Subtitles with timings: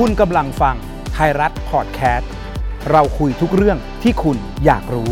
[0.00, 0.76] คุณกำลังฟัง
[1.12, 2.30] ไทยรัฐพอดแคสต์
[2.90, 5.10] เราคุยทุกเรื่องที่คุณอยากรู้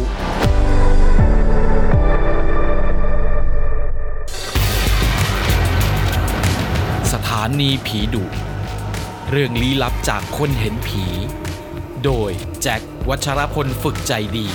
[7.13, 8.25] สถานีผีดุ
[9.31, 11.05] เรื่องลี้ลับจากคนเห็นผี
[12.05, 12.31] โดย
[12.63, 14.47] แจ็ควัชรพลฝึกใจดี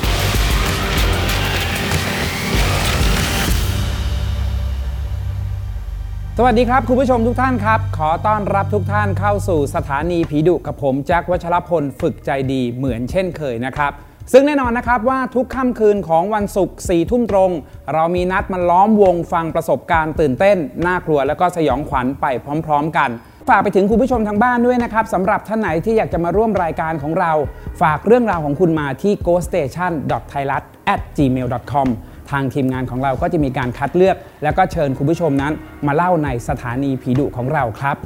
[6.40, 13.92] สวัสดีครับ คุณผู้ชมทุกท่านครับ ขอต้อนรับทุกท่านเข้าสู่สถานีผีดุกับผมแจ็ควัชรพลฝึกใจดีเหมือนเช่นเคยนะครับ
[14.32, 17.52] ซึ่งแน่นอนนะครับว่าทุกค่ำคืนของวันศุกร์สี่ทุ่มตรง
[17.94, 22.26] เรามีนัดมาล้อมวงฟังประสบการณ์ตื่นเต้น น่ากลัวแล้วก็สยองขวัญไป
[22.66, 23.10] พร้อม ๆ กัน
[23.50, 27.32] ฝากไปถึงคุณผู้ชมทางบ้านด้วยนะครับสำหรับท่านไหนที่อยากจะมาร่วมรายการของเรา
[27.82, 31.88] ฝากเรื่องราวของคุณมาที่ ghoststation.thailand@gmail.com
[32.32, 35.54] ทางทีมงานของเราก็จะมีการคัดเลือก แล้วก็เชิญคุณผู้ชมนั้น
[35.88, 37.98] มาเล่าในสถานีผีดุของเราครับ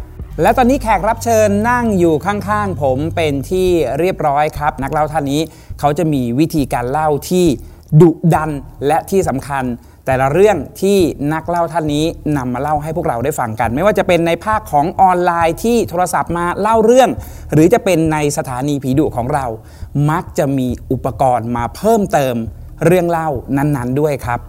[0.42, 3.68] และตอนนี้แขกรับเชิญนั่งอยู่ข้างๆผมเป็นที่
[4.00, 5.42] เรียบร้อยครับ นักเล่าท่านนี้
[5.80, 7.46] เขาจะมีวิธีการเล่าที่
[8.02, 8.52] ดุดัน
[8.88, 9.66] และที่สำคัญ
[10.06, 10.98] แต่ละเรื่องที่
[11.34, 12.06] นักเล่าท่านนี้
[12.38, 17.10] นำมาเล่าให้พวกเราได้ฟังกัน ไม่ว่าจะเป็นในภาคของออนไลน์ที่โทรศัพท์มาเล่าเรื่อง
[17.54, 19.46] หรือจะเป็นในสถานีผีดุของเรา
[20.10, 22.36] มักจะมีอุปกรณ์มาเพิ่มเติม
[22.86, 24.40] เรื่องเล่านั้นๆด้วยครับ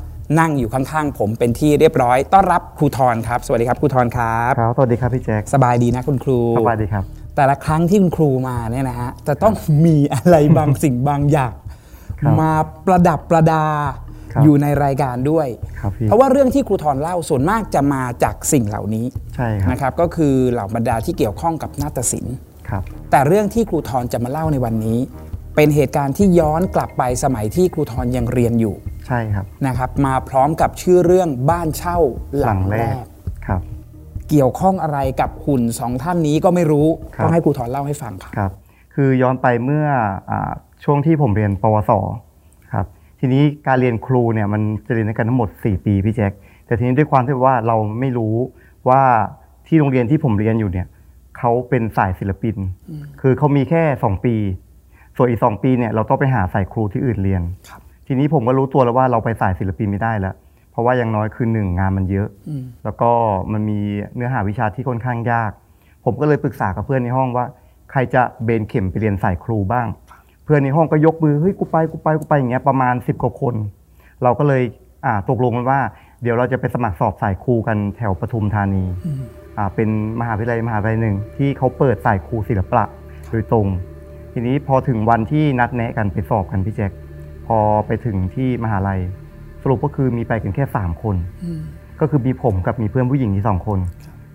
[0.41, 7.05] นั่งอยู่ข้างๆผมเป็นที่เรียบร้อย ต้อนรับครูทรครับ สวัสดีครับครูทรครับครับสวัสดีครับพี่แจ็คสบายดีนะคุณครูสบายดีครับ
[7.37, 9.55] แต่ละครั้งที่คุณครูมาเนี่ยนะฮะจะต้อง
[9.87, 11.55] มีอะไรบางสิ่งบางอย่าง
[12.21, 12.53] ครับมา
[12.87, 13.65] ประดับประดา
[14.33, 15.47] ครับอยู่ในรายการด้วย
[15.81, 22.37] ครับพี่เพราะว่าเรื่องที่ครูทรเล่าส่วนมากจะมาจากสิ่งเหล่านี้ใช่ครับนะครับ ก็คือเหล่าบรรดาที่เกี่ยวข้องกับนาฏศิลป์
[22.69, 24.99] ครับแต่เรื่องที่ครูทรจะมาเล่าในวันนี้
[25.57, 28.75] เป็นเหตุการณ์ที่ย้อนกลับไปสมัยที่ครูทรยังเรียนอยู่
[29.07, 31.99] ใช่ครับนะครับ มาพร้อมกับชื่อเรื่องบ้านเช่า
[32.39, 33.05] หลังแรก
[33.47, 33.61] ครับ
[34.29, 36.87] เกี่ยวข้องอะไรกับหุ่นสองท่านนี้ก็ไม่รู้
[37.17, 38.51] ครับต้องให้ครูทรเล่าให้ฟังครับครับ
[38.95, 39.87] คือย้อนไปเมื่อ
[40.31, 40.53] อา
[40.85, 41.91] ช่วงที่ผมเรียนปวส
[42.73, 42.87] ครับ
[43.21, 46.33] ทีนี้การเรียนครูเนี่ยมันจะเรียนด้วยกันทั้งหมด 4 ปีพี่แจ็ค
[46.67, 48.35] แต่ทีนี้ด้วยความที่ว่าเราไม่รู้
[48.89, 49.03] ว่า
[49.67, 50.87] ที่โรงเรียนที่ผมเรียนอยู่เนี่ย
[51.39, 52.57] เขาเป็นสายศิลปิน
[53.21, 54.35] คือเขามีแค่ 2 ปี
[55.17, 60.35] ส่วนอีก2ปีเนี่ยเราต้องไปหาสายครูที่อื่นเรียนครับทีนี้ผมก็รู้ตัวแล้วว่าเราไปสายศิลปินไม่ได้แล้ว
[60.71, 63.11] เพราะว่าอย่างน้อยคือหนึ่งงานมันเยอะอืมแล้วก็
[63.53, 63.79] มันมี
[64.15, 65.51] เนื้อหาวิชาที่ค่อนข้างยาก
[66.05, 67.45] ผมก็เลยปรึกษากับเพื่อนในห้องว่า
[67.91, 69.87] ใครจะเบนเข็มไปเรียนสายครูบ้าง
[70.45, 73.55] เพื่อนในห้องก็ยกมือเฮ้ยกูไปกูไปกูไปอย่างเงี้ยประมาณ10กว่าคน
[74.23, 74.63] เราก็เลย
[75.07, 75.81] อ่าตกลงกันว่า
[76.23, 78.85] เดี๋ยวเราจะไปสมัครสอบสายครูกันแถวปทุมธานี
[79.59, 79.89] อ่าเป็น
[80.21, 82.85] มหาวิทยาลัยมหาวิทยาลัยหนึ่งที่เขาเปิดสายครูศิลปะ
[83.31, 83.67] โดยตรง
[84.33, 86.93] ทีนี้พอถึงวันที่นัดแนะกันไปสอบกันพี่แจ็ค
[87.47, 89.01] พอไปถึงที่มหาลัย
[89.63, 91.17] สรุปก็คือมีไปกันแค่สามคน
[92.01, 93.79] ก็คือมีผมกับมีเพื่อนผู้หญิงอีกสองคน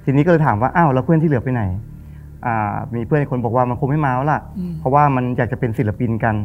[0.06, 1.63] ทีนี้ก็เลยถามว่าอ้าวแล้วเพื่อนที่เหลือไปไหน
[2.46, 4.41] อ่ามีเพื่อนอีกคนบอกว่ามันคงไม่มาแล้วล่ะ
[4.80, 6.36] เพราะว่ามันอยากจะเป็นศิลปินกัน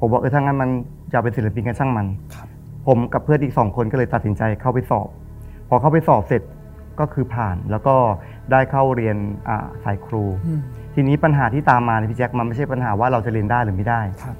[0.00, 0.70] ผมบอกเออถ้างั้นมัน
[1.12, 2.46] จะเป็นศิลปินกันช่างมันครับ
[2.86, 5.08] ผมกับเพื่อนอีกสองคนก็เลยตัดสินใจเข้าไปสอบ
[5.68, 6.42] พอเข้าไปสอบเสร็จ
[7.00, 7.94] ก็คือผ่านแล้วก็
[8.52, 9.16] ได้เข้าเรียน
[9.48, 10.24] อ่าสายครู
[10.98, 14.36] ทีนี้ปัญหาที่ตามมาเนี่ยพี่แจ็คมันไม่ใช่ปัญหาว่าเราจะเรียนได้หรือไม่ได้ ครับ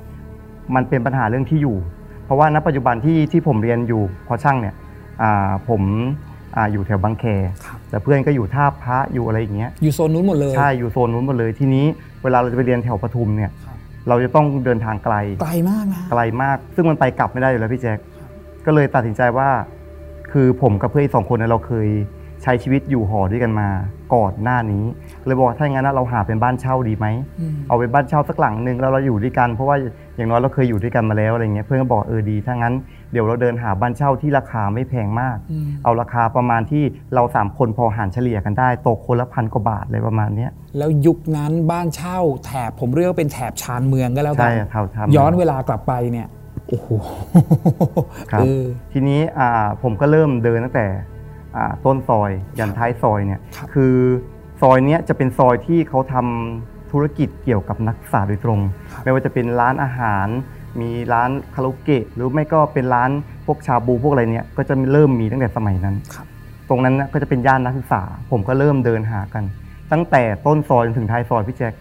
[0.75, 1.77] มันเป็นปัญหาเรื่องที่อยู่
[2.25, 4.75] เพราะว่าณปัจจุบันที่ที่ผมเรียนอยู่พอช่างเนี่ย
[5.22, 5.83] อ่าผม
[6.56, 7.25] อ่าอยู่แถวบางแค
[7.65, 11.87] ครับ แต่เพื่อนก็อยู่ท่าพระอยู่อะไรอย่างเงี้ย อยู่โซนนู้นหมดเลยใช่อยู่โซนนู้นหมดเลยทีนี้
[12.22, 13.77] เวลาเราจะไปเรียนแถวปทุมเนี่ย ครับ
[14.09, 17.99] เราจะต้องเดินทางไกลไกลมากนะ ไกลมาก ซึ่งมันไปกลับไม่ได้อยู่แล้วพี่แจ็ค
[18.67, 19.49] ก็เลยตัดสินใจว่า
[20.33, 21.88] คือผมกับเพื่อนอีกสองคนเนี่ยเราเคย
[22.43, 23.69] ใช้ชีวิตอยู่หอด้วยกันมา
[24.15, 24.84] ก่อนหน้านี้
[25.26, 27.06] เลยบอกว่าถ้าอย่างนั้นนะเราหาเป็นบ้านเช่าดีไหม
[27.41, 29.76] อืมเอาเป็นบ้านเช่าสักหลังหนึ่งแล้วเราอยู่ด้วยกันเพราะว่า
[30.16, 32.75] อย่างน้อยเราเคยอยู่ด้วยกันมาแล้วอะไรเงี้ยเพื่อนก็บอกเออดีถ้างั้น
[33.12, 46.26] เดี๋ยวเราเดินหาบ้านเช่าที่ราคาไม่แพงมากอืมเอาราคาประมาณที่เราสามคนพอหารเฉลี่ยกันได้ตกคนละพันกว่าบาทเลยประมาณเนี้ยแล้วยุคนั้นบ้านเช่าแถบผมเรียกว่าเป็นแถบชานเมืองก็แล้วกัใช่นเท่าทำย้อนเวลากลับไปเนี่ย
[46.69, 46.88] โอ้โห
[48.31, 49.50] ครับเออทีนี้อ่า
[49.82, 50.87] ผมก็เริ่มเดินตั้งแต่
[51.56, 53.94] อ่าต้นซอยยันท้ายซอยเนี่ยครับคือ
[54.61, 58.61] ซอยเนี้ยจะเป็นซอยที่เขาทำธุรกิจเกี่ยวกับนักศึกษาโดยตรง
[59.03, 60.26] ไม่ว่าจะเป็นร้านอาหาร
[60.81, 63.11] มีร้านคาราโอเกะหรือไม่ก็เป็นร้าน
[63.47, 66.26] พวกชาบูพวกอะไรเนี่ยก็จะเริ่มมีตั้งแต่สมัยนั้นครับ
[66.69, 69.44] ตรงนั้นน่ะก็จะเป็นย่านนักศึกษา ผมก็เริ่มเดินหากัน
[69.93, 71.73] ตั้งแต่ต้นซอยจนถึงท้ายซอยพี่แจ็ค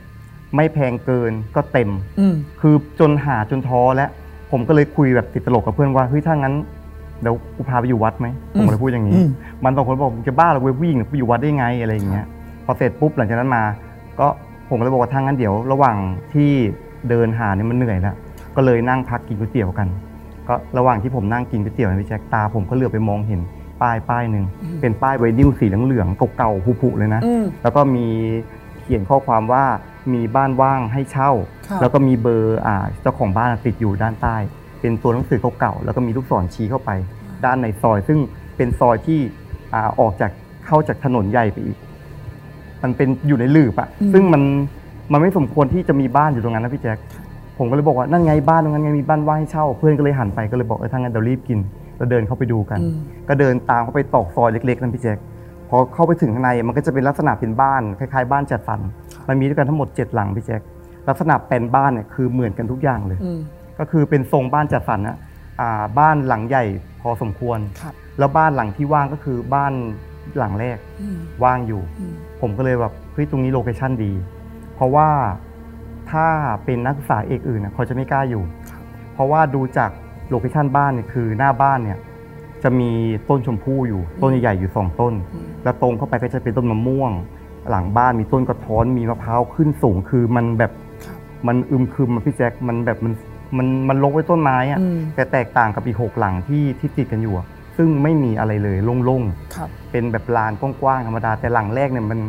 [0.55, 1.89] ไม่แพงเกินก็เต็ม
[2.19, 4.09] อืมคือจนหาจนท้อแล้ว
[4.51, 6.53] ผมก็เลยคุยแบบติดตลกกับเพื่อนว่าเฮ้ยถ้างั้น
[7.21, 9.29] เดี๋ยวกูพาไปอยู่วัดไหมผมก็เลยพูดอย่างนี้อืม
[9.63, 12.25] มันสองคนบอกมึงจะบ้าเหรอเว้ยผู้หญิงไปอยู่วัดได้ไงอะไรอย่างเงี้ย
[12.65, 13.63] พอเสร็จปุ๊บหลังจากนั้นมา
[14.19, 14.27] ก็
[14.69, 15.97] ผมก็เลยบอกว่าถ้างั้นเดี๋ยว ระหว่าง
[16.33, 16.51] ที่
[17.09, 18.15] เดินหาเนี่ยมันเหนื่อยแล้ว
[18.55, 19.87] ก็เลยนั่งพักกินก๋วยเตี๋ยวกัน
[20.47, 23.41] ก็ระหว่างที่ผมนั่งกินก๋วยเตี๋ยวเนยพี่แจ็คตา ผมก็เหลือบไปมองเห็น
[23.81, 24.45] ป้ายป้ายหนึ่ง
[24.81, 28.07] เป็นป้ายไวนิลสีเหลืองๆเก่าๆผุๆเลยนะอืมแล้วก็มี
[28.81, 29.63] เขียนข้อความว่า
[30.13, 31.31] มีบ้านว่างให้เช่า
[31.67, 34.37] ครับแล้วก็มีเบอร์อ่าเจ้าของบ้านติดอยู่ด้านใต้
[34.81, 36.91] เป็นตัวหนังสือเก่าๆแล้วก็มีลูกศรชี้เข้าไป
[37.45, 38.19] ด้านในซอย ซึ่ง
[38.57, 39.19] เป็นซอยที่
[39.73, 40.31] อ่าออกจาก
[40.65, 41.77] เข้าจากถนนใหญ่ไปอีก
[42.85, 44.41] มันเป็นอยู่ในหลืบอะซึ่งมัน
[45.11, 46.97] มันไม่สมควรที่จะมีบ้านอยู่ตรงนั้นนะพี่แจ๊ค
[47.57, 51.59] ผมก็เลยบอกว่านั่นไงบ้านตรงนั้นไงมีบ้านว่างให้เช่า เพื่อนก็เลยหันไปก็เลยบอกเออถ้างั้นเดี๋ยวรีบกิน
[51.97, 52.79] เราเดินเข้าไปดูกัน
[53.27, 55.17] ก็เดินตามเข้าไปตรอกซอยเล็กๆนั่นพี่แจ๊ค
[55.69, 58.79] พอเข้าไปถึงข้างในมันก็จะเป็นลักษณะเป็นบ้านคล้ายๆ บ้านจัดสรร
[59.27, 60.61] มันมีด้วยกันทั้งหมดเจ็ดหลังพี่แจ๊ค
[61.07, 63.39] ลักษณะเป็นบ้านเนี่ยคือเหมือนกันทุกอย่างเลยอืม
[63.79, 65.17] ก็คือเป็นทรงบ้านจัดสรรนะ
[65.61, 66.63] อ่าบ้านหลังใหญ่
[67.01, 69.73] พอสมควรครับแล้วบ้านหลังที่ว่างก็คือบ้าน
[70.37, 74.11] หลังแรกอืมว่างอยู่อืม ผมก็เลยแบบเฮ้ยตรงนี้ location ดี
[74.75, 75.09] เพราะว่า
[76.11, 76.27] ถ้า
[76.65, 78.43] เป็นนักศึกษาเอกอื่นน่ะเขาจะไม่กล้าอยู่
[79.13, 79.89] เพราะว่าดูจาก
[80.29, 81.97] โลเคชั่นบ้านเนี่ยคือหน้าบ้านเนี่ย
[82.63, 82.91] จะมี
[83.29, 87.11] ต้นชมพู่อยู่ต้นใหญ่ๆอยู่สองต้นอืมแล้วตรงเข้าไปก็จะเป็นต้นมะม่วง
[87.69, 90.71] หลังบ้านมีต้นกระท้อนมีมะพร้าวขึ้นสูงคือมันแบบ
[91.05, 91.17] ครับ
[91.47, 93.13] มันอึมครึมอะพี่แจ็คมันแบบมัน
[93.57, 97.47] มันมันลงไว้ต้นไม้อะอืมแต่แตกต่างกับอีกหกหลังที่ที่ติดกันอยู่อะ
[97.77, 99.23] ซึ่งไม่มีอะไรเลยโล่ง
[99.55, 102.19] ครับๆเป็นแบบลานกว้างๆธรรมดา แต่หลังแรกเนี่ยมัน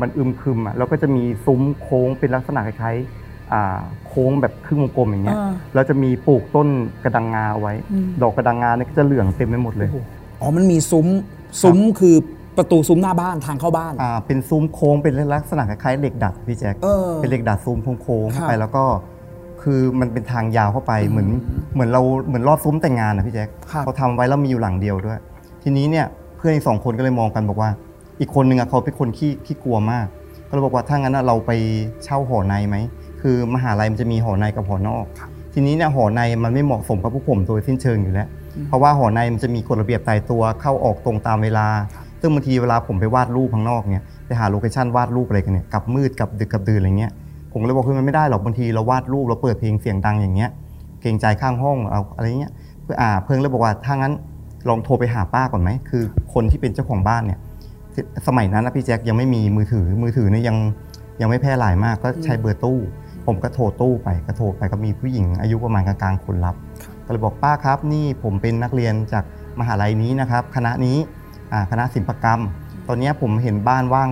[0.00, 6.68] มันอึมครึมอะแล้วก็จะมีซุ้มโค้งเป็นลักษณะคล้ายๆอ่าโค้งแบบครึ่งวงกลมอย่างเงี้ยอ่าแล้วจะมีปลูกต้น
[7.04, 9.90] กระดังงาเอาไว้อืมดอกกระดังงาเนี่ยก็จะเหลืองเต็มไปหมดเลย
[10.40, 11.06] อ๋อมันมีซุ้ม
[11.62, 12.16] ซุ้มคือ
[12.56, 18.84] ประตูซุ้มหน้าบ้านทางเข้าบ้านอ่าเป็นซุ้มโค้งเป็นลักษณะคล้ายๆเหล็กดัดพี่แจ๊คเออเป็นเหล็กดัดซุ้มโค้งๆครัเข้าบไปแล้วก็
[19.68, 21.40] คือมันเป็นทางยาวเข้าไปเหมือนอืม
[21.74, 25.18] เหมือนเราเหมือนรอบซุ้มแต่งงานนะพี่แจ๊คครับ เขาทำไว้แล้วมีอยู่หลังเดียวด้วย
[25.62, 27.70] ทีนี้เนี่ยเพื่อนอีกสองคนก็เลยมองกันบอกว่า
[28.20, 30.06] อีกคนนึงอะเขาเป็นคนขี้ขี้กลัวมาก
[30.48, 31.50] ก็เลยบอกว่าถ้างั้นอะเราไป
[32.04, 32.76] เช่าหอในไหม
[33.22, 35.06] คือมหาลัยมันจะมีหอในกับหอนอก
[35.54, 38.28] ทีนี้เนี่ยหอในมันไม่เหมาะสมกับพวกผมโดยสิ้นเชิงอยู่แล้ว
[38.68, 41.66] เพราะว่าหอในมันจะมีกฎระเบียบตายตัวเข้าออกตรงตามเวลา
[42.20, 47.12] ซึ่งบางทีเวลาผมไปวาดรูปข้างนอกเนี่ยไปหาโลเคชั่นวาดรูปอะไรกันเนี่ยกลับมืดกลับดึกกลับดื่นอะไรเงี้ย
[47.58, 50.50] ผมเลยบอกคือมันไม่ได้หรอกบางทีเราวาดรูปเราเปิดเพลงเสียงดังอย่างเงี้ย
[51.00, 54.12] เกรงใจข้างห้องเอาอะไรเงี้ยเพื่ออ่าเพิ่งเลยบอกว่าถ้างั้น
[54.68, 56.02] ลองโทรไปหาป้าก่อนไหมคือ
[56.34, 57.38] คนที่เป็นเจ้าของบ้านเนี่ย
[57.92, 60.56] ที่สมัยนั้นนะพี่แจ็คยังไม่มีมือถือมือถือเนี่ยยัง
[61.20, 62.78] ยังไม่แพร่หลายมากก็ใช้เบอร์ตู้
[63.26, 66.54] ผมก็โทรตู้ไปก็โทรไปก็มีผู้หญิงอายุประมาณกลางๆคนรับ
[67.04, 69.24] ก็เลยบอกป้าครับ นี่ผมเป็นนักเรียนจาก
[69.60, 70.98] มหาลัยนี้นะครับ คณะนี้
[71.52, 72.40] อ่าคณะศิลปกรรม
[72.88, 74.10] ตอนเนี้ยผมเห็นบ้านว่าง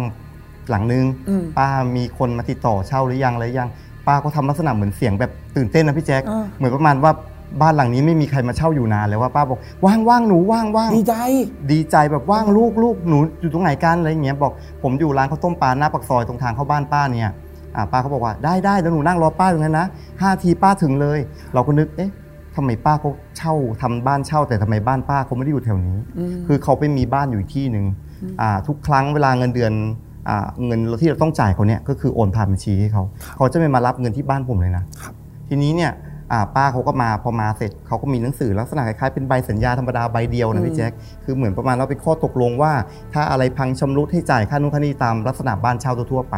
[0.71, 3.71] หลังนึง อืม ป้ามีคนมาติดต่อเช่าหรือยังอะไรยัง
[4.07, 7.13] ป้าก็ทำลักษณะเหมือนเสียงแบบตื่นเต้นนะพี่แจ๊คอ่า เหมือนประมาณว่า
[7.61, 11.15] บ้านหลังนี้ไม่มีใครมาเช่าอยู่นานแล้วว่าป้าบอกว่างว่างหนูว่างว่างดีใจ
[11.73, 14.53] ดีใจแบบว่างลูกลูกหนูอยู่ตรงไหนกันอะไรอย่างเงี้ยบอก
[14.83, 17.33] ผมอยู่ร้านข้าวต้มปลาหน้าปากซอยตรงทางเข้าบ้านป้าเนี่ย
[17.77, 19.87] อ่าป้าเขาบอกว่าได้ได้เดี๋ยวหนูนั่งรอป้าตรงนั้นนะ
[20.21, 21.19] ห้าทีป้าถึงเลย
[21.55, 22.11] เราก็นึกเอ๊ะ
[22.57, 27.87] ทำไมป้าเขาเช่าทำบ้านเช่า แต่ทำไมบ้านป้าเขาไม่ได้อยู่แถวนี้อืมคือเขาไปมีบ้านอยู่อีกที่หนึ่ง
[28.41, 30.14] อ่าทุกครั้งเวลาเงินเดือนอ่า
[30.67, 33.03] เงินที่เราต้องจ่ายเขาเนี่ยก็คือโอนผ่านบัญชีให้เขา
[33.37, 34.85] เขาจะไม่มารับเงินที่บ้านผมเลยนะ
[35.49, 35.93] ทีนี้เนี่ย
[36.33, 40.93] อ่าป้าเขาก็มาพอมาเสร็จเขาก็มีหนังสือลักษณะคล้ายๆเป็นใบสัญญาธรรมดาใบเดียวอืนะมพี่แจ๊ค
[41.25, 42.73] คือเหมือนประมาณว่าเป็นข้อตกลงว่า
[43.13, 46.37] ถ้าอะไรพังชำรุดให้จ่ายค่านู่นค่านี่ตามลักษณะบ้านเช่าทั่วๆไป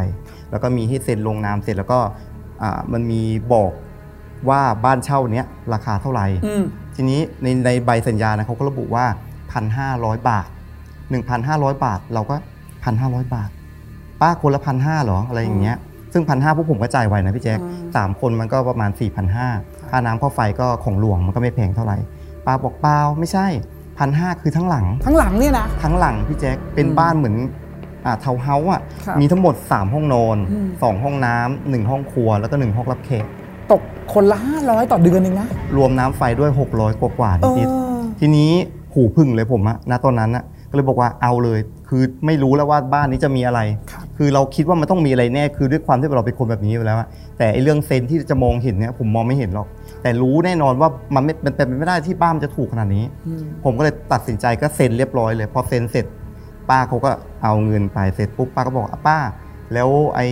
[0.51, 1.99] แล้วก็มีให้เซ็นลงนามเสร็จแล้วก็
[2.63, 3.23] อ่ามันมี
[3.53, 3.73] บอก
[4.49, 6.65] ว่าบ้านเช่าเนี้ยราคาเท่าไหร่อืม
[6.97, 9.07] ทีนี้ในในใบสัญญานะเขาก็ระบุว่า
[9.67, 10.49] 1,500บาท
[11.17, 12.37] 1,500บาท เราก็
[12.85, 13.51] 1,500บาท
[14.21, 15.77] ป้าคนละพันห้าหรออะไรอย่างเงี้ย
[16.13, 18.91] ซึ่งพันห้าพวกผมก็จ่ายไวนะพี่แจ๊คอืมสามคนมันก็ประมาณ
[19.41, 21.97] 4,500ค่าน้ำค่าไฟก็ของหลวงมันก็ไม่แพงเท่าไหร่
[22.47, 23.47] ป้าบอกเปล่าไม่ใช่
[23.99, 27.37] พันห้าคือทั้งหลัง ทั้งหลังเนี่ยนะทั้งหลังพี่แจ๊คเป็นอืมบ้านเหมือน
[28.07, 33.27] อ่าเทาเฮาส์อะครับมีทั้งหมด 3 ห้องนอนอืม2ห้องน้ำหนึ่งห้องครัวแล้วก็หนึ่งห้องรับแขก
[33.73, 33.83] ตก
[34.13, 38.51] คนละห้าร้อยต่อเดือนเองนะ รวมน้ำไฟด้วย 600 กว่ากว่าเอนิดอๆทีนี้
[38.95, 41.59] หูพึ่งเลยผมอะณตอนนั้นอะก็เลยบอกว่าเอาเลย
[41.89, 43.61] คือไม่รู้แล้วว่าบ้านนี้จะมีอะไร
[43.93, 49.67] ครับคือเราคิดว่ามันต้องมีอะไรแน่ คือด้วยความที่เราเป็นคนแบบนี้อยู่แล้วอะแต่ไอ้เรื่องเซนส์ที่จะมองเห็นเนี่ยผมมองไม่เห็นหรอก
[50.03, 56.07] แต่รู้แน่นอนว่ามันไม่เป็นเป็นไปไม่ได้ที่บ้านมันจะถูกขนาดนี้อืมผมก็เลยตัดสินใจก็เซ็นเรียบร้อยเลย พอเซ็นเสร็จ
[56.71, 57.11] ป้าเขาก็
[57.43, 59.19] เอาเงินไปเสร็จปุ๊บป้าก็บอกอะป้า
[59.73, 60.27] แล้วไอ้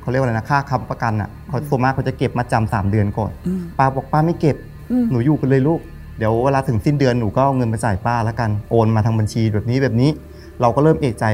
[0.00, 4.56] เขาเรียกว่าอะไรนะค่าค้ำประกันอะเขาส่วนมากเขาจะเก็บมาจำสามเดือนก่อนอืมป้าบอกป้าไม่เก็บ
[4.90, 5.80] อืมหนูอยู่กันเลยลูก
[6.18, 10.10] เดี๋ยวเวลาถึงสิ้นเดือนหนูก็เอาเงินมาจ่ายป้าแล้วกันโอนมาทางบัญชีแบบนี้แบบนี้
[10.60, 11.24] เราก็เริ่มเอกใจ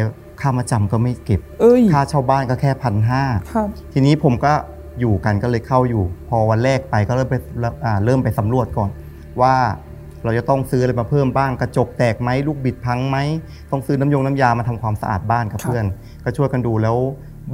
[0.40, 4.52] ค่ามาจำก็ไม่เก็บเอ้ยค่าเช่าบ้านก็แค่พันห้าครับทีนี้ผมก็
[5.00, 7.36] อยู่กันก็เลยเข้าอยู่ พอวันแรกไปก็เริ่มไป
[7.84, 8.90] อ่าเริ่มไปสำรวจก่อน
[9.42, 9.54] ว่า
[10.24, 13.18] เราจะต้องซื้ออะไรมาเพิ่มบ้างกระจกแตกไหมลูกบิดพังไหม
[13.70, 15.84] ต้องซื้อน้ำยงน้ำยามาทำความสะอาดบ้านกับครับเพื่อน
[16.24, 16.96] ก็ช่วยกันดูแล้ว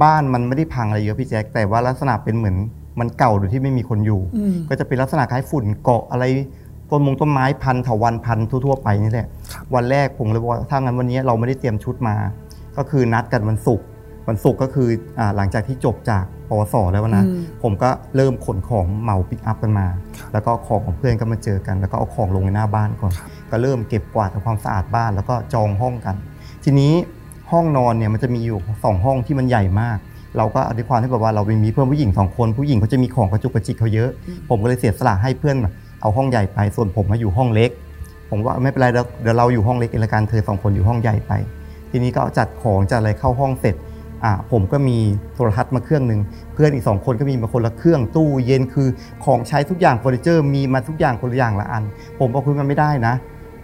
[0.03, 2.57] บ้านมันไม่ได้พังอะไรเยอะพี่แจ๊คแต่ว่าลักษณะเป็นเหมือน
[2.99, 6.23] มันเก่าโดยที่ไม่มีคนอยู่อืมก็จะเป็นลักษณะคล้ายฝุ่นเกาะอะไร
[6.91, 12.15] ต้นมงต้นไม้พันเถาวันพันทั่วๆไปนี่แหละครับวันแรกผมเลยบอกว่าถ้างั้นวันนี้เราไม่ได้เตรียมชุดมา
[12.77, 13.85] ก็คือนัดกันวันศุกร์
[14.29, 14.87] วันศุกร์ก็คือ
[15.19, 17.25] อาหลังจากที่จบจากปวสแล้วนะ
[17.63, 19.87] ผมก็เริ่มขนของเหมาปิกอัพกันมา
[20.33, 23.13] แล้วก็ของของเพื่อนก็มาเจอกัน แล้วก็เอาของลงในหน้าบ้านก่อน
[23.51, 26.15] ก็เริ่มเก็บกวาดทำความสะอาดบ้าน แล้วก็จองห้องกัน
[26.63, 26.93] ทีนี้
[27.51, 29.97] ห้องนอนเนี่ยมันจะมีอยู่สองห้องที่มันใหญ่มาก
[30.37, 34.09] เราก็ด้วยความที่แบบว่าเรามีเพื่อนผู้หญิงสองคนผู้หญิงเขาจะมีของกระจุกกระจิกเขาเยอะ
[34.49, 35.55] ผมก็เลยเสียสละให้เพื่อน
[36.01, 37.69] เอาห้องใหญ่ไป ส่วนผมมาอยู่ห้องเล็ก
[38.29, 41.31] ผมว่าไม่เป็นไรเดี๋ยวเดี๋ยวเราอยู่ห้องเล็กเองละกันเธอสองคนอยู่ห้องใหญ่ไป
[41.91, 43.75] ทีนี้ก็จัดของจัดอะไรเข้าห้องเสร็จ
[44.23, 44.97] อ่าผมก็มี
[45.33, 46.21] โทรทัศน์มาเครื่องหนึ่ง
[46.53, 48.87] เพื่อนอีกสองคนก็มีมาคนละเครื่องตู้เย็นคือ
[49.25, 51.83] ของใช้ทุกอย่างเฟอร์นิเจอร์มีมาทุกอย่างคนละอย่างละอัน
[52.19, 53.13] ผมบอกคุณมันไม่ได้นะ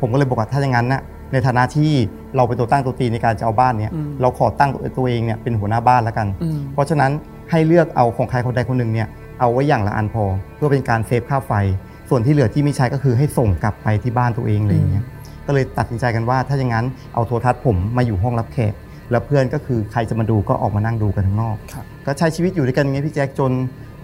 [0.01, 1.01] ผมก็เลยบอกว่าถ้าอย่างนั้นนะ
[1.33, 1.91] ในฐานะที่
[2.35, 6.27] เราเป็นตัวตั้งตัวตีในการจะเอาบ้านเนี้ยอืมเราขอตั้งตัวเองเนี่ยเป็นหัวหน้าบ้านแล้วกัน
[6.73, 7.11] เพราะฉะนั้น
[7.51, 9.07] ให้เลือกเอาของใครคนใดคนหนึ่งเนี่ย
[9.39, 10.23] เอาไว้อย่างละอันพอ
[10.55, 11.51] เพื่อเป็นการเซฟค่าไฟ
[12.09, 15.05] ส่วนที่เหลือที่ไม่ใช้ก็คือให้ส่งกลับไปที่บ้านตัวเองอะไรอย่างเงี้ย
[15.47, 18.73] ก็เลยตัดสินใจกันว่าถ้าอย่างนั้นเอาโทรทัศน์ผมมาอยู่ห้องรับแขก
[19.11, 23.51] แล้วเพื่อนก็คือใครจะมาดูก็ออกมานั่งดูกันข้างนอกครับก็ใช้ชีวิตอยู่ด้วยกันอย่างเงี้ยพี่แจ๊คจน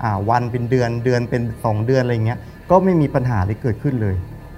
[0.04, 2.40] อ่าวันเป็นเดือนเดือนเป็นสองเดือนอะไรอย่างเงี้ย
[2.72, 4.16] ก็ไม่มีปัญหาอะไรเกิดขึ้นเลย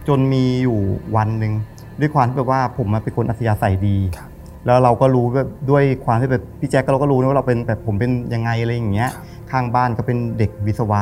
[0.08, 0.80] จนมีอยู่
[1.16, 1.54] วันหนึ่ง
[2.00, 4.30] ด้วยความที่แบบว่าผมมาเป็นคนอัธยาศัยดีครับ
[4.66, 9.10] แล้วเราก็รู้แบบด้วยความที่แบบพี่แจ๊คก็เราก็รู้นะว่าเราเป็นแบบผมเป็นยังไงอะไรอย่างเงี้ย
[9.52, 11.02] ข้างบ้านก็เป็นเด็กวิศวะ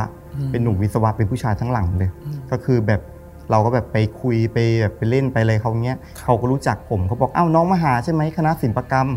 [0.52, 2.10] เป็นหนุ่มวิศวะเป็นผู้ชายทั้งหลังเลย
[2.52, 3.02] ก็คือแบบ
[3.52, 9.08] เราก็แบบไปคุยไปแบบไปเล่นไปอะไรเขาเงี้ยเขาก็รู้จักผมเขาบอกเอ้าน้องมหาใช่ไหมคณะศิลปกรรม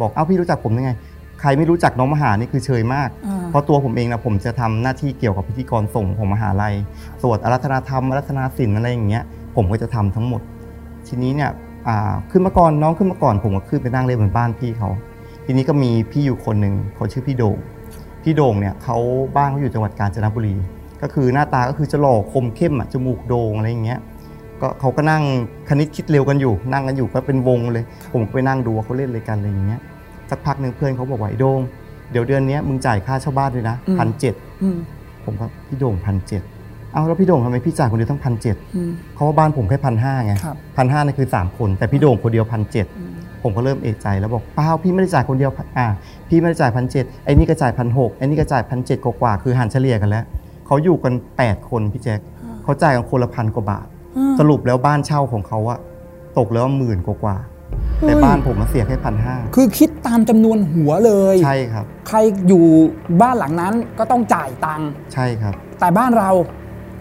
[0.00, 0.90] บอกเอ้าพี่รู้จักผมยังไง
[1.40, 3.08] ใครไม่รู้จักน้องมหานี่คือเชยมาก
[3.50, 6.74] เพราะตัวผมเองนะผมจะทำหน้าที่เกี่ยวกับพิธีกรส่งของมหาลัย
[7.22, 9.24] สวดอารัธนาธรรมอารัธนาศิลป์อะไรอย่างเงี้ย
[9.56, 10.40] ผมก็จะทำทั้งหมด
[11.08, 11.50] ทีนี้เนี่ย
[11.88, 14.90] อ่าขึ้นมาก่อนน้องขึ้นมาก่อน ผมก็ขึ้นไปนั่งเล่นบนบ้านพี่เขา
[15.46, 17.56] ทีนี้ก็มีพี่อยู่คนหนึ่งเขาชื่อพี่โด่ง
[18.24, 18.98] พี่โด่งเนี่ยเขา
[19.36, 20.54] บ้านเขาอยู่จังหวัดกาญจนบุรี
[21.02, 24.00] ก็คือหน้าตาก็คือจะหล่อคมเข้มอะจมูกโด่งอะไรอย่างเงี้ย
[24.60, 25.22] ก็เขาก็นั่ง
[25.68, 29.80] คณิตคิดเร็วกันอยู่ นั่งกันอยู่ก็เป็นวงเลย ผมก็ไปนั่งดูว่าเขาเล่นอะไรกันอะไรอย่างเงี้ย
[30.30, 31.60] สักพักหนึ่งเพื่อนเขาบอกว่าไอ้โด่ง
[32.10, 34.34] เดี๋ยวเดือนเนี้ยมึงจ่ายค่าเช่าบ้านด้วยนะอืมพันเจ็ด
[35.24, 36.42] ผมก็พี่โด่งพันเจ็ด
[36.92, 38.56] เอาแล้วพี่โด่งทำไมพี่จ่ายคนเดียวตั้งพันเจ็ด
[39.14, 42.86] เขาว่าบ้านผมแค่พันห้าไงครับพันห้านี่คือสามคนแต่พี่โด่งคนเดียวพันเจ็ด
[43.44, 45.86] ผมก็เริ่มเอะใจแล้วบอกเปล่าพี่ไม่ได้จ่ายคนเดียวอ่า
[46.28, 50.24] พี่ไม่ได้จ่ายพันเจ็ดไอ้นี่ก็จ่ายพันหกไอ้นี่ก็จ่ายพันเจ็ดกว่าๆคือหันเฉลี่ยกันแล้ว
[50.66, 52.20] เขาอยู่กันแปดคนพี่แจ๊ค
[52.62, 53.86] เขาจ่ายกันคนละพันกว่าบาท
[54.38, 55.78] สรุปแล้วบ้านเช่าของเขาอะ
[56.38, 62.64] ตกแล้วหมื่นกว่าๆแต่เฮ้ยบ้านผมมาเสียแค่พันห้าคือคิดตามจำนวนหัวเลยใช่ครับ ใครอยู่
[63.22, 66.30] บ้านหลังนั้นก็ต้องจ่ายตังค์ใช่ครับ แต่บ้านเรา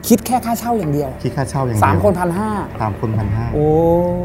[0.07, 2.49] คิดแค่ค่าเช่าอย่างเดียว คิดค่าเช่าอย่างเดียวสามคนพันห้า
[2.81, 3.67] สามคนพันห้าโอ้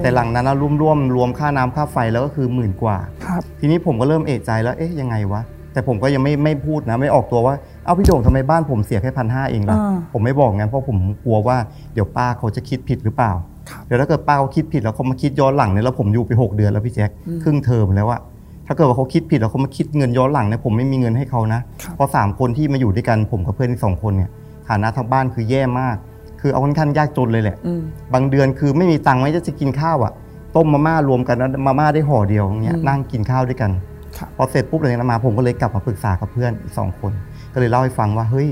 [0.02, 5.42] แต่หลังนั้นนะรวมรวมรวมค่าน้ำค่าไฟแล้วก็คือหมื่นกว่าครับทีนี้ผมก็เริ่มเอะใจแล้วเอ๊ะยังไงวะ
[5.72, 7.54] แต่ผมก็ยังไม่ไม่พูดนะไม่ออกตัวว่า
[7.84, 11.56] เอ้าพี่โด่งทำไมบ้านผมเสียแค่พันห้าเองล่ะอ่าผมไม่บอกงั้นเพราะผมกลัวว่า
[11.94, 13.32] เดี๋ยวป้าเขาจะคิดผิดหรือเปล่า
[13.70, 17.10] ครับเดี๋ยวถ้าเกิดป้าเขาคิดผิดแล้วเขามาคิดย้อนหลังเนี่ยแล้วผมอยู่ไปหกเดือนแล้วพี่แจ๊ค
[17.42, 18.20] ครึ่งเทอมแล้วอะ
[18.66, 24.30] ถ้าเกิดว่าเขาคิดผิดแล้วเขามาคิดเงินย้อนหลังเนี่ยผมไม่มีเงินให้เขานะครับเพราะสามคนที่มาอยู่ด้วยกันผมกับเพื่อนอีกสองคนเนี่ย
[24.68, 25.96] ฐานะทางบ้านคือแย่มาก
[26.40, 27.82] คือเอาค่อนข้างยากจนเลยแหละอืม
[28.14, 30.12] บางเดือนคือไม่มีตังค์ไม่จะกินข้าวอะ
[30.56, 33.70] ต้มมาม่ารวมกันแล้วมาม่าได้ห่อเดียวอย่างเงี้ยอืมนั่งกินข้าวด้วยกัน
[34.18, 37.12] ครับพอเสร็จปุ๊บหลังจากนั้นมา ผมก็เลยกลับมาปรึกษากับเพื่อนอีกสองคน
[37.52, 38.48] ก็เลยเล่าให้ฟังว่าเฮ้ย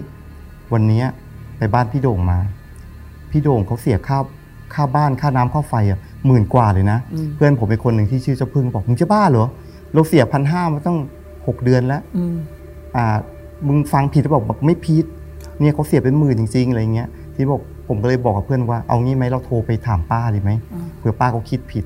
[0.72, 1.06] วันเนี้ย
[1.58, 2.38] ไปบ้านพี่โด่งมา
[3.30, 4.18] พี่โด่งเขาเสียค่า
[4.74, 9.46] ค่าบ้านค่าน้ำค่าไฟอะหมื่นกว่าเลยนะอืมเพื่อนผมเป็นคนหนึ่งที่ชื่อเจ้าพึ่งบอกมึงจะบ้าเหรอ
[9.94, 10.98] เราเสียพันห้ามาตั้ง
[11.46, 12.36] หกเดือนแล้วอืม
[12.96, 13.16] อ่า
[13.66, 15.04] มึงฟังผิดหรือเปล่าบอกไม่ผิด
[15.60, 21.84] เนี่ยเขาเสียเป็นหมื่นจริงๆอะไรเงี้ยที่บอกผมก็เลยบอกกับเพื่อนว่าเอางี้ไหมเราโทรไปถามป้าดีไหมอ่าเผื่อป้าเขาคิดผิด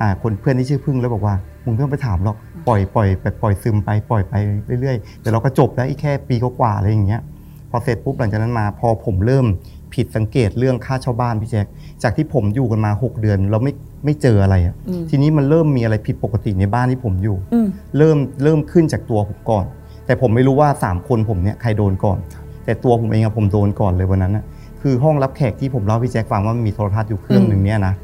[0.00, 2.36] อ่าคนเพื่อนที่ชื่อพึ่งแล้วบอกว่ามึงไม่ต้องไปถามหรอก
[2.68, 4.34] ปล่อยปล่อยไปปล่อยซึมไปปล่อยไป
[4.80, 7.22] เรื่อยๆเดี๋ยวเราก็จบแล้วอีกแค่ปีกว่าๆอะไรอย่างเงี้ย
[7.70, 9.46] พอเสร็จปุ๊บหลังจากนั้นมา พอผมเริ่ม
[9.94, 11.66] ผิดสังเกตเรื่องค่าเช่าบ้านพี่แจ๊ค
[12.02, 13.72] จากที่ผมอยู่กันมา 6 เดือน เราไม่
[14.04, 17.66] ไม่เจออะไรอะอืมทีนี้มันเริ่มมีอะไรผิดปกติในบ้านที่ผมอยู่อืม
[17.98, 19.64] เริ่มเริ่มขึ้นจากตัวผมก่อน
[20.06, 22.18] แต่ผมไม่รู้ว่า 3 คนผมเนี่ยใครโดนก่อน
[22.64, 24.44] แต่ตัวผมเองอะผมโดนก่อนเลยวันนั้นนะ
[24.82, 27.94] คือห้องรับแขกที่ผมเล่าให้พี่แจ็คฟังว่ามันมีโทรทัศน์อยู่เครื่องหนึ่งเนี่ยนะ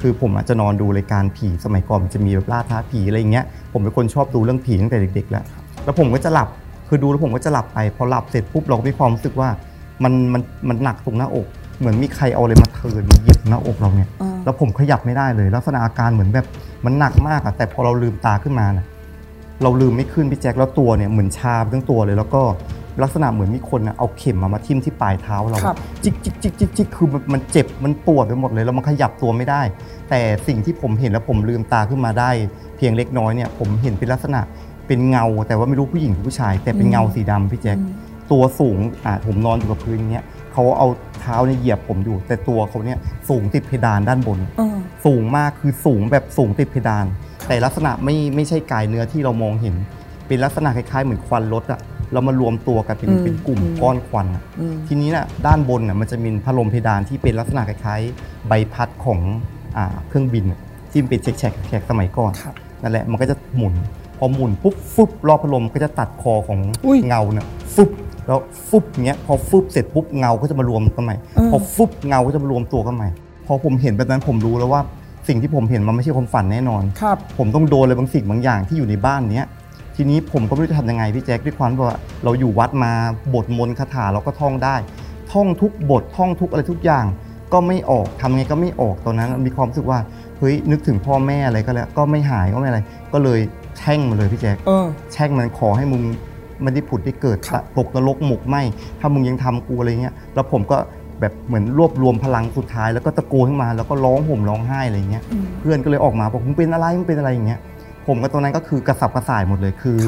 [0.00, 5.44] คือผมอาจจะนอนดูรายการผีสมัยก่อนมันจะมีแบบล่าท้าผีอะไรอย่างเงี้ยผมเป็นคนชอบดูเรื่องผีตั้งแต่เด็กๆแล้ว
[5.84, 6.48] แล้วผมก็จะหลับ
[6.88, 9.48] คือดูแล้วผมก็จะหลับไปพอหลับเสร็จปุ๊บเราก็มีความรู้สึกว่า
[10.04, 11.46] มันมันมันหนักตรงหน้าอก
[11.78, 16.46] เหมือนมีใครเอาอะไรมาเทิร์นมาเหยียบหน้าอกเราเนี่ยอ่าแล้วผมขยับไม่ได้เลย ลักษณะอาการเหมือนแบบ
[16.84, 18.84] มันหนักมากอะแต่พอเราลืมตาขึ้นมานะ
[19.62, 22.42] เราลืมไม่ขึ้นพี่แจ็คแล้วตัวเนี่ยเหมือนชาไปทั้งตัวเลยแล้วก็
[23.02, 29.62] ลักษณะเหมือนมีคนน่ะเอาเข็มมามาทิ่มที่ปลายเท้าเราครับจิกจิกจิกจิกจิกคือมันมันเจ็บมันปวดไปหมดเลยแล้วมันขยับตัวไม่ได้
[30.10, 32.30] แต่สิ่งที่ผมเห็นแล้วผมลืมตาขึ้นมาได้
[32.76, 34.40] เพียงเล็กน้อยเนี่ยผมเห็นเป็นลักษณะ
[34.86, 37.78] เป็นเงา แต่ว่าไม่รู้ผู้หญิงหรือผู้ชาย แต่เป็นเงาสีดำพี่แจ็ค
[38.30, 40.88] ตัวสูงอ่าผมนอนอยู่กับพื้นอย่างเงี้ยเขาเอา
[41.20, 47.06] เท้าเนี่ยเหยียบผมอยู่ แต่ตัวเขาเนี่ยสูงติดเพดานด้านบนอ่าสูงมากคือสูงแบบสูงติดเพดาน
[47.48, 49.74] แต่ลักษณะไม่ไม่ใช่กายเนื้อที่เรามองเห็น
[50.26, 51.80] เป็นลักษณะคล้ายๆเหมือนควันรถอะ
[52.12, 59.20] เรามารวมตัวกันเป็นอืมเป็นกลุ่มอืมก้อนควันอะอืมทีนี้น่ะด้านบนน่ะมันจะมีพัดลมเพดานที่เป็นลักษณะคล้ายๆใบพัดของ
[59.76, 63.74] อ่าเครื่องบินน่ะที่มันเป็นแฉกๆแฉกๆสมัยก่อนครับนั่นแหละมันก็จะหมุน
[64.18, 67.90] พอหมุนปุ๊บฟุบรอบพัดลมก็จะตัดคอของอุ้ยเงาเนี่ยฟุบ
[68.26, 68.38] แล้ว
[68.68, 73.08] ฟุบอย่างเงี้ยพอฟุบเสร็จปุ๊บเงาก็จะมารวมกันใหม่เออพอฟุบเงาก็จะมารวมตัวกันใหม่
[73.46, 74.80] พอผมเห็นแบบนั้นผมรู้แล้วว่า
[75.28, 79.46] สิ่งที่ผมเห็นมันไม่ใช่ความฝันแน่นอนครับผมต้องโดนอะไรบางสิ่งบางอย่างที่อยู่ในบ้านเนี้ย
[79.96, 82.92] ทีนี้ผมก็ไม่รู้จะทำยังไงพี่แจ๊คด้วยความที่ว่าเราอยู่วัดมา
[83.34, 84.76] บทมนต์คาถาเราก็ท่องได้
[85.32, 87.06] ท่องทุกบทท่องทุกอะไรทุกอย่าง
[87.52, 89.98] ก็ไม่ออกทำไงก็ไม่ออกตอนนั้น มีความรู้สึกว่า
[90.38, 92.80] เฮ้ยนึกถึงพ่อแม่อะไรก็แล้ว ก็ไม่หายก็ไม่อะไร
[93.12, 93.40] ก็เลย
[93.78, 96.02] แช่งมาเลยพี่แจ๊คเออ แช่งมันขอให้มึง
[96.62, 98.56] ไม่ได้ผุดได้เกิดครับตกนรกหมกไหม
[99.00, 100.78] ถ้ามึงยังทำกูอะไรเงี้ยแล้วผมก็
[101.20, 105.22] แบบเหมือนรวบรวมพลังสุดท้ายแล้วก็ตะโกนขึ้นมาแล้วก็ร้องห่มร้องไห้อะไรเงี้ย
[105.60, 107.60] เพื่อนก็เลยออกมาบอกมึงเป็นอะไรมึงเป็นอะไรอย่างเงี้ย
[108.06, 109.98] ผมกับตรงนั้นก็คือกระสับกระส่ายหมดเลยคือ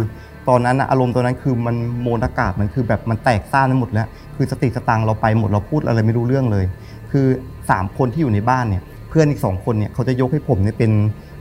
[0.48, 4.06] ตอนนั้นน่ะอารมณ์ตอนนั้นคือมันโมนอากาศมันคือแบบมันแตกซ่านไปหมดแล้ว
[4.36, 6.64] คือสติสตังค์เราไปหมดเราพูดอะไรไม่รู้เรื่องเลย
[7.12, 7.26] คือ
[7.70, 10.90] สามคนที่อยู่ในบ้านเนี่ยเพื่อนอีกสองคนเนี่ยเขาจะยกให้ผมเนี่ยเป็น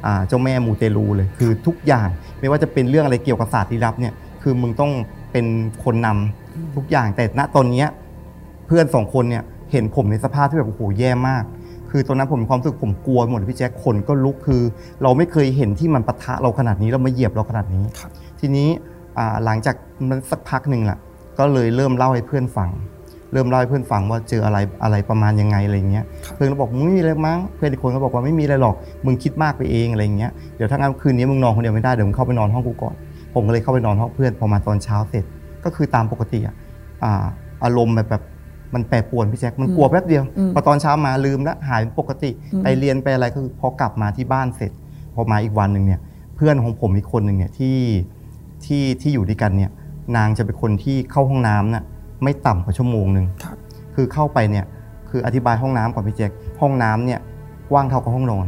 [0.05, 2.07] อ่าเจ้าแม่มูเตลูเลยคือทุกอย่าง
[2.39, 4.91] ไม่ว่าจะเป็นเรื่องอะไรเกี่ยวกับศาสตร์ลี้ลับเนี่ยคือมึงต้อง
[5.31, 5.45] เป็น
[5.83, 7.87] คนนำทุกอย่างแต่ณตอนเนี้ย
[8.67, 11.43] เพื่อนสองคนเนี่ยเห็นผมในสภาพที่แบบโอ้โหแย่มาก
[11.91, 14.61] คือตอนนั้นผมมีความรู้สึกผมกลัวหมดเลยพี่แจ๊คขนก็ลุกคือ
[15.03, 18.67] เราไม่เคยเห็นที่มันปะทะเราขนาดนี้เรามาเหยียบเราขนาดนี้ครับทีนี้
[19.17, 19.75] อ่าหลังจาก
[20.09, 20.97] มันสักพักหนึ่งล่ะ
[21.39, 22.69] ก็เลยเริ่มเล่าให้เพื่อนฟัง
[23.33, 26.05] เริ่มเล่าให้เพื่อนฟังว่าเจออะไรอะไรประมาณยังไงอะไรเงี้ย
[26.35, 32.95] เพื่อนก็บอกมึงไม่มีอะไรมั้งเพื่อนอีกคนก็บอกว่าไม่มีอะไรหรอกมึงคิดมากไปเองอะไรเงี้ยเดี๋ยวถ้างั้นคืนนี้มึงนอนคนเดียวไม่ได้เดี๋ยวมึงเข้าไปนอนห้องกูก่อน
[33.33, 35.25] ผมก็เลยเข้าไปนอนห้องเพื่อนพอมาตอนเช้าเสร็จ
[35.65, 36.55] ก็คือตามปกติอะ
[37.03, 37.25] อ่า
[37.63, 38.23] อารมณ์แบบแบบ
[38.73, 44.71] มันแปรปรวนพี่แจ๊คมันกลัวแป๊บเดียวอืมพอตอนเช้ามาลืมแล้วหายปกติอืมไปเรียนไปอะไรก็คือพอกลับมาที่บ้านเสร็จ
[45.15, 45.99] พอมาอีกวันหนึ่งเนี่ย
[46.35, 47.77] เพื่อนของผมอีกคนหนึ่งเนี่ยที่
[48.65, 49.71] ที่ที่อยู่ด้วยกันเนี่ย
[50.17, 51.83] นางจะเป็นคนที่เข้าห้องน้ำน่ะ
[52.23, 53.57] ไม่ต่ำกว่าชั่วโมงหนึ่งครับ
[53.95, 54.65] คือเข้าไปเนี่ย
[55.09, 57.19] คืออธิบายห้องน้ำก่อนพี่แจ็คห้องน้ำเนี่ย
[57.71, 58.47] กว้างเท่ากับห้องนอน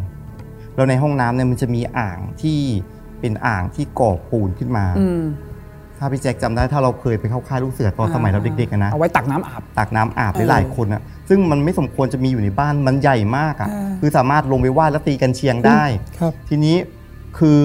[0.76, 2.60] แล้วในห้องน้ำเนี่ยมันจะมีอ่างที่
[3.20, 5.24] เป็นอ่างที่ก่อปูนขึ้นมาอืม
[6.04, 15.84] ถ้าพี่แจ็คจำได้ถ้าเราเคยไปเข้าค่ายลูกเสือตอนสมัยเราเด็กๆอะนะเอาไว้ตักน้ำอาบ ตักน้ำอาบเออหลายๆคนอะซึ่งมันไม่สมควรจะมีอยู่ในบ้านมันใหญ่มากอะเออคือสามารถลงไปว่ายแล้วตีกันเชียงได้
[16.20, 16.76] ครับ ทีนี้
[17.40, 17.60] คือ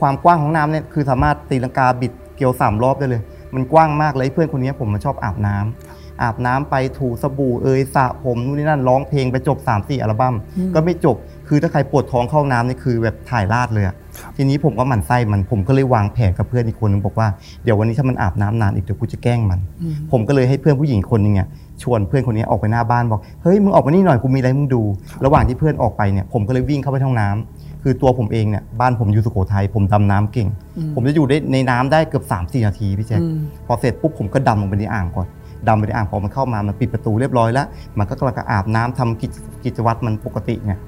[0.00, 3.22] ความกว้างของน้ำเนี่ยคือสามารถตีลังกาบิดเกลียวสามรอบได้เลย
[3.54, 11.16] มันกว้างมากเลยเพื่อนคนนี้ผมมันชอบอาบน้ำอาบน้ำไปถูสบู่เอยสระผมนู่นนี่นั่นร้องเพลงไปจบ3ามสี่อัลบั้มอืมก็ไม่จบ
[11.48, 14.01] คือถ้าใครปวดท้องเข้าห้องน้ำนี่คือแบบถ่ายราดเลยอะครับ
[14.36, 17.28] ทีนี้ผมก็หมั่นไส้มันผมก็เลยวางแผนกับเพื่อนอีกคนนึงบอกว่า
[17.64, 21.48] เดี๋ยววันนี้ถ้ามันอาบน้ำนานอีกเดี๋ยวกูจะแกล้งมันอืมผมก็เลยให้เพื่อนผู้หญิงคนหนึงเนี่ย
[21.82, 24.82] ชวนเพื่อนคนนี้ออกไปหน้าบ้านบอกเฮ้ยมึงออกมานี่หน่อยกูมีอะไรให้มึงดู
[25.24, 35.26] ระหว่างที่เพื่อนออกไปเนี่ยผมก็เลยวิ่งเข้าไปในห้องน้ำคือตัวผมเองเนี่ยบ้านผมอยู่สุโขทัยผมดำน้ำเก่งอืมผมจะอยู่ได้ในน้ำได้เกือบ3าสี่นาทีพี่แจ๊คอืมพอเสร็จปุ๊บผมก็ดำลงไปในอ่างก่อน
[35.68, 37.66] ดำไปในอ่างพอมันเข้ามามันปิดประตูเรียบร้อยแล้ว
[37.98, 39.32] มันก็กำลังจะอาบน้ำทำกิจ
[39.64, 40.78] กิจวัตรมันปกติเนี่ย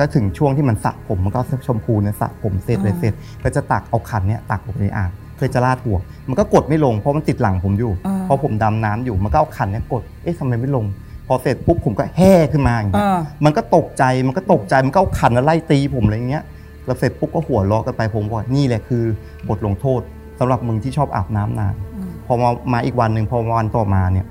[0.00, 3.12] ก็ถึงช่วงที่มันสระผมมันก็เอาชมพูเนี่ยสระผมเสร็จเลยอ่าเสร็จ
[3.44, 10.84] ก็จะตักเอาขันเนี่ยตักลงไปในอ่างเพื่อจะลาดหัว มันก็กดไม่ลงเพราะมันติดหลังผมอยู่อ่าพอผมดำน้ำอยู่มันก็เอาขันเนี่ยกดเอ๊ะทำไมไม่ลง
[11.26, 16.44] พอเสร็จปุ๊บผมก็แห่ขึ้นมาอย่างเงี้ยอ่ามันก็ตกใจมันก็ตกใจมันก็เอาขันมาไล่ตีผมอะไรเงี้ย
[16.86, 19.04] แล้วเสร็จปุ๊บก็หัวเราะกันไปผมบอกนี่แหละคือ
[19.48, 20.00] บทลงโทษ
[20.38, 24.26] สำหรับมึงที่ชอบอาบน้ำนานอืมพอมามาอีกวันหนึ่งพอวันต่อมาเนี่ย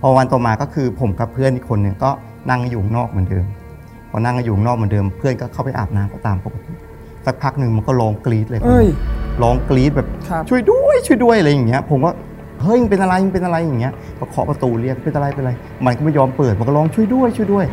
[0.00, 2.10] พอวันต่อมาก็คือผมกับเพื่อนอีกคนหนึ่งก็
[2.50, 3.44] นั่งอยู่ข้างนอกเหมือนเดิม
[4.16, 6.72] พอนั่งอยู่ข้างนอกเหมือนเดิมเพื่อนก็เข้าไปอาบน้ำก็ตามปกติ
[7.26, 8.86] สักพักหนึ่งมันก็ร้องกรี๊ดเลยเอ้ย
[9.42, 12.10] ร้องกรี๊ดแบบครับช่วยด้วยช่วยด้วยอะไรอย่างเงี้ย ผมก็
[12.62, 15.52] เฮ้ยมึงเป็นอะไรมึงเป็นอะไรอย่างเงี้ยก็เคาะประตูเรียกเป็นอะไรเป็นอะไร
[15.86, 17.64] มันก็ไม่ยอมเปิดมันก็ร้องช่วยด้วยช่วยด้วย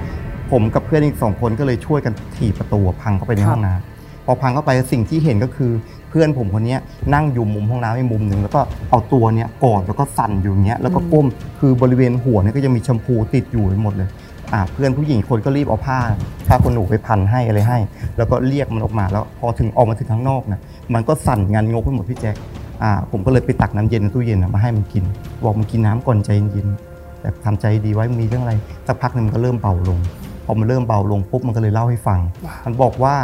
[0.51, 5.71] ผมกับเพื่อนอีกสองคนก็เลยช่วยกันถีบประตูพังเข้าไปในครับห้องน้ำพอพังเข้าไปสิ่งที่เห็นก็คือ
[6.10, 6.80] เพื่อนผมคนเนี้ย
[7.13, 11.27] นั่งอยู่มุมห้องน้ำในมุมหนึ่งแล้วก็เอาตัวเนี้ยกอดแล้วก็สั่นอยู่อย่างเงี้ยแล้วก็ก้ม
[11.60, 14.31] คือบริเวณหัวเนี่ยก็ยังมีแชมพูติดอยู่ไปหมดเลยอ่า
[14.72, 16.00] เพื่อนผู้หญิงคนก็รีบเอาผ้า
[16.48, 17.78] ผ้าขนหนูไปพันให้อะไรให้
[18.18, 20.60] แล้วก็เรียกมันออกมาแล้วพอถึงออกมาถึงข้างนอกนะ
[20.94, 22.36] มันก็สั่นงันงกไปหมดพี่แจ๊ค
[22.84, 25.04] อ่าผมก็เลยไปตักน้ำเย็นในตู้เย็นน่ะมาให้มันกิน
[25.44, 28.54] บอกมันกินน้ำก่อนใจเย็นๆแบบทำใจดีไว้มีเรื่องอะไร
[28.88, 30.00] สักพักหนึ่งมันก็เริ่มเบาลง
[30.46, 33.16] พอมันเริ่มเบาลงปุ๊บมันก็เลยเล่าให้ฟังว้าวมันบอกว่า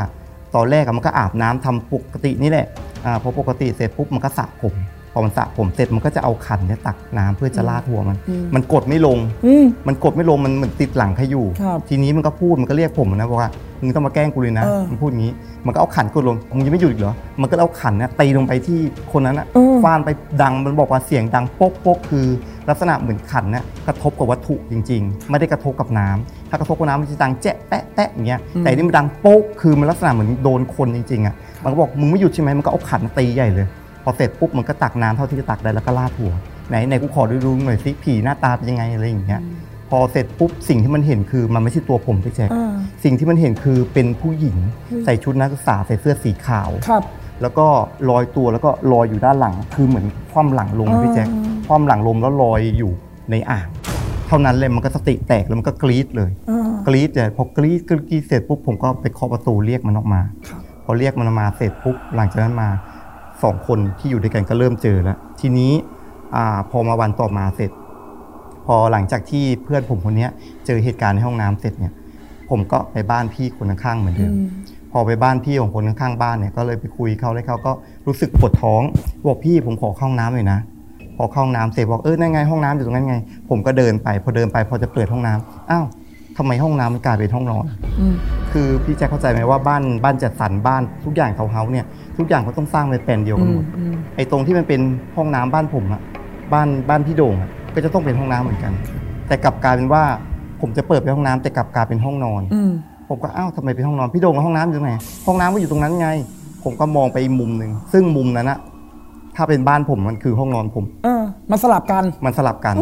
[0.56, 2.68] ตอนแรกอะมันก็อาบน้ำทำปกตินี่แหละ
[3.06, 13.52] อ่าพอปกติเสร็จปุ๊บมันก็สระผมพ อมันสระผมเสร็จมันก็จะเอาขันเนี่ยตักน้ำเพื่อจะลาดหัวมันอืมมันกดไม่ลงอืมมันกดไม่ลงมันเหมือนติดหลังใครอยู่ครับทีนี้มันก็พูดมันก็เรียกผมนะบอกว่า
[13.82, 15.32] มึงต้องมาแกล้งกูเลยนะเออมันพูดงี้
[15.66, 18.80] มันก็เอาขันกดลงมึงยังไม่หยุดอีกเหรอมันก็เอาขันเนี่ยตีลงไปที่
[19.12, 20.10] คนนั้นอะเออฟาดไป
[20.42, 22.26] ดังมันบอกว่าเสียงดังโป๊กโป๊กคือ
[22.70, 36.34] ลักษณะเหมือนขันเนี่ยกระทบกับวัตถุจริง ๆ ไม่ได้กระทบกับน้ำถ้ากระทบกับน้ำมันจะดังแจ๊ะแปะแปะอย่างเงี้ยอืมแต่นี่มันดังโป๊กคือมันลักษณะเหมือนโดนคนจริงๆอะมันก็บอกมึงไม่หยุดใช่ไหมมันก็เอาขันตีใหญ่เลยพ อเสร็จปุ๊บมันก็ตักน้ำเท่าที่จะตักได้แล้วก็ราดหัว
[36.70, 39.42] ไหนไหนกูขอดูดูหน่อยสิผีหน้าตาเป็นยังไงอะไรอย่างเงี้ย
[39.90, 44.58] พอเสร็จปุ๊บสิ่งที่มันเห็นคือมันไม่ใช่ตัวผมพี่แจ๊คอ่า สิ่งที่มันเห็นคือเป็นผู้หญิง
[45.06, 47.04] ใส่ชุดนักศึกษาใส่เสื้อสีขาว ครับ
[47.42, 47.68] แล้วก็
[48.10, 51.28] ลอยตัวแล้วก็ลอยอยู่ด้านหลัง คือเหมือนคว่ำหลังลงนะพี่แจ๊ค
[51.68, 52.92] คว่ำหลังลงแล้วลอยอยู่
[53.32, 53.68] ในอ่าง
[54.28, 56.32] เท่านั้นเลยมันก็สติแตกแล้วมันก็กรี๊ดเลย
[56.88, 60.22] กรี๊ดเลยพอกรี๊ดกรี๊ดเสร็จปุ๊บผมก็ไปเคาะประตูเรียกมันออกมา
[60.86, 62.70] พอเรียกมันมาเสร็จปุ๊บหลังจากนั้นมา
[63.44, 65.72] สองคนที่อยู่ด้วยกันก็เริ่มเจอแล้วทีนี้
[66.36, 67.72] อ่าพอมาวันต่อมาเสร็จ
[68.66, 70.32] พอหลังจากที่เพื่อนผมคนเนี้ย
[70.66, 71.94] เจอเหตุการณ์ในห้องน้ำเสร็จเนี่ย
[72.50, 74.34] ผมก็ไปบ้านพี่คนข้างๆเหมือนเดิม
[74.92, 77.72] พอไปบ้านพี่ของคนข้างๆบ้านเนี่ยก็เลยไปคุยเขาแล้วเขาก็
[78.08, 78.82] รู้สึกปวดท้อง
[79.28, 80.60] บอกพี่ผมขอเข้าห้องน้ำหน่อยนะ
[81.18, 83.16] พอเข้าห้องน้ำเสร็จบอกเออนั่นไงห้องน้ำอยู่ตรงนั้นไง
[83.50, 85.86] ผมก็เดินไป พอเดินไปพอจะเปิดห้องน้ำอ้าว
[86.38, 87.66] ทำไมห้องน้ำมันกลายเป็นห้องนอน
[88.52, 91.86] คือพี่แจ็คเข้าใจไหมว่าบ้านบ้านจัดสรรบ้านทุกอย่างเทาวน์เฮาส์เนี่ย
[92.18, 93.66] ทุกอย่างเขาต้องสร้างเป็นแปลนเดียวกันหมด
[94.16, 94.82] ไอ้ตรงที่มันเป็น
[95.16, 96.02] ห้องน้ำบ้านผมอะ
[96.54, 98.74] บ้านบ้านพี่โด่งอะก็จะต้องเป็นห้องน้ำเหมือนกัน
[99.28, 100.04] แต่กลับกลายเป็นว่า
[100.62, 102.42] ผมจะเปิดเป็นห้องน้ำแต่กลับกลายเป็นห้องนอน
[103.10, 104.94] ผมก็อ้าวทำไมเป็นห้องนอนพี่โด่งแล้วห้องน้ำอยู่ตรงไหน
[105.28, 106.10] ห้องน้ำก็อยู่ตรงนั้นไง
[106.64, 108.60] ผมก็มองไปอีกมุมหนึ่งซึ่งมุมนั้นอะ
[109.36, 112.76] ถ้าเป็นบ้านผมมันคือห้องนอนผม เออ มันสลับกันมันสลับกัน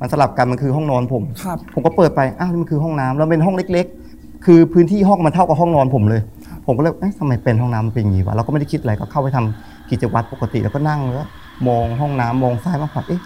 [0.00, 6.20] มันสลับกันมันคือห้องนอนผมครับผมก็เปิดไปอ้าวนี่มันคือห้องน้ำแล้วเป็นห้องเล็ก ๆ คือพื้นที่ห้องมันเท่ากับห้องนอนผมเลย
[6.70, 11.28] ผมก็เลยเอ๊ะทำไมเป็นห้องน้ำมันเป็นอย่างนี้วะเราก็ไม่ได้คิดอะไรก็เข้าไปทำกิจวัตรปกติแล้วก็นั่งแล้ว
[11.68, 13.20] มองห้องน้ำมองซ้ายมองขวาเอ๊ะ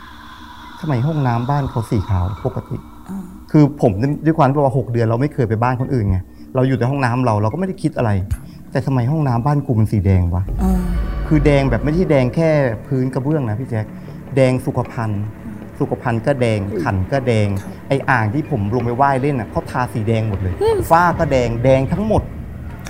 [0.81, 2.77] ทำไมห้องน้ำบ้านเขาสีขาวปกติ
[3.51, 3.93] คือผม
[4.25, 6.19] ด้วยความที่ว่าหกเดือนเราไม่เคยไปบ้านคนอื่นไง
[6.55, 8.11] เราอยู่ในห้องน้ำเราเราก็ไม่ได้คิดอะไร
[8.71, 10.43] แต่ทำไมห้องน้ำบ้านกูมันสีแดงวะ
[11.27, 12.51] คือแดงแบบไม่ใช่แดงแค่
[12.87, 13.87] พื้นกระเบื้องนะพี่แจ๊ค
[14.37, 15.23] แดงสุขภัณฑ์
[15.81, 17.49] สุขภัณฑ์ก็แดงขันก็แดง
[17.89, 20.55] ไออ่างที่ผมลงไปว่ายเล่นอะเขาทาสีแดงหมดเลย
[20.91, 22.23] ฝ้าก็แดงแดงทั้งหมด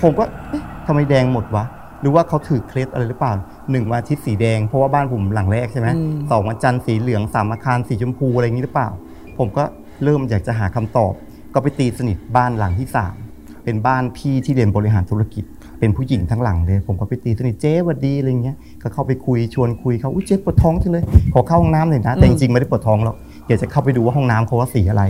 [0.05, 1.65] ผมก็เอ๊ะทำไมแดงหมดวะ
[2.01, 3.33] หรือว่าเขาถือเคล็ดอะไรหรือเปล่า
[3.71, 8.89] หนึ่งวันอาทิตย์สีแดงเพราะว่าบ้านผมหลังแรกใช่ไหมอืม สองวันจันทร์สีเหลืองสามอาคารสีชมพูอะไรอย่างนี้หรือเปล่า
[9.37, 9.63] ผมก็
[10.03, 11.13] เริ่มอยากจะหาคำตอบ
[11.53, 13.15] ก็ไปตีสนิทบ้านหลังที่สาม
[13.63, 15.43] เป็นบ้านพี่ที่เรียนบริหารธุรกิจ
[15.79, 23.15] เป็นผู้หญิงทั้งหลังเลย ผมก็ไปตีสนิทเจ๊หวัดดีอะไรเงี้ยก็เข้าไปคุยชวนคุยเขาอุ้ยเจ๊ปวดท้องจังเลยขอเข้าห้องน้ำหน่อยนะแต่จริงๆไม่ได้ปวดท้องหรอก
[23.45, 25.03] เดี๋ยวจะเข้าไปดูว่าห้องน้ำเขาว่าสีอะไร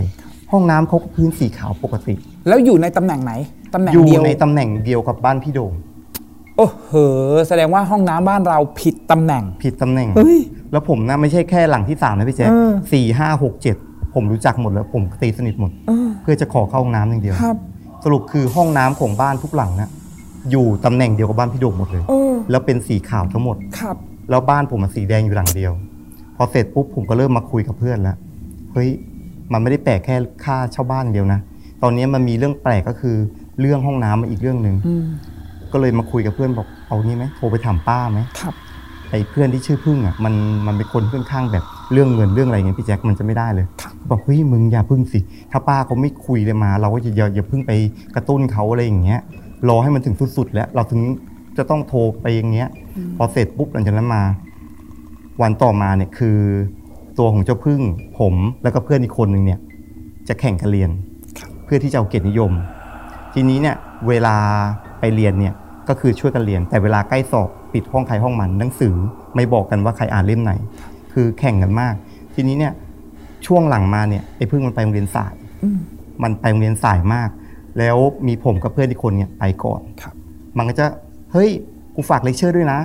[0.52, 2.14] ห้องน้ำเขาก็พื้นสีขาวปกติ
[2.48, 3.32] แล้วอยู่ในตำแหน่งไหน
[3.74, 5.72] ตำแหน่งอยู่เดียวในตำแหน่งเดียวกับบ้านพี่โด่ง
[6.56, 6.92] โอ้โห
[7.48, 10.38] แสดงว่าห้องน้ำบ้านเราผิดตำแหน่ง ผิดตำแหน่ง เฮ้ย
[10.72, 13.76] แล้วผมนะไม่ใช่แค่หลังที่สามนะพี่แจ๊คเออ สี่ห้าหกเจ็ด
[14.14, 17.56] ผมรู้จักหมดแล้วผมตีสนิทหมด เออเพื่อจะขอเข้าห้องน้ำอย่างเดียว ครับ
[18.04, 19.90] สรุปคือห้องน้ำของบ้านทุกหลังนะ
[20.50, 23.96] อยู่ตำแหน่งเดียวกับบ้านพี่โด่งหมดเลย เออแล้วเป็นสีขาวทั้งหมด ครับ
[24.30, 25.72] แล้วบ้านผมมันสีแดงอยู่หลังเดียว
[26.36, 28.16] พอเสร็จปุ๊บผมก็เริ่มมาคุยกับเพื่อนแล้ว
[28.72, 28.88] เฮ้ย
[29.52, 31.40] มันไม่ได้แปลกแค่ค่าเช่าบ้านอย่างเดียวนะ
[31.82, 33.16] ตอนนี้มันมีเรื่องแปลกก็คือ
[33.60, 35.04] เรื่องห้องน้ำมาอีกเรื่องหนึ่งอืม
[35.72, 38.54] ก็เลยมาคุยกับเพื่อนบอกเอานี่ไหมโทรไปถามป้าไหมครับ
[39.10, 40.34] ไอ้เพื่อนที่ชื่อพึ่งอะมัน
[40.66, 45.20] มันเป็นคนค่อนข้างแบบเรื่องเงินเรื่องอะไรเงี้ยพี่แจ็คมันจะไม่ได้เลยครับบอกเฮ้ยมึงอย่าพึ่งสิ
[45.52, 47.72] ถ้าป้าเขาไม่คุยเลยมา เราก็จะอย่าอย่าพึ่งไป
[48.14, 49.20] กระตุ้นเขาอะไรอย่างเงี้ย
[49.68, 51.00] รอให้มันถึงสุดๆแล้ว เราถึง
[51.58, 52.68] จะต้องโทรไปอย่างเงี้ย
[53.16, 54.22] พอเสร็จปุ๊บหลังจากนั้นมา
[55.42, 56.38] วันต่อมาเนี่ยคือ
[57.18, 57.80] ตัวของเจ้าพึ่ง
[58.18, 59.60] ผมแล้วก็เพื่อนอีกคนหนึ่งเนี่ย
[60.28, 60.90] จะแข่งกันเรียน
[61.64, 62.52] เพื่อที่จะเอาเกียรตินิยม
[63.34, 63.76] ทีนี้เนี่ย
[64.08, 64.36] เวลา
[65.00, 65.54] ไปเรียนเนี่ย
[65.88, 68.94] ก็คือช่วยกันเรียน แต่เวลาใกล้สอบปิดห้องใครห้องมันหนังสือ
[69.34, 70.52] ไม่บอกกันว่าใครอ่านเล่มไหน
[71.12, 71.94] คือแข่งกันมาก
[72.34, 72.72] ทีนี้เนี่ย
[73.46, 75.78] ช่วงหลังมาเนี่ยไอ้พึ่งมันไปโรงเรียนสายอืม
[76.22, 77.28] มันไปโรงเรียนสายมาก
[77.78, 80.14] แล้วมีผมกับเพื่อนอีกคนเนี่ยไปก่อนครับ
[80.56, 80.86] มันก็จะ
[81.32, 81.50] เฮ้ย
[81.94, 82.80] กูฝากเลคเชอร์ด้วยนะ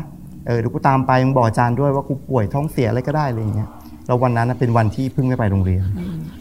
[0.48, 3.70] เออเดี๋ยวกูตามไปมึงบอกอาจารย์ด้วยว่ากูป่วยท้องเสียอะไรก็ได้อะไรอย่างเงี้ย
[4.12, 5.84] แล้ววันนั้นนะเป็นวันที่พึ่งไม่ไปโรงเรียน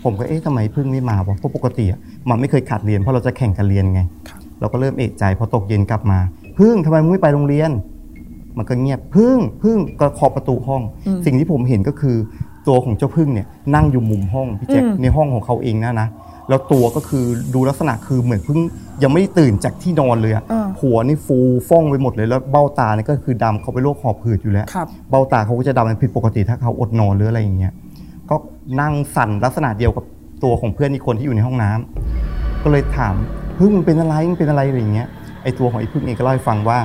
[0.04, 6.18] ผมก็เอ๊ะทำไมพึ่งไม่มาวะเพราะปกติอะมันไม่เคยขาดเรียนเพราะเราจะแข่งกันเรียนไงครับเราก็เริ่มเอะใจพอตกเย็นกลับมา
[6.58, 7.70] พึ่งทำไมมึงไม่ไปโรงเรียน
[8.56, 10.82] มันก็เงียบพึ่งพึ่งก็เคาะประตูห้อง
[11.26, 12.16] สิ่งที่ผมเห็นก็คือ
[12.68, 16.08] ตัวของเจ้าพึ่งเนี่ยนั่งอยู่มุมห้องพี่แจ็คอืมในห้องของเขาเองนะนะ
[16.50, 18.58] แล้วตัวก็คือดูลักษณะคือเหมือนเพิ่ง
[19.02, 27.72] ยังไม่ได้ตื่นจากที่นอนเลยอะอ่าหัวนี่ฟูฟ่องไปหมดเลยแล้วเบ้าตาเนี่ยก็คือดำเขาเป็นโรคหอบหืดอยู่แล้วครับเบ้าตาเขาก็จะดำเป็นผิดปกติถ้าเขาอดนอนหรืออะไรอย่างเงี้ย
[28.30, 28.36] ก็
[28.80, 30.04] นั่งสั่นลักษณะเดียวกับ
[30.44, 33.14] ตัวของเพื่อนอีกคนที่อยู่ในห้องน้ำก็เลยถาม
[33.58, 35.08] พึ่งมึงเป็นอะไรมึงเป็นอะไรอะไรอย่างเงี้ย
[35.42, 36.78] ไอตัวของไอพึ่งเองก็เล่าให้ฟังว่า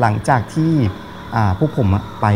[0.00, 0.72] หลังจากที่
[1.34, 2.26] อ่าพวกผมอะไป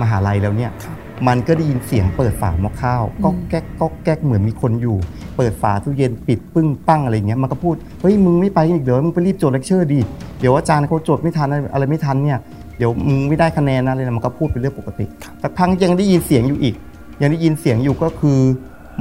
[0.00, 0.96] มหาลัยแล้วเนี่ยครับ
[1.28, 4.96] มันก็ได้ยินเสียงเปิดฝาหม้อข้าวก็แก๊กก็แก๊กเหมือนมีคนอยู่
[5.36, 10.00] เปิดฝาตู้เย็นปิดปึ้งปั้งอะไรอย่างเงี้ยมันก็พูดเฮ้ยมึงไม่ไปอีกเดี๋ยวมึงไปรีบจดเลคเชอร์ดิ
[10.40, 12.38] เดี๋ยวอาจารย์เขาจดไม่ทันอะไรไม่ทันเนี่ย
[12.78, 15.04] เดี๋ยวมึงไม่ได้คะแนนนะอะไรนะมันก็พูดเป็นเรื่องปกติ
[15.42, 16.74] สักพักยังได้ยินเสียงอยู่อีก
[17.20, 18.38] ยังได้ยินเสียงอยู่ก็คือ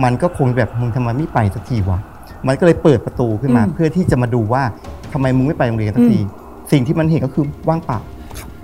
[0.04, 2.00] มันก็คงแบบมึงทำไมไม่ไปสักทีวะ
[2.48, 4.64] มันก็เลยเปิดประตูขึ้นมาอืมเพื่อที่จะมาดูว่า
[5.14, 6.20] ทำไมมึงไม่ไปโรงเรียนสักที
[6.72, 8.00] สิ่งที่มันเห็นก็คือว่างเปล่า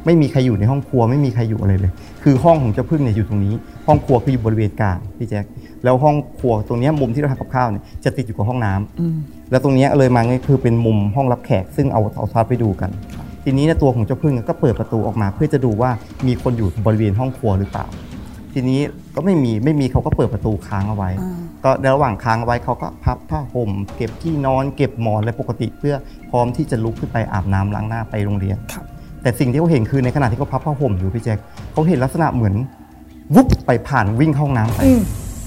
[0.05, 1.91] ไม่มีใครอยู่ในห้องครัวไม่มีใครอยู่อะไรเลย
[2.23, 3.53] คือห้องของเจ้าพึ่งเนี่ยอยู่ตรงนี้
[3.87, 5.45] ห้องครัวคืออยู่บริเวณกลางพี่แจ๊ค
[5.83, 12.89] แล้วห้องครัวตรงเนี้ยมุมที่เราทำกับข้าวเนี่ยจะติดอยู่กับห้องน้ำแล้วตรงเนี้ยเลยมาเนี่ยคือเป็นมุมห้องรับแขก ซึ่งเอาเอาทับไปดูกัน
[13.43, 15.91] ทีนี้เนี่ยตัวของเจ้าพึ่งก็เปิดประตูออกมา เพื่อจะดูว่า
[16.27, 17.85] มีคนอยู่บริเวณห้องครัวหรือเปล่า
[18.53, 18.79] ทีนี้
[19.15, 21.09] ก็ไม่มีไม่มีเขาก็เปิดประตูค้างเอาไว้
[21.63, 25.95] ก็ในระหว่างค้างเอาไว้เขาก็พับผ้าห่ม เก็บที่นอนเก็บหมอนอะไรปกติเพื่อ
[26.31, 28.85] พร้อมที่จะลุกขึ้นไปอาบน้ำล้างหน้าไปโรงเรียนครับ
[29.21, 31.37] แต่สิ่งที่เขาเห็นคือในขณะที่เขาพับผ้าห่มอยู่พี่แจ๊ค
[31.71, 32.53] เขาเห็นลักษณะเหมือน
[33.35, 34.79] วุบไปผ่านวิ่งเข้าห้องน้ำไป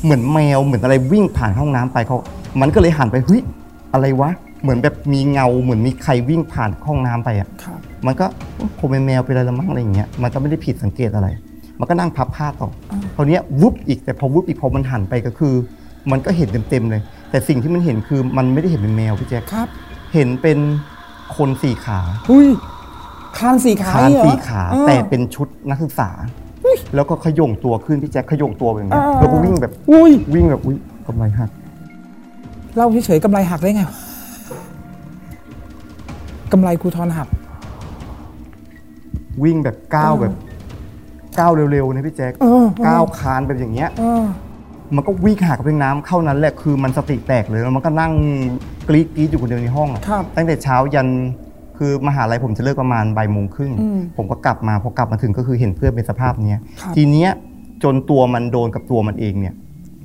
[0.04, 2.16] เหมือนแมวเหมือนอะไรวิ่งผ่านห้องน้ำไปเขา
[2.60, 3.42] มันก็เลยหันไปเฮ้ย
[3.94, 4.30] อะไรวะ
[4.62, 8.26] เหมือนแบบมีเงาเหมือนมีใครวิ่งผ่านห้องน้ำไปอะ ครับ มันก็
[8.78, 11.28] คงเป็นแมวเป็นอะไรละมั้งอะไรอย่างเงี้ย มันก็ไม่ได้ผิดสังเกตอะไร
[11.80, 15.54] มันก็นั่งพับผ้าต่ออคราวเนี้ยวุบอีกแต่พอวุบอีกพอมันหันไปก็คือ
[16.10, 19.68] มันก็เห็นเต็มๆเลย แต่สิ่งที่มันเห็นคือมันไม่ได้เห็นเป็นแมวพี่แจ๊คครับ
[20.14, 20.58] เห็นเป็น
[21.36, 22.48] คนสี่ขา หุย
[23.38, 26.10] คานสี่ขาคานเหรอสี่ขาออแต่เป็นชุดนักศึกษา
[26.94, 31.50] แล้วก็ขย่งตัวขึ้นพี่แจ๊คขย่งตัวแบบนี้อ่าแล้วก็วิ่งแบบอุ้ยวิ่งแบบอุ้ยกำไรหัก
[32.74, 33.96] เล่าเฉยๆกำไรหักได้ไงวะ
[36.52, 37.28] กำไรครูทอนหัก
[39.44, 40.32] วิ่งแบบก้าวแบบ
[41.38, 44.24] ก้าวเร็วๆนะพี่แจ๊คเออก้าวคานแบบอย่างเงี้ยเออ
[44.94, 48.12] มันก็วิ่งหากับเพียงน้ำเข้านั้นแหละคือมันสติแตกเลยแล้วมันก็นั่ง
[48.88, 51.08] กรี๊ดกรี๊ดอยู่คนเดียวในห้องอะครับตั้งแต่เช้ายัน
[51.78, 57.30] คือมหาลัยผมจะเลิกประมาณบ่ายโมงครึ่งอืมผมก็กลับมาพอกลับมาถึงก็คือเห็นเพื่อนเป็นสภาพเนี้ยครับทีเนี้ย
[57.82, 59.54] จนตัวมันโดนกับตัวมันเองเนี่ย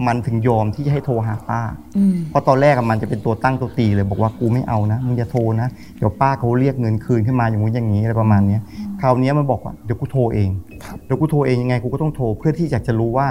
[0.07, 1.61] มันถึงยอมที่จะให้โทรหาป้า
[1.97, 8.61] อืมเพราะตอนแรกอะมันจะเป็นตัวตั้งตัวตีเลยบอกว่ากูไม่เอานะมึงอย่าโทรนะเดี๋ยวป้าเขาเรียกเงินคืนขึ้นมาอย่างงู้นอย่างนี้อะไรประมาณเนี้ย
[9.01, 10.49] คราวเนี้ยมันบอกว่าเดี๋ยวกูโทรเอง
[10.85, 13.27] ครับเดี๋ยวกูโทรเองยังไงกูก็ต้องโทรเพื่อที่อยากจะรู้ว่า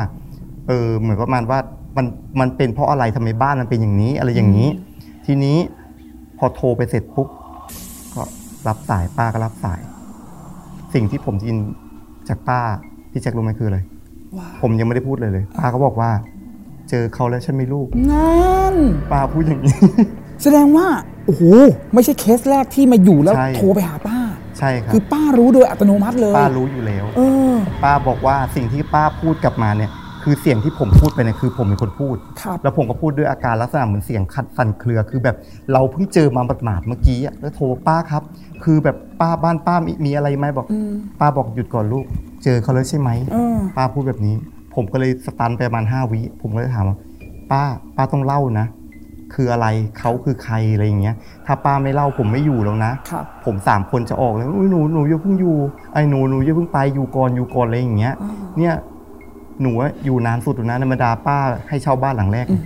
[0.69, 1.59] เออเหมือนประมาณว่า
[1.97, 2.07] มัน
[2.41, 4.69] มันเป็นเพราะอะไรทำไมบ้านมันเป็นอย่างนี้อะไรอย่างนี้
[5.27, 5.59] ทีนี้
[6.39, 7.38] พอโทรไปเสร็จปุ๊บก็
[8.69, 9.81] รับสายป้าก็รับสาย
[10.95, 11.59] สิ่งที่ผมได้ยิน
[12.29, 12.61] จากป้า
[13.11, 13.79] พี่แจ็ครู้ไหมคืออะไร
[14.39, 16.11] ว้าวผมยังไม่ได้พูดเลยเลย ป้าก็บอกว่า
[16.91, 18.77] เจอเขาแล้วใช่ไหมลูกนั่น
[19.13, 19.79] ป้าพูดอย่างนี้
[20.43, 20.87] แสดงว่า
[21.27, 21.43] โอ้โห
[21.95, 24.19] ไม่ใช่เคสแรกที่มาอยู่แล้วใช่โทรไปหาป้า
[24.59, 27.21] ใช่ครับคือป้ารู้โดยอัตโนมัติเลย ป้ารู้อยู่แล้วเอ
[27.53, 27.55] อ
[27.85, 29.91] ป้าบอกว่าสิ่งที่ป้าพูดกลับมาเนี่ย
[30.29, 35.37] คือเสียงที่ผมพูดไปเนี่ยคือผมเป็นคนพูดครับแล้วผมก็พูดด้วยอาการลักษณะเหมือนเสียงคัดสั่นเครือ คือแบบ
[35.73, 38.23] เราเพิ่งเจอมาหมาดๆเมื่อกี้อะแล้วโทรป้าครับ
[38.65, 42.05] คือแบบป้าบ้านป้ามีมีอะไรไหมบอกอืมป้าบอกหยุดก่อนลูก
[42.45, 44.35] เจอเขาแล้วใช่ไหมเออป้าพูดแบบนี้
[44.75, 46.97] ผมก็เลยสตันไปประมาณห้าวิผมก็เลยถามว่า
[47.51, 47.63] ป้า
[47.97, 48.67] ป้าต้องเล่านะ
[49.35, 49.67] คืออะไร
[49.99, 51.15] เขาคือใครอะไรอย่างเงี้ย
[51.47, 55.57] ถ้าป้าไม่เล่าผมไม่อยู่แล้วนะครับผมสามคนจะออกเลยอุ้ยหนูหนูอย่าเพิ่งอยู่
[55.93, 58.15] ไอ้หนูหนูอย่าเพิ่งไปอยู่ก่อนอยู่ก่อนอะไรอย่างเงี้ย
[58.59, 58.75] เนี่ย
[59.63, 62.63] หนูอะอยู่นานสุดแล้วนะธรรมดาป้าให้เช่าบ้านหลังแรกเนี่ย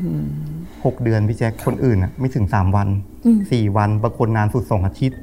[0.84, 2.88] หกเดือนพี่แจ๊คคนอื่นอะไม่ถึงสามวัน
[3.26, 5.18] อืมสี่วันบางคนนานสุดสองอาทิตย์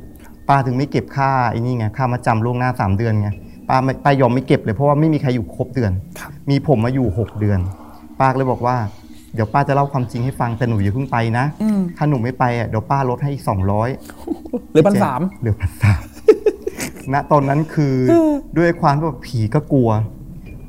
[0.50, 3.30] ป้าถึงไม่เก็บค่าไอ้นี่ไงค่ามาจำล่วงหน้าสามเดือนไง
[3.70, 7.60] ป้าไม่ป้ายอมไม่เก็บเลยเพราะว่าไม่มีใครอยู่ครบเดือนครับมีผมมาอยู่หกเดือน
[8.20, 8.78] ป้าก็เลยบอกว่า
[9.34, 13.90] เดี๋ยวป้าจะเล่าความจริงให้ฟังแต่หนูอย่าเพิ่งไปนะอืมถ้าหนูไม่ไปอะเดี๋ยวป้าลดให้อีกสองร้อย
[14.72, 16.02] หรือพันสามเหลือพันสาม
[17.14, 17.96] ณตอนนั้นคือ
[18.58, 19.90] ด้วยความที่แบบผีก็กลัว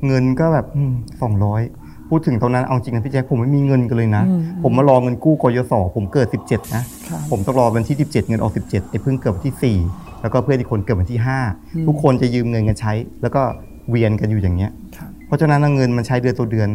[0.07, 0.65] เงินก็แบบ
[1.21, 1.61] สองร้อย
[2.09, 4.23] พูดถึงตอนนั้นเอาจริงนะพี่แจ๊คผมไม่มีเงินกันเลยนะ
[4.63, 11.19] ผมมารอเงินกู้กยศผมเกิด 17 นะครับผมต้องรอวันที่ 17 เงินออก 17ไอ้เพิ่งเกิดวันที่ 4 แล้วก็เพื่อนอีกคนเกิดวันที่
[11.53, 13.41] 5 ทุกคนจะยืมเงินกันใช้ แล้วก็
[13.89, 16.67] เวียนกันอยู่อย่างเงี้ยครับเพราะฉะนั้นเงินมันใช้เดือนต่อเดือน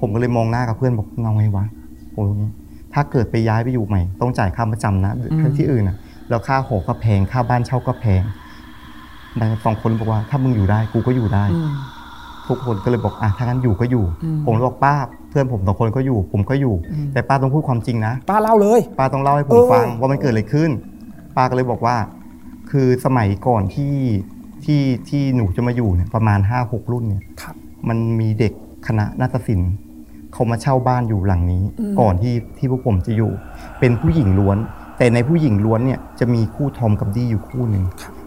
[0.00, 1.64] ผมก็เลยมองหน้ากับเพื่อนบอกเงาไงวะ
[2.14, 2.50] ผมบอกงี้
[2.94, 5.12] ถ้าเกิดไปย้ายไปอยู่ใหม่ ต้องจ่ายค่าประจำนะ
[5.58, 5.96] ที่อื่นนะ
[6.28, 8.22] แล้วค่าหอก็แพงค่าบ้านเช่าก็แพง
[9.38, 11.72] นายสองคนบอกว่าถ้ามึงอยู่ได้กูก็อยู่ได้อืม
[12.48, 14.94] ทุกคนก็เลยบอกอะถ้างั้นอยู่ก็อยู่อืมผมเลยบอกป้า
[15.30, 16.74] เพื่อนผมสองคนก็อยู่ ผมก็อยู่
[17.12, 20.70] แต่ป้าต้องพูดความจริงนะ ป้าเล่าเลย ป้าต้องเล่าให้ผมเออฟังว่ามันเกิดอะไรขึ้น
[21.36, 21.96] ป้าก็เลยบอกว่า
[22.70, 23.94] คือสมัยก่อนที่
[24.64, 27.54] ที่ที่หนูจะมาอยู่เนี่ยประมาณห้าหกรุ่นเนี่ยครับ
[27.88, 28.52] มันมีเด็ก
[28.86, 29.72] คณะนาฏศิลป์
[30.32, 33.32] เขามาเช่าบ้านอยู่หลังนี้อืมก่อนที่ที่พวกผมจะอยู่
[33.80, 34.58] เป็นผู้หญิงล้วน
[34.98, 37.84] แต่ในผู้หญิงล้วนเนี่ยจะมีคู่ทอมกับดี้อยู่คู่หนึ่ง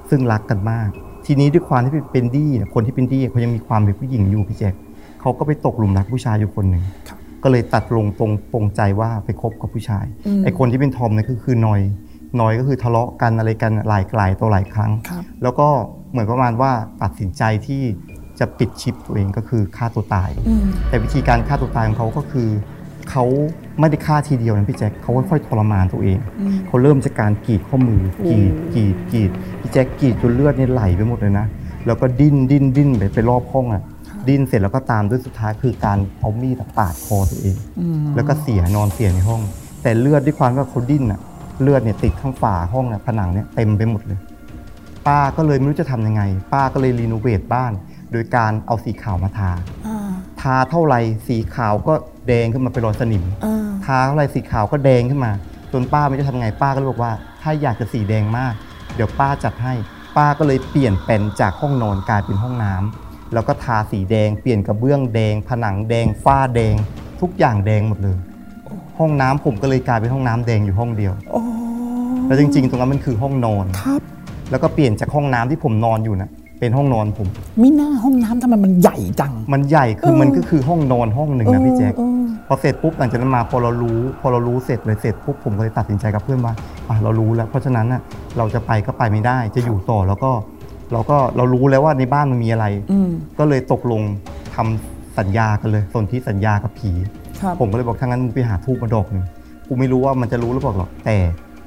[0.09, 0.89] ซึ่งรักกันมาก
[1.33, 4.73] ทีนี้ด้วยความที่เป็นดี้เนี่ยคนที่เป็นดี้เขายังมีความเป็นผู้หญิงอยู่พี่แจ๊ค
[5.21, 11.81] เขาก็ไปตกหลุมรักผู้ชายอยู่คนหนึ่งครับก็เลยตัดลงตรงปรงใจว่าไปคบกับผู้ชายอืมไอ้คนที่เป็นทอมเนี่ยก็คือนอย
[12.39, 15.67] นอยก็คือทะเลาะกันอะไรกันหลายหลายต่อหลายครั้งครับแล้วก็
[16.11, 17.81] เหมือนประมาณว่าตัดสินใจที่
[18.39, 22.49] จะปิดชิปตัวเองก็คือฆ่าตัวตายอืมแต่วิธีการฆ่าตัวตายของเขาก็คือ
[23.09, 23.25] เขา
[23.81, 31.45] ไม่ได้ฆ่าทีเดียวนะพี่แจ็คเขาค่อยๆทรมานตัวเองอืมเขาเริ่มจากการกรีดข้อมือกรีดกรีดกรีดพี่แจ็คกรีดจนเลือดเนี่ยไหลไปหมดเลยนะ
[31.85, 33.83] แล้วก็ดิ้นดิ้นดิ้นไปไปรอบห้องอะ
[34.27, 39.41] ดิ้นเสร็จแล้วก็ตามด้วยสุดท้ายคือการเอามีดปาดคอตัวเองอืมแล้วก็เสียนอนเสียในห้อง
[39.83, 41.19] แต่เลือดด้วยความว่าเขาดิ้นอะ
[41.61, 44.19] เลือดเนี่ยติดข้างฝาห้องน่ะผนังเนี่ยเต็มไปหมดเลย
[45.07, 46.21] ป้าก็เลยไม่รู้จะทำยังไง
[46.53, 47.71] ป้าก็เลย renovate บ้าน
[48.11, 49.51] โดยการเอาสีขาวมาทา
[50.41, 51.93] ทาเท่าไหร่สีขาวก็
[52.27, 53.23] แดงขึ้นมาเป็นรอยสนิม
[53.85, 55.31] ทาเท่าไหร่สีขาวก็แดงขึ้นมา
[55.71, 58.53] จนป้าไม่รู้จะทำไงป้าก็เลยบอกว่า ถ้าอยากจะสีแดงมาก
[58.95, 59.73] เดี๋ยวป้าจัดให้
[60.17, 66.75] ป้าก็เลยเปลี่ยนเป็นจากห้องนอนกลายเป็นห้องน้ำแล้วก็ทาสีแดงเปลี่ยนกระเบื้องแดง ผนังแดงฝ้าแดง
[67.21, 68.17] ทุกอย่างแดงหมดเลย
[68.99, 71.41] ห้องน้ำผมก็เลยกลายเป็นห้องน้ำแดงอยู่ห้องเดียวโอ้
[72.27, 74.01] แล้วจริง ๆ ตรงนั้นมันคือห้องนอนครับ
[74.51, 76.29] แล้วก็เปลี่ยนจากห้องน้ำที่ผมนอนอยู่นะ
[76.61, 77.27] เป็นห้องนอนผม
[77.61, 86.53] มิน่าห้องน้ำทำไมมันใหญ่จัง มันใหญ่คือเออมันก็คือห้องนอนห้องหนึ่งนะพี่แจ๊คเออพอเสร็จปุ๊บหลังจากนั้นมาพอเรารู้ พอเรารู้เสร็จเลยเสร็จปุ๊บผมก็เลยตัดสินใจกับเพื่อนว่า
[86.89, 88.01] อะเรารู้แล้ว เพราะฉะนั้นน่ะ
[88.37, 90.31] เราจะไปก็ไปไม่ได้ จะอยู่ต่อแล้วก็
[90.93, 94.01] เราก็เรารู้แล้วว่าในบ้านมันมีอะไรอืมก็เลยตกลง
[94.55, 96.91] ทำสัญญากันเลยสนที่สัญญากับผี
[97.41, 99.25] ครับผมก็เลยบอกถ้างั้นมึงไปหาทูบมาดอกหนึ่ง
[99.67, 101.17] กูไม่รู้ว่ามันจะรู้หรือเปล่าหรอกแต่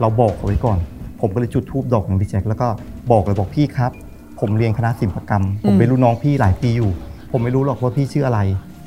[0.01, 0.79] เราบอกเอาไว้ก่อน
[1.21, 2.69] ผมก็เลยจุดทูบดอกหนึ่งพี่แจ็คแล้วก็
[3.13, 3.93] บอกเลยบอกพี่ครับ
[4.45, 6.91] ผมเรียนคณะศิลปกรรม ผมเป็นรุ่นน้องพี่หลายปีอยู่
[7.33, 8.41] ผมไม่รู้หรอกว่าพี่ชื่ออะไร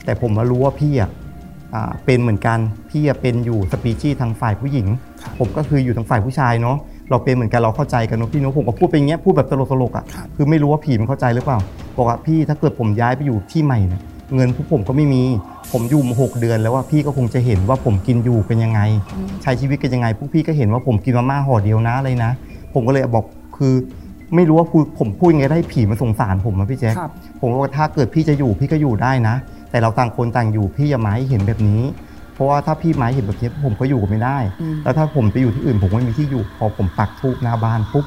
[0.06, 1.10] แต่ผมมารู้ว่าพี่อะ
[1.74, 4.88] อ่าเป็นเหมือนกันพี่อะเป็นอยู่สปีชีส์ทางฝ่ายผู้หญิง
[5.40, 6.78] ผมก็คืออยู่ทางฝ่ายผู้ชายเนาะ
[7.10, 11.60] เราเป็นเหมือนกันเราเข้าใจกันเนาะพี่เนาะผมก็พูดไปอย่างเงี้ยพูดแบบตลกๆอะครับคือไม่รู้ว่าผีมันเข้าใจหรือเปล่า
[11.98, 14.02] บอกว่าพี่ถ้าเกิดผมย้ายไปอยู่ที่ใหม่เนี่ย
[14.36, 15.24] เงินพวกผมก็ไม่มี
[15.72, 18.82] ผมอยู่มาหกเดือนแล้วว่าพี่ก็คงจะเห็นว่าผมกินอยู่เป็นยังไง
[19.44, 22.32] ใช้ชีวิตกันยังไงพวกพี่ก็เห็นว่าผมกินมาม่าห่อเดียวนะอะไรนะ
[22.74, 23.26] ผมก็เลยบอก
[23.58, 23.74] คือ
[24.36, 27.12] ไม่รู้ว่าพูดผมพูดยังไงได้ผีมันสงสารผมอะพี่แจ๊คครับ
[27.42, 29.36] ผมบอกว่าถ้าเกิดพี่จะอยู่พี่ก็อยู่ได้นะ
[29.72, 31.82] แต่เราต่างคนต่างอยู่พี่อย่ามาให้เห็นแบบนี้
[32.34, 38.06] เพราะว่าถ้าพี่มาให้เห็นแบบนี้ผมก็อยู่ไม่ได้อืมแล้วถ้าผมไปอยู่ที่อื่นผมก็ไม่มีที่อยู่ พอผมปักทูบหน้าบ้านปุ๊บ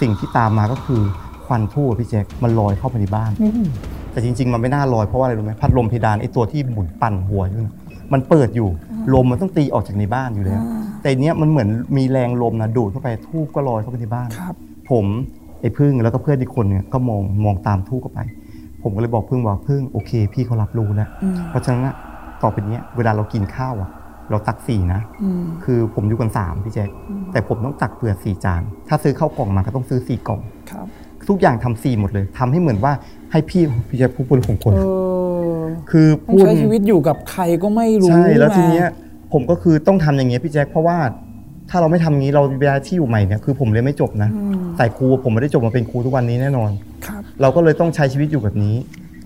[0.00, 1.02] สิ่งที่ตามมาก็คือ
[1.46, 3.64] ควันทูบอะพี่แจ๊คมันลอยเข้าไปในบ้านอืม
[4.12, 7.74] แต่จริง ๆ มันไม่น่าลอยเพราะว่าอะไรรู้ไหมพัดลมเพดานไอ้ตัวที่หมุนปั่นหัวอยู่นะ
[8.12, 8.68] มันเปิดอยู่
[9.14, 10.62] ลมมันต้องตีออกจากในบ้านอยู่แล้ว
[11.02, 14.54] แต่เนี้ยมันเหมือนมีแรงลมนะดูดเข้าไปทูบก็ลอยเข้าไปในบ้านครับ
[14.90, 15.06] ผม
[15.60, 18.20] ไอ้พึ่งแล้วก็เพื่อนอีกคนเนี่ยก็มองมองตามทูบเข้าไป
[18.82, 21.94] ผมก็เลยบอกพึ่งว่าพึ่งโอเค พี่เขารับรู้แล้วอืมเพราะฉะนั้นนะ
[22.42, 23.90] ต่อไปเนี้ยเวลาเรากินข้าวอะ
[24.30, 26.88] เราตักสี่นะอืมคือผมอยู่กันสามพี่แจ๊ค
[27.32, 30.40] แต่ผมต้องตักเปลือกสี่จาน ถ้าซื้อข้าวกล่องมาก็ต้องซื้อสี่กล่อง
[30.70, 30.86] ครับ
[31.28, 32.92] ทุกอย่างทำสี่หมดเลยทำให้เหมือนว่า
[33.32, 34.82] ให้พี่พี่แจ๊คพูดเป็นของคนเอ
[35.58, 38.88] อคือต้องพูดใช้ชีวิตอยู่กับใครก็ไม่รู้ใช่แล้วไงทีเนี้ย
[39.32, 40.98] ผมก็คือต้องทำอย่างเงี้ยพี่แจ๊คเพราะว่า
[41.70, 46.70] ถ้าเราไม่ทำงี้เราเวลาที่อยู่ใหม่เนี่ยคือผมเรียนไม่จบนะอืมแต่ครูผมไม่ได้จบมาเป็นครูทุกวันนี้แน่นอน
[47.06, 48.76] ครับเราก็เลยต้องใช้ชีวิตอยู่แบบนี้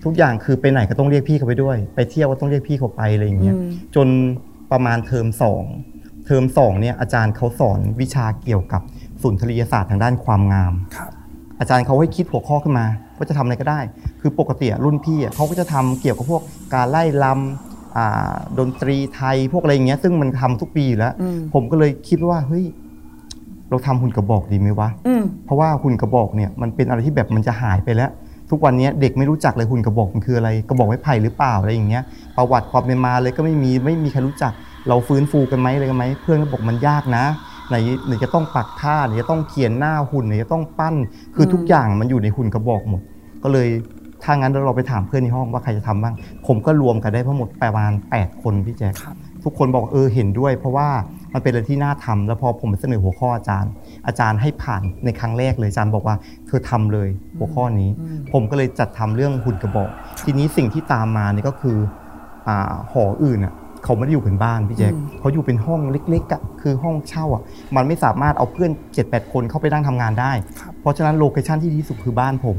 [0.03, 4.07] ทุกอย่างคือไปไหนก็ต้องเรียกพี่เขาไปด้วย ไปเที่ยวก็ต้องเรียกพี่เขาไปอะไรอย่างเงี้ยอืมจน
[4.71, 5.63] ประมาณเทอมสอง
[6.25, 8.81] เทอมสองเนี่ยอาจารย์เขาสอนวิชาเกี่ยวกับ
[9.21, 11.11] สุนทรียศาสตร์ทางด้านความงามครับ
[11.59, 12.85] อาจารย์เขาให้คิดหัวข้อขึ้นมา
[13.17, 13.79] ว่าจะทำอะไรก็ได้
[14.21, 16.41] คือปกติอะรุ่นพี่อะเขาก็จะทำเกี่ยวกับพวก
[16.73, 17.72] การไล่ลำอ่า
[18.59, 22.65] ดนตรีไทยพวกอะไรอย่างเงี้ยซึ่งมันทำทุกปีอยู่แล้วอืมผมก็เลยคิดว่าเฮ้ย
[23.69, 28.09] เราทำหุ่นกระบอกดีไหมวะอืมเพราะว่าหุ่นกระบอกเนี่ยมันเป็นอะไรที่แบบมันจะหายไปแล้ว
[28.49, 32.03] ทุกวันนี้เด็กไม่รู้จักเลยหุ่นกระบอกมันคืออะไรกระบอกไม้ไผ่หรือเปล่าอะไรอย่างเงี้ย
[32.37, 34.51] ประวัติความเป็นมาเลยก็ไม่มีไม่มีใครรู้จัก
[34.87, 37.25] เราฟื้นฟูกันไหมอะไรกันไหมเพื่อนก็บอกมันยากนะ
[37.69, 37.75] ไหน
[38.05, 40.95] ไหนจะต้องปักผ้าไหนจะต้องเขียนหน้าหุ่นไหนจะต้องปั้น
[41.35, 43.01] คือทุกอย่างมันอยู่ในหุ่นกระบอกหมด
[43.43, 43.69] ก็เลย
[44.23, 46.13] ถ้างั้นเราไปถามเพื่อนในห้องว่าใครจะทำบ้าง
[46.47, 50.87] ผมก็รวมกันได้ทั้งหมดประมาณ 8 คนพี่แจ๊คครับทุกคนบอกเออเห็นด้วย เพราะว่า
[51.33, 53.71] มันเป็นอะไรที่น่าทำแล้วพอผมไปเสนอหัวข้ออาจารย์
[54.07, 56.15] อาจารย์ให้ผ่านในครั้งแรกเลยอาจารย์บอกว่า
[56.47, 59.89] เธอทำเลยหัวข้อนี้อืมผมก็เลยจัดทำเรื่องหุ่นกระบอก
[60.25, 61.77] ทีนี้สิ่งที่ตามมาเนี่ยก็คือ
[62.47, 67.41] อ่าหออื่นอะเขาไม่ได้อยู่เป็นบ้านพี่แจ๊คอืมเขาอยู่เป็นห้องเล็กๆอะคือห้องเช่าอะ
[67.75, 70.31] มันไม่สามารถเอาเพื่อน7-8คนเข้าไปนั่งทำงานได้
[70.61, 72.57] ครับเพราะฉะนั้นโลเคชั่นที่ดีที่สุดคือบ้านผม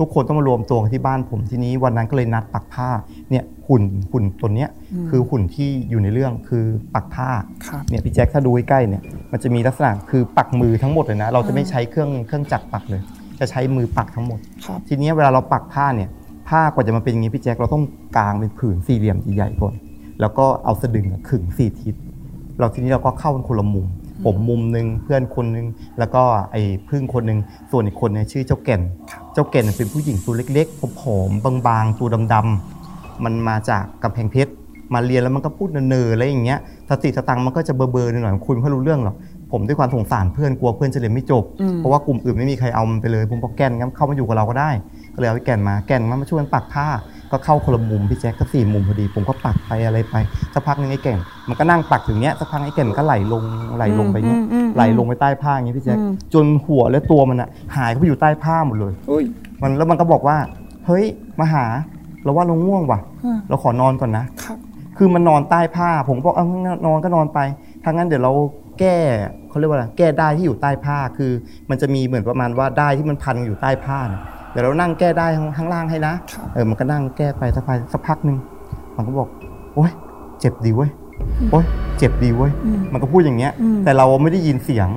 [0.00, 2.88] ทุกคนต้องมารวมตัวกันที่บ้านผมทีนี้วันนั้นก็เลยนัดปักผ้า
[3.30, 3.82] เนี่ยหุ่น
[4.12, 7.28] หุ่นตัวเนี้ยอืมคือหุ่นที่อยู่ในเรื่องคือปักผ้า
[7.66, 13.00] ครับเนี่ยพี่แจ็คถ้าดูใกล้ๆเนี่ยมันจะมีลักษณะคือปักมือทั้งหมดเลยนะ เราจะไม่ใช้เครื่องเครื่องจักรปักเลย
[13.40, 16.08] จะใช้มือปักทั้งหมดครับทีนี้เวลาเราปักผ้าเนี่ย
[16.48, 17.84] ผ้ากว่าจะมาเป็นอย่างนี้พี่แจ็คเราต้อง
[18.16, 19.74] กางเป็นผืนสี่เหลี่ยมใหญ่ๆก่อน
[20.20, 21.94] แล้วก็เอาสะดึงอะขึงสี่ทิศ
[22.58, 23.86] เราทีนี้เราก็เข้าเป็นคนละมุม
[24.24, 25.66] ผมมุมหนึ่งเพื่อนคนหนึ่ง
[25.98, 27.38] แล้วก็ไอ้พึ่งคนหนึ่ง
[27.70, 28.80] ส่วนอีกคนเนี่ยชื่อเจ้าแก่น
[29.34, 34.52] เจ้าแก่นเป็นผู้หญิงตัวเล็กๆผอมๆบางๆตัวดำๆมันมาจากกำแพงเพชร
[34.94, 36.60] มาเรียนแล้วมันก็พูดเนอๆอะไรอย่างเงี้ย
[36.90, 39.16] สติสตังค์มันก็จะเบอร์ๆหน่อยๆคุยไม่ค่อยรู้เรื่องหรอก
[39.52, 44.70] ผมด้วยความสงสารเพื่อนกลัวเพื่อนจะเรียนไม่จบอืมเพราะว่ากลุ่มอื่นไม่มีใครเอามันไปเลยผมบอกแก่นงั้นเข้ามาอยู่กับเราก็ได้
[45.14, 46.86] ก็เลยเอาไอ้แก่นมาแก่นมามาช่วยกันปักผ้า
[47.32, 50.16] ก็เข้าคนละมุมพี่แจ๊คก็สี่มุมพอดี ผมก็ปักไปอะไรไป
[50.54, 51.18] สักพักหนึงไอ้แก่น
[51.48, 53.42] มันก็นั่งปักถึงเนี้ยสักพักไอ้แก่นมันก็ไหลลง
[53.76, 59.24] ไหลลงไปเนี้ยอืมอืมอืมไหลลงไปใต้ผ้าอย่างงี้พี่แจ๊คอืมจนหัวและตัวมันอะหายเข้าไปอยู่ใต้ผ้าหมดเลยอุ้ย
[59.62, 60.36] มันแล้วมันก็บอกว่า
[60.86, 61.04] เฮ้ย
[61.40, 61.64] มาหา
[62.24, 64.56] เราว่าเราง่วงว่ะอ่าเราขอนอนก่อนนะครับ
[64.98, 67.38] คือมันนอนใต้ผ้า ผมบอกเอางั้นนอนก็นอนไป
[67.82, 68.32] ถ้างั้นเดี๋ยวเรา
[68.80, 68.96] แก้
[69.48, 71.32] เขาเรียกว่าอะไรแก้ได้ที่อยู่ใต้ผ้าคือ
[71.70, 74.22] มันจะมีเหมือนประมาณว่าได้ที่มันพันอยู่ใต้ผ้าเนี่ย
[74.52, 76.14] เดี๋ยวเรานั่งแก้ได้ข้างข้างล่างให้นะ
[76.54, 78.36] เออมันก็นั่งแก้ไปสักพักสักพักหนึ่ง
[78.96, 79.28] มันก็บอก
[79.74, 79.90] โอ๊ย
[80.40, 80.90] เจ็บดีเว้ย
[81.50, 81.64] โอ๊ย
[81.98, 82.50] เจ็บดีเว้ย
[82.92, 83.52] มันก็พูดอย่างเงี้ย
[83.84, 84.88] แต่เราไม่ได้ยินเสียง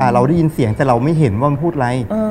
[0.00, 1.88] อ่าเราได้ยินเสียงแต่เราไม่เห็นว่ามันพูดอะไร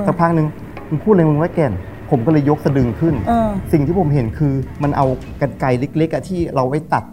[0.08, 0.48] สักพักหนึ่ง
[0.90, 1.74] มันพูดอะไรมึงไว้แก่น
[2.12, 3.14] ผมก็เลยยกสะดึงขึ้น
[3.72, 4.54] สิ่งที่ผมเห็นคือ
[4.84, 5.06] มันเอา
[5.42, 7.04] กันไกรเล็กๆอะที่เราไว้ตัด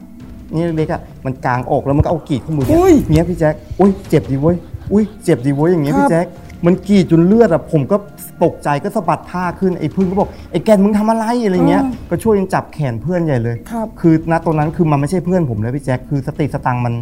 [0.54, 4.56] นี่เล็กๆอะมันกางออกแล้วมันก็เอากรีดข้อมืออุ้ยเนี้ยพี่แจ๊คอุ้ยเจ็บดีเว้ย
[4.92, 6.26] อุ้ยเจ็บดีเว้ยอย่างเงี้ยครับพี่แจ๊ค
[6.66, 7.96] มันกรีดจนเลือดอะผมก็
[8.44, 16.94] ตกใจก็สะบัดผ้าขึ้นไอ้พึ่งก็บอกไอ้แกนมึงทำอะไรอะไรเงี้ย ก็ช่วยกันจับแขนเพื่อนใหญ่เลยครับ คือณตอนนั้นคือมันไม่ใช่เพื่อนผมเลยพี่แจ๊คคือสติสตังค์มัน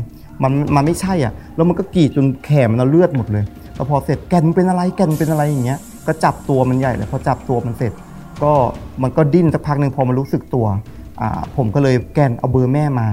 [0.42, 3.44] มันมันไม่ใช่อะ แล้วมันก็กรีดจนแขนมันเอาเลือดหมดเลย
[3.74, 7.92] แล้วพอเสร็จแกนมึงเป็นอะไรแกนมึงเป็นอะไรอย่างเงี้ย ก็จับตัวมันใหญ่เลยพอจับตัวมันเสร็จ
[8.42, 8.52] ก็
[9.02, 10.76] มันก็ดิ้นสักพักหนึ่งพอมันรู้สึกตัวอ่า
[11.56, 13.08] ผมก็เลยแกนเอาเบอร์แม่มา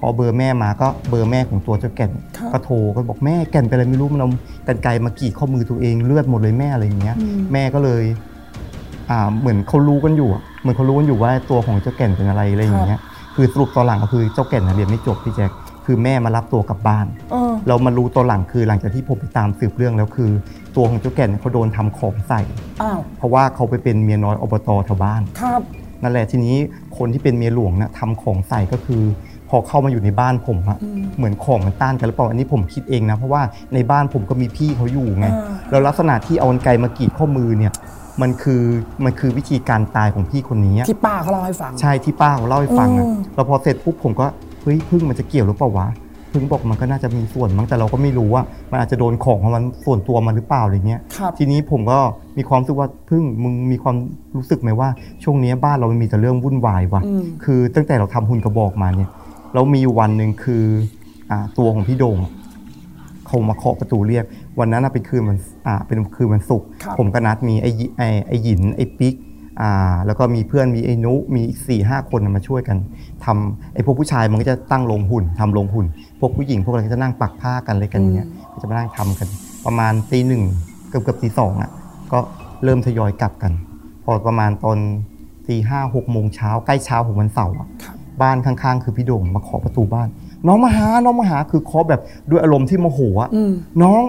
[0.00, 4.30] พอเบอร์แม่มาก็เบอร์แม่ของตัวเจ้าแก่นครับก็โทรก็บอกแม่แก่นเป็นอะไรไม่รู้มันเอา
[4.66, 7.16] กันไกรมากรีดข้อมือตัวเองเลือดหมดเลยแม่อะไรอย่างเงี้ย
[7.52, 8.02] แม่ก็เลย
[9.10, 13.00] อ่าเหมือนเขารู้กันอยู่อะเหมือนเขารู้กันอยู่ว่าตัวของเจ้าแก่นเป็นอะไรอะไรอย่างเงี้ย
[13.34, 15.50] คือสรุปตอนหลังก็คือเจ้าแก่นน่ะเรียนไม่จบพี่แจ๊ค
[15.86, 20.30] คือแม่มารับตัวกลับบ้านเออเรามารู้ตอนหลังคือหลังจากที่ผมไปตามสืบเรื่องแล้วคือ
[20.76, 22.40] ตัวของเจ้าแก่นเนี่ยเขาโดนทำของใส่
[22.82, 25.62] อ้าวเพราะว่าเขาไปเป็นเมียน้อยอบตแถวบ้านครับ
[26.02, 26.56] นั่นแหละทีนี้
[26.98, 29.02] คนที่เป็นเมียหลวงนะทำของใส่ก็คือ
[29.48, 30.78] พอเข้ามาอยู่ในบ้านผมอะ
[31.16, 33.42] เหมือนของมันต้านกันหรือเปล่าอันนี้ผมคิดเองนะเพราะว่า
[33.74, 37.72] ในบ้านผมก็มีพี่เขาอยู่ไงอ่าแล้วลักษณะที่เอากรรไกรมากรีดข้อมือเนี่ย
[38.22, 38.62] มันคือ
[39.04, 44.26] มันคือวิธีการตายของพี่คนนี้อะที่ป้าเขาเล่าให้ฟัง ใช่ที่ป้าเขาเล่าให้ฟังอะอืมแล้วพอเสร็จปุ๊บผมก็
[44.62, 45.86] เฮ้ยพึ่งมันจะเกี่ยวหรือเปล่าวะ
[46.32, 51.98] พึ่งบอกมันก็น่าจะมีส่วนมั้งแต่เราก็ไม่รู้ว่ามันอาจจะโดนของของมันส่วนตัวมันหรือเปล่าอะไรเงี้ยครับทีนี้ผมก็
[52.38, 53.96] มีความรู้สึกว่าพึ่งมึงมีความ
[54.36, 54.88] รู้สึกไหมว่า
[55.24, 59.10] ช่วงนี้บ้านเรามันมีแต่เรื่องวุ่นวายว่ะอืมคือตั้งแต่เราทำหุ่นกระบอกมาเนี่ย
[59.52, 60.64] แล้วมีอยู่วันหนึ่งคือ
[61.30, 62.18] อ่าตัวของพี่โดง
[63.26, 64.24] เขามาเคาะประตูเรียก
[64.58, 69.16] วันนั้นน่ะเป็นคืนวันอ่าเป็นคืนวันศุกร์ครับผมก็นัดมีไอ้ยิไอ้ไอ้หยินไอ้ปิ๊ก
[69.60, 72.76] อ่าแล้วก็มีเพื่อนมีไอ้นุมีอีกสี่ห้าคนน่ะมาช่วยกัน
[73.24, 79.28] ทำไอ้พวกผู้ชายมันก็จะตั้งโรงหุ่นทำโรงหุ่นพ วกผู้หญิงพวกอะไรก็จะนั่งปักผ้ากันอะไรกันเงี้ยก็จะมานั่งทำกัน
[79.66, 80.42] ประมาณตีหนึ่ง
[80.88, 81.70] เกือบเกือบตีสองอะ
[82.12, 82.18] ก็
[82.64, 83.52] เริ่มทยอยกลับกัน
[84.04, 84.78] พอประมาณตอน
[85.48, 90.08] ตีห้าหกโมงเช้าใกล้เช้าของวันเสาร์อะครับบ้านข้างๆ คือพี่โด่งมาเคาะประตูบ้าน
[90.46, 92.00] น้องมาหาน้องมาหาคือเคาะแบบ
[92.30, 93.52] ด้วยอารมณ์ที่โมโหอะอืม
[93.82, 94.02] น้อง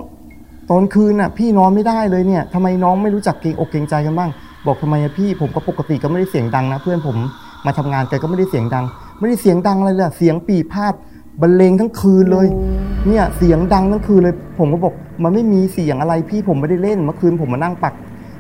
[0.70, 4.30] ตอนคืนน่ะ พี่นอนไม่ได้เลยเนี่ยทำไมน้องไม่รู้จักเกรงอกเกรงใจกันบ้าง
[4.66, 7.18] บอกทำไมอะพี่ผมก็ปกติก็ไม่ได้เสียงดังนะ เพื่อนผม
[7.66, 8.86] มาทำงานกันก็ไม่ได้เสียงดัง
[9.20, 10.94] ไม่ได้เสียงดังอะไรเลยอะเสียงปีพาด
[11.42, 12.48] บรรเลงทั้งคืนเลย
[13.08, 17.94] เนี่ยเสียงดังทั้งคืนเลย ผมก็บอกมันไม่มีเสียงอะไรพี่ผมไม่ได้เล่นเมื่อคืนผมมานั่งปัก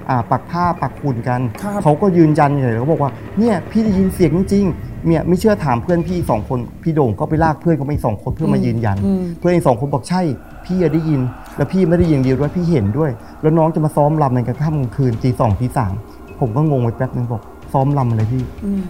[0.10, 10.22] อ่าปักผ้าปักหุ่นกันครับเขาก็ยืนยันเลยเขาบอกว่าเนี่ยพี่ได้ยินเสียงจริงๆเนี่ยไม่เชื่อถามเพื่อนพี่สองคนพี่โด่งก็ไปลากเพื่อนเขาไปอีกสองคนเพื่อมายืนยันอืมเพื่อนอีกสองคนบอกใช่
[10.66, 11.22] พี่อะได้ยิน
[11.58, 15.94] แล้วพี่ไม่ได้ยินเดียวด้วยพี่เห็นด้วย แล้วน้องจะมาซ้อมรำในกลางค่ำกลางคืนตีสองตีสาม
[16.39, 17.41] ผมก็งงไปแป๊บนึงบอก
[17.74, 18.82] ซ้อมรำอะไรพี่อืม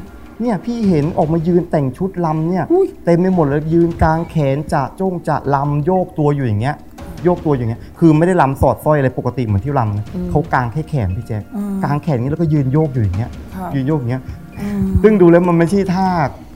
[0.42, 6.76] เนี่ยพี่เห็นออกมายืนแต่งชุดลำเนี่ยอุ๊ยเต็มไปหมดเลยยืนกลางแขนจะจ้งจะลำโยกตัวอยู่อย่างเงี้ย
[7.24, 14.24] โยกตัวอย่างเงี้ย คือไม่ได้ลำสอดสร้อยอะไรปกติเหมือนที่ลำนะเขากางแค่แขนพี่แจ๊คอืมกางแขนอย่างนี้แล้วก็ยืนโยกอยู่อย่างเงี้ยครับยืนโยกอย่างเงี้ย
[14.62, 16.08] อืมซึ่งดูแล้วมันไม่ใช่ท่า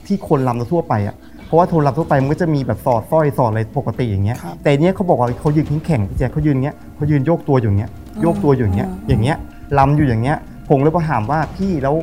[0.06, 1.16] ที่คนลำทั่วไปอะ
[1.46, 7.90] เพราะว่าโทนลำทั่วไปมันก็จะมีแบบสอดสร้อยสอดอะไรปกติอย่างเงี้ยครับแต่เนี้ยเขาบอกว่าเขายืนแข็งๆพี่แจ๊คเขายืนอย่างเงี้ยเขายืนโยกตัวอยู่อย่างเงี้ย
[8.22, 9.36] โยกตัวอยู่อย่างเงี้ยอ่าอย่างเงี้ย
[9.78, 10.36] ลำอยู่อย่างเงี้ย
[10.68, 11.94] ผมเลยไปถามว่าพี่แล้ว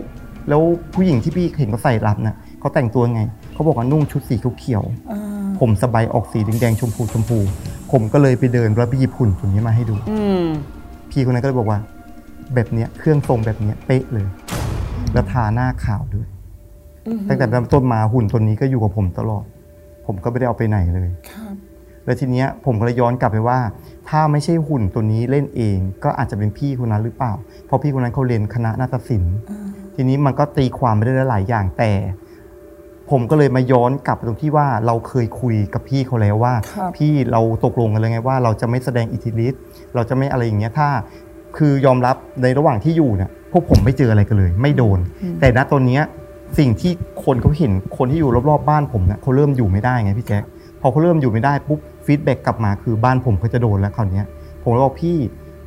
[0.49, 0.61] แล้ว
[0.93, 3.21] ผู้หญิงที่พี่เห็นเขาใส่ลำน่ะเขาแต่งตัวไง
[3.53, 5.21] เขาบอกว่านุ่งชุดสีเขียวๆอ่า
[5.59, 7.39] ผมสบายออกสีแดงๆชมพูชมพู
[7.91, 10.45] ผมก็เลยไปเดินแล้วไปหยิบหุ่นตัวนี้มาให้ดูอืม
[11.11, 11.79] พี่คนนั้นก็เลยบอกว่า
[12.53, 14.25] แบบเนี้ยเครื่องทรงแบบเนี้ยเป๊ะเลย
[15.13, 16.27] แล้วทาหน้าขาวด้วย
[17.29, 19.45] ตั้งแต่เริ่มต้นมาหุ่นตัวนี้ก็อยู่กับผมตลอด
[20.05, 21.55] ผมก็ไม่ได้เอาไปไหนเลยครับ
[22.05, 23.59] แล้วทีเนี้ยผมก็เลยย้อนกลับไปว่า
[24.09, 27.33] ถ้าไม่ใช่หุ่นตัวนี้เล่นเอง ก็อาจจะเป็นพี่คนนั้นหรือเปล่า
[27.65, 31.91] เพราะพี่คนนั้นเขาเรียนคณะนาฏศิลป์อ่า ทีนี้มันก็ตีความไปได้หลายอย่างแต่
[33.11, 39.61] ผมก็เลยมาย้อนกลับไปตรงที่ว่าเราเคยคุยกับพี่เขาแล้วว่าครับพี่เราตกลงกันเลยไงว่า เราจะไม่แสดงอิทธิฤทธิ์
[39.95, 40.89] เราจะไม่อะไรอย่างเงี้ยถ้า
[41.57, 44.99] คือยอมรับในระหว่างที่อยู่เนี่ยพวกผมไม่เจออะไรกันเลย ไม่โดน
[45.39, 46.03] แต่ณตอนเนี้ย
[46.59, 46.91] สิ่งที่
[47.23, 50.43] คนเขาเห็นคนที่อยู่รอบๆบ้านผมเนี่ยเขาเริ่มอยู่ไม่ได้ไงพี่แจ๊ค
[50.81, 54.25] พอเขาเริ่มอยู่ไม่ได้ปุ๊บฟีดแบ็กกลับมาคือบ้านผมก็จะโดนแล้วคราวเนี้ย
[54.63, 55.17] ผมเลยบอกพี่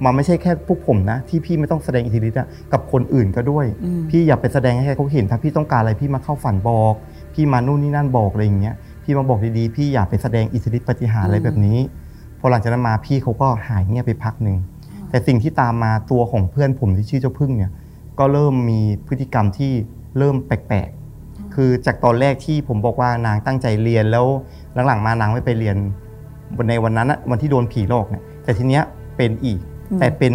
[0.05, 6.95] มันไม่ใช่แค่พวกผมนะ ที่พี่ไม่ต้องแสดงอิทธิฤทธิ์อะกับคนอื่นก็ด้วยอืมพี่อย่าไปแสดงให้เขาเห็นถ้าพี่ต้องการอะไรพี่มาเข้าฝันบอก
[7.35, 8.75] พี่มานู่นนี่นั่นบอกอะไรอย่างเงี้ย
[9.05, 11.79] พี่มาบอกดีๆพี่อย่าไปแสดงอิทธิฤทธิ์ปฏิหารย์อะไรแบบนี้
[12.41, 14.57] พอหลังจากนั้นมาพี่เขาก็หายเงียบไปพักหนึ่ง
[15.11, 17.71] แต่สิ่งที่ตามมาตัวของเพื่อนผมที่ชื่อเจ้าพึ่งเนี่ย
[18.19, 19.73] ก็เริ่มมีพฤติกรรมที่
[20.19, 24.27] เริ่มแปลกๆคือจากตอนแรกที่ผมบอกว่านางตั้งใจเรียนแล้ว
[24.87, 25.77] หลังๆมานางไม่ไปเรียน
[26.57, 28.83] วันในวันนั้นอะวันที่โดนผีหลอกเนี่ยแต่ทีเนี้ย
[29.17, 29.59] เป็นอีก
[29.99, 30.35] แต่เป็น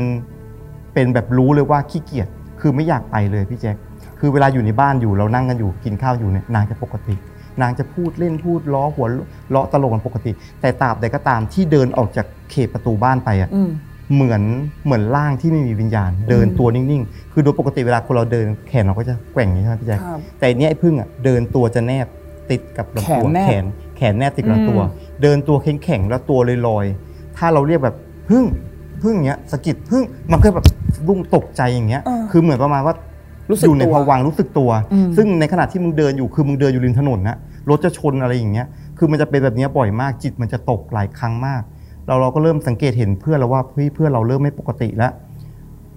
[0.94, 2.28] เป็นแบบรู้เลยว่าขี้เกียจ
[2.62, 3.76] คือไม่อยากไปเลยพี่แจ๊ค
[4.20, 7.16] คือเวลาอยู่ในบ้านอยู่เรานั่งกันอยู่กินข้าวอยู่เนี่ยนางจะปกติ
[7.62, 9.08] นางจะพูดเล่นพูดล้อหัว
[9.50, 10.32] เลาะตลกกันปกติ
[10.62, 13.70] แต่ตราบใดก็ตามที่เดินออกจากเขตประตูบ้านไปอะอืม
[14.14, 14.42] เหมือน
[14.86, 22.08] เหมือนร่างที่ไม่มีวิญญาณ เดินตัวนิ่งๆ คือโดยปกติเวลาคนเราเดินแขนเราก็จะแกว่งอย่างนี้ใช่ไหมพี่แจ๊คครับแต่อันเนี้ยไอ้พึ่งอะเดินตัวจะแนบ
[22.52, 23.66] ติดกับลำตัวแขนแนบแขน
[23.98, 27.96] แขนแนบติดกับลำตัวอืมเดินตัวแข็งแข็งๆแล้วตัวลอยๆถ้าเราเรียกแบบ
[28.30, 28.44] พึ่ง
[29.04, 30.66] พึ่งเนี้ยสะกิดพึ่งมันก็แบบ
[31.08, 32.02] รุ่งตกใจอย่างเงี้ย
[32.32, 32.96] คือเหมือนประมาณว่า
[33.50, 37.38] รู้สึกอยู่ในตัวภวังค์รู้สึกตัว อืม ซึ่งในขณะที่มึงเดินอยู่คือมึงเดินอยู่ริมถนนนะ
[37.70, 41.62] รถจะชนอะไรอย่างเงี้ย คือมันจะเป็นแบบเนี้ยบ่อยมากจิตมันจะตกหลายครั้งมาก
[42.08, 45.12] เราเราก็เริ่มสังเกตเห็นเพื่อนแล้วว่าเฮ้ยเพื่อนเราเริ่มไม่ปกติแล้ว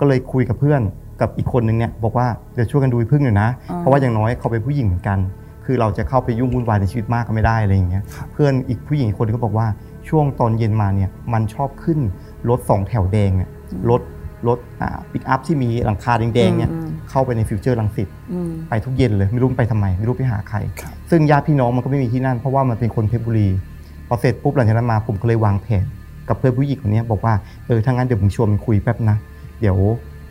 [0.01, 0.81] ก็เลยคุยกับเพื่อน
[1.21, 3.49] กับอีกคนนึงเนี่ยบอกว่าเดี๋ยวช่วยกันดูไอ้พึ่งหน่อยนะ
[3.79, 5.19] เพราะว่าอย่างน้อยเขาเป็นผู้หญิงเหมือนกัน
[5.65, 8.03] คือเราจะเข้าไปยุ่งวุ่นวายในชีวิตมากก็ไม่ได้อะไรอย่างเงี้ย
[8.33, 9.67] เพื่อนอีกผู้หญิงอีกคนนึงก็บอกว่า
[10.09, 11.99] ช่วงตอนเย็นมาเนี่ยมันชอบขึ้น
[12.49, 13.51] รถสองแถวแดงเนี่ย
[13.91, 14.03] รถ
[14.49, 23.49] รถอ่าปิกอัพที่มีหลังคาแดงๆเนี่ยอืมเข้าไปในฟิวเจอร์รังสิตอืมไปทุกเย็นเลยไม่รู้ไปทำไม ไม่รู้ไปหาใครครับซึ่งญาติพี่น้องมันก็ไม่มีที่นั่น เพราะว่ามันเป็นคนเพชรบุรี
[24.09, 25.85] พอเสร็จปุ๊บหลังจากนั้นมาผมก็เลยวางแผน
[26.29, 27.35] กับเพื่อนผู้หญิงคนเนี้ยบอกว่า
[27.67, 29.17] เออถ้างั้นเดี๋ยวมึงชวนมันคุยแป๊บนะ
[29.61, 29.77] เดี๋ยว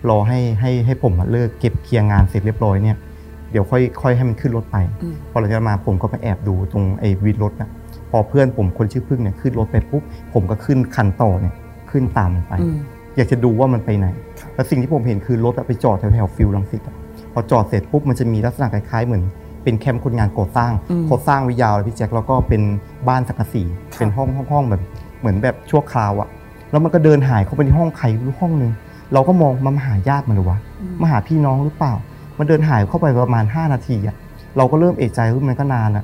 [0.09, 2.97] รอให้ให้ให้ผมมาเลิกเก็บเคลียร์งานเสร็จเรียบร้อยเนี่ย
[3.51, 7.69] เดี๋ยวค่อยค่อยให้มันขึ้นรถไปอืมพอหลังจากนั้นมาผมก็ไปแอบดูตรงไอ้วินรถนะ
[8.11, 10.03] พอเพื่อนผมคนชื่อพึ่งเนี่ยขึ้นรถไปปุ๊บ
[10.33, 11.53] ผมก็ขึ้นคันต่อเนี่ย
[11.95, 12.77] ขึ้นตามมันไปอืม
[13.17, 14.07] อยากจะดูว่ามันไปไหน
[14.39, 16.95] ครับแล้วสิ่งที่ผมเห็นคือรถอะไปจอดแถวแถวๆฟิลลังสิตอะ
[17.33, 19.23] พอจอดเสร็จปุ๊บมันจะมีลักษณะคล้ายๆเหมือน
[19.63, 22.61] เป็นแคมป์คนงานก่อสร้างอืมเขาสร้างไว้ยาวเลยพี่แจ็คแล้วก็เป็น
[23.07, 24.81] บ้านสังกะสีครับเป็นห้องห้องห้องแบบ
[25.19, 26.27] เหมือนแบบชั่วคราวอะ
[26.71, 28.71] แล้วมันก็เดินหายเข้าไปในห้องใครไม่รู้ห้องหนึ่ง
[29.13, 30.59] เราก็มองมันมาหาญาติมันหรือวะ
[31.01, 31.93] มาหาพี่น้องหรือเปล่า
[32.39, 34.15] มันเดินหายเข้าไปประมาณ 5 นาทีอะ
[34.57, 36.03] เราก็เริ่มเอะใจว่ามันก็นานอะ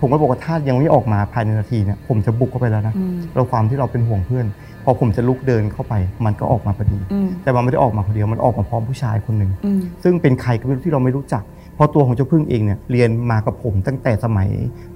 [0.00, 4.46] ผมก็บอกว่าถ้ายังไม่ออกมาภายในนาทีเนี่ยผมจะบุกเข้าไปแล้วนะอืมเราความที่เราเป็นห่วงเพื่อน
[4.84, 14.48] พอผมจะลุกเดินเข้าไป มันก็ออกมาพอดีอืมแต่มันไม่ได้ออกมาคนเดียวมันออกมาพร้อมผู้ชายคนหนึ่งอืมซึ่งเป็นใครก็ไม่รู้ที่เราไม่รู้จักเพราะตัวของเจ้าพึ่งเองเนี่ยเรียนมากับผมตั้งแต่สมัย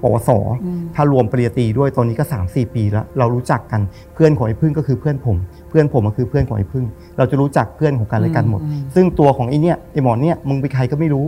[0.03, 0.31] ปวส
[0.65, 3.81] อืมถ้ารวมปริญญาตรีด้วยตอนนี้ก็ 3 4 ปีแล้ว เรารู้จักกัน
[4.15, 5.37] เพื่อนของไอ้พึ่งก็คือเพื่อนผม
[5.69, 6.85] เพื่อนผมก็คือเพื่อนของไอ้พึ่ง
[7.19, 11.27] เราจะรู้จักเพื่อนของกันและกันหมดอืมซึ่งตัวของไอ้เนี่ยไอ้หมอเนี่ยมึงเป็นใครก็ไม่รู้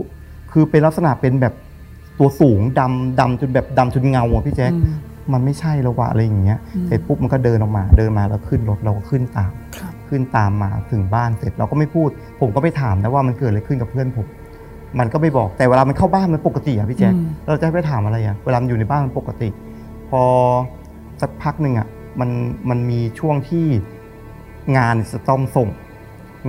[0.51, 1.53] คือเป็นลักษณะเป็นแบบ
[2.19, 4.89] ตัวสูงดำดำจนแบบดำจนเงาอะพี่แจ๊คอื
[5.29, 12.09] มมันไม่ใช่แล้ววะอะไรอย่างเงี้ยอืมเสร็จปุ๊บมันก็เดินออกมาเดินมาแล้วขึ้นรถเราก็ขึ้นตามครับขึ้นตามมาถึงบ้านเสร็จเราก็ไม่พูด
[12.39, 14.27] ผมก็ไม่ถามนะว่ามันเกิดอะไรขึ้นกับเพื่อนผม
[14.99, 19.49] มันก็ไม่บอกแต่เวลามันเข้าบ้านมันปกติอะพี่แจ๊คอืมเราจะให้ไปถามอะไรอะเวลามันอยู่ในบ้านมันปกติ
[20.09, 20.21] พอ
[21.21, 21.87] สักพักหนึ่งอะ
[22.19, 22.29] มัน
[22.69, 23.65] มันมีช่วงที่
[24.77, 25.69] งานจะต้องส่ง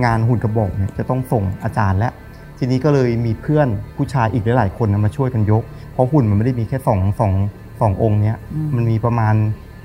[0.05, 2.11] งานหุ่นกระบอกเนี่ยจะต้องส่งอาจารย์และ
[2.57, 5.63] ทีนี้ก็เลยมีเพื่อนผู้ชายอีกหลายๆคนนะมาช่วยกันยก
[5.93, 7.33] เพราะหุ่นมันไม่ได้มีแค่สองสอง
[7.81, 9.35] สององค์เนี้ยอืมมันมีประมาณ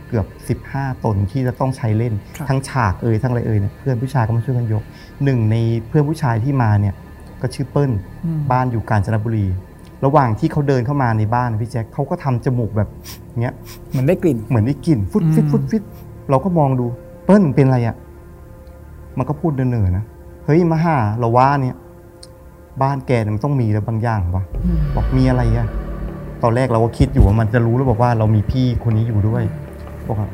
[0.09, 0.22] เกือ
[0.57, 4.82] บ 15 ตนที่จะต้องใช้เล่นครับทั้งฉากเอ่ยทั้งอะไรเอ่ยเนี่ยเพื่อนผู้ชายก็มาช่วยกันยก
[5.24, 5.57] หนึ่งใน
[5.88, 6.94] เพื่อนผู้ชายที่มาเนี่ย
[7.42, 7.92] ก็ชื่อเปิ้ล
[8.24, 9.47] อืมบ้านอยู่กาญจนบุรี
[10.05, 12.88] ระหว่างที่เขาเดินเข้ามาในบ้านนะพี่แจ็คเขาก็ทำจมูกแบบ
[13.40, 13.55] เนี้ย
[13.90, 15.82] เหมือนได้กลิ่นเหมือนได้กลิ่นฟุดฟิตอืมฟุดฟิต
[16.30, 16.86] เราก็มองดู
[17.24, 17.97] เปิ้ลเป็นอะไรอะ่ะ
[19.18, 20.05] มันก็พูดเนินๆนะ
[20.47, 21.76] เฮ้ยมาหาเราว่าเนี่ย
[22.82, 25.66] บ้านแกเนี่ยมันต้องมีอะไรบางอย่างวะอืมบอกมีอะไรอะ่ะ
[26.43, 29.43] ตอนแรกเราก็คิดอยู่ว่ามันจะรู้แล้วบอกว่าเรามีพี่คนนี้อยู่ด้วย
[30.09, 30.28] บอกว่า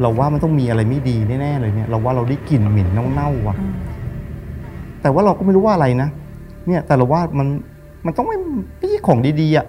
[0.00, 3.56] เราว่ามันต้องมีอะไรไม่ดีแน่ๆเลยเนี่ย เราว่าเราได้กลิ่นเหม็นเน่าๆว่ะ
[5.02, 6.08] แต่ว่าเราก็ไม่รู้ว่าอะไรนะ
[6.66, 7.48] เนี่ย แต่เราว่ามัน
[8.06, 8.36] มันต้องไม่
[8.78, 9.66] ไม่ใช่ของดีๆอะ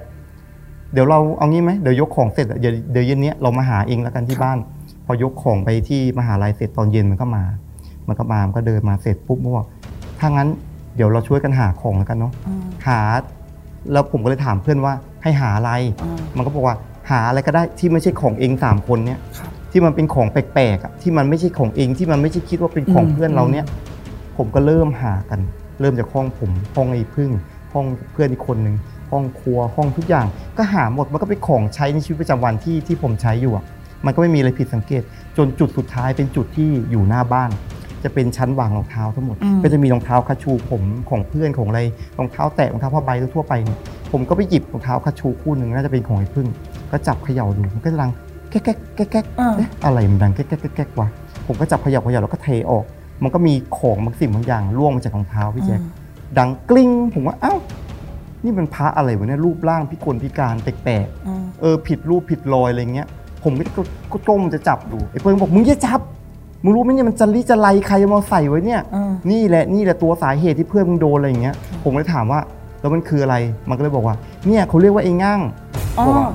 [0.93, 4.57] เดี๋ยวเราเอางี้ไหมเดี๋ยวยกของเสร็จอะเดี๋ยวเดี๋ยวเย็นเนี้ยเรามาหาเองแล้วกันที่บ้าน
[5.05, 7.43] พอยกของไปที่มหาลัยเสร็จตอนเย็นมันก็มา
[8.07, 9.67] มันก็มามันก็เดินมาเสร็จปุ๊บมันบอก
[10.19, 10.47] ถ้างั้น
[10.95, 12.99] เดี๋ยวเราช่วยกันหาของแล้วกันเนาะอืมหา
[13.91, 15.71] แล้วผมก็เลยถามเพื่อนว่า ให้หาอะไร
[16.03, 16.75] อืมมันก็บอกว่า
[17.09, 23.65] หาอะไรก็ได้ที่ไม่ใช่ของเองสามคนเนี่ยครับที่มันเป็นของแปลกๆอะที่มันไม่ใช่ของเองที่มันไม่ใช่คิดว่าเป็นของอืมเพื่อนเราเนี่ย
[24.37, 25.39] ผมก็เริ่มหากัน
[25.81, 27.31] เริ่มจากห้องผมห้องไอ้พึ่ง
[27.73, 28.75] ห้องเพื่อนอีกคนหนึ่ง
[29.11, 30.25] ห้องครัวห้องทุกอย่าง
[30.57, 33.65] ก็หาหมดมันก็เป็นของใช้ในชีวิตประจำวันที่ที่ผมใช้อยู่อะ
[34.05, 35.01] มันก็ไม่มีอะไรผิดสังเกต
[35.37, 37.49] จนจุดสุดท้ายเป็นจุดที่อยู่หน้าบ้าน
[38.03, 41.81] จะเป็นชั้นวางรองเท้าทั้งหมดอืมก็จะมีรองเท้าคาชูผมของเพื่อนของอะไร
[42.17, 43.79] รองเท้าแตะรองเท้าผ้าใบทั่วๆไปเนี่ย
[44.11, 46.47] ผมก็ไปหยิบรองเท้าคาชูคู่หนึ่งน่าจะเป็นของไอ้พึ่ง
[46.91, 48.11] ก็จับเขย่าดูมันก็ดัง
[48.49, 51.07] แก๊กแก๊กแก๊กแก๊กอ่าเอ๊ะอะไรมันดังแก๊กแก๊กแก๊กแก๊กวะ
[51.47, 52.85] ผมก็จับเขย่าเขย่าแล้วก็เทออก
[53.23, 55.79] มันก็มีของบางสิ่งบางอย่างร่วงมาจากรองเท้าพี่แจ๊ค
[56.37, 57.55] ดังกลิ้งผมว่าเอ้า
[58.43, 63.07] นี่มันพระอะไรวะเนี่ยรูปร่างพิกลพิการแปลกอืมๆเออผิดรูปผิดรอยอะไรเงี้ย
[63.43, 63.81] ผมก็
[64.11, 66.01] ก็ก้มจะจับดูไอ้เพิ่งบอกมึงอย่าจับ
[66.63, 72.39] มึงรู้ไหมเนี่ยมันจะลิจะไลใครเอามาใส่ไว้เนี่ยอืมนี่แหละนี่แหละตัวสาเหตุที่เพื่อนมึงโดนอะไรอย่างเงี้ย ผมเลยถามว่า
[72.81, 73.35] แล้วมันคืออะไร
[73.69, 74.15] มันก็เลยบอกว่า
[74.47, 75.41] เนี่ยเขาเรียกว่าไอ้ง่าง
[75.99, 76.27] อ๋อบอกว่า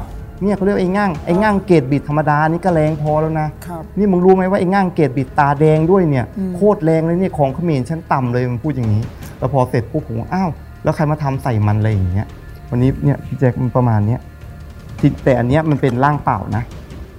[0.43, 9.03] เนี่ยเขาเรียกไอ้ง่างไอ้ง่างเกรดบิดธรรมดานี่ก็แรงพอแล้วนะครับนี่มึงรู้ไหมว่าไอ้ง่างเกรดบิดตาแดงด้วยเนี่ยอืมโคตรแรงเลยเนี่ยของเขมรชั้นต่ำเลยมันพูดอย่างนี้
[9.39, 10.51] แล้วพอเสร็จปุ๊บผมว่าอ้าว
[10.85, 12.26] แล้วใครมาทำใส่มันอะไรอย่างเงี้ย
[12.70, 14.20] วันนี้เนี่ยพี่แจ็คมันประมาณเนี้ย
[14.99, 16.62] ที่แต่อันเนี้ยมันเป็นร่างเปล่านะ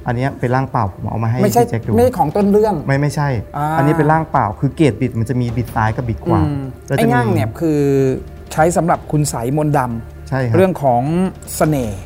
[0.10, 7.80] อันเนี้ยเป็นร่างเปล่าผมเอามาให้ไม่ใช่พี่แจ็คดูไม่ใช่ของต้นเรื่อง ไม่ไม่ใช่ อ่า อันนี้เป็นร่างเปล่าคือเกรดบิดมันจะมีบิดซ้ายกับบิดขวาอืมแล้วไอ้จะมีง่างเนี่ยคือ
[8.54, 9.80] ใช้สำหรับคุณใสยมนต์ด
[10.30, 11.02] ใช่ำครับเรื่องของ
[11.56, 12.00] เสน่ห์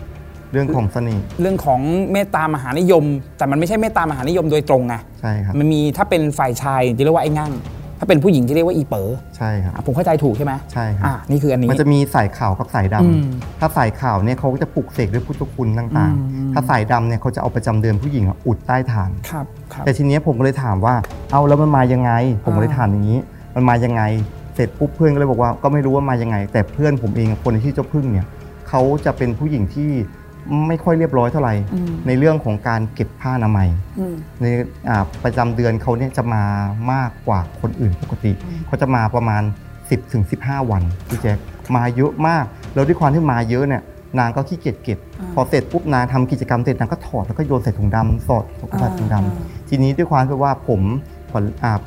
[0.52, 1.82] เรื่องของเสน่ห์เรื่องของ
[2.12, 3.04] เมตตามหานิยม
[3.38, 7.52] แต่มันไม่ใช่เมตตามหานิยมโดยตรงไงใช่ครับ มันมีถ้าเป็นฝ่ายชายจะเรียกว่าไอ้ง่าง
[8.04, 13.24] ถ้าเป็นผู้หญิงจะเรียกว่าอีเป๋อใช่ครับอะผมเข้าใจถูกใช่ไหมใช่ครับอะนี่คืออันนี้มันจะมีสายขาวกับสายดำอืม
[13.60, 20.96] ถ้าสายขาวเนี่ยเขาก็จะปลุกเสกด้วยพุทธคุณต่างอืมๆถ้าสายดำเนี่ยเขาจะเอาประจำเดือนผู้หญิงอะอุดใต้ฐานครับครับแต่ทีเนี้ยผมก็เลยถามว่า
[21.32, 22.12] เอาแล้วมันมายังไง
[22.44, 23.20] ผมก็เลยอ่าถามอย่างนี้
[23.56, 24.02] มันมายังไง
[24.56, 28.28] เสร็จปุ๊บเพื่อนก็เลยบอกว่าก็ไม่รู้ว่ามายังไง แต่เพื่อนผมเองคนที่เจ้าพึ่งเนี่ย
[28.70, 29.92] เขาจะเป็นผู้หญิงที่
[30.68, 33.70] ไม่ค่อยเรียบร้อยเท่าไหร่อืมในเรื่องของการเก็บผ้าอนามัย
[34.00, 34.46] อืมใน
[34.90, 36.44] อ่าประจำเดือนเขาเนี่ยจะมา
[36.94, 38.32] มากกว่าคนอื่นปกติ
[38.68, 39.44] เขาจะมาประมาณ
[39.78, 41.38] 10ถึง15 วันพี่แจ๊ค
[41.76, 43.84] มาเยอะมาก แล้วด้วยความที่มาเยอะเนี่ย
[44.20, 45.00] นางก็ขี้เกียจเก็บ
[45.34, 48.44] พอเสร็จปุ๊บนางทำกิจกรรมเสร็จนางก็ถอดแล้วก็โยนใส่ถุงดำสอด
[48.80, 51.23] ใส่ถุงดำทีนี้ด้วยความที่ว่าผมขวัญอ่า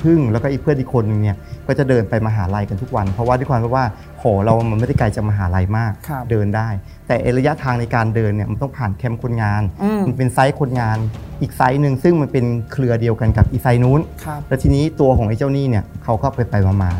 [0.03, 1.37] พึ่งแล้วก็อีกเพื่อนอีกคนนึงเนี่ย
[1.67, 3.87] ก็จะเดินไปมหาลัยกันทุกวัน เพราะว่าด้วยความที่ว่า
[4.23, 6.69] หอเรามันไม่ได้ไกลจากมหาลัยมากครับเดินได้
[7.07, 10.99] แต่ไอ้ระยะทางในการเดินเนี่ยมันต้องผ่านแคมป์คนงานอืมมันเป็นไซต์คนงาน
[11.41, 16.93] อีกไซต์หนึ่งซึ่งมันเป็นเครือเดียวกันกับอีไซต์นู้นครับแล้วทีนี้ตัวของไอ้เจ้าหนี้เนี่ยเขาก็ไปไปมามา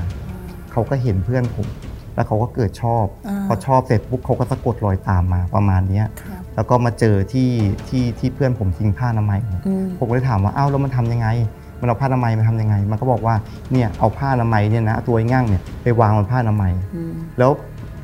[0.73, 1.67] เขาก็เห็นเพื่อนผม
[2.15, 7.51] แล้วเขาก็เกิดชอบอ่าพอชอบเสร็จปุ๊บเขาก็สะกดรอยตามมาประมาณเนี้ยครับแล้วก็มาเจอที่
[7.89, 11.29] ที่ที่เพื่อนผมทิ้งผ้าอนามัยเนี่ยอืมผมก็เลยถามว่าอ้าวแล้วมันทำยังไง
[11.81, 13.35] มันเอาผ้าอนามัยมาทำยังไง มันก็บอกว่า
[13.73, 17.51] เนี่ยเอาผ้าอนามัยเนี่ยนะเอาตัวไอ้ง่างเนี่ยไปวางบนผ้าอนามัยอืมแล้ว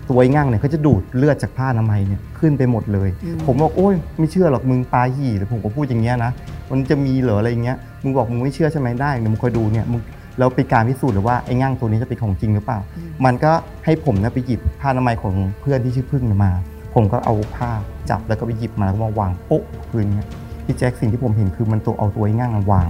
[0.09, 6.33] ตัวไอ้ง่างเนี่ยเขาจะดูดเลือดจากผ้าอนามัยเนี่ยขึ้นไปหมดเลยอืมผมบอกโอ้ยไม่เชื่อหรอกมึงปาหี่หรือผมก็พูดอย่างเงี้ยนะ
[6.71, 10.01] มันจะมีเหรออะไรอย่างเงี้ยมึงบอกมึงไม่เชื่อใช่ไหมได้เดี๋ยวมึงคอยดูเนี่ยมึง
[10.39, 12.79] แล้วเป็นการพิสูจน์หรือว่าไอ้ง่างตัวนี้จะเป็นของจริงหรือเปล่า
[13.25, 13.53] มันก็
[13.85, 16.53] ให้ผมเนี่ยไปหยิบผ้าอนามัยของเพื่อนที่ชื่อพึ่งเนี่ยมา
[16.95, 17.71] ผมก็เอาผ้า
[18.11, 20.29] จับแล้วก็ไปหยิบมาแล้วก็มาวางโป๊ะคืนเนี่ย
[20.65, 22.87] พี่แจ็คสิ่งที่ผมเห็นคือมันตัวเอาตัวไอ้ง่างมาวาง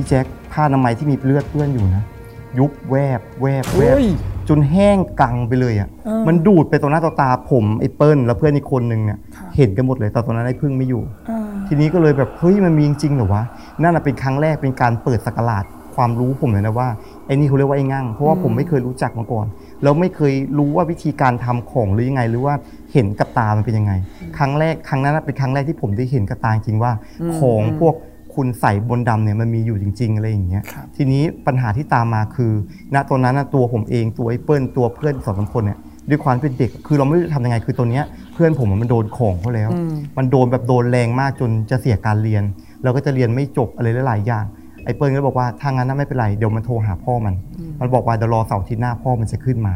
[0.00, 2.04] พี่แจ็คผ้าอนามัยที่มีเลือดเปื้อนอยู่นะ
[2.58, 4.06] ยุบแวบแวบแวบเฮ้ย
[4.48, 13.42] จนแห้งกังไปเลยอะเออมันดูดไปต่อหน้าต่อตาผมไอ้เปิ้ลแล้วเพื่อนอีกคนนึงเนี่ยครับเห็นกันหมดเลยแต่ตอนนั้นไอ้พึ่งไม่อยู่อ่าทีนี้ก็เลยแบบเฮ้ยมันมีจริงๆเหรอวะ
[13.82, 15.64] นั่นนะเป็นครั้งแรกเป็นการเปิดสกราด
[15.96, 16.88] ความรู้ผมเลยนะว่า
[17.26, 19.46] ไอ้นี่เขาเรียกว่าไอ้งั่งเพราะว่าผมไม่เคยรู้จักมาก่อน
[19.82, 22.54] แล้วไม่เคยรู้ว่าวิธีการทำของหรือยังไง หรือว่า
[22.92, 23.92] เห็นกับตามันเป็นยังไง
[24.38, 26.92] ครั้งแรกครั้งนั้นนะเป็นครั้งแรกที่ผมได้เห็นกับตาจริงว่า
[27.38, 27.94] ของพวก
[28.34, 32.52] คุณใส่บนดำเนี่ยมันมีอยู่จริง ๆ อะไรอย่างเงี้ยครับทีนี้ปัญหาที่ตามมาคือ
[32.94, 35.78] ณตอนนั้นนะตัวผมเองตัวไอ้เปิ้ลตัวเพื่อนสองสามคนเนี่ย
[36.08, 38.04] ด้วยความเป็นเด็ก คือเราไม่รู้จะทำยังไงคือตัวเนี้ย
[38.34, 42.42] เพื่อนผมมันโดนของเขาแล้วอืมมันโดนแบบโดนแรงมากจนจะเสียการเรียน
[42.82, 44.44] เราก็จะเรียนไม่จบอะไรหลายๆอย่าง
[44.84, 47.34] ไอ้เปิ้ลก็บอกว่าถ้างั้นน่ะไม่เป็นไรเดี๋ยวมันโทรหาพ่อมัน
[47.80, 49.74] มันบอกว่าเดี๋ยวรอเสาร์อาทิตย์หน้าพ่อมันจะขึ้นมา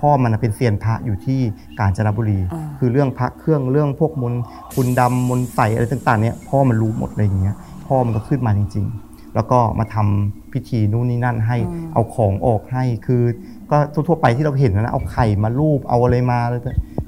[0.00, 1.40] พ่อมันนะเป็นเซียนพระอยู่ที่
[1.78, 4.42] กาญจนบุรีอ่าคือเรื่องพระเครื่องเรื่องพวกมนต์
[4.74, 7.54] คุณดำมนต์ใสอะไรต่าง ๆเนี่ยพ่อมันรู้หมดอะไรอย่างเงี้ย
[7.86, 11.56] พ่อมันก็ขึ้นมาจริง ๆ แล้วก็มาทำพิธีนู่นนี่นั่นให้
[11.94, 13.22] เอาของออกให้คือ
[13.70, 13.76] ก็
[14.08, 16.62] ทั่วๆไปที่เราเห็นนะเอาไข่มาลูบเอาอะไรมาแล้ว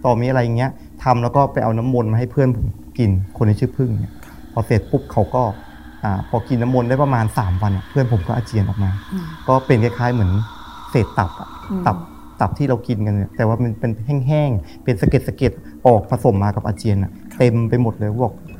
[0.04, 0.70] ต่อมีอะไรอย่างเงี้ย
[1.04, 2.66] ทำแล้วก็ไปเอาน้ำมนต์มาให้เพื่อนผม
[2.98, 4.12] กินคนที่ชื่อพึ่งเนี่ย
[4.52, 5.42] พอเสร็จปุ๊บเขาก็
[6.04, 8.90] อ่าพอกินน้ำมนต์ได้ประมาณ 3 วันอะเพื่อนผมก็อาเจียนออกมา
[9.48, 10.30] ก็เป็นคล้ายๆเหมือน
[10.90, 11.48] เศษตับอะ
[11.86, 11.96] ตับ
[12.40, 13.90] ตับที่เรากินกันเนี่ยแต่ว่ามันเป็น
[14.28, 15.52] แห้งๆเป็นสะเก็ดสะเก็ด
[15.86, 18.55] ออกผสมมากับอาเจียนอะเต็มไปหมดเลยบอกอ่า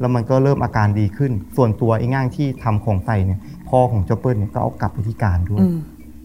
[0.00, 5.76] แล้วมันก็เริ่มอาการดีขึ้น ส่วนตัวไอ้ง่างที่ทำของใส่เนี่ยพ่อของเจ้าเปิ้ลเนี่ยก็เอากลับไปที่การด้วยอืม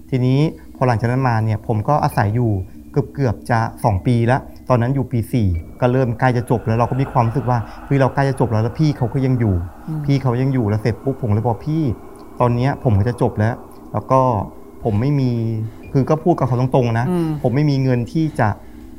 [0.09, 0.39] ทีนี้
[0.75, 2.51] พอหลังจากนั้นมาเนี่ยผมก็อาศัยอยู่
[2.91, 9.55] เกือบเกือบๆจะ 2 ปีแล้ว ตอนนั้นอยู่ปี 4 ก็เริ่มใกล้จะจบแล้วเราก็มีความรู้สึกว่าเฮ้ยเราใกล้จะจบแล้วแล้วพี่เขาก็ยังอยู่
[10.05, 11.83] พี่เขายังอยู่แล้วเสร็จปุ๊บผมเลยบอกพี่
[12.39, 13.55] ตอนเนี้ยผมก็จะจบแล้ว
[13.93, 14.19] แล้วก็
[14.83, 15.31] ผมไม่มี
[15.93, 18.49] คือก็พูดกับเขาตรงๆนะอืมผมไม่มีเงินที่จะ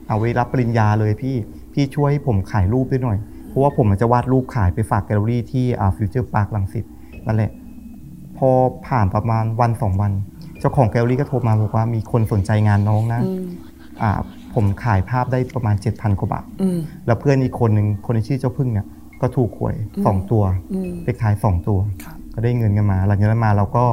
[0.09, 1.37] เอาไว้รับปริญญาเลยพี่
[1.73, 3.19] พี่ช่วยให้ผมขายรูปด้วยหน่อย
[3.49, 6.85] เพราะว่าผมจะวาดรูปขายไปฝากแกลเลอรี่ที่อ่าฟิวเจอร์พาร์ครังสิต
[7.27, 7.51] นั่นแหละ
[8.39, 8.49] พอ
[8.87, 10.13] ผ่านประมาณวันสองวัน
[10.61, 13.45] เจ้าของแกลเลอรี่ก็โทรมาบอกว่ามีคนสนใจงานน้องนะอืม
[14.03, 14.11] อ่า
[14.55, 18.87] ผมขายภาพได้ประมาณ 7,000กว่าบาทอืมแล้วเพื่อนอีกคนหนึ่งคนที่ชื่อเจ้าพึ่งเนี่ย
[19.21, 23.85] ก็ถูกหวยอืมสองตัวอืมเลขท้ายสองตัวครับก็ได้เงินกันมา หลังจากนั้นมาเราก็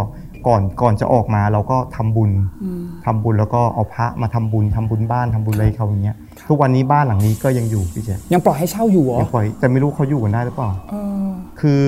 [0.47, 2.31] ก่อนก่อนจะออกมาเราก็ทำบุญ
[2.63, 6.17] อืมทำบุญแล้วก็เอาพระมาทำบุญทำบุญบ้านทำบุญอะไรเขาอย่างเงี้ย
[6.49, 11.27] ทุกวันนี้บ้านหลังนี้ก็ยังอยู่พี่แจ๊คยังปล่อยให้เช่าอยู่เหรอยังปล่อยแต่ไม่รู้เขาอยู่กันได้หรือเปล่าเออ
[11.59, 11.83] คือ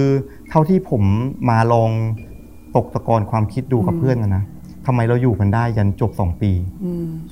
[0.50, 1.04] เท่าที่ผม
[1.50, 1.92] มาลอง
[2.76, 4.44] ตกตะกอนความคิดดูกับอืมเพื่อนนะนะ
[4.86, 6.52] ทำไมเราอยู่กันได้ยันจบสองปี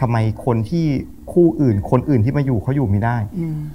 [0.02, 0.86] ทำไมคนที่
[1.34, 3.18] คู่อื่น คนอื่นที่มาอยู่เขาอยู่ไม่ได้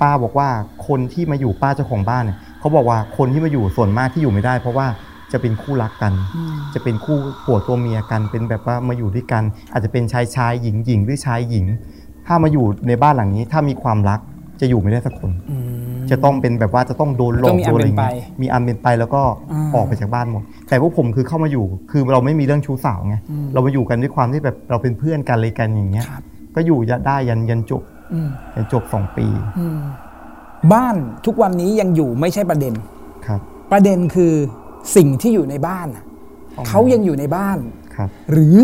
[0.00, 0.48] ป้าบอกว่า
[0.86, 4.86] คนที่มาอยู่ป้าเจ้าของบ้านเนี่ยเขาบอกว่าคนที่มาอยู่ส่วนมากที่อยู่ไม่ได้ เพราะว่า
[5.32, 6.12] จะเป็นคู่รักกัน
[6.74, 11.66] จะเป็นคู่ผัวตัวเมียกันเป็นแบบว่ามาอยู่ด้วยกัน อาจจะเป็นชายชายหญิงหญิงหรือชายหญิง
[12.26, 14.20] ถ้ามาอยู่ในบ้านหลังนี้ ถ้ามีความรัก
[14.60, 15.30] จะอยู่ไม่ได้สักคน
[16.10, 19.22] จะต้องเป็นแบบว่าจะต้องโดนหลต้ออกงมีอันโดนอะไรเป็นไปเงี้ยมีอันเป็นไปแล้วก็
[19.52, 23.16] อ่าออกไปจากบ้านหมด แต่พวกผมคือเข้ามาอยู่ คือเราไม่มีเรื่องชู้สาวไง
[23.54, 26.22] เรามาอยู่กันด้วยความที่แบบเราเป็นเพื่อนกันเลยกันอย่างเงี้ยครับ
[26.54, 29.26] ก็อยู่ได้ยันยันจบอืมยันจบสองปี
[29.58, 29.80] อืม
[30.72, 32.74] บ้านทุกวันนี้ยังอยู่ไม่ใช่ประเด็น
[33.26, 33.40] ครับ
[33.72, 34.32] ประเด็นคือ
[34.96, 36.04] สิ่งที่อยู่ในบ้านน่ะ
[36.68, 37.58] เขายังอยู่ในบ้าน
[37.94, 38.56] ครับ หรือ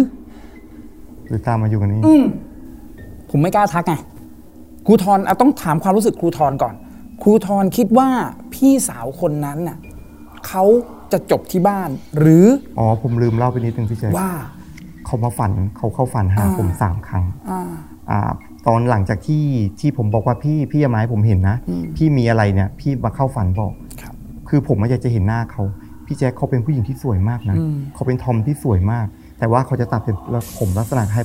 [1.28, 2.24] หรือตามมาอยู่กันนี่อืม
[3.30, 3.94] ผมไม่กล้าทักไง
[4.86, 6.74] ครูทอนเอาต้องถามความรู้สึกครูทอนก่อน
[7.22, 8.08] ครูทอนคิดว่า
[8.54, 9.78] พี่สาวคนนั้นน่ะ
[10.46, 10.64] เขา
[11.12, 12.46] จะจบที่บ้าน หรือ
[12.78, 14.30] อ๋อผมลืมเล่าไปนิดนึงพี่แจ๊คว่า
[15.06, 17.60] เขามาฝันเขาเข้าฝันหาอ่าผมสามครั้งอ่า
[18.10, 18.20] อ่า
[18.66, 19.44] ตอนหลังจากที่
[19.80, 24.14] ที่ผมบอกว่าพี่พี่อย่ามาให้ผมเห็นนะอืมพี่มีอะไรเนี่ย พี่มาเข้าฝันบอกครับ
[24.48, 25.62] คือผมไม่อยากจะเห็นหน้าเขา
[26.06, 29.06] พี่แจ๊คเขาเป็นผู้หญิงที่สวยมากนะอืมเขาเป็นทอมที่สวยมาก
[29.38, 30.16] แต่ว่าเขาจะตัดเป็น
[30.58, 31.22] ผมลักษณะให้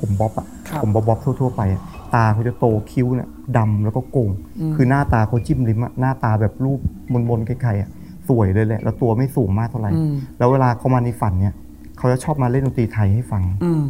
[0.00, 1.82] ผมบ๊อบอะครับผมบ๊อบบ๊อบทั่วๆไปอะ
[2.14, 6.80] ตาเขาจะโตคิ้วเนี่ยดำแล้วก็โกงอืมคือหน้าตาเขาจิ้มลิ้มอะหน้าตาแบบรูป
[7.28, 7.90] มนๆไกลๆอะ
[8.28, 11.54] สวยเลยแหละ แล้วตัวไม่สูงมากเท่าไหร่อืมแล้วเวลาเขามาในฝันเนี่ย
[11.98, 13.82] เขาจะชอบมาเล่นดนตรีไทยให้ฟังอืม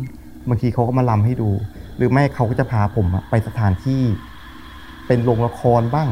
[0.49, 1.51] บางทีเขาก็มาลำให้ดู
[1.97, 4.01] หรือไม่เขาก็จะพาผมอะไปสถานที่
[5.07, 6.09] เป็นโรงละครบ้าง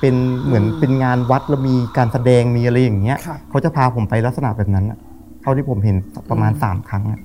[0.00, 4.98] เป็นเหมือนอืมเป็นงานวัดแล้วมีการแสดงมีอะไรอย่างเงี้ยครับเขาจะพาผมไปลักษณะแบบนั้นอะ
[5.42, 5.96] เท่าที่ผมเห็น
[6.30, 7.20] ประมาณสามครั้งอะ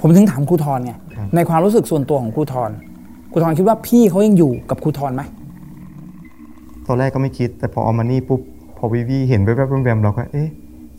[0.00, 2.70] ผมถึงถามครูทอนไงครับในความรู้สึกส่วนตัวของครูทอน
[3.32, 5.22] ครูทอนคิดว่าพี่เขายังอยู่กับครูทอนไหม
[6.86, 8.40] ตอนแรกก็ไม่คิด แต่พอเอามานี่ปุ๊บ
[8.76, 10.48] พอวิวีเห็นแวบๆแวมๆเราก็ เอ๊ะ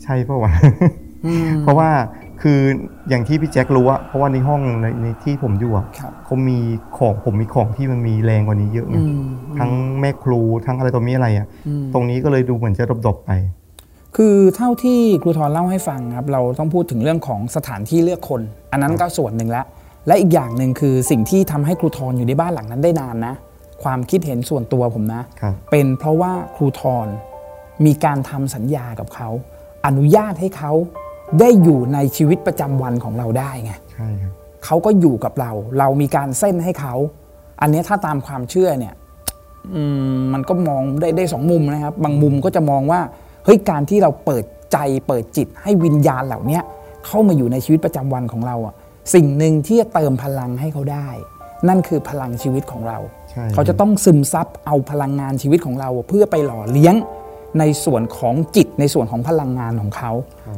[0.02, 0.52] ใช่ปะวะ
[1.62, 1.90] เพราะว่า
[2.42, 2.60] คือ
[3.08, 6.58] อย่างที่พี่แจ็ครู้อะเพราะว่าในห้องในในที่ผมอยู่อะครับเขามี
[6.98, 9.24] ของผมมีของที่มันมีแรงกว่านี้เยอะไงอืม
[9.58, 9.70] ทั้ง
[10.00, 13.30] แม่ครูทั้งอะไรตัวมีอะไรอะอืมตรงนี้ก็เลยดูเหมือนจะดบๆไป
[14.16, 18.40] คือเท่าที่ครูทอนเล่าให้ฟังครับ เราต้องพูดถึงเรื่องของสถานที่เลือกคน
[18.72, 19.66] อันนั้นก็ส่วนหนึ่งแล้ว
[20.06, 23.34] และอีกอย่างหนึ่งคือสิ่งที่ทำให้ครูทอนอยู่ในบ้านหลังนั้นได้นานนะ
[23.82, 27.06] ความคิดเห็นส่วนตัวผมนะครับเป็นเพราะว่าครูทอน
[27.84, 29.28] มีการทำสัญญากับเขา
[29.86, 30.72] อนุญาตให้เขา
[31.40, 34.32] ได้อยู่ในชีวิตประจำวันของเราได้ไงใช่ครับ
[34.64, 36.94] เขาก็อยู่กับเรา เรามีการเส้นให้เขา
[37.60, 38.94] อันเนี้ยถ้าตามความเชื่อเนี่ย
[39.74, 39.82] อื
[40.14, 43.00] มมันก็มองได้ได้สองมุมนะครับ บางมุมก็จะมองว่า
[43.44, 44.78] เฮ้ยการที่เราเปิดใจ
[45.08, 46.62] เปิดจิตให้วิญญาณเหล่าเนี้ย
[47.06, 48.74] เข้ามาอยู่ในชีวิตประจำวันของเราอะ
[49.14, 51.08] สิ่งหนึ่งที่จะเติมพลังให้เขาได้
[51.68, 52.98] นั่นคือพลังชีวิตของเรา
[53.30, 56.94] ใช่เขาจะต้องซึมซับเอาพลังงานชีวิตของเราเพื่อไปหล่อเลี้ยง
[57.58, 60.12] ในส่วนของจิตในส่วนของพลังงานของเขา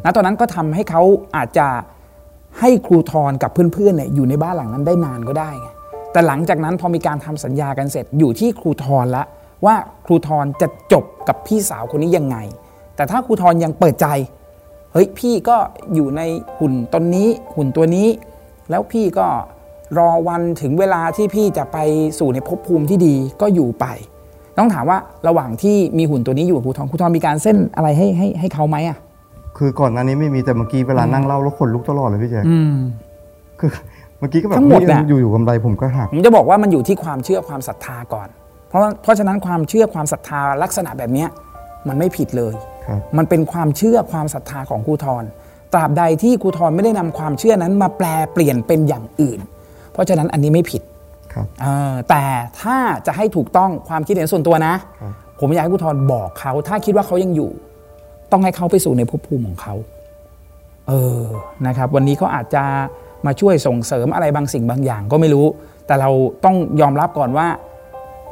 [0.04, 1.02] ณตอนนั้นก็ทำให้เขา
[1.36, 1.68] อาจจะ
[2.60, 5.68] ให้ครูทรกับเพื่อนๆเนี่ยอยู่ในบ้านหลังนั้นได้นานก็ได้ไง
[6.12, 9.24] แต่หลังจากนั้นพอมีการทำสัญญากันเสร็จอยู่ที่ครูทรละ
[9.66, 9.74] ว่า
[10.06, 12.36] ครูทรจะจบกับพี่สาวคนนี้ยังไง
[12.96, 14.06] แต่ถ้าครูทรยังเปิดใจ
[14.92, 15.56] เฮ้ยพี่ก็
[15.94, 16.22] อยู่ใน
[16.58, 18.08] หุ่นตนนี้หุ่นตัวนี้
[18.70, 19.26] แล้วพี่ก็
[19.98, 21.78] รอวันถึงเวลาที่พี่จะไป
[22.18, 23.86] สู่ในภพภูมิที่ดีก็อยู่ไป
[24.58, 24.98] ต้องถามว่า
[25.28, 28.98] ระหว่างที่มีหุ่นตัวนี้อยู่กับครูทองครูทองมีการเส้นอะไรให้ให้ให้เขาไหมอะ
[29.58, 32.76] คือก่อนหน้านี้ไม่มีแต่เมื่อกี้เวลานั่งเล่าแล้วขนลุกตลอดเลยพี่แจ๊คอืม
[33.60, 33.70] คือ
[34.18, 38.28] เมื่อกี้ก็แบบทั้งหมดนี่น่ะอยู่อยู่ๆกำไรผมก็หัก ผมจะบอกว่ามันอยู่ที่ความเชื่อความศรัทธาก่อน
[38.68, 41.28] เพราะเพราะฉะนั้นความเชื่อความศรัทธาลักษณะแบบเนี้ย
[41.88, 42.54] มันไม่ผิดเลย
[42.86, 45.24] ครับ มันเป็นความเชื่อความศรัทธาของครูทร
[45.72, 49.38] ตราบใดที่ครูทรไม่ได้นำความเชื่อนั้นมาแปลเปลี่ยนเป็นอย่างอื่น
[49.92, 50.93] เพราะฉะนั้นอันนี้ไม่ผิดครับเออ
[52.08, 52.24] แต่
[52.60, 52.76] ถ้า
[53.06, 57.50] จะให้ถูกต้องความคิดเห็นส่วนตัวนะครับผมอยากให้ครูทรบอกเขา ถ้าคิดว่าเขายังอยู่
[58.32, 59.74] ต้องให้เขาไปสู่ในภพภูมิของเขา
[60.88, 61.22] เออ
[61.66, 62.64] นะครับ วันนี้เขาอาจจะ
[63.26, 65.46] มาช่วยส่งเสริมอะไรบางสิ่งบางอย่างก็ไม่รู้
[65.86, 66.10] แต่เรา
[66.44, 67.46] ต้องยอมรับก่อนว่า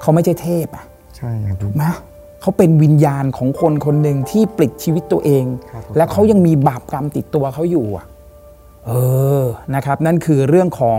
[0.01, 0.85] เขาไม่ใช่เทพอะ
[1.17, 1.93] ใช่ครับพี่นะ
[2.41, 8.07] เขาเป็นวิญญาณของคนคนหนึ่งที่ปลิดชีวิตตัวเองครับผมและเขายังมีบาปกรรมติดตัวเขาอยู่อะ
[8.87, 8.93] เอ
[9.43, 9.45] อ
[9.75, 10.99] นะครับ นั่นคือเรื่องของ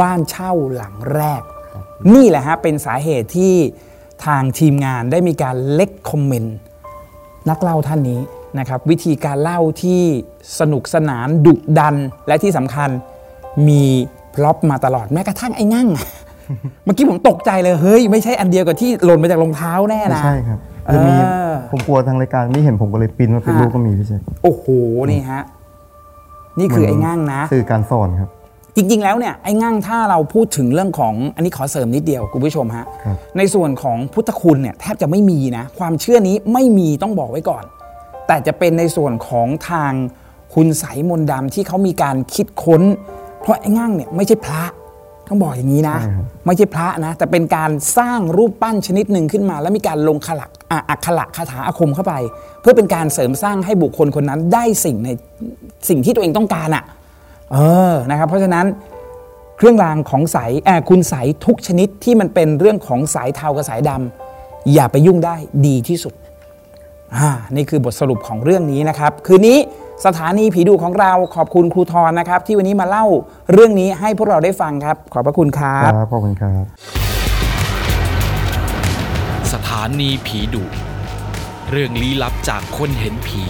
[0.00, 1.42] บ้านเช่าหลังแรก
[2.14, 3.54] นี่แหละฮะเป็นสาเหตุที่
[4.26, 6.56] ทางทีมงานได้มีการเล็กคอมเมนต์
[7.50, 8.20] นักเล่าท่านนี้
[8.58, 10.02] นะครับ วิธีการเล่าที่
[10.60, 12.90] สนุกสนานดุดันและที่สำคัญ
[13.68, 13.82] มี
[14.34, 15.88] พล็อปมาตลอดแม้กระทั่งไอ้งั่ง
[16.84, 20.58] เมื่อกี้ผมตกใจเลยเฮ้ยไม่ใช่อันเดียวกับที่หล่นมาจากรองเท้าแน่ไม่นะใช่ครับ
[20.92, 24.64] คือมีเออผมกลัวทางรายการไม่เห็นผมก็เลยปริ้นมาเป็นฮะรูปก็มีพี่แจ๊คโอ้โห
[25.10, 25.42] นี่ฮะ
[26.58, 28.30] นี่คือไอ้งั่งนะสื่อการสอนครับ
[28.76, 37.64] จริง ๆ แล้วเนี่ยไอ้งั่งถ้าเราพูดถึงเรื่องของอันนี้ขอเสริมนิดเดียวคุณผู้ชมฮะครับในส่วนของพุทธคุณเนี่ยแทบจะไม่มีนะความเชื่อนี้ไม่มีต้องบอกไว้ก่อน
[38.26, 39.92] แต่จะเป็นในส่วนของทาง
[40.54, 42.82] คุณใสยมนต์ดำที่เขามีการคิดค้น
[43.40, 44.62] เพราะไอ้งั่งเนี่ยไม่ใช่พระ
[45.28, 52.14] ต้องบอกอย่างนี้นะใช่ครับไม่ใช่พระนะ แต่เป็นการสร้างรูปปั้นชนิดหนึ่งขึ้นมา แล้วมีการลงขลักอะอักขระคาถาอาคมเข้าไป
[52.60, 55.08] เพื่อเป็นการเสริมสร้างให้บุคคลคนนั้นได้สิ่งใน
[55.88, 56.84] สิ่งที่ตัวเองต้องการอะ่ะ
[57.52, 57.56] เอ
[57.90, 58.66] อนะครับ เพราะฉะนั้น
[59.56, 65.36] เครื่องรางของสายแอบคุณสายทุกชนิดที่มันเป็นเรื่องของสายเทากับสายดำอย่าไปยุ่งได้
[65.66, 66.14] ดีที่สุด
[67.16, 69.58] อ่านี่คือบทสรุปของเรื่องนี้นะครับ คืนนี้
[70.06, 73.06] สถานีผีดุของเราขอบคุณครูทรนะครับ ที่วันนี้มาเล่า
[73.52, 76.64] เรื่องนี้ให้พวกเราได้ฟังครับ ขอบพระคุณครับครับขอบคุณครับ
[79.52, 80.64] สถานีผีดุ
[81.70, 83.42] เรื่องลี้ลับจากคนเห็นผี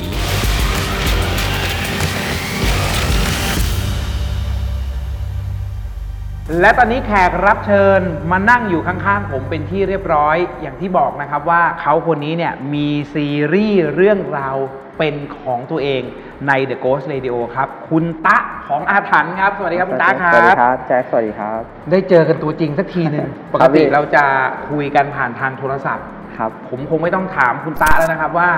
[6.61, 14.57] และตอนนี้แขกรับเชิญมานั่งอยู่ข้างๆ ผมเป็นที่เรียบร้อยอย่างที่บอกนะครับว่าเขาคนนี้เนี่ยมีซีรีส์เรื่องราว
[14.99, 16.03] เป็นของตัวเอง
[16.49, 18.39] ใน The Ghost Radio ครับ คุณตะ
[18.69, 24.25] ของอาถรรพ์ครับ สวัสดีครับคุณตะครัสวัสดีบครับ แจ็คสวัสดีครับ ได้เจอกันตัวจริงสักทีหนึ่งปคกรับติพี่เราจะ
[24.71, 26.07] คุยกันผ่านทางโทรศัพท์
[26.39, 28.51] ครับ ผมคงไม่ต้องถามคุณตะแล้วนะครับว่า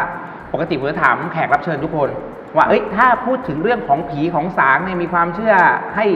[0.53, 2.09] ปกติผมจะถามแขกรับเชิญทุกคน
[2.57, 5.55] ว่าเอ้ยถ้าพูดถึงเรื่องของผีของสางเนี่ยมีความเชื่อ
[5.97, 6.07] ให้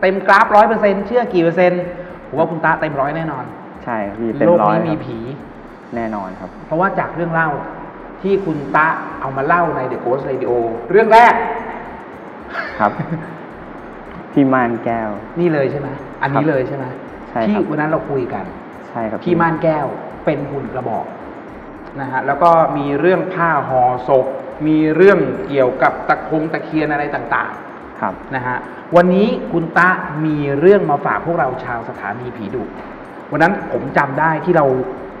[0.00, 1.82] เต็มกราฟร้อยเปอร์เซ็นต์เชื่อกี่เปอร์เซ็นต์
[2.28, 3.44] ผมว่าคุณตะเต็มร้อยแน่นอน
[3.84, 5.18] ใช่พี่เต็มโลกร้อยนี้มีครับผี
[5.96, 7.48] แน่นอนครับ เพราะว่าจากเรื่องเล่า
[8.22, 8.88] ที่คุณตะ
[9.20, 10.50] เอามาเล่าใน The Ghost Radio
[10.90, 11.34] เรื่องแรก
[12.78, 12.92] ครับ
[14.32, 15.88] พี่มานแก้ว นี่เลยใช่ไหม
[16.22, 16.84] อันนี้เลยใช่ไหม
[17.30, 18.44] ใช่ครับที่วันนั้นเราคุยกัน
[18.88, 19.86] ใช่ครับพี่ม่านแก้ว
[20.24, 21.06] เป็นหุ่นกระบอก
[22.00, 24.26] นะฮะแล้วก็มีเรื่องผ้าห่อศพ
[24.66, 27.52] มีเรื่องเกี่ยวกับตะคงตะเคียนอะไรต่าง
[28.00, 28.56] ครับๆนะฮะ
[28.96, 29.88] วันนี้คุณตะ
[30.24, 32.62] มีเรื่องมาฝากพวกเราชาวสถานีผีดุ
[33.32, 34.66] วันนั้นผมจำได้ที่เรา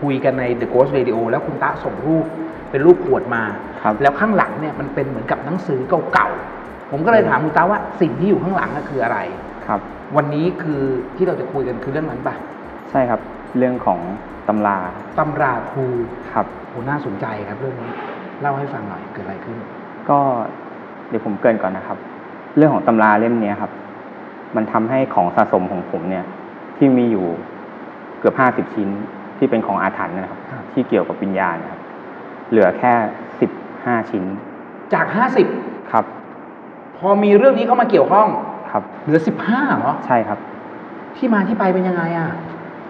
[0.02, 2.26] คุยกันใน The Ghost Radio แล้วคุณตะส่งรูป
[2.70, 3.42] เป็นรูปขวดมา
[3.82, 5.80] ครับ แล้วข้างหลังเนี่ยมันเป็นเหมือนกับหนังสือ
[6.12, 9.18] เก่าๆผมก็เลยถามคุณตะว่าสิ่งที่อยู่ข้างหลังน่ะคืออะไร
[9.66, 9.80] ครับ
[10.16, 10.82] วันนี้คือ
[11.16, 12.34] ที่เราจะคุยกันคือเรื่องนั้นปะ
[12.90, 13.20] ใช่ครับ
[13.58, 14.00] เรื่องของ
[14.48, 14.78] ตำรา
[15.18, 15.86] ตำราครู
[16.32, 17.90] ครับ โหน่าสนใจครับเรื่องนี้
[18.40, 19.56] เล่าให้ฟังหน่อยเกิดอะไรขึ้น
[20.10, 20.18] ก็
[21.08, 21.98] เดี๋ยวผมเกรินก่อนนะครับ
[22.56, 23.72] เรื่องของตำราเล่มเนี้ยครับ
[24.56, 26.24] มันทำให้ของสะสมของผมเนี่ย
[26.76, 27.26] ที่มีอยู่
[28.18, 28.88] เกือบห้าสิบชิ้น
[29.38, 31.80] ที่เป็นของอาถรรพ์นะครับครับที่เกี่ยวกับวิญญาณนะครับ
[32.50, 32.92] เหลือแค่
[33.40, 33.50] สิบ
[33.84, 34.24] ห้าชิ้น
[34.94, 35.06] จาก
[35.48, 36.04] 50ครับ
[36.96, 38.28] พอมีเรื่องนี้เข้ามาเกี่ยวข้อง
[38.72, 40.38] ครับ เหลือ15เหรอใช่ครับ
[41.16, 42.30] ที่มาที่ไปเป็นยังไงอะ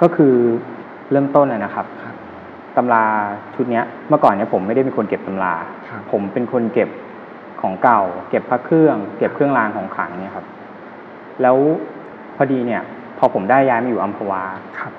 [0.02, 0.34] ก็คือ
[1.10, 2.14] เริ่มต้นเลยนะครับครับ
[2.76, 3.04] ตำรา
[3.54, 5.54] ชุดเนี้ยเมื่อก่อนเนี่ยผมไม่ได้เป็นคนเก็บตำรา
[5.88, 6.88] ครับผมเป็นคนเก็บ
[7.62, 8.00] ของเก่า
[8.30, 10.46] เก็บพระเครื่อง เก็บเครื่องรางของขลังเนี่ยครับ
[11.42, 11.56] แล้ว
[12.36, 12.82] พอดีเนี่ย
[13.18, 14.42] พอผมได้ย้ายมาอยู่อัมพวา
[14.80, 14.92] ครับ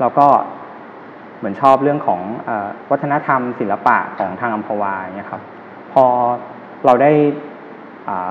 [0.00, 0.26] เราก็
[1.38, 5.42] เหมือนชอบเรื่องของเออวัฒนธรรมศิลปะของทางอัมพวาเนี่ยครับ
[5.92, 6.04] พอ
[6.86, 7.10] เราได้
[8.08, 8.30] อ่า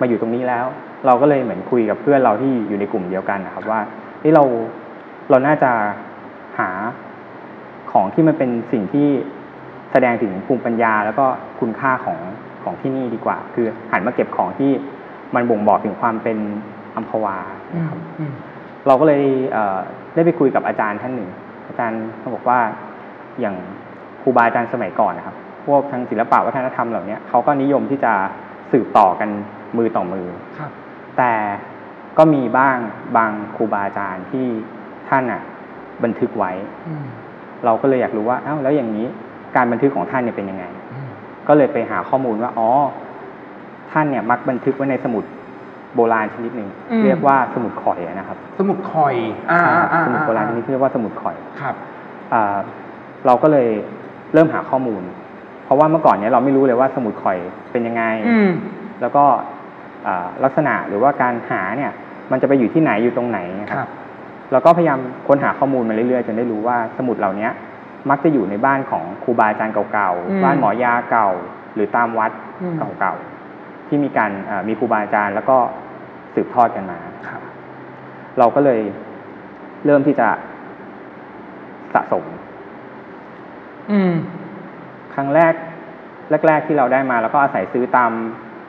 [0.00, 0.66] มาอยู่ตรงนี้แล้ว
[1.06, 3.80] เราก็เลยเหมือนคุยกับเพื่อนเราที่อยู่ในกลุ่มเดียวกันนะครับ ว่า
[4.20, 4.44] เฮ้ยเรา
[5.30, 5.70] เราน่าจะ
[6.58, 6.70] หา
[7.92, 9.08] ของที่มันเป็นสิ่งที่
[9.92, 11.26] แสดงถึงภูมิปัญญา แล้วก็
[11.60, 12.18] คุณค่าของ
[12.64, 14.70] ของที่นี่ดีกว่า คือหันมาเก็บของที่
[15.34, 16.38] มันบ่งบอกถึงความเป็น
[16.96, 17.36] อัมพวา
[17.74, 18.32] อืมนะครับอืม
[18.86, 19.78] เราก็เลยเอ่อ
[20.14, 21.30] ได้ไปคุยกับอาจารย์ท่านหนึ่ง
[21.68, 22.58] อาจารย์เขาบอกว่า
[23.40, 23.56] อย่าง
[24.22, 25.36] ครูบาอาจารย์สมัยก่อนนะครับ
[25.66, 28.12] พวกทางศิลปะวัฒนธรรมเหล่านี้เขาก็นิยมที่จะ
[28.72, 29.30] สืบต่อกัน
[29.78, 30.26] มือต่อมือ
[30.58, 30.70] ครับ
[31.18, 31.32] แต่
[32.18, 32.78] ก็มีบ้าง
[33.16, 34.46] บางครูบาอาจารย์ที่
[35.08, 35.42] ท่านอะ
[36.04, 36.52] บันทึกไว้
[36.88, 37.04] อืม
[37.64, 39.06] เราก็เลยอยากรู้ว่าอ้าวแล้วอย่างนี้
[39.56, 41.03] การบันทึกของท่านเนี่ยเป็นยังไงอืม
[41.48, 42.68] ก็เลยไปหาข้อมูลว่าอ๋อ
[43.90, 45.24] ท่านเนี่ยมักบันทึกไว้ในสมุด
[45.94, 46.68] โบราณชนิดหนึ่ง
[47.04, 49.14] เรียกว่าสมุดข่อยนะครับ สมุดคอย
[49.50, 51.74] อ่าใช่ครับอ่าสมุดโบราณชอ่านิดที่เรียกว่าสมุดข่อยครับ
[52.32, 52.56] อ่า
[53.26, 53.68] เราก็เลย
[54.34, 55.02] เริ่มหาข้อมูล
[55.64, 57.38] เพราะว่าเมื่อก่อนเนี้ยเราไม่รู้เลยว่าสมุดข่อย
[57.72, 58.50] เป็นยังไงอืม
[59.00, 59.24] แล้วก็
[60.06, 61.92] อ่าลักษณะหรือว่าการหาเนี่ย
[62.30, 63.90] มันจะไปอยู่ที่ไหนอยู่ตรงไหนนะคครัรับบ
[64.52, 67.48] เราก็พยายามค้นหาข้อมูลมาเรื่อยๆจนได้รู้ว่าสมุดเหล่านี้
[68.10, 71.28] มักจะอยู่ในบ้านของครูบาอาจารย์เก่าอืมๆบ้านหมอยาเก่า
[71.74, 72.30] หรือตามวัด
[72.62, 75.56] อืมเก่าๆ ที่มีการเอ่อมีครูบาอาจารย์แล้วก็
[76.34, 76.98] สืบทอดกันมา
[77.28, 77.42] ครับ
[78.38, 78.80] เราก็เลย
[79.84, 80.28] เริ่มที่จะ
[81.94, 82.24] สะสม
[83.90, 84.12] อืม
[85.14, 85.54] ครั้งแรก
[86.46, 88.10] แรก ๆ ที่เราได้มา แล้วก็อาศัยซื้อตาม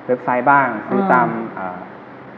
[0.07, 1.59] เว็บไซต์บ้าง ซื้อตามเ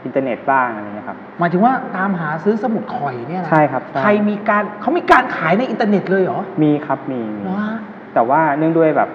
[0.00, 7.78] ่ออินเทอร์เน็ตบ้างอะไรเงี้ยครับ หมายถึงว่าตามหาซื้อสมุดข่อยเนี่ยนะใช่ครับใช่ใครมีการเขามีการขายในอินเทอร์เน็ตเลยเหรอมีครับมีมี เหรอฮะ
[8.14, 9.10] แต่ว่าเนื่องด้วยแบบ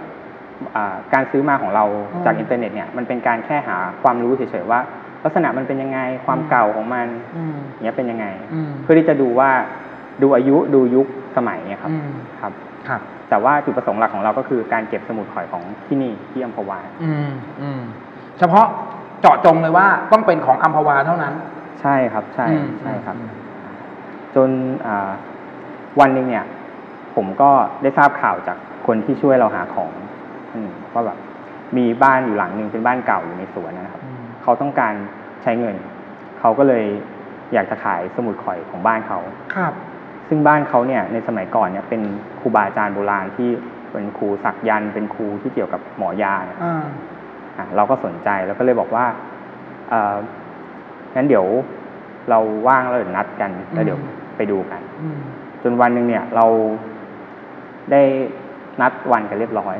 [0.75, 4.79] อ่าการซื้อมาของเราอืมจากอินเทอร์เน็ตเนี่ยมันเป็นการแค่หาความรู้เฉยๆว่า
[5.23, 7.07] ลักษณะมันเป็นยังไงความอืม เก่าของมัน
[7.37, 9.49] อืมเนี้ยเป็นยังไง อืมเพื่อที่จะดูว่า
[10.21, 11.07] ดูอายุดูยุค
[11.37, 12.11] สมัยเนี่ยครับอืม
[12.41, 12.53] ครับ
[12.87, 17.29] ครับ แต่ว่าจุดประสงค์หลักของเราก็คือการเก็บสมุดข่อยของที่นี่ที่อัมพวา อืม
[17.61, 17.81] อืม
[18.39, 18.67] เฉพาะ
[19.23, 21.33] เจาะจงเลยว่าต้องเป็นของอัมพวาเท่านั้น
[21.81, 23.15] ใช่ครับใช่อืมใช่ครับ
[24.35, 24.49] จน
[24.85, 25.11] อ่า
[25.99, 26.45] วันหนึ่งเนี่ย
[27.15, 27.51] ผมก็
[27.81, 28.57] ได้ทราบข่าวจาก
[28.87, 29.91] คนที่ช่วยเราหาของ
[30.53, 31.17] อืมว่าแบบ
[31.77, 34.01] มีบ้านอยู่หลังหนึ่งเป็นบ้านเก่าอยู่ในสวนนะครับ
[34.43, 34.93] เขาต้องการ
[35.43, 35.75] ใช้เงิน
[36.39, 36.85] เขาก็เลย
[37.53, 39.19] อยากจะขายสมุดข่อยของบ้านเขา
[39.55, 39.73] ครับ
[40.27, 42.01] ซึ่งบ้านเขาเนี่ยในสมัยก่อนเนี่ยเป็น
[42.39, 43.49] ครูบาอาจารย์โบราณที่
[43.91, 46.91] เป็นครูสักยันต์เป็นครูที่เกี่ยวกับหมอยาเนี่ยอ่าอะ
[47.75, 49.05] เราก็สนใจแล้วก็เลยบอกว่า
[49.89, 50.15] เอ่อ
[51.15, 51.45] งั้นเดี๋ยว
[52.29, 55.19] เราว่างแล้วเดี๋ยวนัดกันแล้วเดี๋ยวอืมไปดูกันอืม
[55.63, 56.45] จนวันหนึ่งเนี่ยเรา
[57.91, 58.01] ได้
[58.81, 59.75] นัดวันกันเรียบร้อย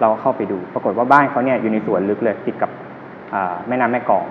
[0.00, 2.70] เราเข้าไปดู ปรากฏว่าบ้านเขาเนี่ยอยู่ในสวนลึกเลยติดกับ
[3.34, 4.26] อ่าแม่น้ำแม่กลอง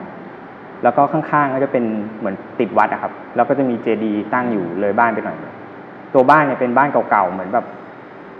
[0.84, 1.86] แล้วก็ข้างๆก็จะเป็น
[2.20, 5.38] เหมือนติดวัดอะครับ แล้วก็จะมีเจดีย์ตั้งอยู่เลยบ้านไปหน่อย
[6.14, 7.66] ตัวบ้านเนี่ยเป็นบ้านเก่าๆเหมือนแบบ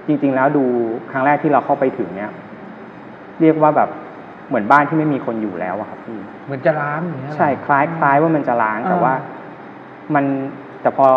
[0.08, 0.64] จริง ๆ แล้วดู
[1.12, 2.32] ครั้งแรกที่เราเข้าไปถึงเนี่ย
[3.42, 3.90] เรียกว่าแบบ
[4.52, 9.14] เหมือนบ้านที่ไม่มีคนอยู่แล้วอะครับพี่เหมือนจะร้างอย่างเงี้ยเหรอ ใช่คล้ายคล้ายว่ามันจะล้างแต่อ่า ว่า
[10.16, 10.26] มัน
[10.82, 11.08] แต่พอ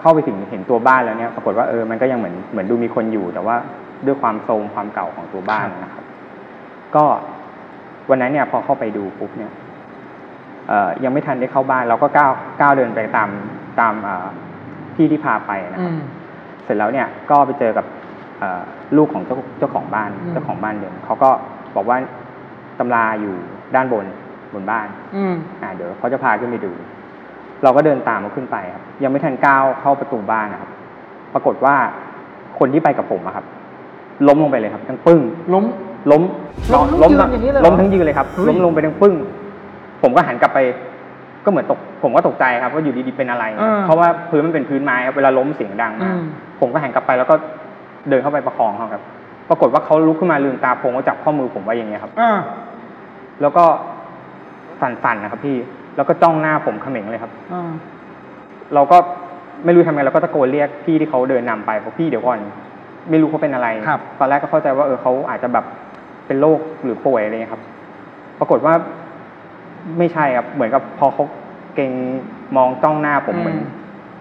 [0.00, 3.56] เข้าไปถึงเห็นตัวบ้านแล้วเนี่ยปรากฏว่าเออมันก็ยังเหมือนเหมือนดูมีคนอยู่ แต่ว่า
[4.06, 6.04] ด้วยความโทรมความเก่าของตัวบ้านนะครับ
[6.96, 7.04] ก็
[8.10, 9.52] วันนั้นเนี่ยพอเข้าไปดูปุ๊บเนี่ย
[10.68, 13.28] เอ่อยังไม่ทันได้เข้าบ้านเราก็ก้าวก้าวเดินไปตาม
[13.80, 14.26] ตามเอ่อ
[14.94, 16.00] พี่ที่พาไปนะคอืรับม
[16.64, 17.86] เสร็จแล้วเนี่ยก็ไปเจอกับ
[18.38, 18.62] เอ่อ
[18.96, 21.30] ลูกของเจ้าเจ้าของบ้านอืม เจ้าของบ้านเดิมเขาก็
[21.76, 21.96] บอกว่า
[22.78, 23.34] ตำราอยู่
[23.74, 24.06] ด้านบน
[24.54, 26.72] บนบ้านอืมอ่าเดี๋ยวเขาจะพาขึ้นไปดู
[27.62, 30.70] เราก็เดินตามเขาขึ้นไปครับ ยังไม่ทันก้าวเข้าประตูบ้านนะครับ
[31.34, 31.74] ปรากฏว่า
[32.58, 33.44] คนที่ไปกับผมอะครับ
[34.28, 35.20] ล้มลงไปเลยครับทั้งปึ้ง
[35.54, 35.64] ล้ม
[36.10, 36.22] ล้ม
[36.74, 39.14] ล้มทั้งล้มยืนอย่างนี้เลยเหรอล้มทั้งยืนเลยครับ เฮ้ย ล้มลงไปทั้งปึ้ง
[40.02, 40.58] ผมก็หันกลับไป
[41.44, 46.22] ก็เหมือนตก ผมก็ตกใจครับว่าอยู่ดีๆเป็นอะไร อ่าเพราะว่าพื้นมันเป็นพื้นไม้ครับเวลาล้มเสียงดังอืมากม
[46.60, 47.34] ผมก็หันกลับไปแล้วก็
[48.08, 49.02] เดินเข้าไปประคองเขาครับ
[49.52, 52.38] ปรากฏว่าเขาลุกขึ้นมาลืมตาโพงก็จับข้อมือผมไว้อย่างเงี้ยครับ อ่า
[53.40, 53.64] แล้วก็
[54.80, 55.56] สั่นๆนะครับพี่
[55.96, 57.70] แล้วก็จ้องหน้าผมเขม็งเลยครับ อ่า
[58.74, 58.98] เราก็
[59.64, 62.38] ไม่รู้ทำไงเราก็ตะโกนเรียกพี่ที่เขาเดินนำไปบอกพี่เดี๋ยวก่อน
[63.10, 65.64] ไม่รู้เขาเป็นอะไร ครับ ตอนแรกก็เข้าใจว่าเออเขาอาจจะแบบ
[66.26, 67.62] เป็นโรคหรือป่วยอะไรเงี้ยครับ
[68.38, 68.74] ปรากฏว่า
[69.98, 71.24] ไม่ใช่ครับ เหมือนกับพอเขา
[71.74, 71.92] เก่ง
[72.56, 73.58] มองจ้องหน้าผมเหมือน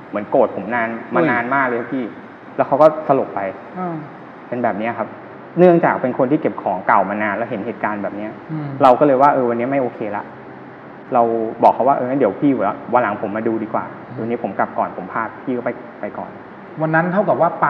[0.10, 2.04] เหมือนโกรธผมนานมานานมากเลยครับพี่
[2.56, 3.40] แล้วเขาก็สลบไป
[3.80, 3.96] อ่า
[4.48, 5.08] เป็นแบบเนี้ยครับ
[5.58, 10.24] เนื่องจากเป็นคนที่เก็บของเก่ามานานแล้วเห็นเหตุการณ์แบบเนี้ยอืมเราก็เลยว่าเออวันนี้ไม่โอเคละ
[11.14, 11.24] เรา
[11.64, 12.52] บอกเขาว่าเอองั้นเดี๋ยวพี่
[12.94, 13.86] วันหลังผมมาดูดีกว่า
[14.20, 15.70] วันนี้ผมกลับก่อนผมพาพี่ก็ไป
[16.02, 16.30] ไปก่อน
[16.82, 17.68] วันนั้นเท่ากับว่าไป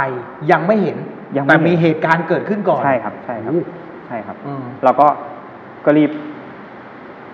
[0.51, 0.97] ยังไม่เห็น
[1.37, 3.63] ยังไม่แต่เห็นมีเหตุการณ์เกิดขึ้นก่อนใช่ครับ ใช่ครับโอ้
[4.07, 5.07] ใช่ครับอืมเราก็
[5.85, 6.11] ก็รีบ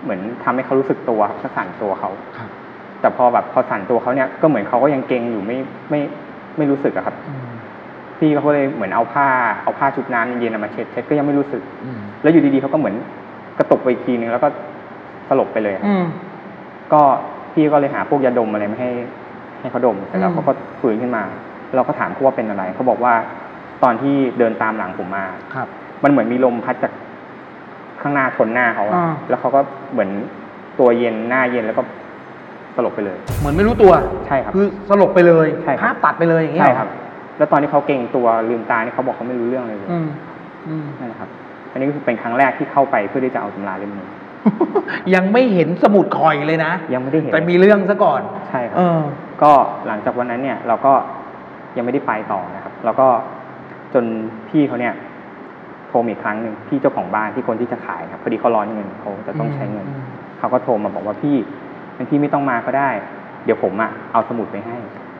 [0.02, 2.50] เหมือนทำให้เขารู้สึกตัวครับก็สั่นตัวเขาครับ
[3.00, 5.56] แต่พอแบบพอสั่นตัวเขาเนี่ยก็เหมือนเขาก็ยังเกรงอยู่ไม่
[5.90, 6.00] ไม่
[6.56, 7.48] ไม่รู้สึกอะครับอืม
[8.18, 9.26] พี่เขาก็เลยเหมือนเอาผ้า
[9.64, 12.94] เอาผ้าชุบน้ำเย็นๆเอามาเช็ดเช็ดก็ยังไม่รู้สึกอืมแล้วอยู่ดีๆเขาก็เหมือน
[13.58, 14.48] กระตุกไปอีกทีนึงแล้วก็
[15.28, 16.04] สลบไปเลยครับอืม
[16.92, 17.00] ก็
[17.52, 18.90] พี่ก็เลยหาพวกยาดมอะไรมาให้
[19.60, 21.22] ให้เขาดมเสร็จแล้วอืมเขาก็ฟื้นขึ้นมา
[21.74, 23.14] เราก็ถามเขาว่าเป็นอะไรเขาบอกว่า
[23.82, 25.68] ตอนที่เดินตามหลังผมมาครับ
[26.04, 26.92] มันเหมือนมีลมพัดจาก
[28.00, 29.60] ข้างหน้าชนหน้าเขาอะอ่าแล้วเขาก็
[29.92, 30.10] เหมือน
[30.78, 31.82] ตัวเย็นหน้าเย็นแล้วก็
[32.76, 33.92] สลบไปเลย เหมือนไม่รู้ตัว
[34.26, 36.88] ใช่ครับ คือสลบไปเลยใช่ครับภาพตัดไปเลยอย่างเงี้ยใช่เหอครับ
[37.38, 40.08] แล้วตอนที่เขาเก่งตัวลืมตานี่เขาบอกเขาไม่รู้เรื่องเลยเลยอืม
[40.68, 41.30] อืมนั่นแหละครับ
[41.72, 44.06] อันนี้ก็คือเป็นครั้งแรกที่เข้าไปเพื่อที่จะเอาตำราเล่มนี้
[45.14, 49.00] ยังไม่เห็นสมุดคอยเลยนะยังไม่ได้เห็นแต่มีเรื่องซะก่อนใช่ครัเอบอ
[49.42, 49.52] ก็
[49.86, 50.92] หลังจากวันนั้นเนี่ย เราก็
[51.76, 53.06] ยังไม่ได้ไปต่อนะครับ แล้วก็
[53.94, 54.04] จน
[54.48, 54.94] พี่เขาเนี่ย
[55.88, 60.02] โทรมาอีกครั้งหนึ่งพี่เจ้าของบ้านที่คนที่จะขายครับพอดีเขาร้อนเงินเขาจะต้องใช้เงินอืม
[60.38, 61.36] เขาก็โทรมาบอกว่าพี่
[61.96, 62.90] งั้นพี่ไม่ต้องมาก็ได้
[63.44, 64.76] เดี๋ยวผมอะเอาสมุดไปให้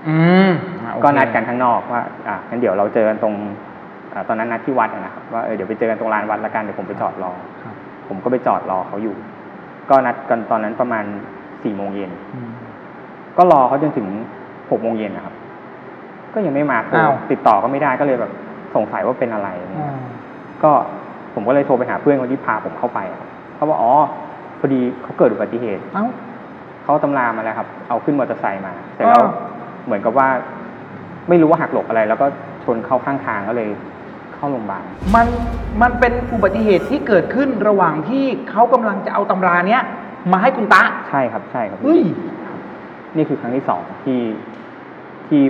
[0.08, 0.16] อื
[0.48, 0.50] ม
[0.84, 3.34] อะโอเคก็นัดกันข้างนอกว่าอะงั้นเดี๋ยวเราเจอกันตรง
[4.12, 7.32] อ่าตอนนั้นนัดที่วัดอะนะครับว่าเออเดี๋ยวไปเจอกันตรงลานวัดละกันเดี๋ยวผมไปจอดรอ
[7.62, 7.74] ครับ
[8.08, 9.14] ผมก็ไปจอดรอเขาอยู่
[9.90, 11.04] ก็นัดกันตอนนั้นประมาณ
[11.62, 12.50] สี่โมงเย็น อืม
[13.36, 14.06] ก็รอเขาจนถึง
[14.70, 15.34] หกโมงเย็นนะครับ
[16.34, 18.32] ก็ยังไม่มาโทรอ้าว ติดต่อก็ไม่ได้ก็เลยแบบ
[18.74, 19.96] สงสัยว่าเป็นอะไรอ่า
[20.62, 20.70] ก็
[21.34, 23.92] ผมก็เลยโทรไปหาเพื่อนคนที่พาผมเข้าไปครับเขาบอกอ๋อ
[24.60, 26.06] พอดีเขาเกิดอุบัติเหตุ เอ้า
[26.82, 29.26] เขาเอาตำรามาแล้วครับ เอาขึ้นมอเตอร์ไซค์มา เสร็จแล้วอ้าว
[29.88, 30.28] เหมือนกับว่า
[31.28, 32.26] ไม่รู้ว่าหักหลบอะไร แล้วก็
[32.64, 33.68] ชนเข้าข้างทางก็เลย
[34.34, 34.82] เข้าโรงพยาบาล
[35.14, 35.26] มัน
[35.82, 39.82] มันเป็นอุบัติเหตุที่เกิดขึ้นระหว่างที่เขากำลังจะเอาตำราเนี้ย
[40.32, 42.02] มาให้คุณตะใช่ครับใช่ครับเฮ้ย
[43.16, 44.20] นี่คือครั้งที่สองที่
[45.28, 45.42] ที่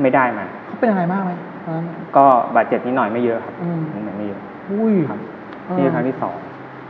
[0.00, 1.32] ไม่ได้มา เขาเป็นอะไรมากไหม
[1.64, 2.24] ตอนนั้น ก็
[2.56, 5.18] บาดเจ็บนิดหน่อยไม่เยอะครับอืม นิดหน่อยไม่เยอะอุ้ยครับ
[5.66, 6.36] เออนี่คือครั้งที่สอง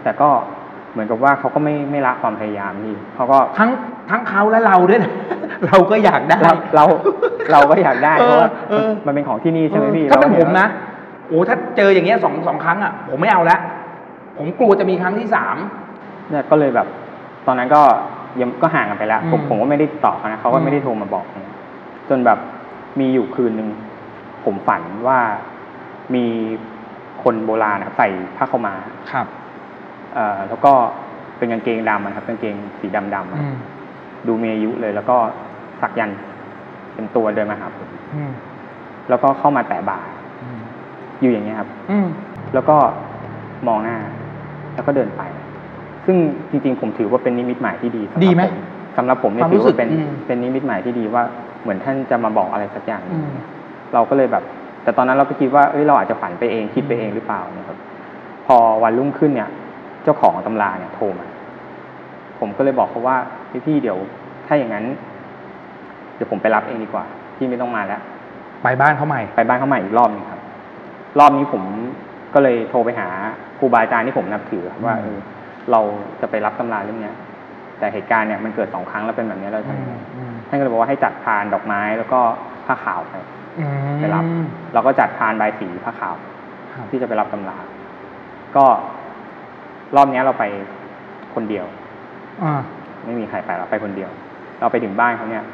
[0.02, 0.28] แต่ก็
[0.96, 3.70] เหมือนกับว่าเขาก็ไม่ไม่ละความพยายามนี่เขาก็ทั้ง
[4.10, 5.12] ทั้งเขาและเราด้วยนะ
[5.66, 6.84] เราก็อยากได้เราเรา
[7.52, 10.66] เราก็อยากได้เออเพราะว่าเออมันเป็นของที่นี่ใช่ไหมพี่ถ้าเป็นรผห็มนะ
[11.28, 13.58] โอ้ถ้าเจออย่างเงี้ยสองสองครั้งอะผมไม่เอาละ
[14.36, 15.56] ผมกลัวจะมีครั้งที่สาม
[16.30, 16.86] เนี่ยก็เลยแบบ
[17.46, 17.82] ตอนนั้นก็
[18.40, 21.52] ยังก็ห่างกันไปแล้วผมอืมผมก็ไม่ได้ติดต่อเขานะเขาก็อืมไม่ได้โทรมาบอกนะ
[22.08, 22.38] จนแบบ
[23.00, 23.68] มีอยู่คืนหนึ่ง
[24.44, 25.18] ผมฝันว่า
[26.14, 26.24] มี
[27.22, 28.74] คนโบราณนะครับใส่ผ้าขาวม้า
[29.12, 29.45] ครับเอ่อ
[30.48, 30.72] แล้วก็
[31.38, 33.56] เป็นกางเกงดำอะครับกางเกงสีดำดำๆอะอืม
[34.26, 35.16] ดูมีอายุเลย แล้วก็
[35.80, 36.18] สักยันต์
[36.94, 38.30] เป็นตัวเดินมาหาผมอืม
[39.08, 39.98] แล้วก็เข้ามาแตะบ่า
[40.42, 40.60] อืม
[41.20, 42.06] อยู่อย่างเงี้ยครับอืม
[42.54, 42.76] แล้วก็
[43.68, 43.96] มองหน้า
[44.74, 45.22] แล้วก็เดินไป
[46.06, 46.16] ซึ่ง
[46.50, 48.46] จริง ๆ ผมถือว่าเป็นนิมิตหมายที่ดีสำหรับดีไหมผ
[48.96, 51.22] สำหรับผมเนี่ยความถืรู้อสึกว่าเป็นอืมเป็นนิมิตหมายที่ดีว่า
[51.62, 53.30] เหมือนท่านจะมาบอกอะไรสักอย่างอืม
[53.94, 54.44] เราก็เลยแบบ
[54.82, 57.78] แต่ตอนนั้นเราก็คิดว่าเอ้ยเราอาจจะฝันไปเองคิดไปเองหรือเปล่าเนี่ยครับ
[58.46, 59.48] พอวันรุ่งขึ้นเนี่ย
[60.06, 61.26] เจ้าของตำราเนี่ยโทรมา
[62.40, 63.16] ผมก็เลยบอกเขาว่า
[63.50, 63.98] พี่พี่ๆเดี๋ยว
[64.46, 64.84] ถ้าอย่างนั้น
[66.14, 67.04] เดี๋ยวผมไปรับเองดีกว่า
[67.36, 68.00] พี่ไม่ต้องมาแล้ว
[68.62, 70.40] ไปบ้านเขาใหม่ ไปบ้านเขาใหม่อีกรอบหนึงครับ
[71.18, 71.62] รอบนี้ผม
[72.34, 73.08] ก็เลยโทรไปหา
[73.58, 75.18] ครูบาอาจารย์ที่ผมนับถือครับว่าอืมเออ
[75.70, 75.80] เรา
[76.20, 77.14] จะไปรับตำราเรื่องเนี้ย
[77.78, 82.20] แต่เหตุการณ์เนี่ยมันเกิดสองครั้งแล้วเป็นแบบนี้เราจะทำยังไงอืมท่านก็เลยบอกว่าให้จัดพานดอกไม้แล้วก็
[82.66, 83.14] ผ้าขาวไป
[83.58, 84.24] อืมไปรับ
[84.74, 86.14] เราก็จัดพานใบายสีผ้าขาว
[86.74, 87.58] ครับที่จะไปรับตำรา
[88.56, 88.64] ก็
[89.96, 90.44] รอบเนี้ยเราไป
[91.34, 91.66] คนเดียว
[92.42, 92.60] อ่า
[93.04, 94.10] ไม่มีใครไปเราไปคนเดียว
[94.60, 95.44] เราไปถึงบ้านเขาเนี่ย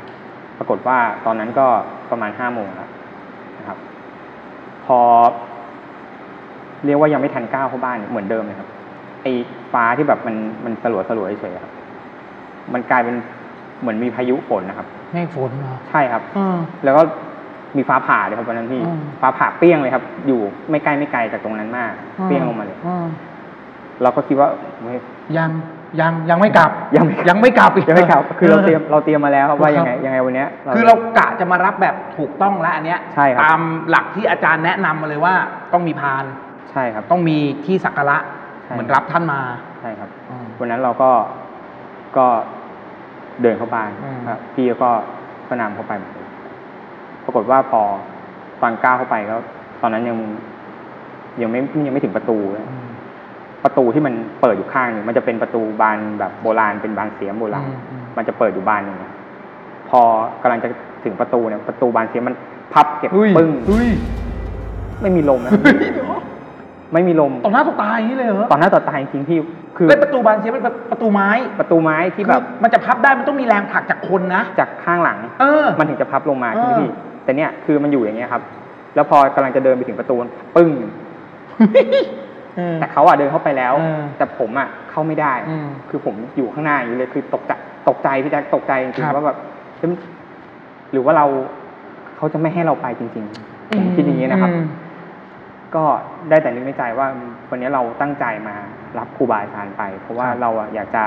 [0.58, 1.66] ปรากฏว่าตอนนั้นก็
[2.10, 2.90] ประมาณห้าโมงแล้ว
[3.58, 3.78] นะครับ
[4.86, 4.98] พอ
[6.84, 8.68] เรียกว่ายังไม่ทันก้าวเข้าบ้านเหมือนเดิมเลยครับ
[9.22, 9.32] ไอ้
[9.72, 11.72] ฟ้าที่แบบมันมันสลัวสลัวเฉยๆครับ
[12.72, 13.16] มันกลายเป็น
[13.80, 17.02] เหมือนมีพายุฝนนะครับเมฆฝนเหรอใช่ครับอ่าแล้วก็
[17.76, 21.92] มีฟ้าผ่าเลยครับวันนั้นพี่อืมฟ้าผ่าเปรี้ยงเลยครับ อยู่ไม่ใกล้ไม่ไกลจากตรงนั้นมาก
[22.24, 23.06] เปรี้ยงลงมาเลยอ่า
[24.02, 24.48] เราก็คิดว่า
[24.82, 24.98] เฮ้ย
[25.38, 25.50] ยัง
[26.00, 35.34] ยังยังไม่กลับยังไม่ยังไม่กลับอีกยังไม่ครับคือเราเตรียมเราเตรียมมาแล้วครับว่ายังไงยังไงวันเนี้ยคือเรากะจะมารับแบบถูกต้องแล้วอันเนี้ยใช่ครับตามหลักที่อาจารย์แนะนำมาเลยว่า
[35.72, 36.24] ต้องมีพาน
[36.70, 38.18] ใช่ครับต้องมีที่สักการะ
[38.64, 39.40] ใช่เหมือนรับท่านมา
[39.80, 41.10] ใช่ครับอืมวันนั้นเราก็
[42.16, 42.26] ก็
[43.42, 44.90] เดินเข้าบ้านอืมครับพี่ก็
[45.48, 46.26] ก็นำเข้าไปเหมือนกัน
[47.24, 47.82] ปรากฏว่าพอ
[48.60, 49.36] ตอนก้าวเข้าไปก็
[49.82, 50.16] ตอนนั้นยัง
[51.42, 52.81] ยังไม่ยังไม่ถึงประตูเลยอืม
[53.64, 58.98] ประตูที่มันเปิดอยู่ข้างหนึ่งมันจะเป็นประตูบานแบบโบราณเป็นบานเสียมโบราณอืมอืมมันจะเปิดอยู่บานหนึ่ง
[59.88, 60.00] พอ
[60.42, 60.68] กำลังจะ
[61.04, 62.36] ถึงประตูเนี่ยประตูบานเสียมมัน
[62.74, 63.88] พับเก็บอุ้ยปึ้งอุ้ย
[65.02, 65.62] ไม่มีลมนะครับ
[66.92, 69.38] ไม่มีลมต่อหน้าต่อตาอย่างนี้เลยเหรอตอนหน้าต่อตาจริงๆพี่
[69.76, 76.90] คือเป็นประตูบานเสียเป็นประตูไม้ ประตูไม้ที่แบบคือมันจะพับได้มันต้องมีแรงผลักจากคนนะจากข้างหลัง เออ มันถึงจะพับลงมาเออใช่ไหมพี่
[77.24, 78.42] แต่เนี่ยคือมันอยู่อย่างเงี้ยครับ
[78.94, 80.16] แล้วพอกำลังจะเดินไปถึงประตู
[80.56, 80.70] ปึ้ง
[81.58, 82.04] เออ
[82.80, 87.52] แต่เขาอะเดินเข้าไปแล้วเออแต่ผมอะเข้าไม่ได้อืมคือผมอยู่ข้างหน้าอยู่เลย คือตกใจ
[87.88, 89.38] ตกใจพี่แจ๊คตกใจจริงครับๆว่าแบบ
[89.78, 89.90] เฮ้ย
[90.92, 91.26] หรือว่าเรา
[92.16, 94.66] เขาจะไม่ให้เราไปจริงๆผมคิดอย่างนี้นะครับอืม
[95.74, 95.84] ก็
[96.28, 97.06] ได้แต่นึกในใจว่า
[97.50, 98.54] วันนี้เราตั้งใจมา
[98.98, 101.04] รับครูบาอาจารย์ไป เพราะว่าครับเราอะอยากจะ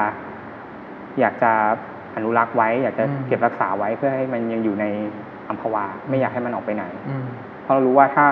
[1.19, 1.51] อยากจะ
[2.15, 4.85] อนุรักษ์ไว้ อยากจะอืมเก็บรักษาไว้เพื่อให้มันยังอยู่ใน
[5.49, 7.25] อัมพวา ไม่อยากให้มันออกไปไหนอืม
[7.63, 8.25] เพราะเรารู้ว่าถ้า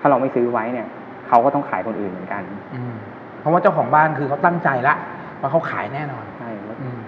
[0.00, 0.86] ถ้าเราไม่ซื้อไว้เนี่ย
[1.30, 2.42] เขาก็ต้องขายคนอื่นเหมือนกัน
[2.74, 2.94] อืม
[3.40, 4.94] เพราะว่าเจ้าของบ้านคือเขาตั้งใจละ
[5.40, 7.00] ว่าเขาขายแน่นอนใช่แล้วอืม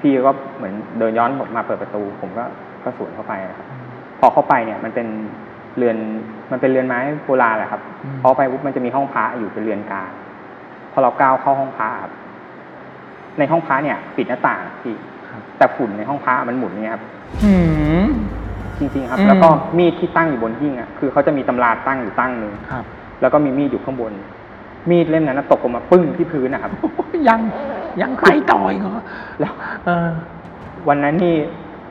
[0.00, 2.44] พี่ก็เหมือนเดินย้อนมาเปิดประตู ผมก็
[2.84, 3.66] ก็สวนเข้าไปนะครับ
[4.20, 5.06] พอเข้าไปเนี่ย มันเป็น
[5.78, 5.96] เรือน
[6.50, 10.10] มันเป็นเรือนไม้โบราณแหละครับอืมพอไปปุ๊บมันจะมีห้องพระอยู่เป็นเรือนกลาง
[10.92, 12.12] พอเราก้าวเข้าห้องพระครับ
[13.38, 14.96] ในห้องพระเนี่ย ปิดหน้าต่างพี่
[15.30, 17.04] ครับแต่ฝุ่นในห้องพระมันหมุนอย่างเงี้ยครับ
[17.44, 17.52] อื
[18.04, 18.06] ม
[18.78, 19.48] จริงๆครับอืมแล้วก็
[19.78, 22.84] มีดที่ตั้งอยู่บนหิ้งอะคือเขาจะมีตำราตั้งอยู่ตั้งหนึ่งครับ
[23.20, 24.12] แล้วก็มีมีดอยู่ข้างบน
[24.90, 26.72] มีดเล่มนั้นนะตกลงมาปึ้งที่พื้นนะครับ
[27.28, 27.40] ยัง
[28.02, 29.02] ยังไปต่ออีกเหรอ
[29.40, 29.52] แล้ว
[29.84, 30.08] เออ
[30.88, 31.36] วันนั้นนี่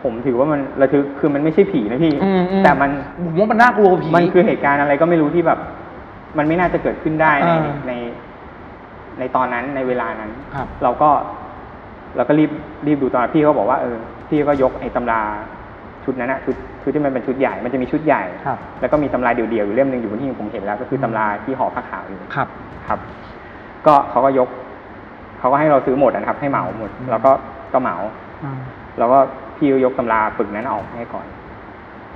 [0.03, 2.89] ผมถือว่ามันระทึกคือมันไม่ใช่ผีนะพี่ อืมอืม แต่มัน
[3.23, 5.59] ผมว่ามันน่ากลัวกว่าผี มันคือเหตุการณ์อะไรก็ไม่รู้ที่แบบ
[6.37, 7.93] มันไม่น่าจะเกิดขึ้นได้ในอ่าใน
[9.19, 11.09] ในตอนนั้นในเวลานั้นครับ เราก็
[12.15, 12.51] เราก็รีบ
[12.87, 13.95] รีบดูตอนนั้นพี่เขาบอกว่าเออ
[14.29, 15.21] พี่ก็ยกไอ้ตำรา
[16.03, 16.55] ชุดนั้นอะชุด
[16.87, 22.47] ชุดที่มันเป็นชุดใหญ่ มันจะมีชุดใหญ่ ครับแล้วก็มีตำราเดี่ยวๆอยู่เล่มหนึ่งอยู่บนที่ผมเห็นแล้วก็คือตำราที่ห่อผ้าขาวอยู่ครับ
[22.87, 22.99] ครับ
[23.85, 24.49] ก็เขาก็ยก
[25.39, 27.31] เขาก็ให้เราซื้อหมดนะครับ ให้เหมาหมด อืม แล้วก็
[27.73, 27.95] ก็เหมา
[28.43, 28.59] อืม
[28.97, 29.17] แล้วก็
[29.57, 31.25] พี่ก็ยกตำราปึกนั้นออกให้ก่อน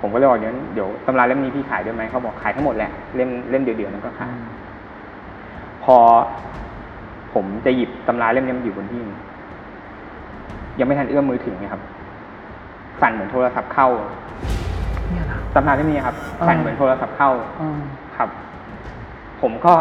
[0.02, 4.32] ผมก็เลยบอกเดี๋ยวเดี๋ยวตำราเล่มนี้พี่ขายด้วยไหมเขาบอกขายทั้งหมดแหละเล่มเล่มเดียวๆนั้นก็ขาย
[5.84, 5.98] พอ
[7.34, 9.02] ผมจะหยิบตำราเล่มนี้มันอยู่บนที่
[10.80, 11.82] ยังไม่ทันเอื้อมมือถึงนะครับ
[13.02, 13.88] สั่นเหมือนโทรศัพท์เข้า
[15.12, 17.80] เนี่ยนะตำราเล่มนี้ครับอ่าสั่นเหมือนโทรศัพท์เข้าอืม
[18.18, 18.30] ครับ
[19.42, 19.74] ผมก็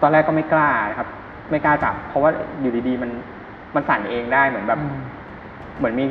[0.00, 1.08] ตอนแรกก็ไม่กล้านะครับ
[1.50, 2.30] ไม่กล้าจับ เพราะว่า
[2.60, 3.10] อยู่ดีๆมัน
[3.74, 4.98] มันสั่นเองได้เหมือนแบบ อืม
[5.78, 6.04] เหมือนมี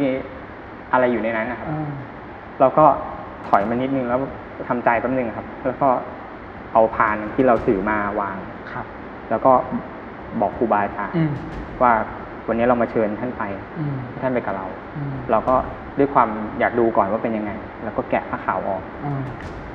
[0.92, 1.90] อะไรอยู่ในนั้นนะครับ อืม
[2.60, 2.86] เราก็
[3.48, 4.20] ถอยมานิดนึงแล้ว
[4.70, 5.90] ทำใจแป๊บนึงครับ แล้วก็
[6.74, 8.38] เอาพานที่เราถือมาวาง
[8.74, 8.86] ครับ
[9.30, 9.52] แล้วก็
[10.42, 11.32] บอกครูบาอาจารย์อืม
[11.82, 11.94] ว่า
[12.48, 13.44] วันนี้เรามาเชิญท่านไป
[13.80, 14.66] อืมท่านไปกับเรา
[14.98, 15.56] อืมเราก็
[16.00, 17.52] ด้วยความอยากดูก่อนว่าเป็นยังไง
[17.84, 19.22] แล้วก็แกะผ้าขาวออกอืม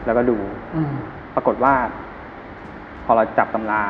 [0.04, 0.36] แล้วก็ดู
[0.76, 0.92] อืม
[1.34, 1.72] ปรากฏว่า
[3.04, 3.82] พอเราจับตำรา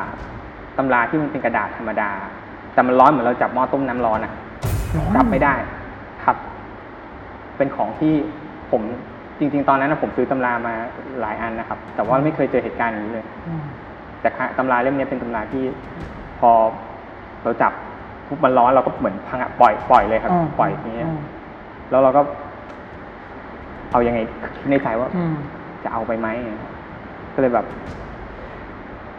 [0.77, 2.09] ตำราที่มันเป็นกระดาษธรรมดา
[2.73, 4.33] แต่มันร้อนเหมือนเราจับหม้อต้มน้ำร้อนอะ
[5.15, 5.53] จับไม่ได้
[6.23, 6.37] ครับ
[7.57, 8.13] เป็นของที่
[8.71, 8.81] ผม
[9.39, 10.73] จริง ๆ ตอนนั้นนะผมซื้อตำรามา
[11.21, 13.63] หลายอันนะครับ แต่ว่าไม่เคยเจอเหตุการณ์อย่างนี้เลยอืม
[14.21, 15.63] แต่ค่ะตำราเล่มนี้เป็นตำราที่
[16.39, 16.51] พอ
[17.43, 17.73] เราจับ
[18.27, 21.19] ปุ๊บมันร้อนเราก็เหมือนพังอะปล่อยปล่อยเลยครับอืมปล่อยอย่างเงี้ยอืม
[21.89, 22.21] แล้วเราก็
[23.91, 24.19] เอายังไง
[24.57, 25.35] คิดในใจว่าอืม
[25.83, 26.27] จะเอาไปไหม
[27.33, 27.65] ก็เลยแบบ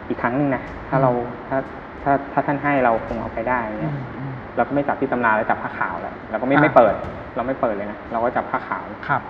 [0.09, 1.11] อีกครั้งหนึ่งนะถ้าเรา
[1.47, 1.57] ถ้า
[2.03, 6.93] ถ้าถ้าท่านให้เราคงเอาไปได้อืเนี่ยมอืมเราก็ไม่จับที่ตำราเราจับผ้าขาวแล้วเราก็ไม่อ่าไม่เปิด
[7.35, 9.21] เราไม่เปิดเลยนะเราก็จับผ้าขาวครับ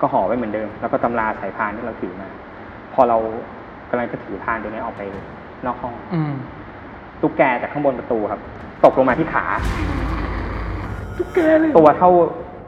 [0.00, 2.28] ก็ห่อไว้เหมือนเดิม แล้วก็ตำราสายพานที่เราถือมา
[2.94, 3.18] พอเรา
[3.90, 5.02] กำลังจะถือพานตัวนี้ออกไป
[5.66, 6.32] นอกห้องอืม
[7.22, 8.40] ตุ๊กแกจากข้างบนประตูครับ
[8.84, 9.44] ตกลงมาที่ขา
[11.18, 12.10] ตุ๊กแกเลยตัวเท่า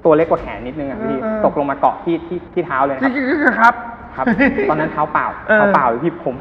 [0.05, 3.13] ตัวเล็กกว่าแขนนิดนึงอะพี่เออเออตกลงมาเกาะที่ที่ที่เท้าเลยนะครับ
[3.61, 3.75] ครับ
[4.17, 4.27] ครับ
[4.71, 6.35] ตอนนั้นเท้าเปล่าเออเท้าเปล่าเลยพี่ผม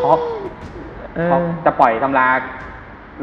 [0.00, 0.18] ช็อก
[1.16, 2.28] เออช็อกจะปล่อยตำรา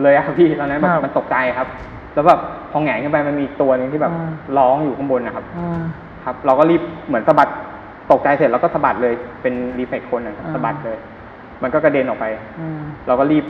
[0.02, 1.68] เลยอะครับพี่ตอนนั้นแบครับบมันตกใจครับ
[2.14, 2.40] แล้วแบบ
[2.72, 5.82] พอแหงนขึ้นไปมันมีอีกตัวหนึ่งที่แบบอ่าร้องอยู่ข้างบนนะครับอ่า
[6.26, 7.50] ครับ เราก็รีบเหมือนสะบัด
[8.12, 10.98] ตกใจเสร็จแล้วก็สะบัดเลยเป็นรีเฟกคนนะครับอ่าสะบัดเลย
[11.64, 12.26] มันก็กระเด็นออกไป
[12.60, 13.46] อืมเราก็รีบ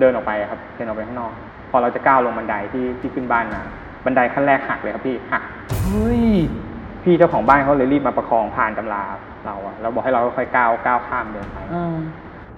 [0.00, 1.32] เดินออกไปครับ เดินออกไปข้างนอก
[1.70, 3.62] พอเราจะก้าวลงบันไดที่ที่ขึ้นบ้านมา
[4.04, 5.42] บันไดขั้นแรกหักเลยครับพี่หัก
[5.84, 6.24] เฮ้ย
[7.02, 9.04] พี่เจ้าของบ้านเขาเลยรีบมาประคองผ่านตำรา
[9.46, 11.96] เราอะแล้วบอกให้เราค่อยๆก้าวก้าวข้ามเดินไปอ่า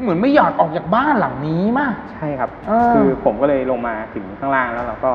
[0.01, 5.11] เหมือนไม่อยากออกจากบ้านหลังนี้มากใช่ครับเออคือผมก็เลยลงมาถึงข้างล่างแล้วเราก็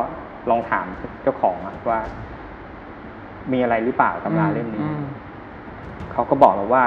[0.49, 0.85] ลองถาม
[1.23, 1.99] เจ้าของอะว่า
[3.51, 5.01] มีอะไรหรือเปล่าตำราเล่มนี้อืม
[6.11, 6.83] เขาก็บอกเราว่า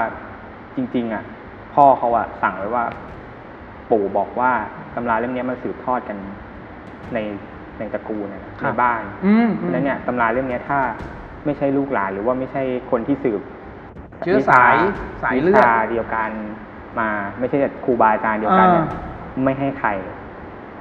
[0.77, 1.25] จริง ๆ อะ
[1.75, 2.85] พ่อเขาอะสั่งไว้ว่า
[3.91, 4.51] ปู่บอกว่า
[4.95, 6.19] ตำราเล่มนี้มันสืบทอดกัน
[7.15, 7.19] ใน
[7.79, 10.79] ในตระกูลนะในบ้าน อืมเพราะฉะนั้นเนี่ยตำราเล่มเนี้ยถ้า
[11.45, 13.41] ไม่ใช่ลูกหลานหรือว่าไม่ใช่คนที่สืบ
[14.25, 14.75] เชื้อสาย
[15.23, 16.31] สายเลือดวิชาเดียวกัน
[16.99, 17.09] มา
[17.39, 19.91] ไม่ใช่ครูบาอาจารย์เดียวกันเนี่ยอ่ ไม่ให้ใคร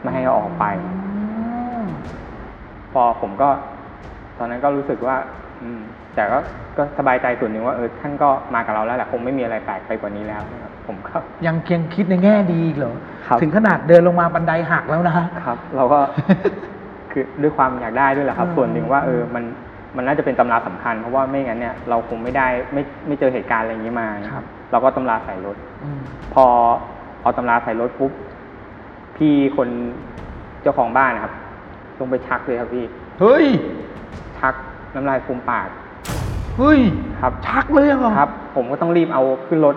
[0.02, 0.92] ไม่ให้เอาออกไป อื
[1.82, 1.84] ม
[2.94, 3.50] พอผมก็
[4.38, 5.16] ตอนนั้นก็รู้สึกว่า
[5.64, 5.82] อืม
[6.16, 6.40] แต่ก็
[6.78, 12.94] ก็สบายใจส่วนหนึ่งว่าเออท่านก็มากับเราแล้วแหละคงไม่มีอะไรแปลกไปกว่านี้แล้วนะครับ ผมก็ ยังเคียงคิดในแง่ดีอีกเหรอ
[13.28, 16.00] ครับ ถึงขนาดเดินลงมาบันไดหักแล้วนะ ครับ เราก็
[17.12, 19.44] คือด้วยความอยากได้ด้วยแหละครับ อืม ส่วนหนึ่งว่าเออมัน
[19.96, 26.00] มันน่าจะเป็นตำราสำคัญ เพราะว่าไม่งั้นเนี่ยเราคงไม่ได้ไม่ไม่เจอเหตุการณ์อะไรอย่างนี้มา ครับเราก็ตำราใส่รถ อืม
[26.34, 26.46] พอ
[27.22, 28.12] เอาตำราใส่รถปุ๊บ
[29.18, 29.70] พี่คน
[30.62, 31.34] เจ้าของบ้านนะครับ
[32.00, 32.86] ลงไปชักเลยครับพี่
[33.22, 33.46] เฮ้ย
[34.40, 34.54] ชัก
[34.96, 35.68] น้ำลายฟูมปาก
[36.58, 36.80] เฮ้ย
[37.22, 39.76] ครับ ชักเลยเหรอครับ ผมก็ต้องรีบเอาขึ้นรถ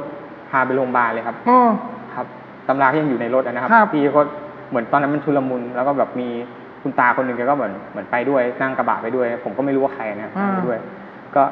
[0.50, 1.70] พาไปโรงพยาบาลเลยครับอ๋อ
[2.14, 2.26] ครับ
[2.68, 4.22] ตำราที่ยังอยู่ในรถอะนะครับครับ พี่ก็
[4.70, 6.28] เหมือนตอนนั้นมันชุลมุนแล้วก็แบบมี
[6.82, 10.78] คุณตาคนหนึ่งแกก็เหมือนเหมือนไปด้วยนั่งกระบะไปด้วย ผมก็ไม่รู้ว่าใครนะครับนั่งไปด้วย
[11.34, 11.42] ก็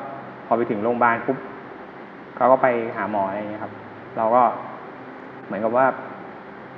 [0.47, 1.39] พอไปถึงโรงพยาบาลปุ๊บ
[2.37, 2.67] เขาก็ไป
[2.97, 3.73] หาหมออะไรอย่างเงี้ยครับ
[4.17, 4.43] เราก็
[5.47, 5.87] เหมือนกับว่า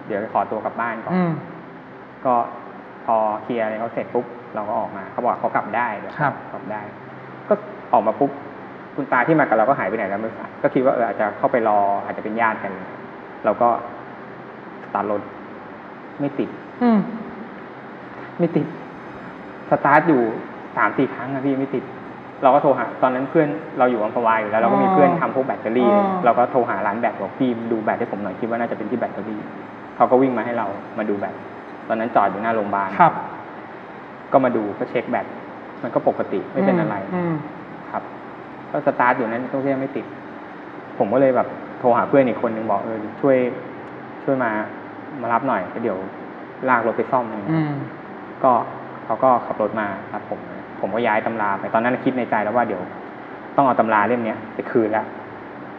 [0.06, 1.32] เดี๋ยวขอตัวกลับบ้านก่อน อืม
[2.24, 2.34] ก็
[3.04, 6.80] พอเคลียร์อะไรเขาเสร็จปุ๊บเราก็ออกมาเขาบอกเขากลับได้เดี๋ยวครับ กลับได้
[7.48, 7.54] ก็
[7.92, 8.30] ออกมาปุ๊บ
[8.96, 12.72] คุณตาที่มากับเราก็หายไปไหนแล้วไม่ทราบก็คิดว่าเอออาจจะเข้าไปรอ อาจจะเป็นญาติกัน
[13.44, 13.68] เราก็
[14.84, 15.22] สตาร์ทรถ
[16.20, 16.48] ไม่ติด
[16.82, 16.98] อืม
[18.38, 18.66] ไม่ติด
[19.70, 20.20] สตาร์ทอยู่
[20.76, 21.84] สามสี่ครั้งอะพี่ไม่ติด
[22.42, 23.48] เราก็โทรหา ตอนนั้นเพื่อน
[23.78, 29.40] เราอยู่อัมพวาอยู่แล้ว เราก็มีเพื่อนทำพวกแบตเตอรี่อ๋อเราก็โทรหาร้านแบตบอกพี่ดูแบตให้ผมหน่อยคิดว่าน่าจะเป็นที่แบตเตอรี่
[29.96, 30.66] เขาก็วิ่งมาให้เรา
[30.98, 31.34] มาดูแบต
[31.88, 33.12] ตอนนั้นจอดอยู่หน้าโรงพยาบาลครับ
[34.32, 35.26] ก็มาดูก็เช็คแบต
[35.82, 37.63] มันก็ปกติไม่เป็นอะไรอืมครับ
[38.74, 40.04] ก็สตาร์ทอยู่นั้นก็ยังไม่ติด
[40.98, 41.48] ผมก็เลยแบบ
[41.78, 43.36] โทรหาเพื่อนอีกคนนึงบอกเออช่วย
[44.24, 44.50] ช่วยมา
[45.20, 45.98] มารับหน่อยแล้วเดี๋ยว
[46.68, 47.74] ลากรถไปซ่อมอะไรเงี้ยอืม
[48.44, 48.52] ก็
[49.04, 50.40] เขาก็ขับรถมารับผม
[50.80, 52.82] ผมก็ย้ายตำราไปตอนนั้นคิดในใจแล้วว่าเดี๋ยว
[53.56, 55.06] ต้องเอาตำราเล่มเนี้ยไปคืนแล้ว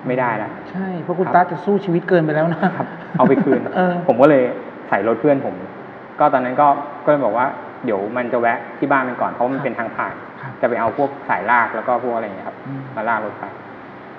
[0.08, 4.44] ไม่ได้แล้วใช่เพราะคุณครับตาจะสู้ชีวิตเกินไปแล้วนะครับเอาไปคืนเออผมก็เลย
[4.90, 5.56] ใส่รถเพื่อนผม
[6.20, 6.68] ก็ตอนนั้นก็
[7.06, 7.46] ก็เลยบอกว่า
[7.86, 10.25] เดี๋ยวมันจะแวะที่บ้านมันก่อนเพราะว่ามันเป็นทางผ่านครับ
[10.62, 13.44] จะไปเอาพวกสายลากแล้วก็พวกอะไรอย่างเงี้ยครับอืมมาลากรถไป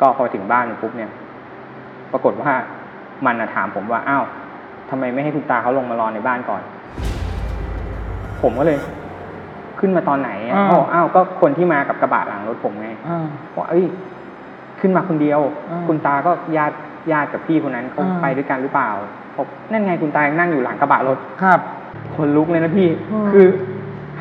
[0.01, 1.11] ก็พอถึงบ้านปุ๊บเนี่ย
[2.13, 2.51] ปรากฏว่า
[3.27, 4.25] มันน่ะถามผมว่าอ้าว
[4.91, 6.63] ทำไมไม่ให้คุณตาเขาลงมารอในบ้านก่อน
[8.43, 8.79] ผมก็เลย
[9.81, 13.27] ขึ้นมาตอนไหนอะอ่าเขาบอกอ้าวก็คนที่มากับกระบะหลังรถผมไงอ่า
[13.57, 13.85] ว่าเอ้ย
[14.81, 15.41] ขึ้นมาคนเดียว
[15.71, 16.77] อ่าคุณตาก็ญาติ
[17.13, 18.91] ญาติกับพี่คนนั้นเขาอ่าไปด้วยกันหรือเปล่า
[19.37, 21.61] ผมนั่นไงคุณตายังนั่งอยู่หลังกระบะรถครับ
[22.17, 23.47] คนลุกเลยนะพี่อืมคือ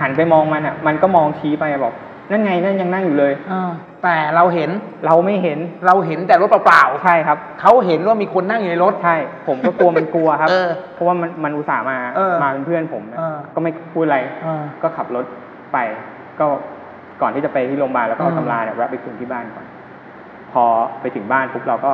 [0.01, 1.93] หันไปมองมันอะ มันก็มองชี้ไปบอก
[2.31, 3.71] นั่นไงนั่นยังนั่งอยู่เลยอ่า
[4.03, 4.69] แต่เราเห็น
[5.05, 9.15] เราไม่เห็นเราเห็นแต่รถเปล่าใช่ครับๆเขาเห็นว่ามีคนนั่งอยู่ในรถใช่
[9.47, 15.25] ผมก็กลัวมันกลัวครับเออเพราะว่ามันมันอุตส่าห์มาเออมาเป็นเพื่อนผมนะเออก็ไม่พูดอะไรอ่าก็ขับรถ
[15.73, 15.77] ไป
[16.39, 16.45] ก็
[17.21, 19.65] ก่อนที่จะไปที่โรงพยาบาลแล้วก็เอาอืมตำราเนี่ยแวะไปคืนที่บ้านก่อน
[20.51, 20.63] พอ
[21.01, 21.91] ไปถึงบ้านปุ๊บเราก็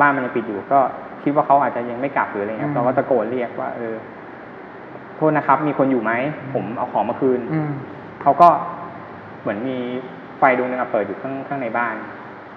[0.00, 0.80] บ้านมันยังปิดอยู่ ก็
[1.22, 3.94] คิดว่าเขาอาจจะยังไม่กลับหรืออะไรเงี้ยเราก็ตะโกนเรียกว่าเออ
[5.16, 6.12] โทษนะครับ มีคนอยู่ไหม
[6.54, 7.70] ผมเอาของมาคืนอืม
[8.22, 8.48] เขาก็
[9.42, 9.76] เหมือนมี
[10.38, 11.94] ไฟดวงหนึงอะเปิดอยู่ข้างข้างในบ้าน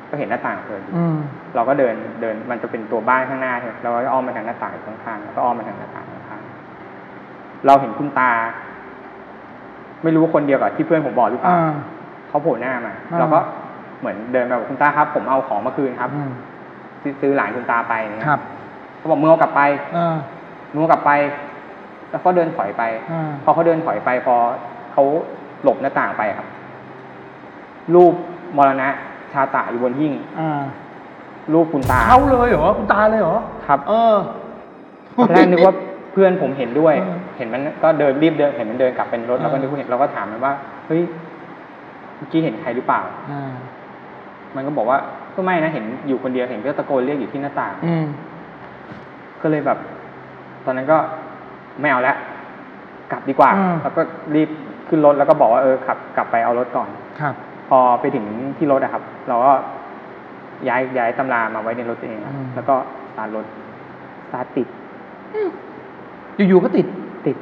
[0.09, 1.17] ก็เห็นหน้าต่างเปิดอยู่อืม
[1.55, 8.31] เราก็เดินเดินมันจะเป็นตัวบ้านข้างหน้าใช่ไหมเราก็อ้อมมาทางหน้าต่างอยู่ข้างๆแล้วก็อ้อมมาทางหน้าต่างข้างๆเราเห็นคุณตา
[10.03, 11.73] ไม่รู้ว่าคนเดียวกับที่เพื่อนผมบอกหรือเปล่าอ่า
[12.29, 13.39] เขาโผล่หน้ามาอ่าเราก็
[13.99, 16.31] เหมือนเดินมาบอกคุณตาครับ ผมเอาของมาคืนครับอืม
[17.01, 18.39] ซื้อซื้อหลานคุณตาไปเนี่ยครับ
[18.97, 19.61] เขาบอกมึงเอากลับไป
[19.97, 20.17] อ่า
[20.71, 21.11] มึงเอากลับไป
[22.11, 24.35] แล้วก็เดินถอยไปอ่าพอเขาเดินถอยไปพอ
[24.91, 25.03] เขา
[25.63, 26.47] หลบหน้าต่างไปครับ
[27.95, 28.13] รูป
[28.57, 28.87] มรณะ
[29.33, 30.61] ชาตะอยู่บนหิ้งอ่า
[31.53, 33.37] รูปคุณตาเขาเลยเหรอคุณตาเลยเหรอ
[33.67, 34.15] ครับ เออ
[35.27, 35.73] ตอนแรกนึกว่า
[36.11, 40.53] เพื่อนผมเห็นด้วยเออเห็นมันก็เดินรีบเดินเห็นมันเดินกลับเป็นรถเออแล้วก็นึกว่าเห็นเราก็ถามมันว่า
[40.87, 41.01] เฮ้ย
[42.15, 43.53] เมื่อกี้เห็นใครหรือเปล่าอ่า
[44.55, 44.97] มันก็บอกว่า
[45.35, 48.05] ก็ไม่นะเห็นอยู่คนเดียวเห็นก็ตะโกนเรียกอยู่ที่หน้าต่าง อืม
[49.41, 49.77] ก็เลยแบบ
[50.65, 50.97] ตอนนั้นก็
[51.81, 52.15] ไม่เอาละ
[53.11, 54.01] กลับดีกว่า อืม แล้วก็
[54.35, 54.49] รีบ
[54.87, 56.89] ขึ้นรถแล้วก็บอกว่าเออขับกลับไปเอารถก่อน
[57.19, 57.33] ครับ
[57.69, 58.25] พอไปถึง
[58.57, 59.51] ที่รถอะครับ เราก็
[60.67, 62.75] ย้ายย้ายตำรามาไว้ในรถตัวเองอะอืม แล้วก็
[63.09, 63.45] สตาร์ทรถ
[64.27, 64.67] สตาร์ทติด
[66.47, 66.87] อยู่ๆก็ติด
[67.27, 67.37] ติด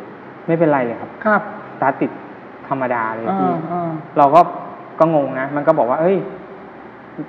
[0.47, 1.41] ไม่เป็นไรเลยครับครับ
[1.76, 2.11] สตาร์ทติด
[2.69, 4.41] ธรรมดาเลยอ่าพี่ อ่า เราก็
[4.99, 6.18] ก็งงนะ มันก็บอกว่า เอ้ย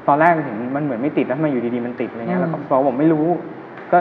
[0.09, 3.27] ตอนแรกเห็นมันเหมือนไม่ติดแล้วทำไมอยู่ดีๆมันติดอะไรเงี้ยแล้วก็บอกว่าผมไม่รู้
[3.93, 3.99] ก็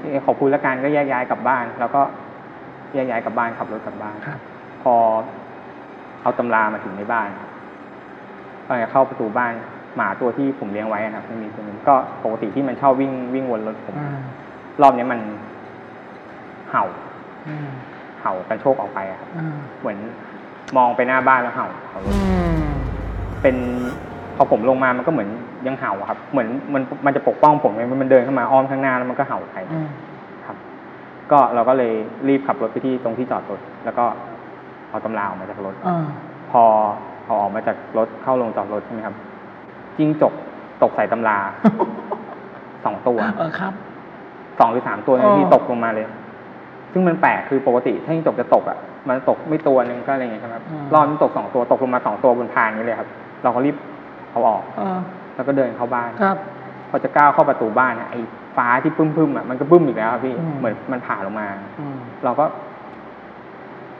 [0.00, 2.00] เอ่อขอบคุณละกันก็แยกย้ายกลับบ้าน แล้วก็
[2.96, 4.38] แยกย้ายกลับบ้านขับรถกลับบ้านครับ
[4.82, 4.94] พอ
[6.22, 7.28] เอาตำรามาถึงในบ้าน
[8.66, 9.52] เอ่อเข้าประตูบ้าน
[9.96, 11.94] หมาตัวที่ผมเลี้ยงไว้อะครับมันมีตัวหนึงก็
[12.24, 14.18] ปกติที่มันชอบวิ่งวิ่งวนรถผมอ่า
[14.82, 15.20] รอบนี้มัน
[16.70, 16.84] เห่า
[17.48, 17.68] อืม
[18.20, 19.98] เห่ากันโชคออกไปอะครับอ่าเหมือน
[20.76, 22.20] มองไปหน้าบ้านแล้วเห่าเห่ารถอื
[22.58, 22.62] ม
[23.42, 23.56] เป็น
[24.36, 25.28] พอผมลงมามันก็เหมือน
[25.66, 30.15] ยังเห่าอะครับ เหมือนมันมันจะปกป้องผมไงมันเดินเข้ามาอ้อมข้างหน้าแล้วมันก็เห่าใส่อืมครับ
[31.32, 31.92] ก็เราก็เลย
[32.28, 34.04] รีบขับรถไปที่ตรงที่จอดรถแล้วก็
[34.90, 36.04] เอาตำราออกมาจากรถอ่า
[36.50, 36.62] พอ
[37.24, 39.14] เอาออกมาจากรถเข้าลงจอดรถใช่ไหมครับ
[39.96, 40.32] จิ้งจก
[40.82, 41.38] ตกใส่ตำรา
[42.84, 43.72] สองตัวเออครับ
[44.58, 46.06] สองหรือสามตัวอ๋เนี่ยอที่ตกลงมาเลย
[46.92, 48.78] ซึ่งมันแปลกคือปกติถ้าจิ้งจกจะตกอะ
[49.08, 53.08] มันตกไม่ตัวหนึ่งก็อะไรอย่างเงี้ยใช่ไหมครับรอบนี้ตกสองตัวตกลงมาสองตัวบนพานนี้เลยครับ
[53.42, 53.76] เราก็รีบ
[54.30, 55.00] เอาออกอ่า
[55.34, 56.36] แล้วก็เดินเข้าบ้านครับ
[56.90, 58.20] พอจะก้าวเข้าประตูบ้านอะไอ้
[58.56, 61.48] ฟ้าที่ปึ้มๆอะมันก็ปึ้มอีกแล้วครับพี่อืมเหมือนมันผ่าลงมา
[61.80, 62.44] อืมเราก็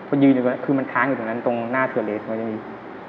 [0.09, 2.57] พอยืนอยู่ตรงนั้นคือมันค้างอยู่ตรงนั้นตรงหน้าเทอร์เลสมันจะมี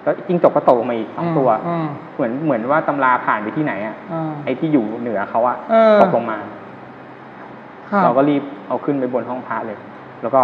[0.04, 6.38] แล้วจิ้งจกก็ตกลงมาอีกสองตัวอืมเหมือนเหมือนว่าตำราผ่านไปที่ไหนอะอ่าไอ้ที่อยู่เหนือเขาอะเออตกลงมา
[7.90, 9.78] ครับเราก็รีบเอาขึ้นไปบนห้องพระเลย
[10.22, 10.42] แล้วก็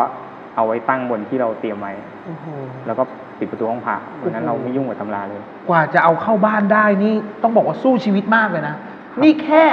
[0.55, 1.93] เอาไว้ตั้งบนที่เราเตรียมไว้
[2.25, 2.45] โอ้โห
[2.85, 3.03] แล้วก็
[3.39, 7.13] ปิดประตูห้องพระวันนั้นโอ้เราโหไม่ยุ่งกับตำราเลย กว่าจะเอาเข้าบ้านได้นี่
[7.43, 8.75] ต้องบอกว่าสู้ชีวิตมากเลยนะ
[9.23, 9.65] นี่แค่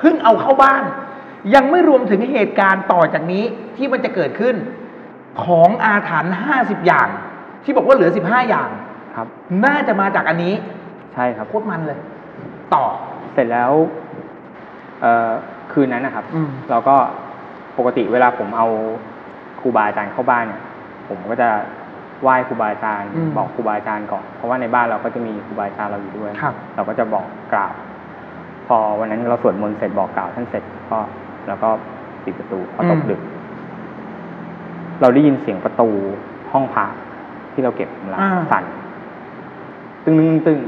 [0.00, 0.82] เพิ่งเอาเข้าบ้าน
[1.54, 3.44] ยังไม่รวมถึงเหตุการณ์ต่อจากนี้
[3.76, 4.54] ที่มันจะเกิดขึ้น
[5.44, 7.08] ของอาถรรพ์ห้าสิบอย่าง
[7.64, 8.68] ที่บอกว่าเหลือสิบห้าอย่าง
[9.16, 9.26] ครับ
[9.64, 10.54] น่าจะมาจากอันนี้
[11.14, 11.98] ใช่ครับ โคตรมันเลย
[12.74, 12.84] ต่อ
[13.32, 13.72] เสร็จแล้ว
[15.00, 15.30] เอ่อ
[15.72, 16.96] คืนนั้นนะครับ อืม เราก็
[17.78, 18.66] ปกติเวลาผมเอา
[19.60, 20.60] ครูบาอาจารย์เข้าบ้านเนี่ย
[21.08, 21.50] ผมก็จะ
[22.22, 27.74] ไหว้ครูบาอาจารย์ อืมบอกครูบาอาจารย์ก่อน เพราะว่าในบ้านเราก็จะมีครูบาอาจารย์เราอยู่ด้วย ครับ เราก็จะบอกกล่าว
[28.70, 30.98] พอวันนั้นเราสวดมนต์เสร็จบอกกล่าวท่านเสร็จก็
[31.46, 31.68] เราก็
[32.24, 33.20] ปิดประตูพอตกดึก
[35.00, 35.88] เราได้ยินเสียงประตู
[36.52, 36.84] ห้องพระ
[37.52, 38.64] ที่เราเก็บของเราอ่าสั่น
[40.04, 40.58] ตึงตึงตึง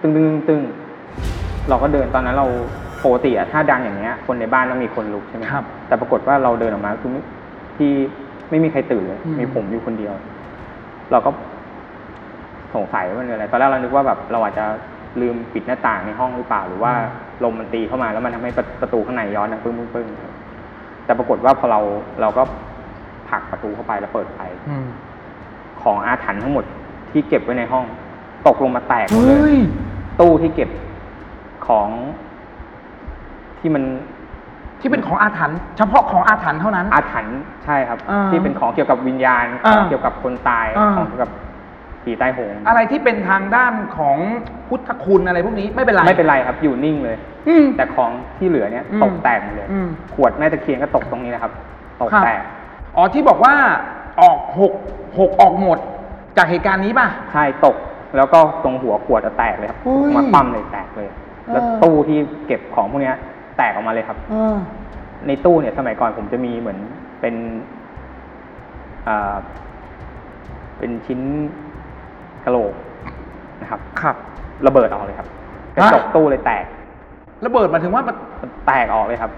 [0.00, 0.60] ตึงตึงตึงตึง
[1.68, 2.46] เราก็เดินตอนนั้นเรา
[3.04, 7.22] ปกติอะถ้าดังอย่างเงี้ย คนในบ้านต้องมีคนลุกใช่ไหมครับ แต่ปรากฏว่าเราเดินออกมาคือไม่
[7.76, 7.90] ที่
[8.50, 10.14] ไม่มีใครตื่นเลยอืมมีผมอยู่คนเดียว
[11.12, 11.30] เราก็
[12.74, 14.64] สงสัยว่ามันคืออะไรตอนแรกเรานึกว่าแบบเราอาจจะ
[15.20, 16.92] ลืมปิดหน้าต่างในห้องหรือเปล่า หรือว่า
[17.44, 20.08] ลมมันตีเข้ามาแล้วมันทำให้ประประตูข้างในย้อนดังปึ้งปึ้งปึ้ง
[21.04, 21.80] แต่ปรากฏว่าพอเรา
[22.20, 22.42] เราก็
[23.28, 24.86] ผลักประตูเข้าไปแล้วเปิดไฟอืม
[25.82, 26.64] ของอาถรรพ์ทั้งหมด
[27.10, 27.84] ที่เก็บไว้ในห้อง
[28.46, 29.60] ตกลงมาแตกหมดเลเฮ้ยย
[30.20, 30.70] ตู้ที่เก็บ
[31.66, 31.88] ของ
[33.58, 33.84] ที่มัน
[34.80, 41.30] ที่เป็นของอาถรรพ์เฉพาะของอาถรรพ์เท่านั้น อาถรรพ์ใช่ครับอ่าที่เป็นของเกี่ยวกับวิญญาณขอ่าองเกี่ยวกับคนตายอ่าของเกี่ยวกับ
[42.04, 44.16] ผีใต้โหงอะไรที่เป็นทางด้านของ
[44.68, 47.16] พุทธคุณอะไรพวกนี้ไม่เป็นไรไม่เป็นไรครับอยู่นิ่งเลย
[47.48, 51.52] อืม แต่ของที่เหลือเนี่ยอืมตกแตกหมดเลย อืม ขวดแม่ตะเคียนก็ตกตรงนี้นะครับ
[52.00, 52.40] ตกครับแตก
[52.96, 53.54] อ๋อที่บอกว่า
[54.20, 54.72] ออกหก
[55.18, 55.78] หกออกหมด
[56.36, 57.76] จากเหตุการณ์นี้ป่ะ ใช่ตก
[58.16, 61.08] แล้วก็ตรงหัวขวดจะแตกเลยครับเฮ้ยมาคว่ำเลยแตกเลย
[61.52, 63.16] แล้วเออ ตู้ที่เก็บของพวกเนี้ย
[63.56, 64.56] แตกออกมาเลยครับ เออ
[65.26, 66.78] ในตู้เนี่ยสมัยก่อนผมจะมีเหมือน
[67.20, 67.34] เป็น
[69.08, 69.34] อ่า
[70.78, 71.20] เป็นชิ้น
[72.44, 72.74] กระโหลก
[73.62, 74.16] นะครับครับ
[74.66, 75.28] ระเบิดออกเลยครับ
[75.76, 76.64] กระจกฮะตู้เลยแตก
[77.46, 79.30] ระเบิดหมายถึงว่ามันมันแตกออกเลยครับ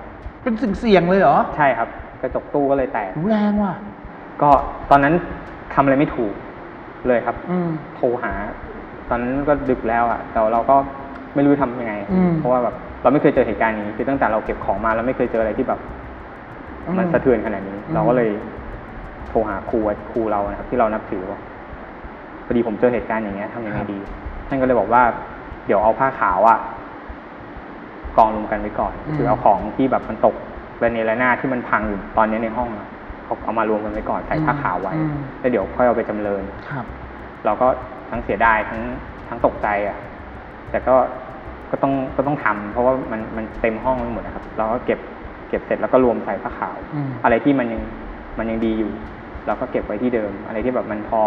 [0.43, 1.89] เป็นสิ่งเสี่ยงเลยเหรอใช่ครับ
[2.23, 3.75] กระจกตู้ก็เลยแตกรู้แรงว่ะ
[4.43, 4.51] ก็
[4.91, 5.15] ตอนนั้น
[5.75, 6.35] ทำอะไรไม่ถูก
[7.09, 8.33] เลยครับ อืม โทรหา
[9.09, 10.77] ตอนนั้นก็ดึกแล้วอะแต่เราก็
[11.35, 15.81] ไม่รู้จะทำยังไง อืม เพราะว่าแบบเราไม่เคยเจอเหตุการณ์นี้คือตั้งแต่เราเก็บของมาเราไม่เคยเจออะไรที่แบบ
[16.99, 18.31] มันอืมสะเทือนขนาดนี้ อืม เราก็เลย
[19.29, 19.79] โทรหาครู
[20.13, 21.41] ครูเรานะครับ ที่เรานับถือว่า
[22.47, 23.99] พอดีผมเจอเหตุการณ์อย่างเงี้ยทำยังไงดี
[24.49, 25.03] ท่านก็เลยบอกว่า
[25.67, 26.59] เดี๋ยวเอาผ้าขาวอะ
[28.17, 30.35] กองรวมกันไว้ก่อนคือเอาของที่แบบมันตก
[30.83, 32.89] ระเนระนาดที่มันพังอยู่ตอนนี้ในห้องอะ
[33.25, 36.85] เอาเอามารวมกันไว้ก่อนใส่ผ้าขาวไว้อืมแล้วเดี๋ยวค่อยเอาไปจำเริญครับ
[37.45, 37.67] เราก็
[38.11, 38.81] ทั้งเสียดายทั้ง
[39.29, 39.97] ทั้งตกใจอะ
[40.71, 40.95] แต่ก็
[41.71, 44.99] ก็ต้องก็ต้องทำเพราะว่ามันมันเต็มห้องไปหมดนะครับ เราก็เก็บ
[45.49, 47.83] เก็บเสร็จแล้วก็รวมใส่ผ้าขาวอืมอะไรที่มันยัง
[48.39, 48.91] มันยังดีอยู่
[49.47, 51.23] เราก็เก็บไว้ที่เดิม อะไรที่แบบมันพอ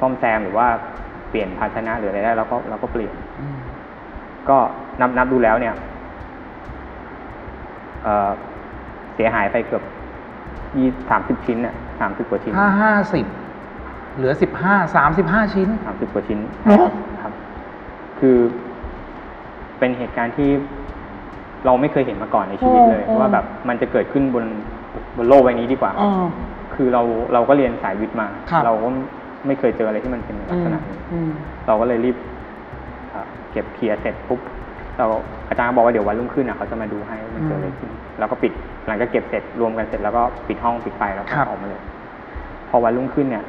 [0.00, 0.66] ซ่อมแซมหรือว่า
[1.30, 3.58] เปลี่ยนภาชนะหรืออะไรได้เราก็เราก็เปลี่ยนอืม
[4.48, 4.58] ก็
[5.00, 5.74] นับนับดูแล้วเนี่ย
[8.02, 8.30] เอ่อ
[9.14, 9.82] เสียหายไปเกือบ
[10.76, 13.26] ยี่สามสิบชิ้นเนี่ยสามสิบกว่าชิ้นห้าห้าสิบ
[14.16, 16.88] เหลือสิบห้าสามสิบห้าชิ้นสามสิบกว่าชิ้นเหรอ
[17.22, 17.32] ครับ
[18.20, 18.36] คือ
[19.78, 20.50] เป็นเหตุการณ์ที่
[21.66, 24.44] เราไม่เคยเห็นมาก่อนในชีวิตเลยอืมว่าแบบมันจะเกิดขึ้นบน
[25.16, 26.10] บนโลกใบนี้ดีกว่าอ๋อ
[26.74, 27.02] คือเรา
[27.32, 28.88] เราก็เรียนสายวิทย์มาครับเราก็
[29.48, 31.30] ไม่เคยเจออะไรที่มันเป็นลักษณะนี้อืม
[31.66, 32.16] เราก็เลยรีบ
[33.10, 34.40] เอ่อเก็บเคลียร์เสร็จปุ๊บ
[34.98, 35.06] เรา
[35.48, 38.52] อาจารย์ก็บอกว่าเดี๋ยววันรุ่งขึ้นอะเขาจะมาดูให้ว่ามันเกิดอะไรขึ้นแล้วก็ปิด
[38.86, 41.82] หลังจากเก็บเสร็จรวมกันเสร็จแล้วก็ปิดห้องปิดไฟแล้วก็ครับออกมาเลย
[42.68, 43.44] พอวันรุ่งขึ้นเนี่ย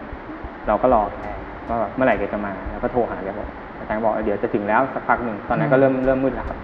[0.68, 1.24] เราก็รอแก
[1.70, 3.48] ว่าแบบเมื่อไหร่แกจะมาแล้วก็โทรหาแกบอก
[3.80, 6.58] อาจารย์บอกเดี๋ยวจะถึงแล้วสักพักหนึ่งตอนนั้นก็เริ่มเริ่มมืดแล้วครับ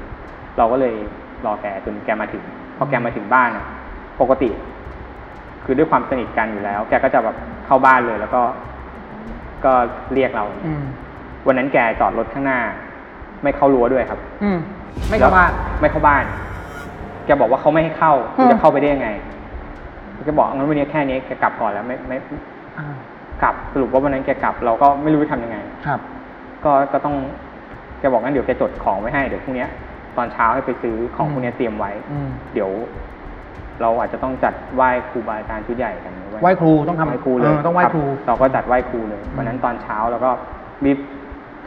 [0.58, 0.94] เราก็เลย
[1.46, 2.44] รอแกจนแกมาถึง
[2.78, 3.66] พอแกมาถึงบ้านอะ
[4.22, 4.50] ปกติ
[5.64, 7.36] คือด้วยความสนิทกันอยู่แล้ว แกก็จะแบบ
[7.66, 8.42] เข้าบ้านเลย แล้วก็
[9.66, 9.74] ก็
[10.14, 10.84] เรียกเรา อืม
[11.48, 12.60] วันนั้นแกจอดรถข้างหน้า
[13.44, 14.60] ไม่เข้ารั้วด้วยครับอืม
[15.10, 16.24] ไม่เข้าบ้าน แล้วไม่เข้าบ้าน
[17.26, 19.10] แกบอกว่าเขาไม่ให้เข้าอืม จะเข้าไปได้ยังไง
[20.26, 22.18] แกบอกงั้นวันนี้แค่นี้แกกลับก่อนแล้วไม่ไม่
[22.78, 22.86] อ่า
[23.42, 26.00] กลับสรุปว่าวันนั้นแกกลับ เราก็ไม่รู้จะทำยังไง ครับ
[26.66, 27.16] ก็ก็ต้อง
[28.00, 29.70] แกบอกงั้นเดี๋ยวแกจดของไว้ให้เดี๋ยวพรุ่งเนี้ย
[30.18, 32.70] ตอนเช้าให้ไปซื้อของอืม พวกเนี้ยเตรียมไว้ อืม เดี๋ยว
[33.82, 40.32] เราอาจจะต้องจัดไหว้ครูบาอาจารย์ชุดใหญ่กันไหว้ครูต้องทำไหว้ครูเลยเออต้องไหว้บครูเราก็จัดไหว้ครูเลยอืมวันนั้นตอนเช้าเราก็
[40.86, 41.00] รีบ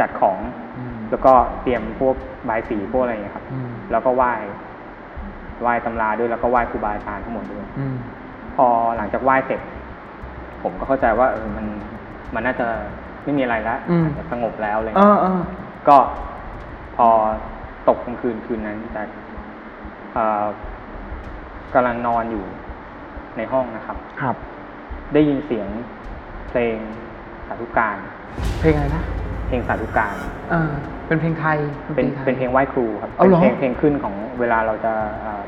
[0.00, 0.38] จัดของ
[0.78, 1.32] อืมแล้วก็
[1.62, 2.16] เตรียมพวก
[2.48, 4.32] บายสีพวกอะไรอย่างเงี้ยครับอืมแล้วก็ไหว้
[5.62, 7.96] ไหว้ตำราด้วยแล้วก็ไหว้ครูบาอาจารย์ทั้งหมดด้วยอืม
[8.56, 8.66] พอ
[8.96, 9.60] หลังจากไหว้เสร็จ
[10.62, 11.66] ผมก็เข้าใจว่าเออมัน
[12.34, 12.66] มันน่าจะ
[13.24, 15.40] ไม่มีอะไรแล้วอืมอาจจะสงบแล้วอะไรเอเงี้อยเออ
[15.88, 15.96] ก็
[16.96, 17.08] พอ
[17.88, 19.02] ตกกลางคืนคืนนั้นแต่
[20.14, 20.44] เอ่อ
[21.74, 22.44] กำลังนอนอยู่
[23.36, 24.36] ในห้องนะครับ ครับ
[25.14, 25.68] ได้ยินเสียง
[26.48, 26.76] เพลง
[27.48, 27.96] สาธุการ
[28.60, 29.04] เพลงอะไรนะ
[29.48, 30.14] เพลงสาธุการ
[30.50, 30.70] เออ
[31.06, 31.58] เป็นเพลงไทย
[31.94, 35.42] ดเป็นตรีไทย เป็นเพลงไหว้ครูครับเอาเป็นเหรอเพลงเพลงขึ้นของเวลาเราจะเอ่อ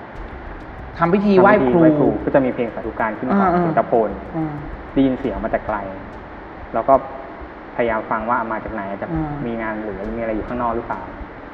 [0.98, 4.52] ทำพิธีไหว้ทำพิธีครูไหว้ครู ก็จะมีเพลงสาธุการขึ้นก่อนอ่าๆเสียงตะโพนอืม
[4.92, 5.76] ได้ยินเสียงมาแต่ไกล
[6.74, 6.94] แล้วก็
[7.76, 11.00] พยายามฟังว่ามาจากไหนจะอืมมีงานหรือมีอะไรอยู่ข้างนอกหรือเปล่า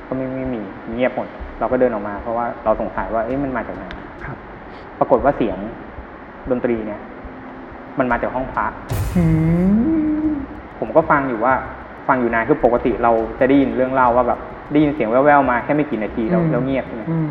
[0.06, 0.60] ก็ไม่ไม่มี
[0.94, 1.28] เงียบหมด
[1.60, 4.05] เราก็เดินออกมา เพราะว่าเราสงสัยว่าเอ๊ะมันมาจากไหนครับ
[4.98, 5.58] ปรากฏว่าเสียง
[6.50, 7.00] ดนตรีเนี่ย
[7.98, 8.64] มันมาจากห้องพระ
[9.16, 9.24] อื
[10.26, 10.28] ม
[10.78, 11.54] ผมก็ฟังอยู่ว่า
[12.08, 14.38] ฟังอยู่นานคือปกติเราจะได้ยินเรื่องเล่าว่าแบบ
[14.72, 17.28] ได้ยินเสียงแว่วๆมาแค่ไม่กี่นาทีแล้วอืมแล้วเงียบใช่ไหมอืม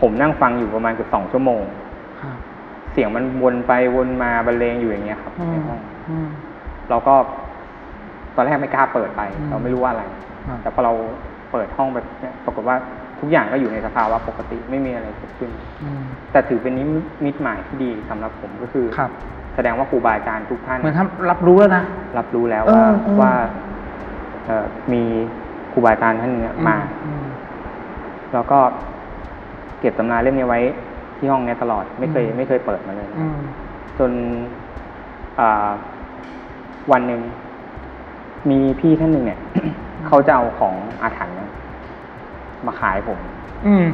[0.00, 1.62] ผมนั่งฟังอยู่ประมาณเกือบสองชั่วโมง
[2.20, 2.36] ครับ
[2.92, 5.78] เสียงมันวนไปวนมาบรรเลงอยู่อย่างเงี้ยครับอืในมห้อง
[6.10, 6.28] อืม
[6.90, 7.14] เราก็
[8.34, 10.04] ตอนแรกไม่กล้าเปิดไปอืมเราไม่รู้ว่าอะไร
[10.48, 10.92] ครับแต่พอเรา
[11.52, 12.76] เปิดห้องแบบเนี้ยปรากฏว่า
[13.20, 15.50] ทุกอย่างก็อยู่ในสภาวะปกติไม่มีอะไรเกิดขึ้น
[15.82, 16.02] อืม
[16.32, 19.10] แต่ถือเป็นนิมิตมิตหมายที่ดีสำหรับผมก็คือครับ
[19.54, 21.84] แสดงว่าครูบาอาจารย์ทุกท่านเหมือนท่านรับรู้แล้วนะ
[22.18, 23.32] รับรู้แล้วเออว่าเออว่า
[24.46, 25.02] เอ่อมี
[25.72, 27.24] ครูบาอาจารย์ท่านเนี้ยมาอืม
[28.32, 28.58] แล้วก็
[29.80, 30.60] เก็บตำราเล่มนี้ไว้
[31.16, 33.38] ที่ห้องเนี้ยตลอดไม่เคยอืมไม่เคยเปิดมาเลยอืม
[33.98, 34.10] จน
[35.40, 35.68] อ่า
[36.92, 37.20] วันหนึ่ง
[38.50, 39.40] มีพี่ท่านหนึ่งเนี่ย
[40.06, 41.49] เขาจะเอาของอาถรรพ์เนี่ย
[42.66, 43.18] มาขายผม
[43.66, 43.86] อืม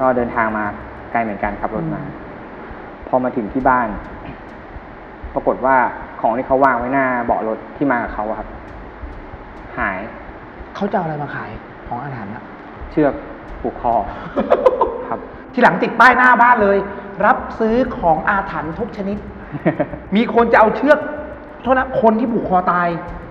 [0.00, 0.64] ก็เดินทางมา
[1.12, 2.20] ไกลเหมือนกันขับรถมาอืม
[3.08, 3.88] พอมาถึงที่บ้าน
[5.34, 5.76] ปรากฏว่า
[6.20, 8.48] ของที่เขาวางไว้หน้าเบาะรถที่มากับเขาอะครับ
[9.78, 9.98] หาย
[10.74, 11.50] เขาจะเอาอะไรมาขาย
[11.86, 12.44] ของอาถรรพ์อะ
[12.90, 13.14] เชือก
[13.60, 13.94] ผูกคอ
[15.08, 15.20] ครับ
[15.52, 16.78] ทีหลังติดป้ายหน้าบ้านเลย
[17.26, 19.18] รับซื้อของอาถรรพ์ทุกชนิด
[20.16, 20.98] มีคนจะเอาเชือก
[21.62, 22.88] โทษนะคนที่ผูกคอตาย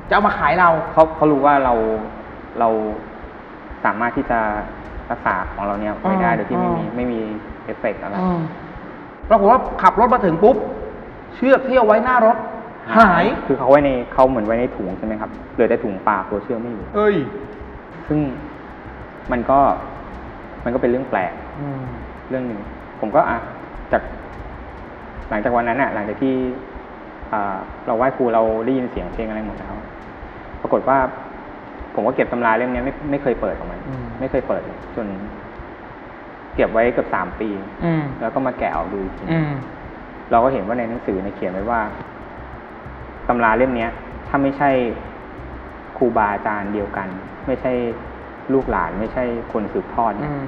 [0.08, 1.74] จะเอามาขายเรา เขาเขารู้ว่าเรา
[2.60, 2.70] เรา
[3.86, 4.40] สามารถที่จะ
[5.12, 7.20] รักษาของเราเนี่ยไว้ได้อ่าโดยที่ไม่มีอ่าไม่มี
[7.66, 8.40] เอฟเฟกต์อะไรอืม
[9.30, 10.56] ปรากฏว่าขับรถมาถึงปุ๊บ
[11.36, 12.38] เชือกที่เอาไว้หน้ารถ
[12.98, 17.16] หาย คือเขาไว้ในเขาเหมือนไว้ในถุงใช่ไหมครับเหลือแต่ถุงเปล่าตัวเชือกไม่อยู่ เอ้ย
[18.08, 18.20] ซึ่ง
[19.32, 19.60] มันก็
[20.64, 21.82] มันก็เป็นเรื่องแปลกอืม
[22.30, 22.60] เรื่องหนึ่ง
[23.00, 23.38] ผมก็อะ
[23.92, 24.02] จาก
[25.30, 26.34] หลังจากวันนั้นอะ หลังจากที่
[27.32, 29.74] อ่าเราไหว้ครูเราได้ยินเสียงเพลงอะไรหมดแล้ว
[30.62, 30.98] ปรากฏว่า
[31.94, 35.08] ผมก็เก็บตำราเล่มเนี้ยไม่ไม่เคยเปิดของมันอืมไม่เคยเปิดเลยจน
[36.56, 37.50] เก็บไว้เกือบสามปี
[37.86, 39.52] อืมแล้วก็มาแกะออกดูอีกทีอืม
[40.32, 41.82] เราก็เห็นว่าในหนังสือเนี่ยเขียนไว้ว่า
[43.28, 43.92] ตำราเล่มเนี้ย
[44.28, 44.70] ถ้าไม่ใช่
[45.98, 47.08] ครูบาอาจารย์เดียวกัน
[47.48, 47.72] ไม่ใช่
[48.54, 49.24] ลูกหลาน ไม่ใช่
[49.54, 50.46] คนสืบทอดอืเนี่ยม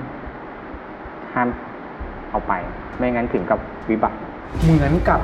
[1.34, 1.50] ห้าม
[2.30, 2.54] เอาไป
[2.98, 3.60] ไม่งั้นถึงกับ
[3.90, 4.18] วิบัติ
[4.64, 5.20] เหมือนกับ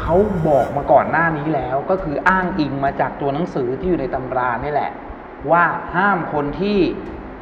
[0.00, 0.16] เขา
[0.48, 4.92] บอกมาก่อนหน้านี้แล้ว ก็คืออ้างอิงมาจากตัวหนังสือที่อยู่ในตำรานี่แหละ
[5.50, 5.64] ว่า
[5.96, 6.78] ห้ามคนที่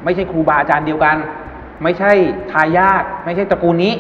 [0.05, 1.17] ไม่ใช่ครูบาอาจารย์เดียวกัน
[1.83, 2.13] ไม่ใช่
[2.53, 3.93] ทายาทไม่ใช่ตระกูลนี้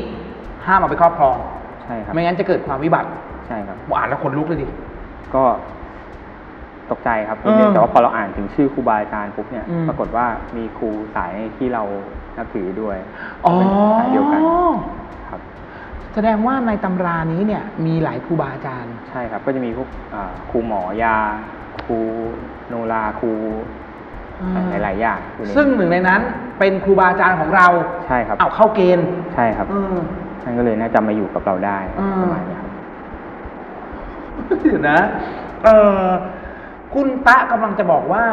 [0.66, 1.36] ห้ามเอาไปครอบครอง
[1.82, 3.08] ใช่ครับ ไม่งั้นจะเกิดความวิบัติ
[3.46, 4.66] ใช่ครับอ่านแล้วขนลุกเลยดิ
[5.34, 5.42] ก็
[6.90, 11.82] ตกใจครับเออแต่ว่าพอเราอ่านถึงชื่อครูบาอาจารย์ปุ๊บเนี่ยอืมปรากฏว่ามีครูสายที่เรา
[12.36, 12.96] นับถือด้วย
[13.44, 13.68] อ๋อเป็น
[13.98, 14.40] สายเดียวกัน
[15.28, 15.40] ครับ
[16.14, 21.16] แสดงว่าในตำรานี้เนี่ย มีหลายครูบาอาจารย์ ใช่ครับ ก็จะมีพวกอ่าครูหมอยา
[21.84, 21.98] ครู
[22.68, 23.85] โนราครูอ่า
[24.82, 26.20] หลาย ๆ อย่างอยู่ในซึ่งหนึ่งในนั้น
[26.58, 27.66] เป็นครูบาอาจารย์ของเรา
[28.06, 29.96] ใช่ครับเอาเข้าเกณฑ์ใช่ครับเออ
[30.42, 32.70] ท่านก็เลยน่าจะมาอยู่กับเราได้อ่าประมาณนี้ครับ
[34.62, 34.98] เดี๋ยวนะ
[35.64, 35.68] เอ
[36.00, 36.04] อ
[36.94, 38.24] คุณตะกำลังจะบอกว่า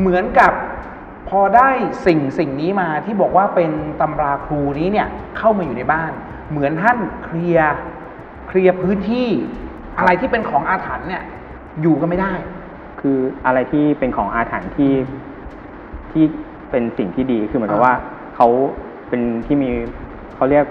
[0.00, 0.52] เหมือนกับ
[1.28, 1.70] พอได้
[2.06, 5.08] สิ่งสิ่งนี้มาที่บอกว่าเป็นตำราครูนี้เนี่ย
[5.38, 6.12] เข้ามาอยู่ในบ้าน
[6.50, 7.74] เหมือนท่านเคลียร์
[8.48, 9.28] เคลียร์พื้นที่
[9.98, 11.22] อะไรที่เป็นของอาถรรพ์เนี่ย
[11.82, 12.32] อยู่ก็ไม่ได้
[13.00, 14.94] คืออะไรที่เป็นของอาถรรพ์ที่
[16.12, 16.24] ที่
[16.70, 17.94] เป็นสิ่งที่ดีคือเหมือนกับว่า
[18.36, 18.48] เขา
[19.08, 19.70] เป็นที่มี
[20.36, 20.64] เขาเรียก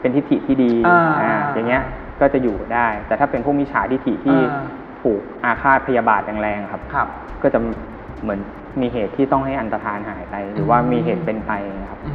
[0.00, 1.82] เป็นทิฏฐิที่ดีอ่าอ่าอย่างเงี้ย
[2.20, 4.64] ก็จะอยู่ได้ แต่ถ้าเป็นพวกมิจฉาทิฏฐิที่อ่า
[5.00, 7.08] ผูกอาฆาตพยาบาทแรงๆครับครับ
[7.42, 7.58] ก็จะ
[8.22, 8.40] เหมือน
[8.80, 12.14] มีเหตุที่ต้องให้อันตรธานหายไป หรือว่ามีเหตุเป็นไปนะครับอื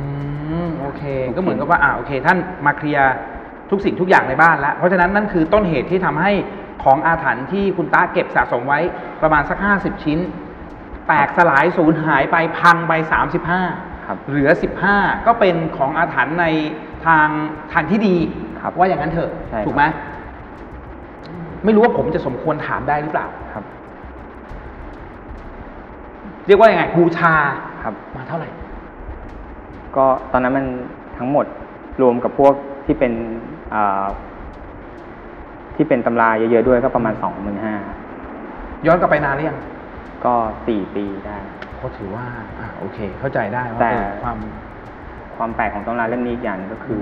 [0.65, 1.03] มโอเค
[1.35, 3.13] ก็เหมือนกับว่าอ่าโอเค ท่านมาเคลียร์
[3.72, 6.31] ทุกสิ่งทุกอย่างในบ้านแล้ว เพราะฉะนั้นนั่นคือต้นเหตุที่ทำให้
[6.84, 8.80] ของอาถรรพ์ที่คุณตาเก็บสะสมไว้
[9.22, 10.19] ประมาณสักห้าสิบชิ้น
[11.07, 13.61] แตกสลายสูญหายไปพังไปสามสิบห้า
[14.06, 16.45] ครับเหลือสิบห้าก็เป็นของอาถรรพ์ใน
[17.06, 17.27] ทาง
[17.73, 18.15] ทางที่ดี
[18.61, 19.84] ครับว่าอย่างนั้นเถอะใช่ครับถูกไหม
[21.65, 23.64] ไม่รู้ว่าผมจะสมควรถามได้หรือเปล่าครับ
[26.48, 27.34] เรียกว่ายังไงบูชา
[27.84, 28.49] ครับ มาเท่าไหร่
[29.95, 30.65] ก็ตอนนั้นมัน
[31.18, 31.45] ทั้งหมด
[32.02, 32.53] รวมกับพวก
[32.85, 33.60] ที่เป็นอ่า
[35.76, 37.76] ที่เป็นตำราเยอะๆด้วยก็ประมาณสองหมื่นห้า
[38.85, 39.60] ย้อนกลับไปนานหรือยัง
[40.26, 40.34] ก็
[40.68, 41.38] สี่ปีได้
[41.81, 42.26] ก็ถือว่า
[42.60, 44.38] อ่าโอเค เข้าใจได้ว่าแต่เออความ
[45.35, 47.02] ความแปลกของตำราเล่มนี้อีกอย่างหนึ่งก็คือ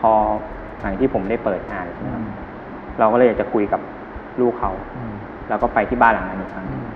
[0.00, 0.12] พอ
[0.80, 2.24] หลังที่ผมได้เปิดอ่านใช่ไหมครับ
[2.98, 3.80] เราก็เลยอยากจะคุยกับ
[4.40, 5.14] ลูกเขาอืม
[5.48, 6.86] เราก็ไปที่บ้านหลังนั้นอีกครั้งอืม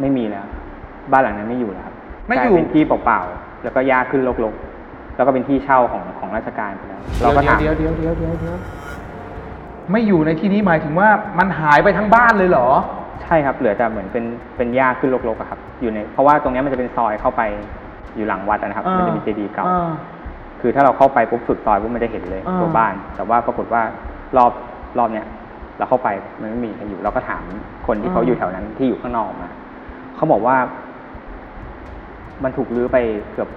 [0.00, 0.46] ไม่มีแล้ว
[1.12, 1.94] บ้านหลังนั้นไม่อยู่แล้วครับ
[2.28, 4.73] ไม่กลาอยู่เป็นที่เปล่าๆแล้วก็หญ้าขึ้นรกๆ
[5.16, 8.56] แล้วก็เป็นที่เช่าของของราชการไปแล้วเราก็ถามเดี๋ยวเดี๋ยวเดี๋ยวเดี๋ยวเดี๋ยว
[9.92, 11.08] ไม่อยู่ในที่นี้หมายถึงว่า
[11.38, 12.68] มันหายไปทั้งบ้านเลยเหรอ
[13.22, 14.24] ใช่ครับเหลือแต่เหมือนเป็น
[14.56, 17.42] เป็นหญ้าขึ้นรกๆอะครับ อยู่ในเพราะว่าตรงเนี้ยมันจะเป็นซอยเข้าไป
[18.16, 19.90] อยู่หลังวัดอะนะครับ มันจะมีเจดีย์เก่าอ่า
[20.60, 23.82] คือถ้าเราเข้าไปปุ๊บสุดซอยปุ๊บมันจะเห็นเลยอ่าตัวบ้าน แต่ว่าปรากฏว่า
[24.36, 24.52] รอบ
[24.98, 25.26] รอบเนี้ย
[25.78, 26.08] เราเข้าไป
[26.40, 27.42] มันไม่มีใครอยู่เราก็ถาม
[27.86, 29.50] คนที่เขาอยู่แถวนั้นที่อยู่ข้างนอกมา
[30.16, 30.56] เขาบอกว่า
[32.44, 32.98] มันถูกรื้อไป
[33.32, 33.48] เกือบ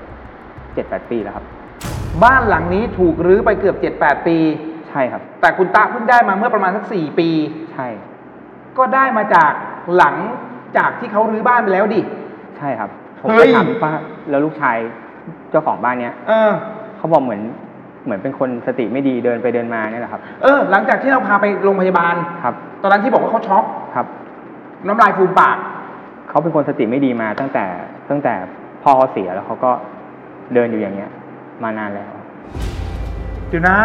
[0.77, 1.45] เจ็ดแปดปีแล้วครับ
[2.23, 4.37] บ้านหลังนี้ถูกรื้อไปเกือบเจ็ดแปดปี
[4.89, 7.29] ใช่ครับ แต่คุณตาเพิ่งได้มาเมื่อประมาณสักสี่ปี
[7.73, 7.87] ใช่
[8.77, 9.51] ก็ได้มาจาก
[9.97, 10.15] หลัง
[10.77, 12.01] จากที่เขารื้อบ้านไปแล้วดิ
[12.57, 12.89] ใช่ครับ
[13.21, 13.91] ผมเฮ้ก็ยถามป้า
[14.29, 14.77] แล้วลูกชาย
[15.51, 16.51] เจ้าของบ้านเนี้ยเออ
[16.97, 17.41] เขาบอกเหมือน
[18.05, 23.63] เหมือนเป็นคนสติไม่ดีเดินไปเดินมาเนี่ยแหละครับ เออ หลังจากที่เราพาไปโรงพยาบาล ครับ ตอนนั้นที่บอกว่าเขาช็อก
[23.95, 24.07] ครับ
[24.87, 25.57] น้ำลายฟูมปาก
[26.29, 27.65] เขาเป็นคนสติไม่ดีมาตั้งแต่
[28.09, 28.33] ตั้งแต่
[28.83, 29.71] พ่อเขาเสียแล้วเขาก็
[30.53, 31.11] เดินอยู่อย่างเงี้ย
[31.63, 32.11] มานานแล้ว
[33.49, 33.77] เดี๋ยวนะ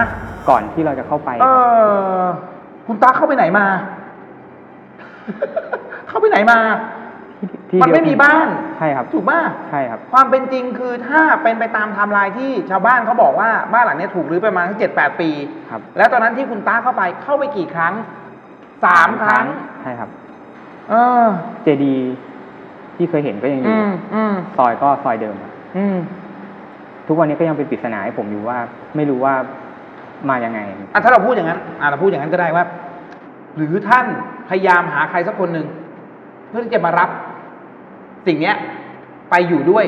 [0.48, 1.47] ก่อนที่เราจะเข้าไปเอ
[2.22, 2.24] อ
[2.86, 3.66] คุณตาเข้าไปไหนมา
[6.09, 6.59] เข้าไปไหนมา
[7.70, 8.47] ที่มันไม่มีบ้าน
[8.78, 9.40] ใช่ครับ ถูกป่ะ
[9.70, 15.30] ใช่ครับ ความเป็นจริงคือถ้าเป็นไปตามไทม์ไลน์ที่ชาวบ้านเขาบอกว่าบ้านหลังเนี้ยถูกรื้อไปประมาณเจ็ดแปดปี
[15.70, 17.94] ครับ แล้วตอนนั้นที่คุณตาเข้าไปเข้าไปกี่ครั้ง
[18.84, 19.47] สามครั้ง
[19.82, 20.09] ใช่ครับ
[20.90, 20.94] เอ
[21.24, 21.26] อ
[21.62, 22.12] เจดีย์
[22.97, 25.97] ที่เคยเห็นก็ยังออืยู่มอืมซอยก็ซอยเดิมครับอืม
[27.06, 28.58] ทุกวันนี้ก็ยังเป็นปริศนาให้ผมอยู่ว่า
[28.96, 29.34] ไม่รู้ว่า
[30.28, 30.60] มายังไง
[30.92, 32.64] อะถ้าเราพูดอย่างนั้นอะเราพูดอย่างนั้นก็ได้ว่า
[33.56, 34.06] หรือท่าน
[34.48, 35.66] พพยายามหาใครสักคนหนึ่ง
[36.48, 37.08] เพื่อที่จะมารับ
[38.26, 38.56] สิ่งเนี้ย
[39.30, 39.84] ไปอยู่ด้วย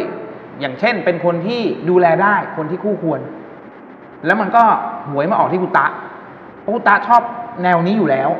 [0.61, 1.61] อย่างเช่น เป็นคนที่
[1.91, 3.20] ดูแลได้คนที่คู่ควร
[4.27, 4.62] แล้วมันก็
[5.11, 5.86] หวยมาออกที่กุตะ
[6.61, 7.23] เพราะกุตะชอบ
[7.62, 8.31] แนวนี้อยู่แล้ว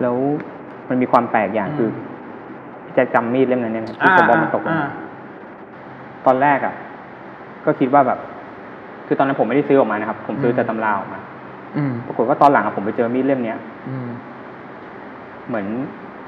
[0.00, 0.16] แล้ว
[0.88, 1.90] มันมีความแปลกอย่างคือ
[2.84, 4.90] พี่แจะจำมีดเล่มนั้นเนี่ยไหมที่ผมบอกมันตกลงอ่ามา
[6.26, 6.74] ตอนแรกอะ
[7.66, 8.18] ก็คิดว่าแบบ
[9.06, 11.20] คือตอนนั้นผมไม่ได้ซื้อออกมานะครับ ผมซื้อแต่ตำราออกมา
[11.76, 13.58] อืมปรากฏว่าตอนหลังอะผมไปเจอมีดเล่มเนี้ย
[13.88, 14.08] อืม
[15.48, 15.66] เหมือน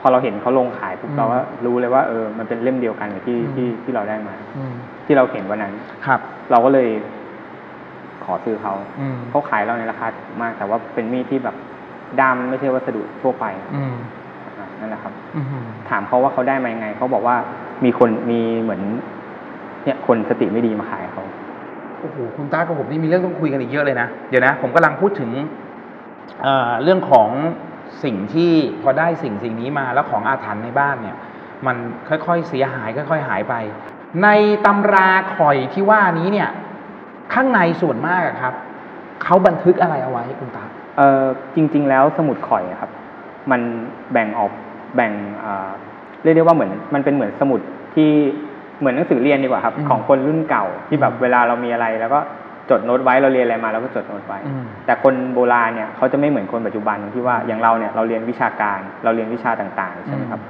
[0.00, 4.72] พอเราเห็นเขาลงขายปุ๊บอืมเราก็รู้เลยว่าเออมันเป็นเล่มเดียวกันกับที่อืมที่ที่เราได้มาอืม
[5.06, 5.74] ที่เราเห็นวันนั้น
[6.06, 6.88] ครับ เราก็เลย
[8.24, 11.56] ขอซื้อเขาอืมเขาขายเราในราคาถูกมาก แต่ว่าเป็นมีดที่แบบ
[12.20, 13.44] ดำไม่ใช่วัสดุทั่วไป
[13.74, 13.94] อืม
[14.58, 17.36] อะนั่นแหละครับอืมถามเขาว่าเขาได้มายังไงเขาบอกว่า
[17.84, 18.82] มีคนมีเหมือน
[19.84, 21.24] เนี่ยคนสติไม่ดีมาขายเขา
[22.00, 25.30] โอ้โหคุณตากับผมนี่มีเรื่องต้องคุยกันอีกเยอะเลยนะ เดี๋ยวนะ ผมกำลังพูดถึง
[26.42, 27.28] เอ่อเรื่องของ
[28.04, 28.52] สิ่งที่
[28.82, 31.16] พอได้สิ่งสิ่งนี้มาแล้วของอาถรรพ์ในบ้านเนี่ย
[31.66, 31.76] มัน
[32.08, 33.54] ค่อยๆเสียหาย ค่อย ๆ หายไป
[34.22, 34.28] ใน
[34.66, 36.50] ตำราข่อยที่ว่านี้เนี่ย
[37.34, 38.54] ข้างในส่วนมากอะครับ
[39.22, 40.64] เขาบันทึกอะไรเอาไว้คุณตา
[40.96, 42.90] เออจริง ๆ แล้วสมุดข่อยอะครับ
[43.50, 43.60] มัน
[44.12, 44.52] แบ่งออก
[44.96, 45.12] แบ่ง
[45.44, 45.70] อ่า
[46.22, 47.60] เรียกได้ว่าเหมือน มันเป็นเหมือนสมุด
[47.94, 48.10] ที่
[48.82, 52.20] เหมือนหนังสือเรียนดีกว่าครับอืมของคนรุ่นเก่าที่แบบอืมเวลาเรามีอะไร แล้วก็
[52.70, 60.40] จดโน้ตไว้เราเรียนอะไรมาเราก็จดโน้ตไว้อืมแต่คนโบราณเนี่ยเขาจะไม่เหมือนคนปัจจุบันตรงที่ว่าอย่างเราเนี่ยเราเรียนวิชาการเราเรียนวิชาต่างๆใช่ไหมครับ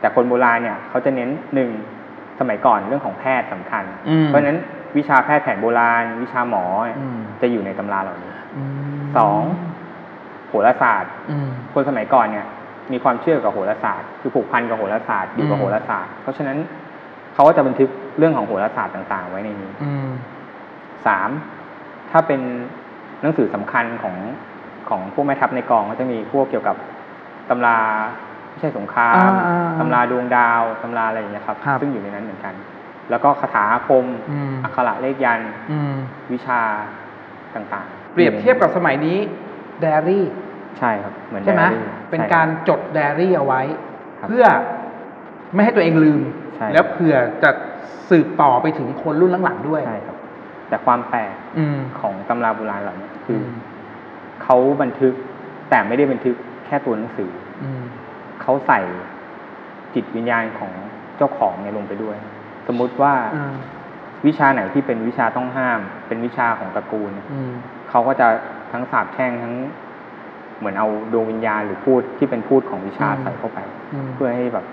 [0.00, 1.70] แต่คนโบราณเนี่ยเขาจะเน้นหนึ่ง
[2.40, 4.58] สมัยก่อนเรื่องของแพทย์สำคัญอืมเพราะฉะนั้น
[4.96, 8.32] วิชาแพทย์แผนโบราณ วิชาหมอเนี่ยอืมจะอยู่ในตำราเหล่านี้
[8.98, 9.42] มสอง
[10.48, 12.46] โหราศาสตร์อืมคนสมัยก่อนเนี่ย
[12.92, 16.58] มีความเชื่อกับโหราศาสตร์ คือผูกพันกับโหราศาสตร์อยู่กับอืมโหราศาสตร์ เพราะฉะนั้น
[17.34, 17.88] เขาก็จะบันทึก
[18.18, 20.08] เรื่องของโหราศาสตร์ต่าง ๆ ไว้ในนี้อืม
[21.06, 21.30] สาม
[22.10, 22.40] ถ้าเป็น
[23.22, 24.16] หนังสือสำคัญของ
[24.88, 26.76] ของพวกแม่ทัพในกองก็จะมีพวกเกี่ยวกับ
[27.50, 27.78] ตำรา
[28.50, 32.54] ไม่ใช่สงครามอ่าๆๆตำราดวงดาวตำราอะไรอย่างเงี้ยครับครับ ซึ่งอยู่ในนั้นเหมือนกัน
[33.10, 35.94] แล้วก็คาถาอาคมอืมอักขระเลขยันต์อืม
[36.32, 36.60] วิชา
[37.54, 39.18] ต่างๆ เปรียบเทียบกับสมัยนี้
[39.80, 40.26] ไดอารี่
[40.78, 43.62] ใช่ครับ เหมือนใช่ไหมไดอารี่เป็นใช่การจดไดอารี่เอาไว้
[44.20, 44.46] ครับเพื่อ
[45.54, 46.20] ไม่ให้ตัวเองลืม
[46.56, 47.50] ใช่แล้วเผื่อจะ
[48.10, 50.16] สืบต่อไปถึงคนรุ่นหลังๆด้วยใช่ครับ
[50.68, 53.48] แต่ความแปลกอืมของตำราโบราณเหล่านี้คือมอ
[54.42, 55.14] เขาบันทึก
[55.70, 56.36] แต่ไม่ได้บันทึก
[56.66, 57.30] แค่ตัวหนังสือ
[57.64, 57.82] อืม
[58.42, 58.80] เขาใส่
[59.94, 60.72] จิตวิญญาณของ
[61.16, 62.16] เจ้าของเนี่ยลงไปด้วย
[62.66, 63.54] สมมุติว่าอ่า
[64.26, 67.52] วิชาไหนที่เป็นวิชาต้องห้าม เป็นวิชาของตระกูลเนี่ยอืม
[67.90, 68.26] เขาก็จะ
[68.72, 69.54] ทั้งสาบแช่งทั้ง
[70.58, 73.58] เหมือนเอาดวงวิญญาณหรือพูดที่เป็นพูดของวิชาอืมใส่เข้าไป
[73.92, 74.64] อืมเพื่อให้แบบ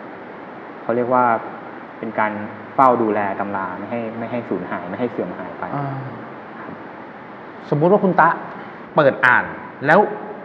[0.84, 1.26] เขาเรียกว่า
[1.99, 2.32] เป็นการ
[2.76, 5.95] เฝ้าดูแลตำราไม่ให้ไม่ให้สูญหายไม่ให้เสื่อมหายไป อ่า
[7.70, 8.30] สมมุติว่าคุณตะ
[8.95, 9.45] เปิดอ่าน
[9.88, 9.99] แล้ว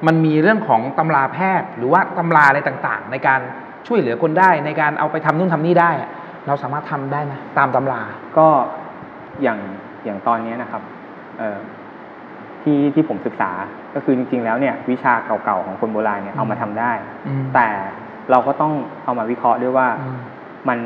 [0.06, 3.40] มันมีเรื่องของตำราแพทย์ หรือว่าตำราอะไรต่างๆ ในการ
[3.86, 6.10] ช่วยเหลือคนได้ในการเอาไปทำนู่นทำนี่ได้อะ
[6.46, 8.02] เราสามารถทำได้ไหมตามตำรา
[8.38, 8.48] ก็
[9.42, 9.58] อย่าง
[10.04, 10.82] อย่างตอนเนี้ยนะครับ
[11.38, 11.58] เอ่อ
[12.62, 13.50] ที่ที่ผมศึกษา
[13.94, 15.12] ก็คือจริง ๆ แล้วเนี่ย วิชา
[15.44, 16.92] เก่าๆของคนโบราณเนี่ยอืมเอามาทำได้
[17.26, 17.68] อืมแต่
[18.30, 18.72] เราก็ต้อง
[19.04, 20.18] เอามาวิเคราะห์ด้วยว่าอืม
[20.68, 20.78] มัน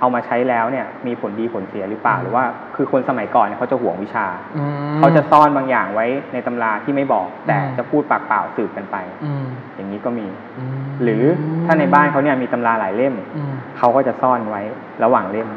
[0.00, 2.44] เอามาใช้แล้วเนี่ย มีผลดีผลเสียหรือเปล่าอืมหรือว่า
[2.76, 4.26] คือคนสมัยก่อนเนี่ยเขาจะห่วงวิชา
[4.56, 4.64] อื
[4.94, 9.44] มเขาจะซ่อนบางอย่างไว้ในตำราที่ไม่บอก แต่อืมจะพูดปากเปล่าสืบกันไปอืม
[9.74, 10.26] อย่างนี้ก็มี
[10.58, 11.24] อืมหรือ
[11.66, 14.62] ถ้าในบ้านเขาเนี่ยมีตำราหลายเล่มอืมเขาก็จะซ่อนไว้
[15.04, 15.48] ระหว่างเล่ม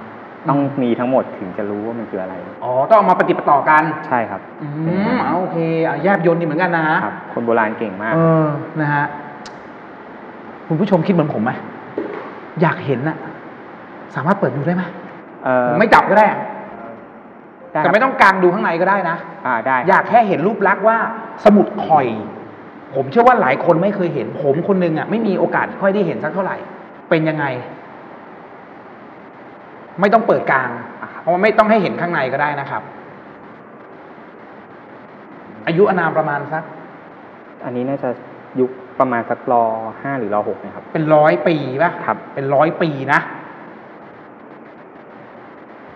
[0.49, 5.57] ต้องอืมมีทั้งหมดถึงจะรู้ว่ามันคืออะไรอ๋อต้องเอามาปฏิดปะต่อกันใช่ครับอืเป็นอย่างมนั้นเอาโอเค
[5.87, 8.45] อะแยบยนต์ดีเหมือนกันนะครับคนโบราณเก่งมากเออ
[8.81, 9.05] นะฮะ
[10.67, 11.51] คุณผู้ชมคิดเหมือนผมไหม
[12.61, 13.17] อยากเห็นน่ะ
[14.15, 14.83] สามารถเปิดดูได้ไหม
[15.43, 16.39] เออผมไม่จับก็ได้อะ
[17.71, 20.97] ได้แต่ไม่ต้องกางดูข้างในก็ได้นะ อ่าได้ อยากแค่เห็นรูปลักษณ์ว่า
[21.45, 22.07] สมุดข่อย
[22.95, 26.57] ผมเชื่อว่าหลายคนไม่เคยเห็น ผมคนหนึงอะไม่มีโอกาสค่อยได้เห็นสักเท่าไหร่
[27.09, 27.45] เป็นยังไง
[29.99, 30.69] ไม่ต้องเปิดกลาง
[31.21, 32.81] เพราะว่าไม่ต้องให้เห็นข้างในก็ได้นะครับ
[35.67, 36.63] อายุอานามประมาณสัก
[37.65, 38.09] อันนี้น่าจะ
[38.59, 39.63] ยุค ประมาณสักรอ
[40.01, 43.19] ห้าหรือรอหกนะครับ เป็นร้อยปีป่ะครับ เป็นร้อยปีนะ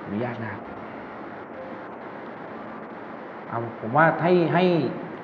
[0.03, 0.61] อนุญาตนะครับ
[3.47, 4.63] เอาผมว่าให้ให้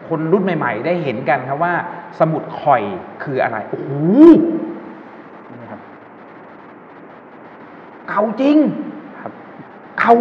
[0.08, 1.74] คนรุ่นใหม่ ๆ ได้เห็นกันครับว่า
[2.20, 2.84] สมุดข่อย
[3.24, 3.90] คืออะไร โอ้โห
[5.60, 5.82] นี่ครับ
[8.08, 8.58] เก่าจริง
[9.22, 9.32] ครับ
[10.00, 10.14] เก่า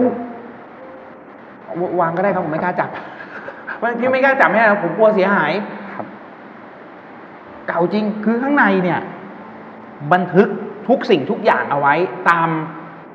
[1.80, 2.90] ววางก็ได้ครับผมไม่กล้าจับ
[3.80, 5.85] วันพี่ไม่กล้าจับไม่ได้ครับผมกลัวเสียหายครับ
[7.66, 9.00] เก่าจริงคือข้างในเนี่ย
[10.12, 10.48] บันทึก
[10.88, 11.94] ทุกสิ่งทุกอย่างเอาไว้
[12.30, 12.48] ตาม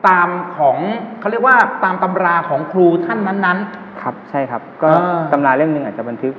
[0.07, 0.77] ตามของ
[1.19, 3.59] เขาเรียกว่าตามตำราของครูท่านนั้น
[4.01, 6.33] ครับใช่ครับ ก็อ่าตำราเล่มหนึ่งอาจจะบันทึก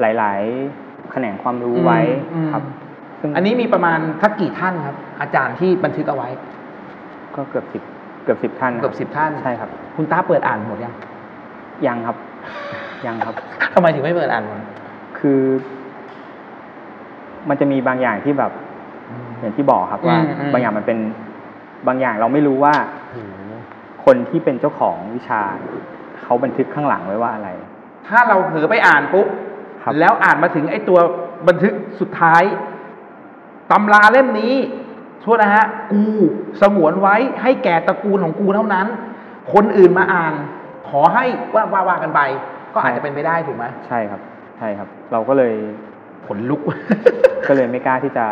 [0.00, 0.40] หลาย
[0.76, 1.98] ๆ แขนงความรู้ไว้
[2.34, 2.62] อืมครับ
[3.20, 6.28] สซึ่งอันนี้มีประมาณทักกี่ท่านครับ อาจารย์ที่บันทึกเอาไว้
[7.36, 7.82] ก็เกือบสิบ
[8.24, 10.94] เกือบสิบท่านนะคเกืรัอบสิบท่านใช่ครับ คุณตาเปิดอ่านหมดยัง
[11.86, 12.16] ยังครับ
[13.06, 13.34] ยังครับ
[13.74, 14.60] ทำไมถึงไม่เปิดอ่านหมด
[15.18, 15.40] คือ
[17.48, 18.52] มันจะมีบางอย่างที่แบบ
[19.40, 20.98] อย่างที่บอกครับว่าอืมอืมบางอย่างมันเป็น
[21.86, 22.74] บางอย่างเราไม่รู้ว่า
[24.04, 25.42] คนที่เป็นเจ้าของวิชา
[26.22, 27.48] เขาบันทึกข้างหลังไว้ว่าอะไร
[28.08, 29.26] ถ้าเราเผลอไปอ่านปุ๊บ
[29.82, 30.98] ครับแล้วอ่านมาถึงไอ้ตัว
[31.48, 32.42] บันทึกสุดท้าย
[33.70, 34.54] ตำราเล่มนี้
[35.20, 36.02] โทษนะฮะกู
[36.62, 38.86] สงวนไว้ให้แก่ตระกูลของกูเท่านั้น
[39.52, 40.34] คนอื่นมาอ่าน
[40.88, 42.20] ขอให้ว่าว่าว่ากันไป
[42.74, 44.20] ก็อาจจะเป็นไปได้ถูกไหมใช่ครับ
[44.58, 45.54] ใช่ครับ เราก็เลย
[46.26, 46.60] ขนลุก
[47.48, 48.24] ก็เลยไม่กล้าที่จะ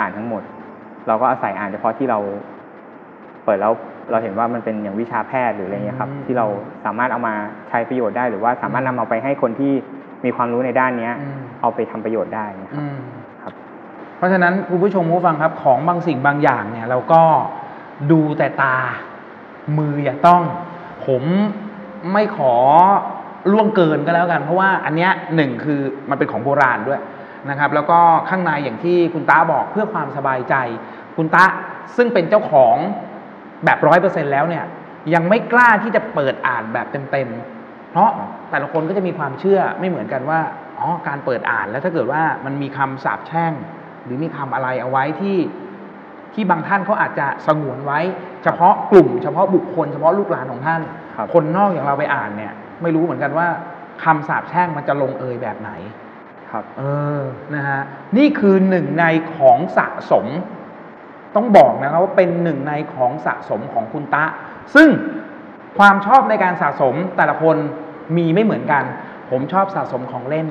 [0.00, 0.42] อ่านทั้งหมด
[1.06, 2.18] เราก็อาศัยอ่านเฉพาะที่เรา
[3.44, 3.72] เปิดแล้ว
[4.10, 6.46] เราเห็นว่ามันเป็นอย่างวิชาแพทย์หรืออะไรเงี้ยครับอืมที่เรา
[6.84, 7.34] สามารถเอามา
[7.68, 9.72] ใช้ประโยชน์ได้ หรือว่าสามารถนำเอาไปให้คนที่
[10.24, 12.98] มีความรู้ในด้านเนี้ยอืมเอาไปทำประโยชน์ได้นะครับอืม
[13.42, 13.52] ครับ
[14.16, 17.22] เพราะฉะนั้นคุณผู้ชมผู้ฟังครับ ของบางสิ่งบางอย่างเนี่ย เราก็
[18.12, 18.76] ดูแต่ตา
[19.78, 20.42] มืออย่าต้อง
[21.06, 21.22] ผม
[22.12, 22.54] ไม่ขอ
[23.52, 25.80] ล่วงเกินก็แล้วกัน เพราะว่าอันเนี้ยหนึ่งคือ
[26.10, 27.00] มันเป็นของโบราณด้วย
[27.50, 27.98] นะครับแล้วก็
[28.30, 30.54] ข้างในอย่างที่คุณตาบอกเพื่อความสบายใจ
[31.16, 31.44] คุณตา
[31.96, 32.76] ซึ่งเป็นเจ้าของ
[33.64, 34.64] แบบร้อยเปอร์เซ็นแล้วเนี่ย
[35.14, 38.10] ยังไม่กล้าที่จะเปิดอ่านแบบเต็มๆ เพราะ
[38.50, 40.40] แต่ละคนก็จะมีความเชื่อไม่เหมือนกันว่า
[40.78, 43.52] อ๋อการเปิดอ่านแล้วถ้าเกิดว่ามันมีคำสาปแช่ง
[44.04, 45.38] หรือมีคำอะไรเอาไว้ที่
[46.34, 48.00] ที่บางท่านเขาอาจจะสงวนไว้
[48.44, 50.80] เฉพาะกลุ่ม เฉพาะบุคคลเฉพาะลูกหลานของท่าน
[51.16, 52.52] ครับคนนอกอย่างเราไปอ่านเนี่ย
[52.82, 53.46] ไม่รู้เหมือนกันว่า
[54.04, 55.70] คำสาปแช่งมันจะลงเอยแบบไหน
[56.50, 56.82] ครับเอ
[57.18, 57.20] อ
[57.54, 57.80] นะฮะ
[58.16, 59.04] นี่คือหนึ่งใน
[59.36, 60.26] ของสะสม
[61.36, 64.24] ต้องบอกนะครับว่าเป็นหนึ่งในของสะสมของคุณตะ
[64.74, 64.88] ซึ่ง
[65.78, 67.56] ความชอบในการสะสมแต่ละคน
[68.16, 68.84] มีไม่เหมือนกัน
[69.30, 70.46] ผมชอบสะสมของเล่น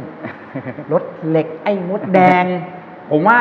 [0.91, 2.45] รถเหล็กไอ้มดแดง
[3.11, 3.39] ผมว่า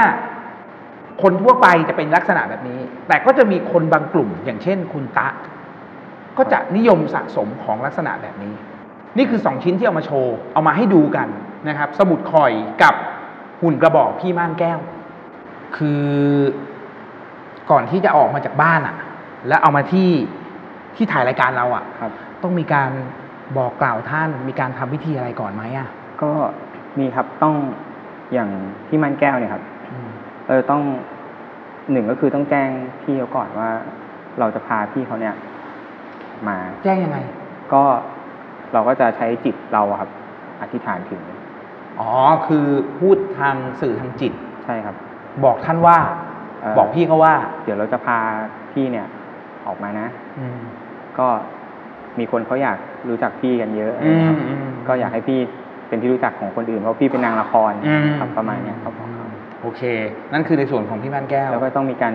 [1.22, 5.28] คนทั่วไปจะเป็นลักษณะแบบนี้ แต่ก็จะมีคนบางกลุ่มอย่างเช่นคุณตะ
[6.38, 8.54] ก็จะนิยมสะสมของลักษณะแบบนี้
[9.16, 11.28] นี่คือสองชิ้นที่เอามาโชว์ เอามาให้ดูกัน
[11.68, 12.52] นะครับ สมุดคอย
[12.82, 12.94] กับ
[13.62, 14.78] หุ่นกระบอกพี่ม่านแก้ว
[15.76, 16.04] คือ
[17.70, 18.96] ก่อนที่จะออกมาจากบ้านอะ
[19.48, 20.10] แล้วเอามาที่
[20.96, 22.12] ที่ถ่ายรายการเราอะครับ
[22.42, 22.90] ต้องมีการ
[23.58, 25.88] บอกกล่าวท่าน มีการทำพิธีอะไรก่อนไหมอะ
[26.22, 26.32] ก็
[26.98, 27.54] มีครับต้อง
[28.32, 28.50] อย่าง
[28.88, 29.62] ที่มันแก้วเนี่ยครับ
[29.92, 30.08] อืม
[30.48, 30.82] เออต้อง
[31.90, 32.68] หนึ่งก็คือต้องแจ้ง
[33.02, 33.70] พี่เขาก่อนว่า
[34.38, 35.34] เราจะพาพี่เขาเนี่ย
[36.48, 37.18] มาแจ้งยังไง
[37.74, 37.82] ก็
[38.76, 40.10] เราก็จะใช้จิตเราอะครับ
[40.60, 41.22] อธิษฐานถึง
[42.00, 42.10] อ๋อ
[42.46, 42.66] คือ
[42.98, 44.32] พูดทางสื่อทางจิต
[44.64, 44.96] ใช่ครับ
[45.44, 45.96] บอกท่านว่า
[46.60, 47.34] เอ่อบอกพี่เขาว่า
[47.64, 48.18] เดี๋ยวเราจะพา
[48.72, 49.06] พี่เนี่ย
[49.66, 50.08] ออกมานะ
[50.38, 50.58] อืม
[51.18, 51.26] ก็
[52.18, 52.78] มีคนเขาอยาก
[53.08, 55.38] รู้จักพี่กันเยอะอืมนะครับอืมก็อยากให้พี่
[55.88, 59.08] เป็นที่รู้จักของคนอื่นเพราะพี่เป็นนางละครอืมครับประมาณเนี้ยครับผม
[59.62, 59.82] โอเค
[60.32, 62.14] นั่นคือในส่วนของพี่ม่านแก้ว แล้วก็ต้องมีการ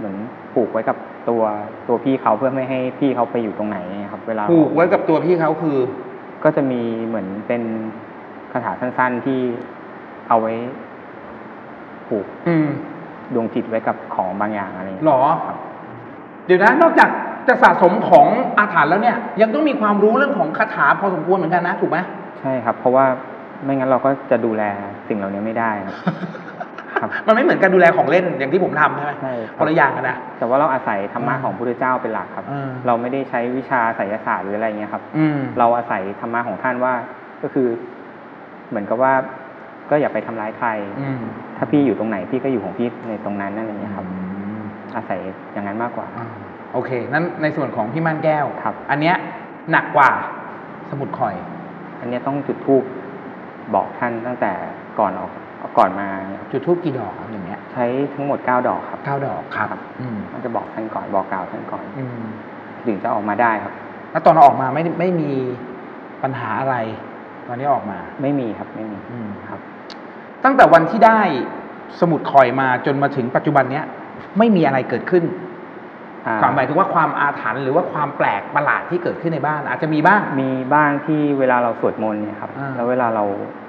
[0.00, 0.16] หมือน
[0.52, 0.96] ผูกไว้กับ
[1.28, 1.42] ตัว
[1.88, 3.78] ตัวพี่เขาเพื่อไม่ให้พี่เขาไปอยู่ตรงไหน
[4.10, 5.78] ครับ เวลาผูกไว้กับตัวพี่เขาคือ
[6.44, 7.62] ก็จะมีเหมือนเป็น
[8.52, 9.40] คาถาสั้น ๆที่
[10.28, 10.54] เอาไว้
[12.08, 12.68] ผูกอืม
[13.34, 15.20] ดวงจิตไว้กับของบางอย่างอะไรอย่างหรเงี้ยอ
[16.46, 17.10] เดี๋ยวนะนอกจาก
[17.48, 18.26] จะสะสมของ
[18.58, 21.98] อาถรรพ์แล้วเนี่ย ยังต้องมีความรู้เรื่องของคาถาพอสมควรเหมือนกันนะถูกไหม
[22.40, 23.04] ใช่ครับ เพราะว่า
[23.64, 24.62] ไม่งั้นเราก็จะดูแล
[25.08, 26.53] สิ่งเหล่านี้ไม่ได้ครับครับ
[27.26, 36.92] มันไม่เหมือนการดูแลของเล่นอย่างที่ผมทำใช่ไหมใช่ครับคนละอย่างกันนะแต่ว่าเราอาศัยธรรมะอืมของพระพุทธเจ้าเป็นหลักครับอืมเราไม่ได้ใช้วิชาไสยศาสตร์หรืออะไรเงี้ยครับอืมเราอาศัยธรรมะของท่านว่า
[37.42, 37.68] ก็คือ
[38.68, 39.12] เหมือนกับว่า
[39.90, 40.68] ก็อย่าไปทำร้ายใคร
[41.00, 41.18] อืม
[41.56, 44.06] ถ้าพี่อยู่ตรงไหนพี่ก็อยู่ของพี่ในตรงนั้นนั่นเองครับ
[44.96, 45.20] อาศัย
[45.52, 46.26] อย่างนั้นมากกว่าอ่า
[46.72, 49.16] โอเค นั้นในส่วนของพี่ม่านแก้วครับ อันเนี้ย
[49.70, 50.10] หนักกว่า
[50.90, 51.34] สมุดคอย
[52.00, 52.84] อันเนี้ยต้องจุดธูป
[53.74, 54.52] บอกท่านตั้งแต่
[54.98, 55.30] ก่อนออก
[55.78, 57.84] ก่อนมาเนี่ยครับจุดทูบกี่ดอกครับอย่างเงี้ย ใช้
[58.14, 59.68] ทั้งหมดเก้าดอกครับเก้าดอกครับ
[60.00, 62.24] อืมต้องจะบอกท่านก่อนบอกกล่าวท่านก่อนอืม
[62.86, 63.72] ถึงจะออกมาได้ครับ
[64.12, 65.30] แล้วตอนเราออกมาไม่ได้ไม่มี
[66.22, 66.76] ปัญหาอะไร
[67.48, 69.60] ตอนนี้ออกมา ไม่มีครับไม่มีอืมครับ
[70.44, 71.20] ตั้งแต่วันที่ได้
[72.00, 73.84] สมุดคอยมาจนมาถึงปัจจุบันเนี้ย
[74.38, 75.24] ไม่มีอะไรเกิดขึ้น
[76.26, 83.63] อ่าความหมายถึงว่าความอาถรรพ์หรือว่าความแปลกประหลาดที่เกิดขึ้นในบ้าน อาจจะมีบ้างมีบ้างที่เวลาเราสวดมนต์เนี่ยครับอ่าแล้วเวลาเราเอ่อ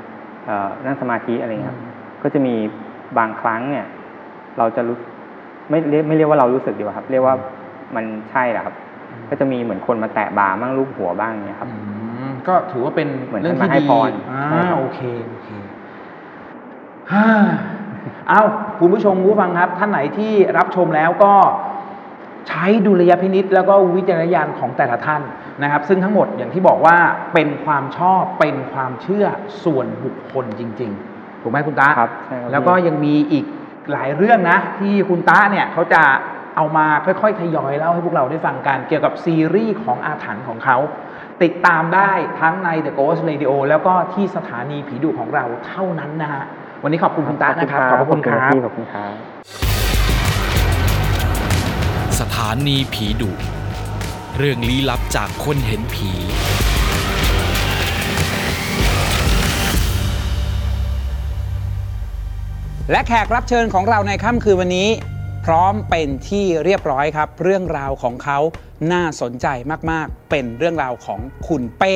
[0.85, 1.91] นั่งสมาธิอะไรเงี้ยครับอืม
[2.23, 2.55] ก็จะมี
[3.17, 3.85] บางครั้งเนี่ย
[4.57, 4.97] เราจะรู้
[5.69, 7.35] ไม่เรียกไม่เรียกว่าเรารู้สึกดีกว่าครับ เรียกว่า
[7.95, 8.75] มันใช่แหละครับ
[9.29, 11.77] ก็จะมีเหมือนคนมาแตะบ่าบ้างรูปหัวบ้างเนี่ยครับอื
[12.29, 14.99] มก็ถือว่าเป็นเหมือนเรื่องท่านที่มาให้ดีพรอ่าใช่ครับโอเค
[15.29, 15.49] โอเค
[17.11, 17.27] ฮ่า
[18.27, 18.41] เอา
[18.79, 21.33] คุณผู้ชมผู้ฟังครับ ท่านไหนที่รับชมแล้วก็
[22.47, 25.21] ใช้ดุลยพินิษแล้วก็วิจารณญาณของแต่ละท่าน
[25.63, 26.97] นะครับ ซึ่งทั้งหมดอย่างที่บอกว่า
[27.33, 29.25] เป็นความชอบเป็นความเชื่อ
[29.63, 33.45] ส่วนบุคคลจริง ๆ ถูกไหมคุณตาครับใช่ครับแล้วก็ยังมีอีก
[33.91, 36.03] หลายเรื่องนะ ที่คุณตาเนี่ยเขาจะ
[36.55, 40.77] เอามาค่อยๆทยอยเล่าให้พวกเราได้ฟังกันเกี่ยวกับซีรีส์ของอาถรรพ์ของเขา
[41.43, 42.11] ติดตามได้
[42.41, 46.43] ทั้งใน The Ghost Radio แล้วก็ที่สถานีผีดุของเราเท่านั้นนะฮะ
[46.83, 49.13] วันนี้ขอบคุณคุณตานะครับ ขอบพระคุณครับพี่ขอบคุณครับ
[52.19, 53.31] สถานีผีดุ
[54.39, 56.09] เรื่องลี้ลับจากคนเห็นผี
[62.91, 64.89] และแขกรับเชิญของเราในค่ำคืนวันนี้
[65.45, 68.39] พร้อมเป็นที่เรียบร้อยครับ เรื่องราวของเขา
[68.91, 69.47] น่าสนใจ
[69.91, 71.95] มากๆ เป็นเรื่องราวของคุณเป้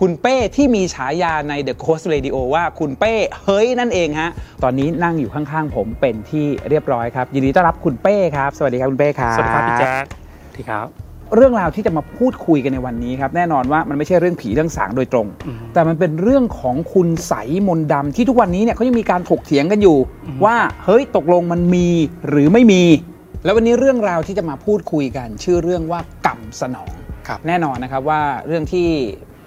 [0.00, 4.30] คุณเป้ที่มีฉายาใน The Coast Radio ว่าคุณเป้ เฮ้ยนั่นเองฮะ
[4.62, 10.04] ตอนนี้นั่งอยู่ข้างๆ ผมเป็นที่เรียบร้อยครับ ยินดีต้อนรับคุณเป้ครับ สวัสดีครับคุณเป้ครับสวัสดีครับพี่แจ๊ค
[10.44, 21.88] สวัสดีครับ เรื่องราวที่จะมาพูดคุยกันในวันนี้ครับ แน่นอนว่ามันไม่ใช่เรื่องผีเรื่องสางโดยตรงอืมแต่มันเป็นเรื่องของคุณใสยมนต์ดำที่ทุกวันนี้เนี่ยเขายังมีการถกเถียงกันอยู่อืมว่าเฮ้ยตกลงมันมี
[22.28, 22.82] หรือไม่มี
[23.44, 26.92] แล้ววันนี้เรื่องราวที่จะมาพูดคุยกัน ชื่อเรื่องว่ากรรมสนอง
[27.28, 28.86] ครับแน่นอนนะครับว่าเรื่องที่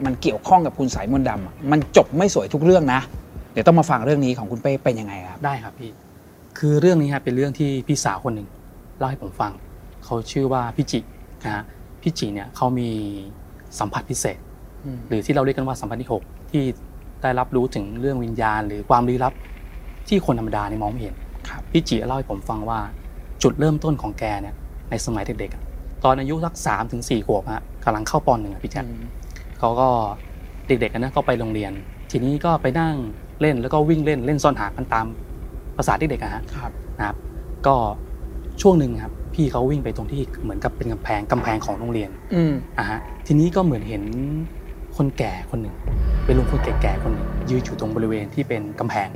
[0.06, 3.02] มันเกี่ยวข้องกับคุณสายมนต์ดำอะมันจบไม่สวยทุกเรื่องนะ
[3.54, 5.92] เดี๋ยวต้องมาฟังเรื่องนี้ของคุณเป้เป็นยังไงครับได้ครับพี่
[6.60, 8.48] คือเรื่องนี้ฮะเป็นเรื่องที่พี่สาวคนหนึ่ง
[8.98, 9.52] เล่าให้ผมฟัง
[10.06, 11.00] เขาชื่อว่าพี่จิ
[11.46, 11.64] นะฮะ
[12.02, 12.90] พี่จิเนี่ยเขามี
[13.80, 14.38] สัมผัสพิเศษ
[14.86, 16.64] อืมหรือที่เราเรียกกันว่าสัมผัสที่หกที่
[17.22, 19.34] ได้รับรู้ถึงเรื่องวิญญาณ หรือความลี้ลับ
[20.08, 21.16] ที่คนธรรมดาเนี่ยมองไม่เห็น
[21.50, 22.80] ครับพี่จิเล่าให้ผมฟังว่า
[23.44, 24.56] จุดเริ่มต้นของแกเนี่ย
[24.90, 25.64] ในสมัยเด็กๆอะ
[26.04, 28.86] ตอนอายุสักสามถึงสี่ขวบฮะกำลังเข้าปหนึ่งอะพี่แจ๊ค
[29.60, 29.88] เขาก็
[30.68, 31.72] เด็กๆกันนะก็ไปโรงเรียน
[32.12, 32.96] ทีนี้ก็ไปนั่ง
[33.42, 35.06] เล่นแล้วก็วิ่งเล่นเล่นซ่อนหากันตาม
[35.78, 37.18] ภาษาเด็กๆอะฮะครับนะครับ
[37.68, 37.76] ก็
[38.62, 44.04] ช่วงหนึ่งครับ พี่เขาวิ่งไปตรงที่เหมือนกับเป็นกำแพงกำแพงของโรงเรียนอืมอะฮะทีนี้ก็เหมือนเห็น
[44.98, 45.76] คนแก่คนหนึ่ง
[46.26, 49.10] เป็นลุงคนแก่ๆคนหนึ่งยืนอยู่ตรงบริเวณที่เป็นกำแพง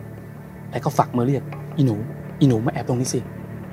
[0.71, 1.43] แล้วก็ฝักมือเรียก
[1.77, 1.95] อีหนู
[2.39, 3.19] อีหนูมาแอบตรงนี้สิ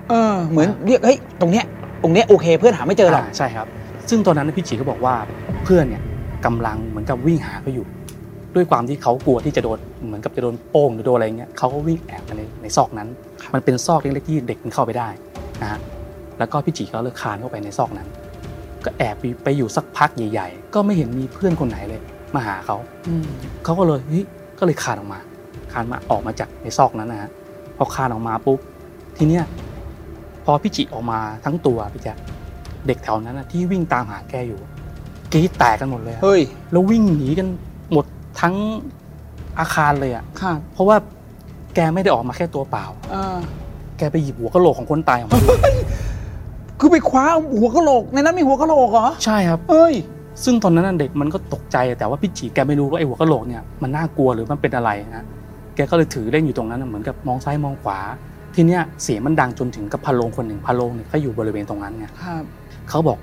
[0.09, 1.65] เออ เหมือนเรียกเฮ้ยตรงเนี้ย
[2.03, 3.67] ตรงเนี้ยโอเค เพื่อนหาไม่เจอหรอกาใช่ครับ
[4.09, 5.15] ซึ่งตอนนั้นพี่จีก็บอกว่า
[5.65, 6.03] เพื่อนเนี่ย
[6.45, 7.87] กำลังเหมือนกับวิ่งหาเขาอยู่
[8.55, 13.09] ด้วยความที่เขากลัวที่จะโดนเหมือนกับจะโดนโป้งหรือโดนอะไรเงี้ยเขาก็วิ่งแอบมาในในซอกนั้น
[13.55, 15.09] มันเป็นซอกเล็กๆที่เด็กมันเข้าไปได้
[15.63, 15.79] นะฮะ
[16.39, 18.09] แล้วก็พี่จีก็เลยคลานเข้าไปในซอกนั้น
[18.85, 22.01] ก็แอบไปไปอยู่สักพักใหญ่ ๆ ก็ไม่เห็นมีเพื่อนคนไหนเลย
[22.35, 22.77] มาหาเขา
[23.09, 23.27] อืม
[23.65, 24.25] เขาก็เลยเฮ้ย
[24.59, 25.21] ก็เลยคลานออกมา
[25.73, 27.31] คลานมาออกมาจากในซอกนั้นนะฮะ
[27.77, 28.59] พอคลานออกมาปุ๊บ
[29.17, 29.45] ทีเนี้ย
[30.45, 32.17] พอพี่จิออกมาทั้งตัวพี่แจ๊ค
[32.87, 34.61] เด็กแถวนั้นนะที่วิ่งตามหาแกอยู่
[35.33, 36.41] กรีดแตกกันหมดเลยอะเฮ้ย
[36.73, 37.49] แล้ววิ่งหนีกัน
[37.93, 38.05] หมด
[38.41, 38.55] ทั้ง
[39.59, 40.97] อาคารเลยอะค่ะเพราะว่า
[41.75, 43.39] แกไม่ได้ออกมาแค่ตัวเปล่าอ่า
[43.99, 45.61] แกไปหยิบหัวกะโหลกของคนตายออกมาด้วย
[46.81, 47.25] คือไปคว้า
[47.59, 49.95] หัวกะโหลกในนั้นมีหัวกะโหลกเหรอใช่ครับเฮ้ย
[50.45, 55.25] ซึ่งตอนนั้นนะเด็กมันก็ตกใจแต่ว่าพี่จีแกไม่รู้ว่าไอ้หัวกะโหลกเนี่ยมันน่ากลัวหรือมันเป็นอะไรนะ
[55.77, 57.99] แกก็เลยถือเล่นอยู่ตรงนั้นนะเหมือนกับมองซ้ายมองขวา
[58.55, 62.45] ทีเนี้ยเสียงมันดังจนถึงกับพะโลงคนหนึ่งพะโลงเนี่ยเขาอยู่บริเวณตรงนั้นไงครับ
[62.91, 63.19] เขาบอก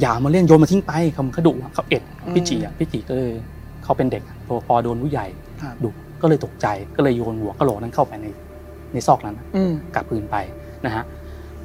[0.00, 3.32] อย่าเอามาเล่นโยนมาทิ้งไปเขาเขาดุอะเขาเอ็ดอืมพี่จีอะพี่จีก็เลย
[3.84, 5.26] เขาเป็นเด็กอะพอพอโดนผู้ใหญ่
[5.62, 5.90] ครับดุ
[6.22, 6.66] ก็เลยตกใจ
[6.96, 8.26] ก็เลยโยนหัวกะโหลกนั้นเข้าไปใน
[8.92, 10.36] ในซอกนั้นอะอืม กลับคืนไป
[10.84, 11.04] นะฮะ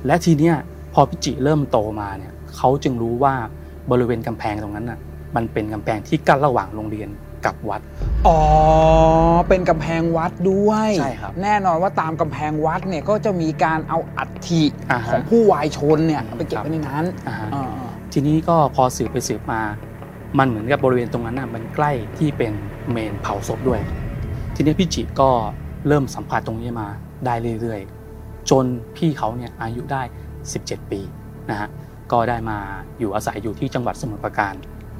[0.05, 0.55] และทีเนี้ย
[0.97, 3.33] พอพี่จิเริ่มโตมาเนี่ยเขาจึงรู้ว่า
[3.91, 4.99] บริเวณกำแพงตรงนั้นน่ะ
[5.35, 7.09] มันเป็นกำแพงที่กั้นระหว่างโรงเรียน
[7.45, 7.81] กับวัด
[8.27, 8.39] อ๋อ
[9.49, 17.65] เป็นกำแพงวัดด้วย ใช่ครับ แน่นอนว่าตามกำแพงวัดเนี่ยก็จะมีการเอาอัฐิอ่าฮะของผู้วายชนเนี่ยเอาไปเก็บไว้ในนั้นอ่าฮะอ่า
[18.13, 19.61] ทีนี้ก็พอสืบไปสืบมา
[20.37, 22.53] มันเหมือนกับบริเวณตรงนั้นน่ะมันใกล้ที่เป็น
[22.91, 23.81] เมนเผาศพด้วย
[24.55, 25.29] ทีนี้พี่จิก็
[25.87, 26.87] เริ่มสัมผัสตรงนี้มา
[27.25, 28.65] ได้เรื่อยๆ จน
[28.95, 30.01] พี่เขาเนี่ยอายุได้
[30.53, 31.01] 17 ปี
[31.49, 31.69] นะฮะ
[32.11, 32.57] ก็ได้มา
[32.99, 34.53] อยู่อาศัยอยู่ที่จังหวัดสมุทรปราการ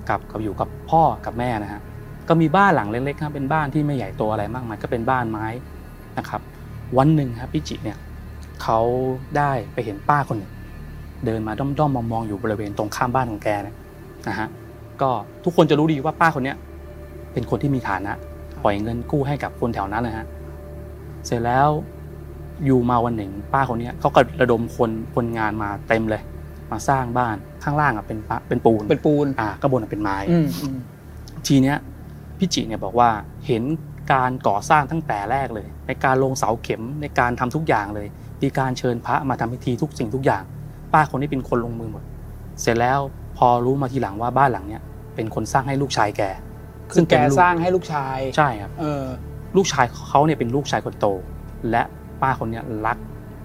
[0.09, 1.81] กับกับอยู่กับพ่อกับแม่นะฮะ
[2.27, 5.47] ก็มีบ้านหลังเล็กๆครับเป็นบ้านที่ไม่ใหญ่โตอะไรมากมายก็เป็นบ้านไม้
[6.17, 6.41] นะครับ
[6.97, 7.97] วันหนึ่งครับพี่จิเนี่ย
[8.63, 8.79] เขา
[9.37, 10.51] ได้ไปเห็นป้าคนหนึ่ง
[11.25, 13.75] เดินมาด้อมๆมองๆอยู่บริเวณตรงข้ามบ้านของแกเนี่ย
[14.27, 14.47] นะฮะ
[15.01, 15.09] ก็
[15.43, 16.57] ทุกคนจะรู้ดีว่าป้าคนเนี้ย
[17.33, 18.11] เป็นคนที่มีฐานะ
[18.63, 20.25] ปล่อยเงินกู้ให้กับคนแถวนั้นนะฮะ
[21.25, 21.69] เสร็จแล้ว
[22.65, 26.21] อยู่มาวันหนึ่ง ป้าคนเนี้ยเขาก็ระดมคนคนงานมาเต็มเลย
[26.71, 30.77] มาสร้างบ้านข้างล่างอะเป็นปะเป็นปูนเป็นปูนอ่าข้างบนอะเป็นไม้อืมอืม
[31.47, 31.77] ทีเนี้ย
[32.37, 33.09] พี่จิเนี่ยบอกว่า
[33.47, 33.63] เห็น
[34.13, 38.07] การก่อสร้างตั้งแต่แรกเลย ในการลงเสาเข็มในการทำทุกอย่างเลย
[38.41, 40.43] มีการเชิญพระมาทำพิธีทุกสิ่งทุกอย่าง
[40.93, 42.03] ป้าคนนี้เป็นคนลงมือหมด
[42.61, 42.99] เสร็จแล้ว
[43.37, 44.81] พอรู้มาทีหลังว่าบ้านหลังเนี้ย
[45.15, 46.21] เป็นคนสร้างให้ลูกชายแก
[46.91, 49.03] คือแกเป็นลูสร้างให้ลูกชายใช่ครับเออ
[49.57, 51.07] ลูกชายเขาเนี่ยเป็นลูกชายคนโต
[51.71, 51.83] และ
[52.21, 52.97] ป้าคนเนี้ยรัก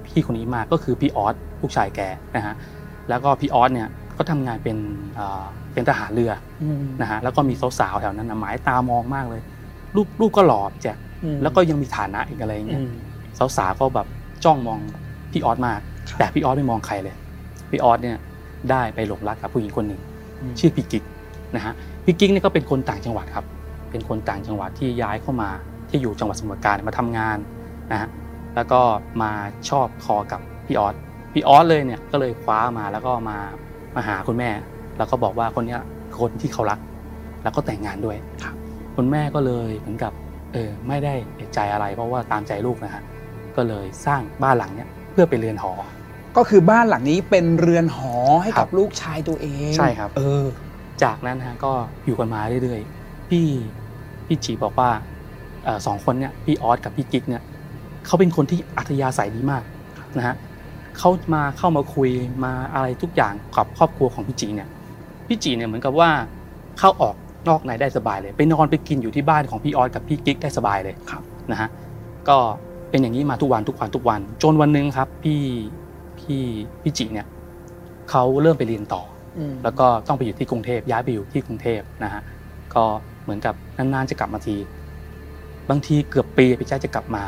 [0.07, 2.01] พี่คนนี้มากก็คือพี่ออสลูกชายแก
[2.37, 2.55] นะฮะ
[3.09, 4.77] แล้วก็พี่ออสเนี่ยก็ทำงานเป็น
[5.15, 5.43] เอ่อ
[5.73, 6.33] เป็นทหารเรือ
[6.63, 9.43] อืมนะฮะแล้วก็มีสาวๆแถวนั้นนะหมายตามองมากเลย
[9.97, 12.83] รูปรูปก็หล่อแจ็คอืมแล้วก็ยังมีฐานะอีกอะไรอย่างอืเงี้ย
[13.47, 14.07] มสาวๆก็แบบ
[14.45, 14.79] จ้องมอง
[15.33, 15.81] พี่ออสมาก
[16.19, 17.15] แต่พี่ออสไม่มองใครเลย
[17.71, 18.17] พี่ออสเนี่ย
[18.71, 20.01] ได้ไปหลงรักกับผู้หญิงคนหนึ่ง
[20.59, 21.05] ชื่อพี่กิ๊ก
[21.57, 21.73] นะฮะ
[22.05, 23.45] พี่กิ๊กเนี่ยก็เป็นคนต่างจังหวัดครับ
[23.91, 25.51] เป็นคนต่างจังหวัดที่ย้ายเข้ามา
[25.91, 27.39] ที่อยู่จังหวัดสมุทรปราการมาทำงาน
[27.93, 28.09] นะฮะ
[28.57, 28.81] แล้วก็
[29.23, 29.33] มา
[29.69, 30.95] ชอบคอกับพี่ออส
[31.33, 33.37] พี่ออสเลยเนี่ยก็เลยคว้ามาแล้วก็มา
[33.95, 34.51] มาหาคุณแม่
[34.99, 35.81] แล้วก็บอกว่าคนเนี้ย
[36.21, 36.79] คนที่เขารัก
[37.43, 38.17] แล้วก็แต่งงานด้วย
[38.97, 40.13] คุณแม่ก็เลยเหมือนกับ
[40.53, 43.03] เออไม่ได้เอกใจอะไร เพราะว่าตามใจลูกนะฮะ
[43.57, 45.73] ก็เลยสร้างบ้านหลังเนี้ยเพื่อไปเรือนหอ
[46.37, 50.45] ก็คือบ้านหลังนี้เป็นเรือนหอให้ครักับบ ลูกชายตัวเองใช่ครับ เออ
[51.03, 51.73] จากนั้นนะฮะก็
[52.07, 53.47] อยู่กันมาเรื่อยๆ พี่
[54.27, 54.91] พี่จีบอกว่า
[55.65, 57.43] เอ่อสองคนเนี่ยพี่ออสกับพี่กิ๊กเนี่ย
[58.07, 59.63] เขาเป็นคนที่อัธยาศัยดีมาก
[60.19, 60.37] นะฮะ
[60.99, 62.11] เขามาเข้ามาคุย
[62.45, 64.69] มาอะไรทุกอย่างกับครอบครัวของพี่จีเนี่ย
[65.29, 66.11] พี่จีเนี่ยเหมือนกับว่า
[66.79, 67.15] เข้าออก
[67.49, 71.23] นอกในได้สบายเลย ไปนอนไปกินอยู่ที่บ้านของพี่ออสกับพี่กิ๊กได้สบายเลยครับ
[71.53, 71.69] นะฮะ
[72.29, 72.37] ก็
[72.91, 75.41] เป็นอย่างนี้มาทุกวันทุกวันทุกวัน จนวันหนึ่งครับ พี่
[76.21, 76.41] พี่
[76.83, 77.27] พี่จีเนี่ย
[78.11, 79.03] เขาเริ่มไปเรียนต่อ
[79.39, 82.23] อืมแล้วก็ต้องไปอยู่ที่กรุงเทพย้ายไปอยู่ที่กรุงเทพนะฮะ
[82.75, 82.85] ก็
[83.23, 84.57] เหมือนกับนานๆจะกลับมาที
[85.71, 87.23] บางทีเกือบปีพี่แจ๊คจะกลับมา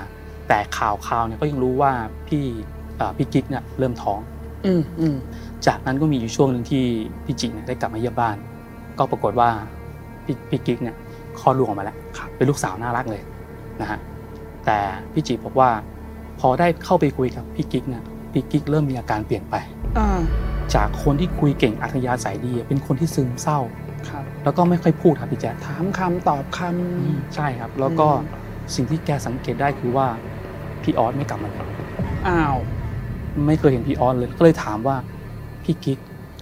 [0.54, 1.92] แต่ข่าวข่าวเนี่ยก็ยังรู้ว่า
[2.28, 2.44] พี่
[2.96, 4.20] เอ่อพี่กิ๊กเนี่ยเริ่มท้อง
[4.66, 5.16] อืมอืม
[5.66, 6.84] จากนั้นก็มีอยู่ช่วงหนึ่งที่
[7.24, 8.36] พี่จิเนี่ยได้กลับมาเยี่ยมบ้าน
[8.98, 9.48] ก็ปรากฏว่า
[10.24, 10.96] พี่พี่กิ๊กเนี่ย
[11.40, 11.96] คลอดลูกออกมาแล้ว
[12.36, 13.22] เป็นลูกสาวน่ารักเลย
[13.80, 13.98] นะฮะ
[14.66, 14.78] แต่
[15.12, 15.70] พี่จิบอกว่า
[16.40, 19.54] พอได้เข้าไปคุยกับพี่กิ๊กเนี่ยพี่กิ๊กเริ่มมีอาการเปลี่ยนไป
[19.98, 20.20] อ่า
[20.74, 23.58] จากคนที่คุยเก่งอัธยาศัยดี เป็นคนที่ซึมเศร้า
[24.08, 28.40] ครับแล้วก็ไม่ค่อยพูดครับพี่แจ๊คถามคำตอบคำใช่ครับ แล้วก็อืม
[28.74, 30.06] สิ่งที่แกสังเกตได้คือว่า
[30.84, 31.62] พี่ออสไม่กลับมาเลย
[32.28, 32.56] อ้าว
[33.46, 34.96] ไม่เคยเห็นพี่ออสเลย ก็เลยถามว่า
[35.64, 35.98] พี่กิ๊ก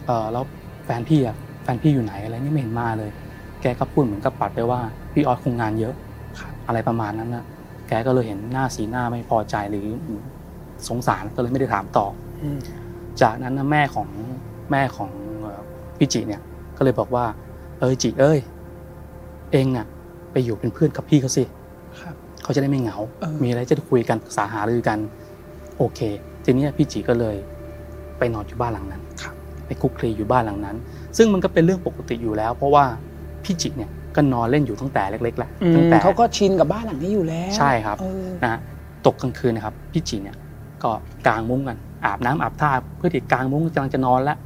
[0.06, 0.44] เออแล้ว
[0.84, 3.10] แฟนพี่อะแฟนพี่อยู่ไหนอะไรนี่ไม่เห็นมาเลย
[3.62, 4.80] แกก็พูดเหมือนกับปัดไปว่า
[5.12, 5.94] พี่ออสคงงานเยอะ
[6.66, 7.44] อะไรประมาณนั้นนะ
[7.88, 9.86] แกก็เลยเห็นหน้าสีหน้าไม่พอใจหรือ
[10.88, 12.06] สงสารก็เลยไม่ได้ถามต่อ
[12.42, 12.58] อืม
[13.22, 14.08] จากนั้นนะแม่ของ
[14.70, 15.10] แม่ของ
[15.40, 15.60] เอ่อ
[15.98, 16.40] พี่จิเนี่ย
[16.76, 17.24] ก็เลยบอกว่า
[17.78, 18.38] เออจิเอ้ย
[19.52, 19.86] เองน่ะ
[20.32, 21.59] ไปอยู่เป็นเพื่อนกับพี่เขาสิครับ
[22.42, 24.98] เขาจะได้ไม่เหงาเออมีอะไรจะได้คุยกันปรึกษาหารือกัน
[25.78, 26.00] โอเค
[26.44, 27.36] ทีเนี้ยพี่จิก็เลย
[28.18, 29.34] ไปนอนอยู่บ้านหลังนั้นครับ
[29.66, 30.76] ไปคุกคลีอยู่บ้านหลังนั้น
[31.16, 32.84] ซึ่งมันก็เป็นเรื่องปกติอยู่แล้ว เพราะว่า
[33.44, 38.60] พี่จิเนี่ยก็นอนเล่นอยู่ตั้งแต่เล็กๆแล้วตั้งแต่เขาก็ชินกับบ้านหลังนี้อยู่แล้ว ใช่ครับเออนะฮะ
[39.06, 40.36] ตกกลางคืนนะครับ พี่จีเนี่ย
[40.82, 40.90] ก็
[41.26, 44.38] กางมุ้งกัน อาบน้ำอาบท่าเพื่อที่กางมุ้งกำลังจะนอนแล้ว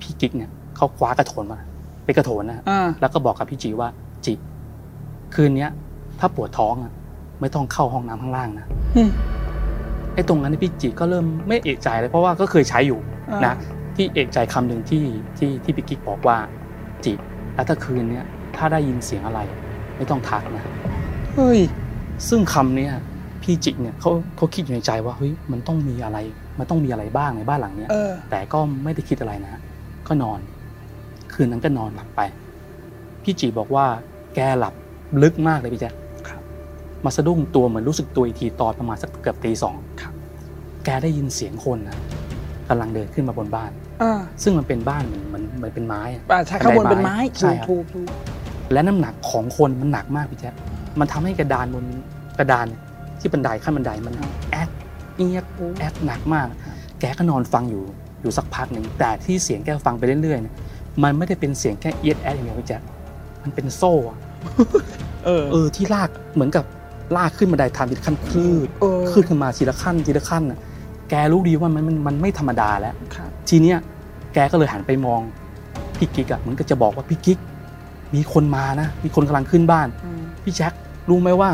[0.00, 1.58] พี่กิ๊กเนี่ยเขาคว้ากระโถนมา
[2.04, 3.88] เป็นกระโถนนะฮะอ่าแล้วก็บอกกับพี่จีว่า
[4.24, 4.34] จี
[5.34, 5.70] คืนเนี้ย
[6.20, 6.92] ถ้าปวดท้องอะ
[7.40, 8.66] ไม่ต้องเข้าห้องน้ำข้างล่างนะ
[8.96, 9.10] อืม
[10.14, 12.98] ไอ้ตรงนั้นพี่จีก็เริ่มไม่เอกใจเลยเพราะว่าก็เคยใช้อยู่
[13.30, 13.54] อ่านะ
[13.96, 15.04] ที่เอกใจคำหนึ่งที่
[15.38, 16.36] ที่ที่พี่กิ๊กบอกว่า
[17.04, 17.12] จี
[17.54, 18.24] แล้วถ้าคืนเนี้ย
[18.56, 19.40] ถ้าได้ยินเสียงอะไร
[19.96, 20.64] ไม่ต้องทักนะ
[21.34, 21.60] เฮ้ย
[22.28, 22.92] ซึ่งคำเนี้ย
[23.42, 26.18] พี่จิกเนี่ยเขาเขาคิดอยู่ในใจว่าเฮ้ยมันต้องมีอะไร
[26.58, 29.60] มันต้องมีอะไรบ้างในบ้านหลังเนี้ยเออแต่ก็ไม่ได้คิดอะไรนะฮะ
[30.08, 30.40] ก็นอน
[31.32, 32.20] คืนนั้นก็นอนหลับไป
[33.22, 33.86] พี่จีบอกว่า
[34.34, 34.74] แกหลับ
[35.22, 35.99] ลึกมากเลยพี่แจ๊คครับ
[37.04, 40.12] มาสะดุ้งตัวเหมือนรู้สึกตัวอีกทีตอนประมาณสักเกือบตีสองครับ
[40.84, 41.98] แกได้ยินเสียงคนนะ
[42.68, 43.70] กำลังเดินขึ้นมาบนบ้าน
[44.02, 48.08] อ่าซึ่งมันเป็นบ้านเหมือนเหมือนเหมือนเป็นไม้อะอ่าใช่ข้างบนเป็นไม้ใช่ถูกครับถูกถูก
[48.72, 50.54] และน้ำหนักของคนมันหนักมากพี่แจ๊ค
[51.00, 51.84] มันทำให้กระดานบน
[52.38, 52.80] กระดานเนี่ย
[53.20, 54.14] ที่บันไดขั้นบันไดมัน
[54.50, 54.68] แอด
[55.16, 55.44] เอียด
[55.78, 56.46] แอดหนักมาก
[57.00, 57.82] แกก็นอนฟังอยู่
[58.22, 60.54] อยู่สักพักหนึ่งแต่ที่เสียงแกฟังไปเรื่อยๆเนี่ย
[61.02, 62.82] มันไม่ได้เป็นเสียงแค่เอียดแอดอย่างเดียวพี่แจ๊ค
[63.42, 64.18] มันเป็นโซ่อะ
[65.24, 66.64] เออเออที่ลากเหมือนกับ
[67.16, 70.58] ลากขึ้นบันไดทางทีละขั้นคืดเออขึ้นขึ้นมาทีละขั้นทีละขั้นน่ะ
[71.10, 73.78] แกรู้ดีว่ามันมันมันไม่ธรรมดาแล้วครับทีเนี้ย
[74.34, 75.20] แกก็เลยหันไปมอง
[75.98, 77.38] พี่กิ๊กอะเหมือนกับจะบอกว่าพี่กิ๊ก
[78.14, 80.72] มีคนมานะมีคนกำลังขึ้นบ้านอืมพี่แจ็ค
[81.08, 81.50] รู้ไหมว่า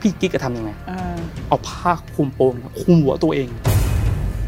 [0.00, 1.16] พี่กิ๊กจะทำยังไงอ่า
[1.48, 3.48] เอาผ้าคลุมโปงเนี่ยคลุมหัวตัวเอง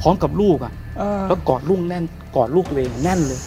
[0.01, 2.05] พร้อมกับลูกอะเออแล้วกอดลูกแน่น
[2.37, 3.41] กอดลูกตัวเองแน่นเลย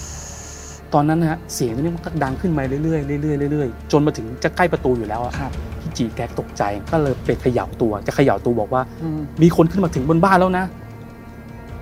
[0.93, 5.68] ตอนนั้นนะฮะเสียงนี้มันก็ดังขึ้นมาเรื่อยๆเรื่อยๆเรื่อยๆจนมาถึงจะใกล้ประตูอยู่แล้วอะครับพี่
[5.99, 10.65] จีแกตกใจก็เลยไปเขย่าตัวจะเขย่าตัวบอกว่าอืมมีคนขึ้นมาถึงบนบ้านแล้วนะ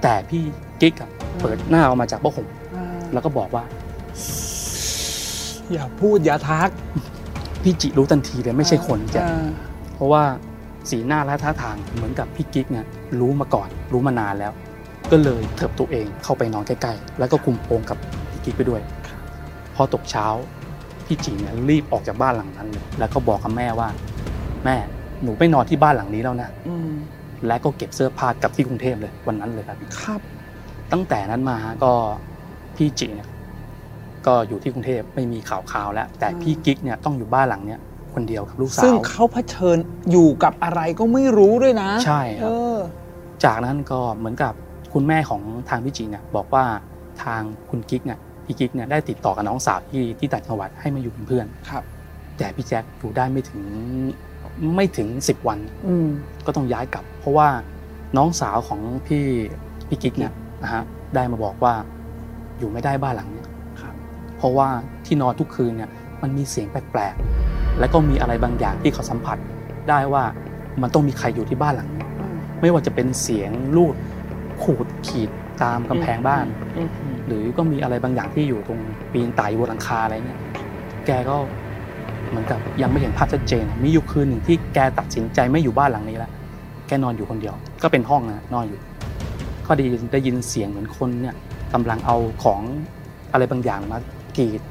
[0.02, 0.44] แต่พี่
[0.82, 1.10] กิ๊กอะ
[1.42, 3.64] เปิดหน้าออกมาจากผ้าห่มอ่าแล้วก็บอกว่า
[5.74, 6.70] อย่าพูดอย่าทัก
[7.64, 9.48] พี่จิรู้ทันทีเลยไม่ใช่คนจะอ่า
[9.96, 10.24] เพราะว่า
[10.90, 12.86] สีหน้าและท่าทางเหมือนกับพี่กิ๊กเนี่ย
[13.20, 14.54] รู้มาก่อน รู้มานานแล้ว
[15.12, 17.98] ก็เลยเถิบตัวเองเข้าไปนอนใกล้ๆแล้วก็คุมโปงกับ
[18.32, 18.82] พี่กิ๊กไปด้วย
[19.76, 20.26] พอตกเช้า
[21.08, 23.90] พี่จิเนี่ยรีบออกจากบ้านหลังนั้นเลยแล้วก็บอกกับแม่ว่า
[24.66, 24.76] แม่
[25.24, 26.92] หนูไปนอนที่บ้านหลังนี้แล้วนะอืม
[27.48, 30.22] และก็เก็บเสื้อผ้ากลับที่กรุงเทพเลยวันนั้นเลยครับครับ
[30.92, 31.92] ตั้งแต่นั้นมาก็
[32.76, 33.30] พี่จิเนี่ย
[34.26, 37.80] ก็อยู่ที่กรุงเทพไม่มีข่าวข่าวแล้ว แต่พี่กิ๊กเนี่ยต้องอยู่บ้านหลังเนี้ย
[38.14, 39.78] คคนเดียวกับลูกสาวซึ่งเขาเผชิญ
[40.12, 42.78] อยู่กับอะไรก็ไม่รู้ด้วยนะ ใช่คเอรับอ
[43.44, 44.54] จากนั้นก็เหมือนกับ
[44.94, 46.66] คุณแม่ของทางพี่จีเนี่ยบอกว่า
[47.24, 51.84] ทางคุณกิ๊กเนี่ย พี่กิ๊กเนี่ยได้ติดต่อกับน้องสาวที่ที่ต่างจังหวัดให้มาอยู่เป็นเพื่อนครับ
[52.38, 53.62] แต่พี่แจ็คอยู่ได้ไม่ถึง
[54.76, 56.08] ไม่ถึง10วันอืม
[56.46, 57.48] ก็ต้องย้ายกลับ เพราะว่า
[58.18, 59.24] น้องสาวของพี่
[59.88, 60.34] พี่กิ๊กเนี่ย
[60.64, 60.84] นะฮะ
[61.16, 61.74] ได้มาบอกว่า
[62.58, 63.50] อยู่ไม่ได้บ้านหลังเนี้ย
[63.82, 63.94] ครับ
[64.38, 64.68] เพราะว่า
[65.06, 65.90] ที่นอนทุกคืนเนี่ย
[66.22, 69.38] มันมีเสียงแปลกๆ และก็มีอะไรบางอย่างที่เขาสัมผัส
[69.90, 70.24] ได้ว่า
[70.82, 72.06] มันต้องมีใครอยู่ที่บ้านหลังนี้
[72.62, 73.96] ไม่ว่าจะเป็นเสียงลูด
[74.64, 75.30] ขูดขีด
[75.64, 76.46] ตามกำแพงบ้าน
[76.78, 78.80] อืมอืม หรือก็มีอะไรบางอย่างที่อยู่ตรง
[79.12, 80.40] ปีนไต่บนหลังคาอะไรเงี้ย
[81.06, 81.36] แกก็
[82.30, 86.32] เหมือนกับยังไม่เห็นภาพชัดเจน มีอยู่คืนหนึ่งที่แกตัดสินใจไม่อยู่บ้านหลังนี้แล้ว
[86.88, 88.80] แกนอนอยู่คนเดียว ก็เป็นห้องนะนอนอยู่
[89.68, 91.36] ก็ได้ยินได้ยินเสียงเหมือนคนเนี่ย
[91.74, 92.62] กำลังเอาของ
[93.34, 94.00] อะไรบางอย่างมา
[94.38, 94.62] กรีด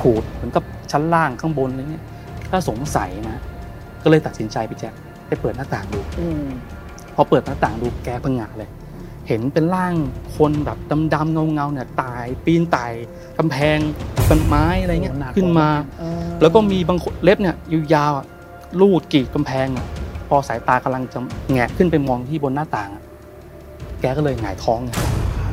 [0.00, 2.04] ขูดเหมือนกับชั้นล่างข้างบนอะไรเงี้ย
[2.50, 3.42] ก็สงสัยนะ
[4.02, 4.94] ก็เลยตัดสินใจไปแจ็ค
[5.28, 6.46] ไปเปิดหน้าต่างดูอืม
[7.14, 8.68] พอเปิดหน้าต่างดูแกพังงะเลย
[9.28, 9.94] เห็นเป็นร่าง
[10.36, 10.78] คนแบบ
[11.14, 12.86] ดำๆเงาๆเนี่ยตายปีนไต่
[13.38, 13.78] กำแพง
[14.28, 15.68] ต้นไม้อะไรเงี้ยโหนักขึ้นมา
[15.98, 17.56] เออแล้วก็มีบางคนเล็บเนี่ย
[17.94, 18.26] ยาวๆอะ
[18.80, 19.86] ลูดกรีดกำแพงอะ
[20.28, 21.18] พอสายตากำลังจะ
[21.52, 23.02] แงะขึ้นไปมองที่บนหน้าต่างอะ
[24.00, 24.96] แกก็เลยหงายท้องเนี่ย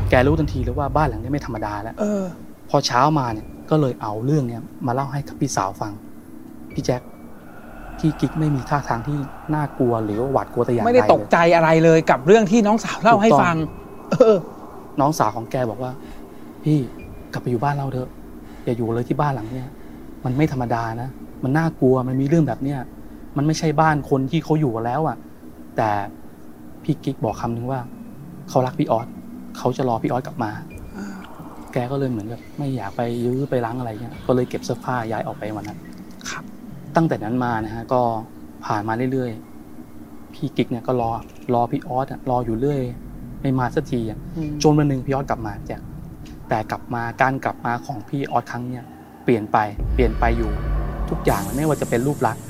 [0.10, 2.24] แกรู้ทันทีเลยว่าบ้านหลังนี้ไม่ธรรมดาแล้วเออ
[2.70, 5.94] พอเช้ามาเนี่ยก็เลยเอาเรื่องเนี้ยมาเล่าให้กับพี่สาวฟัง
[6.74, 7.02] พี่แจ็ค
[8.00, 9.18] พี่กิ๊กไม่มีท่าทางที่
[9.56, 13.56] น่ากลัวหรือว่าหวาดกลัวแต่อย่างใดไม่ได้ตกเลยใจอะไรเลยกับเรื่องที่น้องสาวเล่าให้ถูกต้องฟัง
[14.12, 14.38] เออ
[15.02, 15.92] น้องสาวของแกบอกว่า
[16.64, 16.78] พี่
[17.34, 18.10] กลับไปอยู่บ้านเราเถอะ
[18.64, 19.68] อย่าอยู่เลยที่บ้านหลังเนี้ย
[20.26, 21.10] มันไม่ธรรมดานะ
[21.44, 22.80] มันน่ากลัวมันมีเรื่องแบบเนี้ย
[23.38, 25.18] มันไม่ใช่บ้านคนที่เขาอยู่กันแล้วอะ
[25.78, 25.90] แต่
[26.84, 27.80] พี่กิ๊กบอกคำนึงว่า
[28.50, 29.08] เขารักพี่ออส
[29.58, 30.52] เขาจะรอพี่ออสกลับมา
[31.74, 35.80] แกก็เลยเหมือนกับไม่อยากไปยื้อไปล้างอะไรเงี้ย ก็เลยเก็บเสื้อผ้าย้ายออกไปวันนั้น
[36.30, 36.44] ครับ
[36.96, 38.02] ตั้งแต่นั้นมานะฮะก็
[38.66, 41.12] ผ่านมาเรื่อยๆ พี่กิ๊กเนี่ยก็รอ
[41.54, 42.82] รอพี่ออสอะรออยู่เรื่อย
[43.42, 45.82] ไม่มาสักทีอะอืมจนวันหนึ่งพี่ออสกลับมาแจ็ค
[46.50, 48.84] แต่กลับมาการกลับมาของพี่ออสครั้งเนี้ย
[49.24, 49.58] เปลี่ยนไป
[49.94, 50.52] เปลี่ยนไปอยู่
[51.10, 52.44] ทุกอย่างไม่ว่าจะเป็นรูปลักษณ์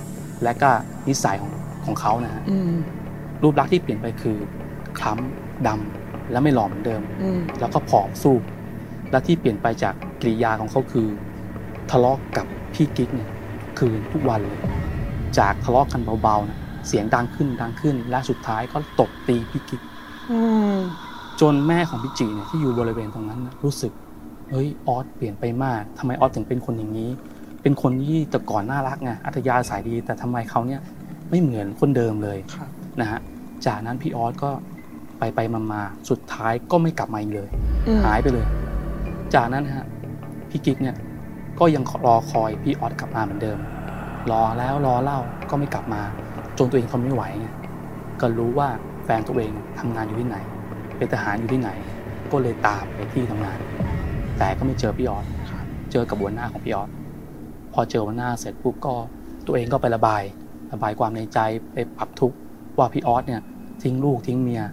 [0.43, 0.69] และก็
[1.07, 1.51] นิสัยของ
[1.85, 2.75] ของเขานะฮะอืม
[3.43, 4.37] รูปลักษณ์ที่เปลี่ยนไปคือ
[4.97, 8.37] คล้ำดำและไม่หล่อเหมือนเดิม อืมแล้วก็ผอมสู้
[9.11, 11.07] และที่เปลี่ยนไปจากกริยาของเขาคือ
[11.91, 13.34] ทะเลาะกับพี่กิ๊กเนี่ยทุก
[13.79, 14.59] คืนทุกวันเลย
[15.39, 19.81] จากทะเลาะกันเบาๆนะเสียงดังขึ้นดังขึ้น และสุดท้ายก็ตบตีพี่กิ๊ก
[20.31, 20.39] อื
[20.75, 20.77] ม
[21.41, 23.91] จนแม่ของพี่จีเนี่ยที่อยู่บริเวณตรงนั้นนะรู้สึก
[24.51, 27.09] เฮ้ยออสเปลี่ยนไปมากทำไมออสถึงเป็นคนอย่างนี้
[27.61, 30.81] เป็นคนที่แต่ก่อนน่ารักไงอัธยาศัยดี แต่ทำไมเขาเนี่ย
[31.29, 32.69] ไม่เหมือนคนเดิมเลยครับ
[33.01, 33.19] นะฮะ
[33.65, 34.51] จากนั้นพี่ออสก็
[35.19, 37.49] ไปไปมามาสุดท้ายก็ไม่กลับมาอีกเลย
[37.87, 38.45] อืมหายไปเลย
[39.35, 39.85] จากนั้นฮะ
[40.49, 40.95] พี่กิ๊กเนี่ย
[41.59, 43.59] ก็ยังรอคอยพี่ออสกลับมาเหมือนเดิม
[44.31, 45.19] รอแล้วรอเล่า
[45.49, 46.01] ก็ไม่กลับมา
[46.57, 47.23] จนตัวเองทนไม่ไหว
[48.21, 48.69] ก็รู้ว่า
[49.05, 50.37] แฟนตัวเองทำงานอยู่ที่ไหน
[50.97, 51.69] เป็นทหารอยู่ที่ไหน
[52.31, 53.59] ก็เลยตามไปที่ทำงาน
[54.37, 55.25] แต่ก็ไม่เจอพี่ออส
[55.91, 56.89] เจอกับหัวหน้าของพี่ออส
[57.73, 58.93] พอเจอหัวหน้าเสร็จปุ๊บก็
[59.45, 60.23] ตัวเองก็ไประบาย
[60.73, 61.39] ระบายความในใจ
[61.73, 62.37] ไปปรับทุกข์
[62.77, 63.41] ว่าพี่ออสเนี่ย
[63.83, 64.63] ทิ้งลูกทิ้งเมีย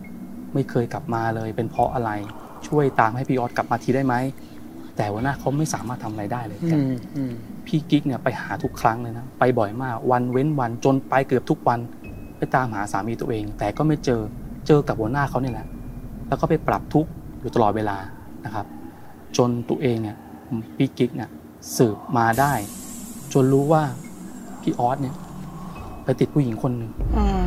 [0.55, 2.11] ไม่เคยกลับมาเลยเป็นเพราะอะไร
[2.67, 4.15] ช่วยตามให้พี่ออสกลับมาทีได้ไหม
[4.97, 7.33] แต่หัวหน้าเขาไม่สามารถทำอะไรได้เลยอืแกมอืม
[7.67, 11.79] พี่กิ๊กเนี่ยไปหาทุกครั้งเลยนะไปบ่อยมากวันเว้นวันจนไปเกือบทุกวัน
[12.39, 14.21] ไปตามหาสามีตัวเอง แต่ก็ไม่เจอ
[14.67, 15.67] เจอกับหัวหน้าเขาเนี่ยแหละ
[16.29, 17.11] แล้วก็ไปปรับทุกข์
[17.41, 17.97] อยู่ตลอดเวลา
[18.45, 18.67] นะครับ
[19.37, 20.17] จนตัวเองเนี่ย
[20.77, 21.31] พี่กิ๊กเนี่ย
[21.77, 22.53] สืบมาได้
[23.33, 23.83] จนรู้ว่า
[24.63, 25.15] พี่ออสเนี่ย
[26.05, 27.47] ไปติดผู้หญิงคนหนึ่งอ่า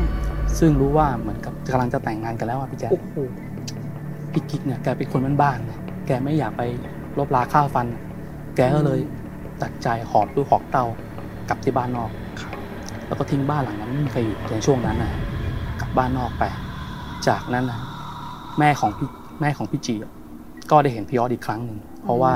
[0.59, 3.17] ซึ่งรู้ว่าเหมือนกับกำลังจะแต่งงานกันแล้วอะพี่แจ๊คโอ้โห
[4.31, 6.61] พี่กิ๊กเนี่ยแกเป็นคนบ้านๆเนี่ยแกไม่อยากไป
[7.19, 7.87] ลบลาข้าวฟัน
[8.55, 8.99] แกก็เลย
[9.61, 10.85] ตัดใจหอบลูกหอกเต้า
[11.49, 12.11] กลับที่บ้านนอก
[13.07, 15.11] แล้วก็ทิ้งบ้านหลังนั้นไม่มีใครอยู่ในช่วงนั้นนะ
[15.81, 16.43] กลับบ้านนอกไป
[17.27, 17.79] จากนั้นนะ
[18.59, 19.09] แม่ของพี่
[19.41, 20.11] แม่ของพี่จีอะ
[20.71, 22.33] ก็ได้เห็นพี่ออสอีกครั้งหนึ่งเพราะว่า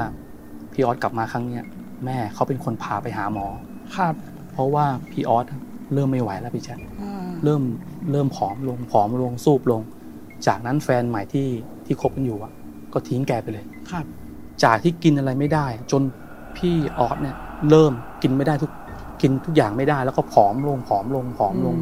[0.73, 1.63] พี่ออสกลับมาครั้งเนี้ย
[2.05, 3.47] แม่เขาเป็นคนพาไปหาหมอ
[3.97, 4.13] ครับ
[4.51, 5.45] เพราะว่าพี่ออส
[5.93, 7.61] เริ่มไม่ไหวแล้วพี่แจ๊คอ่าเริ่ม
[8.11, 9.81] เริ่มผอมลงผอมลงสูบลง
[10.47, 11.47] จากนั้นแฟนใหม่ที่
[11.85, 12.51] ที่คบกันอยู่อะ
[12.93, 14.05] ก็ทิ้งแกไปเลยครับ
[14.63, 16.01] จากที่กินอะไรไม่ได้ จน
[16.57, 17.35] พี่ออสเนี่ย
[17.69, 18.71] เริ่มกินไม่ได้ทุก
[19.21, 21.75] กินทุกอย่างไม่ได้ แล้วก็ผอมลงผอมลงผอมลง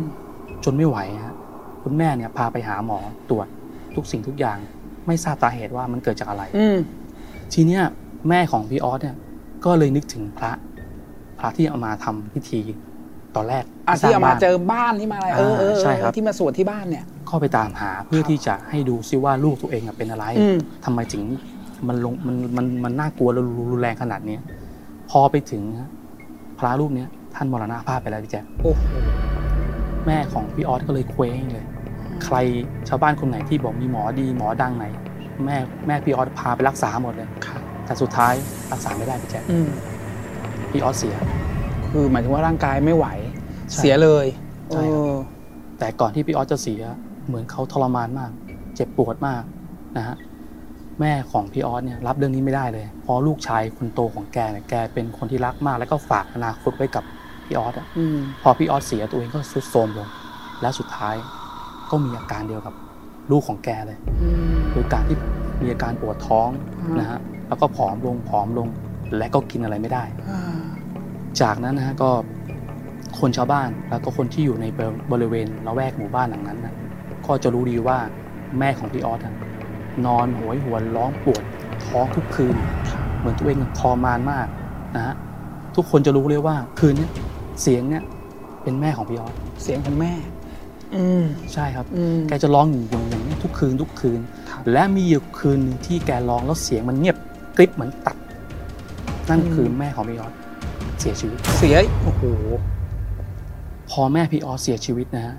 [0.64, 1.36] จนไม่ไหวฮะ
[1.84, 3.00] คุณแม่เนี่ยพาไปหาหมอ
[3.30, 3.48] ตรวจ
[3.96, 4.58] ทุกสิ่งทุกอย่าง
[5.08, 6.78] ไม่ทราบสาเหตุว่ามันเกิดจากอะไรอืม
[7.54, 7.84] ทีเนี้ย
[8.30, 9.16] แม่ของพี่ออสเนี่ย
[9.66, 10.52] ก็เลยนึกถึงพระ
[11.40, 12.62] พระที่เอามาทำพิธี
[13.36, 21.24] ตอนแรกอะสร้ที่เอามาบ้นเจอบ้านที่มาอะไรเออเออเออใช่ครับที่มาสวดที่บ้านเนี่ยเข้าไปตามหาเพื่อที่จะให้ดูซิว่าลูกตัวเองอะเป็นอะไรอืมทำไมถึง
[21.88, 23.42] มันลงมันมันมันน่ากลัวและ
[23.72, 24.42] รุนแรงขนาดเนี้ย
[25.10, 25.90] พอไปถึงฮะ
[26.60, 28.84] พระรูปเนี้ยทท่านมรณภาพไปแล้วพี่แจ๊คโอ้โห
[30.06, 31.66] แม่ของพี่ออสก็เลยเคว้งเลย
[32.26, 32.36] ใคร
[32.90, 34.86] ชาวบ้านคนไหนที่บอกมีหมอดีหมอดังไหน
[35.46, 38.34] แม่แม่พี่ออสพาไปรักษาหมดเลยครับแต่สุดท้าย
[38.72, 39.70] รักษาไม่ได้พี่แจ๊คอืม
[40.72, 41.16] พี่ออสเสีย
[41.92, 43.08] คือหมายถึงว่าร่างกายไม่ไหว
[43.72, 44.26] ใช่เสียเลย
[44.74, 45.14] ใช่ครับเออ
[45.80, 46.82] แต่ก่อนที่พี่ออสจะเสีย
[47.28, 48.32] เหมือนเขาทรมานมาก
[48.76, 49.44] เจ็บปวดมาก
[49.98, 50.16] นะฮะ
[51.00, 57.04] แม่ของพี่ออสเนี่ยรับเรื่องนี้ไม่ได้เลยเพราะลูกชายคนโตของแกเนี่ยแกเป็นคนที่รักมาก แล้วก็ฝากอนาคตไว้กับ
[57.46, 60.08] พี่ออสอะอืมพอพี่ออสเสียตัวเองก็ทรุดโทรมลง
[60.62, 61.16] และสุดท้าย
[61.92, 62.74] ก็มีอาการเดียวกับ
[63.32, 65.18] ลูกของแกเลยอืมคือการที่
[65.62, 66.50] มีอาการปวดท้อง
[66.80, 68.68] อืมนะฮะแล้วก็ผอมลงผอมลง
[69.18, 70.42] และก็กินอะไรไม่ได้อ่า
[71.42, 72.10] จากนั้นนะฮะก็
[73.20, 74.66] คนชาวบ้านแล้วก็คนที่อยู่ใน
[75.12, 76.76] บริเวณละแวกหมู่บ้านหลังนั้นนะ
[77.26, 77.98] ก็จะรู้ดีว่า
[78.60, 79.34] แม่ของพี่ออสอะ
[80.06, 81.44] นอนโหยหวนร้องปวด
[81.86, 82.56] ท้องทุกคืน
[83.18, 84.48] เหมือนตัวเองทรมานมาก
[84.96, 85.16] นะฮะ
[85.76, 87.12] ทุกคนจะรู้เลยว่า คืนเนี้ย
[87.62, 88.04] เสียงเนี้ย
[88.64, 89.34] เป็นแม่ของพี่ออส
[89.64, 90.14] เสียงของแม่
[90.96, 94.20] อืมใช่ครับอืมแกจะร้องอย่างอย่างอย่างนี้ทุกคืนทุกคืน
[94.52, 97.18] ครับและมีอยู่คืนหนึ่งที่แกร้องแล้วเสียงมันเงียบ
[97.58, 98.18] กริบเหมือนตัด
[99.30, 100.34] นั่นคือแม่ของพี่ออส
[101.00, 102.24] เสียชีวิต เสียโอ้โห
[103.90, 105.36] พอแม่พี่ออสเสียชีวิตนะฮะ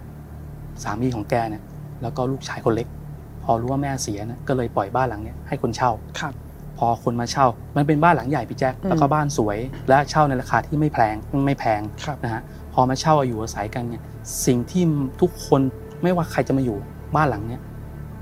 [0.82, 1.62] สามีของแกเนี่ย
[2.02, 3.07] แล้วก็ลูกชายคนเล็กพ
[3.50, 6.32] อรู้ว่าแม่เสียนะก็เลยปล่อยบ้านหลังเนี้ยให้คนเช่าครับ
[6.78, 7.46] พอคนมาเช่า
[7.76, 9.58] มันเป็นบ้านหลังใหญ่พี่แจ๊คอืมแล้วก็บ้านสวย
[9.88, 11.14] และเช่าในราคาที่ไม่แพง
[11.46, 12.42] ไม่แพงครับนะฮะ
[12.74, 14.02] พอมาเช่าอยู่อาศัยกันเนี่ย
[14.46, 14.82] สิ่งที่
[15.20, 15.60] ทุกคน
[16.02, 16.78] ไม่ว่าใครจะมาอยู่
[17.16, 17.62] บ้านหลังเนี้ย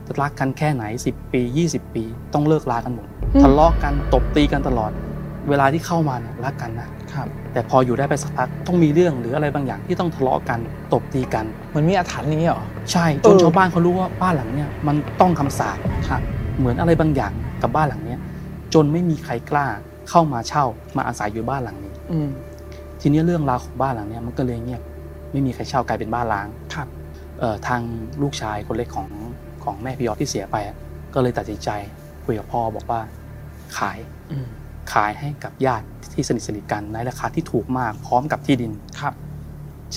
[0.06, 1.40] จะรักกันแค่ไหน 10 ปี
[1.72, 2.04] 20 ปี
[2.34, 4.92] ต้องเลิกลากันหมดอืมทะเลาะกันตบตีกันตลอด
[5.48, 10.58] เวลาที่เข้ามาเนี่ยรักกันนะครับ แต่พออยู่ได้ไปสักพักต้องมีเรื่องหรืออะไรบางอย่างที่ต้องทะเลาะกัน
[10.92, 15.78] ตบตีกันเหมือนมีอาถรรพ์อย่างนี้เหรอใช่จเอนอชาวบ้านเขารู้ว่าบ้านหลังเนี้ยมันต้องคำสาป
[16.08, 16.20] ครับ
[16.58, 18.18] เหมือนอะไรบางอย่างกับบ้านหลังเนี้ย
[18.74, 19.66] จนไม่มีใครกล้า
[20.10, 20.64] เข้ามาเช่า
[20.96, 22.28] มาอาศัยอยู่บ้านหลังนี้ อืม
[23.00, 24.82] ทีนี้เรื่องราวของบ้านหลังเนี้ยมันก็เลยเงียบ
[25.32, 26.88] ไม่มีใครเช่ากลายเป็นบ้านล้างครับ
[27.40, 27.80] เอ่อทาง
[28.22, 29.08] ลูกชายคนเล็กของ
[29.64, 30.76] ของแม่พี่ยอดที่เสียไปอะ
[31.14, 31.70] ก็เลยตัดสินใจ
[32.24, 33.00] คุยกับพ่อบอกว่า
[33.78, 33.98] ขาย
[34.32, 34.46] อืม
[34.92, 39.14] ขายให้กับญาติที่สนิทสนิทกันในราคาที่ถูกมากพร้อมกับที่ดินครับ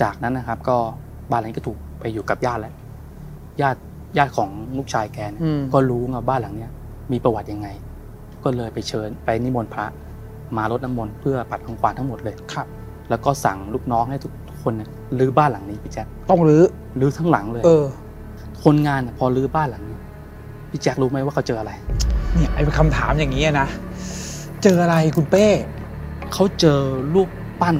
[0.02, 0.78] จากนั้นนะครับ ก็
[1.32, 2.74] บ้านหลังนี้ก็ถูกไปอยู่กับญาติแล้ว
[3.62, 3.80] ญาติ
[4.18, 6.72] ญาติของลูกชายแกเนี่ยอืม ก็รู้ว่าบ้านหลังเนี้ย
[7.12, 7.68] มีประวัติยังไง
[8.44, 9.86] ก็เลยไปเชิญไปนิมนต์พระ
[10.56, 12.68] มารดน้ำมนต์เพื่อปัดรังควานทั้งหมดเลย ครับ
[13.10, 14.90] แล้วก็สั่งลูกน้องให้ทุกทุกคนเนี่ย
[15.20, 16.64] รื้อบ้านหลังนี้พี่แจ๊คต้องรื้อ
[17.00, 17.86] รื้อทั้งหลังเลย เออ
[18.64, 20.02] คนงานน่ะพอรื้อบ้านหลังเนี้ย
[20.70, 21.72] พี่แจ็ครู้ไหมว่าเขาเจออะไร
[22.36, 23.68] เนี่ยไอ้คำถามอย่างนี้ยนะ
[24.64, 25.48] เจออะไรคุณเป้
[26.34, 26.80] เขาเจอ
[27.14, 27.30] รูป
[27.62, 27.78] ปั้น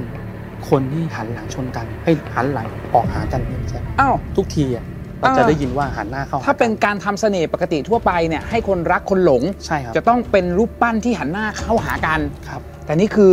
[0.70, 4.86] คนที่หันหลังชนกันให้หันหลังออกหากันเนี่ยพี่แจ๊คอ้าว ทุกทีอะ
[5.20, 12.20] เราอ่าจะได้ยินว่าหันหน้าเข้าหถ้าเป็นการทำเสน่ห์ปกติทั่วไปเนี่ยให้คนรักคนหลง ใช่ครับจะต้องเป็นรูปปั้นที่หันหน้าเข้าหากัน
[12.50, 13.32] ครับแต่นี่คือ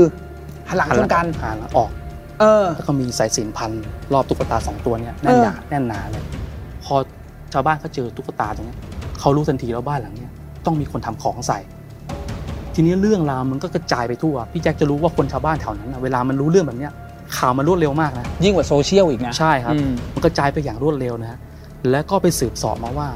[0.69, 1.91] หันหลังชนกัน หันหลังออก
[2.41, 3.71] เออ แล้วก็มีสายสิญจนพัน
[4.13, 6.23] รอบตุ๊กตาสองตัวเนี่ยแน่นหนาเออแน่นหนาเลย
[6.85, 6.95] พอ
[7.53, 8.79] ชาวบ้านเขาเจอตุ๊กตาตรงเนี้ย
[9.21, 10.33] เขารู้ทันทีแล้วบ้านหลังเนี้ย
[10.67, 11.59] ต้องมีคนทำของใส่
[12.79, 16.93] ทีนี้เรื่องราวมันก็กระจายไปทั่ว พี่แจ็คจะรู้ว่าคนชาวบ้านแถวนั้นนะเวลามันรู้เรื่องแบบเนี้ย
[17.37, 21.39] ข่าวมันรวดเร็วมากนะยิ่งกว่าโซเชียลอีกนะใช่ครับอืมมันกระจายไปอย่างรวดเร็วนะฮะ
[21.91, 23.09] แล้วก็ไปสืบเสอบมาว่า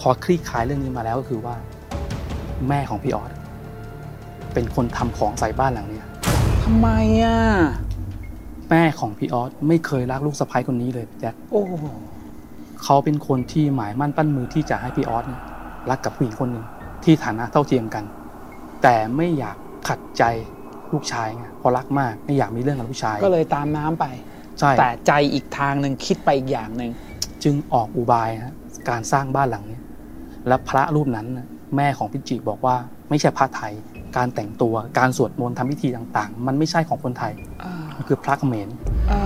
[0.00, 1.54] พอคลี่คลายเรื่องนี้มาแล้วก็คือว่า
[2.68, 3.30] แม่ของพี่ออส
[4.52, 6.06] เป็นคนทำของใส่บ้านหลังเนี้ย
[6.64, 6.88] ทำไม
[7.22, 7.38] อะ
[8.70, 11.62] แม่ของพี่ออสไม่เคยรักลูกสะใภ้คนนี้เลยพี่แจ็คโอ้
[12.82, 15.42] เขาเป็นคนที่หมายมั่นปั้นมือที่จะให้พี่ออสเนี่ย
[15.90, 16.64] รักกับผู้หญิงคนหนึ่ง
[17.04, 18.04] ที่ฐานะเท่าเทียมกัน
[18.84, 19.56] แต่ไม่อยาก
[19.88, 20.24] ขัดใจ
[20.92, 24.04] ลูกชายไงเพราะรักมากไม่อยากมีเรื่องกับลูกชายก็เลยตามน้ำไป
[24.58, 26.90] ใช่แต่ใจอีกทางหนึ่งคิดไปอีกอย่างหนึ่ง
[27.44, 28.54] จึงออกอุบายฮะ
[28.90, 29.82] การสร้างบ้านหลังเนี้ย
[30.48, 31.46] และพระรูปนั้นน่ะ
[31.76, 32.76] แม่ของพิจิบอกว่า
[33.10, 33.72] ไม่ใช่พระไทย
[34.16, 37.32] การแต่งตัวการสวดมนต์ทำพิธีต่างๆ มันไม่ใช่ของคนไทย
[37.96, 38.68] มันคือพระเขมร
[39.10, 39.22] อ่า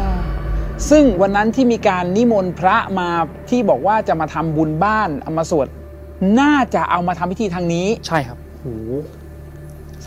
[0.90, 3.09] ซึ่งวันนั้นที่มีการนิมนต์พระมา
[3.51, 5.66] ที่บอกว่าจะมาทำบุญบ้านเอามาสวด
[6.40, 8.66] น่าจะเอามาทำพิธีทางนี้ ใช่ครับโห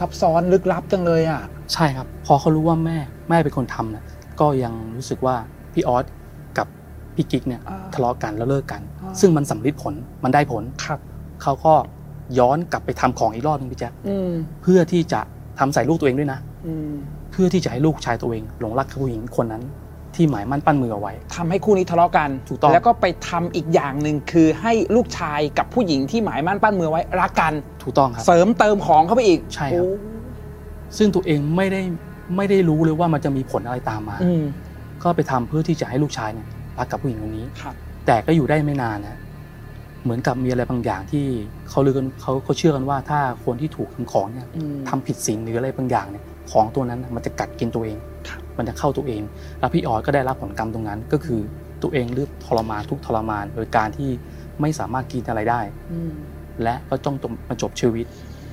[0.01, 1.41] ซับซ้อนลึกลับจังเลยอะ
[1.73, 2.97] ใช่ครับ พอเขารู้ว่าแม่
[3.29, 4.03] แม่เป็นคนทำนะ
[4.39, 5.35] ก็ยังรู้สึกว่า
[5.73, 6.05] พี่ออส
[6.57, 6.67] กับ
[7.15, 10.99] พี่กิ๊กเนี่ยอ่าทะเลาะกันแล้วเลิกกันอ่าซึ่งมันสำลิดผลมันได้ผลครับ
[11.43, 11.73] เขาก็
[12.39, 15.21] ย้อนกลับไปทำของอีกรอบนึงพี่แจ๊คอืมเพื่อที่จะ
[15.59, 16.93] ทำใส่ลูกตัวเองด้วยนะอืม
[17.31, 19.63] เพื่อที่จะให้ลูกชายตัวเองหลงรักผู้หญิงคนนั้น
[20.15, 29.88] ที่หมายมั่นปั้นมือเอาไว้ทำให้คู่นี้ทะเลาะกันถูกต้องแล้วก็ไปทำอีกอย่างหนึ่งคือให้ลูกชายกับผู้หญิงที่หมายมั่นปั้นมือไว้รักกันถูกต้องครับเสริมเติมของเข้าไปอีกใช่ครับโอ้
[30.97, 31.81] ซึ่งตัวเองไม่ได้
[32.35, 34.43] ไม่ได้รู้เลยว่ามันจะมีผลอะไรตามมาอืม
[35.03, 36.47] ก็ไปทำเพื่อที่จะให้ลูกชายเนี่ย
[36.77, 37.75] รักกับผู้หญิงคนนี้ครับ
[38.05, 39.17] แต่ก็อยู่ได้ไม่นานนะ
[40.03, 41.25] เหมือนกับมีอะไรบางอย่างที่
[41.69, 47.97] เขาลือกันเขาเขาเชื่อกันว่าถ้าคนที่ถูกทำของเนี่ยอืมทำผิดศีลหรืออะไรบางอย่างเนี่ย ของตัวนั้นน่ะมันจะกัดกินตัวเอง
[48.29, 49.21] ครับ มันจะเข้าตัวเอง
[49.59, 51.39] แล้วพี่ออสก็ได้รับผลกรรมตรงนั้น ก็คือ
[51.83, 54.09] ตัวเองเลือกทรมานทุกข์ทรมาน โดยการที่
[54.61, 55.61] ไม่สามารถกินอะไรได้
[55.91, 56.11] อืม
[56.63, 57.15] และก็ต้อง
[57.49, 58.05] มาจบชีวิต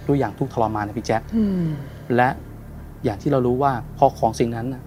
[0.07, 1.67] ด้วยอย่างทุกข์ทรมานนะพี่แจ๊คอืม
[2.17, 2.29] และ
[3.05, 4.83] อย่างที่เรารู้ว่าพอของสิ่งนั้นน่ะ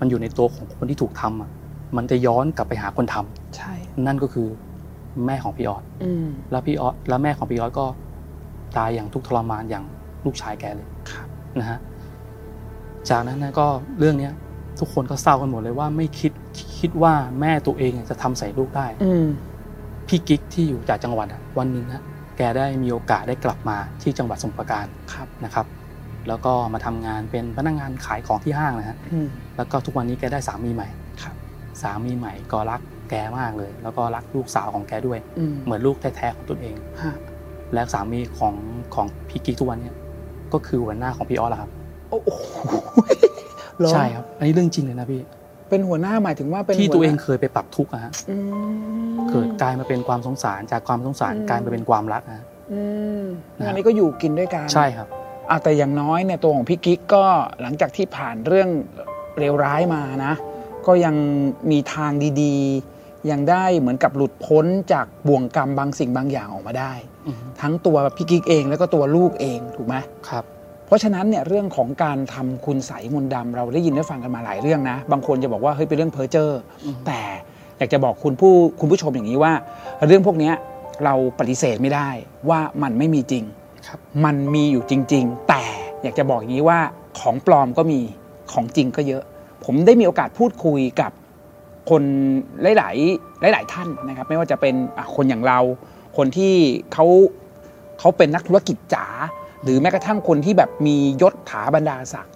[0.00, 1.50] มันอยู่ในตัวของคนที่ถูกทำอะ
[1.96, 3.72] มันจะย้อนกลับไปหาคนทำใช่
[4.06, 4.48] นั่นก็คือ
[5.26, 7.86] แม่ของพี่ออสอืมแล้วพี่ออสแล้วแม่ของพี่ออสก็
[8.76, 9.84] ตายอย่างทุกข์ทรมานอย่าง
[10.24, 11.26] ลูกชายแกเลยครับ
[11.58, 11.78] นะฮะ
[13.10, 13.66] จากนั้นนะก็
[13.98, 14.32] เรื่องเนี้ย
[14.80, 16.32] ทุกคนก็เศร้ากันหมดเลยว่าไม่คิด
[16.78, 19.26] คิดว่าแม่ตัวเองจะทำใส่ลูกได้อืม
[20.08, 22.02] พี่กิ๊กที่อยู่จากจังหวัดอะวันหนึ่งฮะ
[22.36, 25.66] แกได้มีโอกาสได้กลับมาที่จังหวัดสมุพรปราการครับนะครับ
[26.28, 30.88] แล้วก็มาทำงานเป็นพนักงานขายของที่ห้างนะฮะอืมแล้วก็ทุกวันนี้แกได้สามีใหม่
[31.22, 31.34] ครับ
[31.82, 37.14] สามีใหม่ก็รักแกมากเลย แล้วก็รักลูกสาวของแกด้วยอืมเหมือนลูกแท้ๆของตนเองฮะ
[37.74, 38.54] และสามีของ
[38.94, 39.92] ของพี่กิ๊กทุกวันเนี้
[40.52, 41.70] ก็คือหัวหน้าของพี่ออสแหละครับ
[42.24, 42.42] โอ้โห
[43.78, 45.22] เหรอใช่ครับ อันนี้เรื่องจริงเลยนะพี่
[45.70, 48.36] เป็นหัวหน้าหมายถึงว่าเป็นที่ตัวเองหัหน้าเคยไปปรับทุกข์อะฮะอื
[49.14, 52.82] มเกิดกลายมาเป็นความสงสารจากความสงสารอืมกลายมาเป็นความรักนะฮะอื
[53.20, 53.22] ม
[53.58, 55.08] นะงานนี้ก็อยู่กินด้วยกันใช่ครับ
[55.50, 57.24] อะแต่อย่างน้อยเนี่ยตัวของพี่กิ๊กก็
[57.60, 58.68] หลังจากที่ผ่านเรื่อง
[59.38, 60.34] เลวร้ายมานะ
[60.86, 61.14] ก็ยัง
[61.70, 62.12] มีทาง
[62.42, 66.92] ดีๆ ยังได้เหมือนกับหลุดพ้นจากบ่วงกรรมบางสิ่งบางอย่างออกมาได้
[67.26, 69.96] อือฮึทั้งตัวพี่กิ๊กเองแล้วก็ตัวลูกเองถูกไหม
[70.28, 70.53] ครับเพ
[70.94, 76.50] ราะฉะนั้นเนี่ยเรื่องของการทำคุณใสยมนต์ดำเราได้ยินได้ฟังกันมาหลายเรื่องนะ บางคนจะบอกว่าเฮ้ยเป็นเรื่องเพ้อเจ้อ
[76.84, 77.20] อมแต่
[77.78, 79.52] อยากจะบอกคุณผู้คุณผู้ชมอย่างนี้ว่า
[80.06, 80.54] เรื่องพวกเนี้ย
[81.04, 82.08] เราปฏิเสธไม่ได้
[82.48, 83.44] ว่ามันไม่มีจริง
[83.86, 85.62] ครับมันมีอยู่จริง ๆ แต่
[86.02, 86.78] อยากจะบอกอย่างนี้ว่า
[87.20, 88.00] ของปลอมก็มี
[88.52, 89.22] ของจริงก็เยอะ
[89.64, 91.12] ผมได้มีโอกาสพูดคุยกับ
[91.90, 92.02] คน
[92.62, 92.90] หลา
[93.50, 95.58] ย ๆ หลาย ๆ ท่านนะครับ ไม่ว่าจะเป็นอะคนอย่างเรา
[96.16, 96.54] คนที่
[96.92, 97.06] เขา
[98.00, 99.06] เขาเป็นนักธุรกิจจ๋า
[99.64, 102.34] หรือแม้กระทั่งคนที่แบบมียศถาบรรดาศักดิ์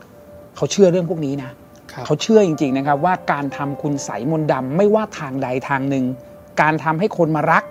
[0.56, 1.50] เขาเชื่อเรื่องพวกนี้นะ
[1.92, 6.04] ครับเขาเชื่อจริง ๆนะครับ ว่าการทำคุณใสยมนต์ดำไม่ว่าทางใดทางหนึ่ง
[6.62, 7.64] การทำให้คนมารัก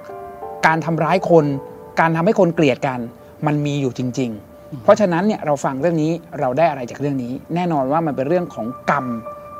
[0.67, 1.45] การทำร้ายคน
[1.99, 2.99] การทำให้คนเกลียดกัน
[3.45, 9.05] มันมีอยู่จริง ๆ เพราะฉะนั้นเนี่ยเราฟังเรื่องนี้เราได้อะไรจากเรื่องนี้ แน่นอนว่ามันเป็นเรื่องของกรรม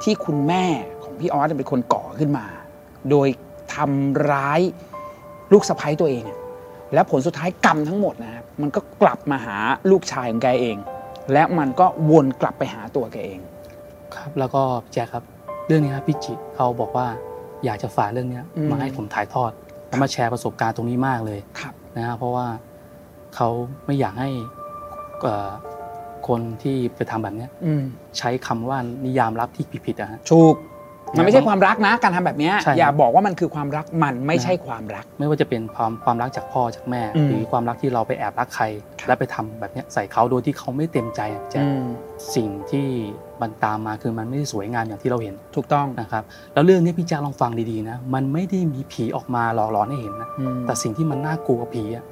[0.03, 0.65] ที่คุณแม่
[1.03, 2.45] ของพี่ออสเป็นคนก่อขึ้นมา
[3.11, 3.27] โดย
[3.75, 4.61] ทำร้าย
[5.53, 6.39] ลูกสะใภ้ตัวเองอะ
[6.93, 9.57] และผลสุดท้ายกรรมทั้งหมดนะครับ มันก็กลับมาหา
[9.91, 10.77] ลูกชายของแกเอง
[11.33, 13.39] และมันก็วนกลับไปหาตัวแกเอง
[14.15, 15.23] ครับแล้วก็พี่แจ๊คครับ
[15.67, 17.07] เรื่องนี้ครับพี่จิเขาบอกว่า
[17.65, 19.51] อยากจะฝากเรื่องเนี้ยอืมมาให้ผมถ่ายทอด
[19.87, 22.47] และมาแชร์ประสบการณ์ตรงนี้มากเลยครับนะฮะเพราะว่า
[23.35, 23.49] เขา
[23.85, 24.29] ไม่อยากให้
[25.21, 25.49] เอ่อ
[26.27, 27.83] คนที่ไปทำแบบเนี้ยอืม
[28.17, 30.55] ใช้คำว่านิยามรับที่ผิดๆนะฮะถูก
[31.15, 38.65] มันไม่ใช่ความรักนะ การทำแบบเนี้ยใช่ครับอย่าบอกว่ามันคือความรักมันไม่ใช่ความรัก ไม่ว่าจะเป็นความความรักจากพ่อจากแม่อืมหรือความรักที่เราไปแอบรักใคร
[38.99, 41.85] ครับและไปทำแบบเนี้ยใส่เขาโดยที่เขาไม่เต็มใจอะแจ๊คอืม
[42.35, 42.87] สิ่งที่
[43.41, 46.23] มันตามมาคือมันไม่ได้สวยงามอย่างที่เราเห็นถูกต้องนะครับ
[46.53, 52.05] แล้วเรื่องนี้พี่แจ๊คลองฟังดีๆนะ มันไม่ได้มีผีออกมาหลอกหลอนให้เห็นนะอืมแต่สิ่งที่มันน่ากลัวกว่าผีอะ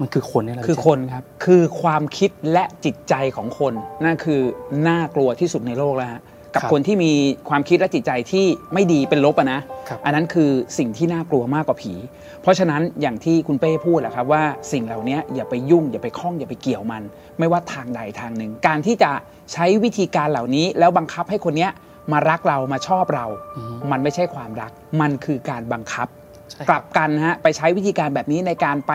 [0.00, 3.72] มันคือคนนี่แหละคือพี่คแจ๊นครับ คือความคิดและจิตใจของคน
[4.04, 4.40] นั่นคือ
[4.88, 6.22] น่ากลัวที่สุดในโลกแล้วฮะ
[6.54, 7.12] กับคนที่มี
[7.48, 11.94] ความคิดและจิตใจที่ไม่ดีเป็นลบอะนะครับอันนั้นคือสิ่งที่น่ากลัวมากกว่าผี
[12.42, 17.02] เพราะฉะนั้นอย่างที่คุณเป้พูดแหละครับว่าสิ่งเหล่านี้อย่าไปยุ่งอย่าไปคล้องอย่าไปเกี่ยวมัน
[17.38, 19.10] ไม่ว่าทางใดทางหนึ่ง การที่จะ
[19.52, 21.70] ใช้วิธีการเหล่านี้แล้วบังคับให้คนเนี้ย
[22.12, 23.26] มารักเรามาชอบเรา
[23.56, 24.70] อือฮึมันไม่ใช่ความรัก
[25.00, 26.08] มันคือการบังคับ
[26.50, 28.92] ใช่กลับกันฮะไปใช้วิธีการแบบนี้ในการไป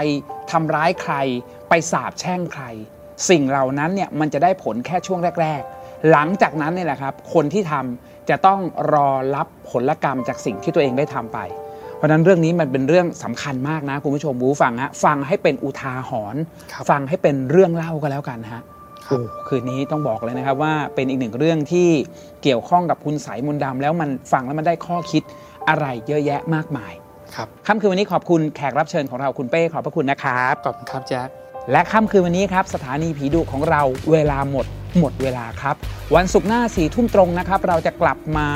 [0.51, 1.15] ทำร้ายใคร
[1.69, 2.63] ไปสาบแช่งใคร
[3.29, 5.78] สิ่งเหล่านั้นเนี่ยมันจะได้ผลแค่ช่วงแรก ๆ
[6.11, 8.59] หลังจากนั้นเนี่ยแหละครับ คนที่ทำจะต้อง
[8.93, 11.39] รอรับผลกรรมจากสิ่งที่ตัวเองได้ทำไป
[11.95, 18.63] เพราะฉะนั้นเรื่องนี้มันเป็นเรื่องสำคัญมากนะคุณผู้ชมบูฟังฮะฟังให้เป็นอุทาหรณ์ครับฟังให้เป็นเรื่องเล่าก็แล้วกันฮะครับ
[19.07, 19.17] โอ้
[19.47, 21.89] คืนนี้ต้องบอกเลยนะครับว่าเป็นอีกหนึ่งเรื่องที่
[22.43, 25.23] เกี่ยวข้องกับคุณสายมนต์ดำแล้วมันฟังแล้วมันได้ข้อคิด
[25.69, 26.93] อะไรเยอะแยะมากมาย
[27.35, 31.29] ครับค่ำคืนวันนี้ขอบคุณแขกรับเชิญของเราคุณเป้ขอบพระคุณนะครับ ขอบคุณครับแจ๊ค
[31.71, 33.81] และค่ำคืนวันนี้ครับสถานีผีดุของเรา
[34.11, 34.65] เวลาหมด
[34.99, 35.75] หมดเวลาครับ
[36.15, 38.47] วันศุกร์หน้าสี่ทุ่มตรงนะครับ เราจะกลับมา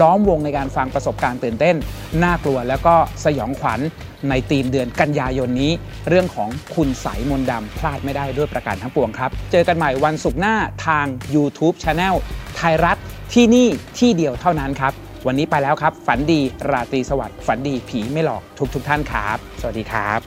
[0.00, 1.76] ล้อมวงในการฟังประสบการณ์ตื่นเต้น
[2.22, 3.80] น่ากลัวแล้วก็สยองขวัญ
[4.28, 5.72] ในตีมเดือนกันยายนนี้
[6.08, 10.56] เรื่องของคุณใสยมนต์ดำพลาดไม่ได้ด้วยประการทั้งปวงครับ เจอกันใหม่วันศุกร์หน้า
[10.86, 12.14] ทาง YouTube Channel
[12.56, 12.96] ไทยรัฐ
[13.34, 13.68] ที่นี่
[13.98, 14.92] ที่เดียวเท่านั้นครับ
[15.26, 20.20] วันนี้ไปแล้วครับ ฝันดีราตรีสวัสดิ์ฝันดีผีไม่หลอกทุกทุกๆท่านครับ สวัสดีครับ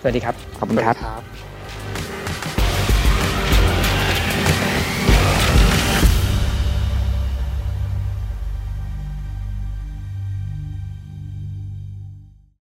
[0.00, 1.37] สวัสดีครับขอบคุณครับครับ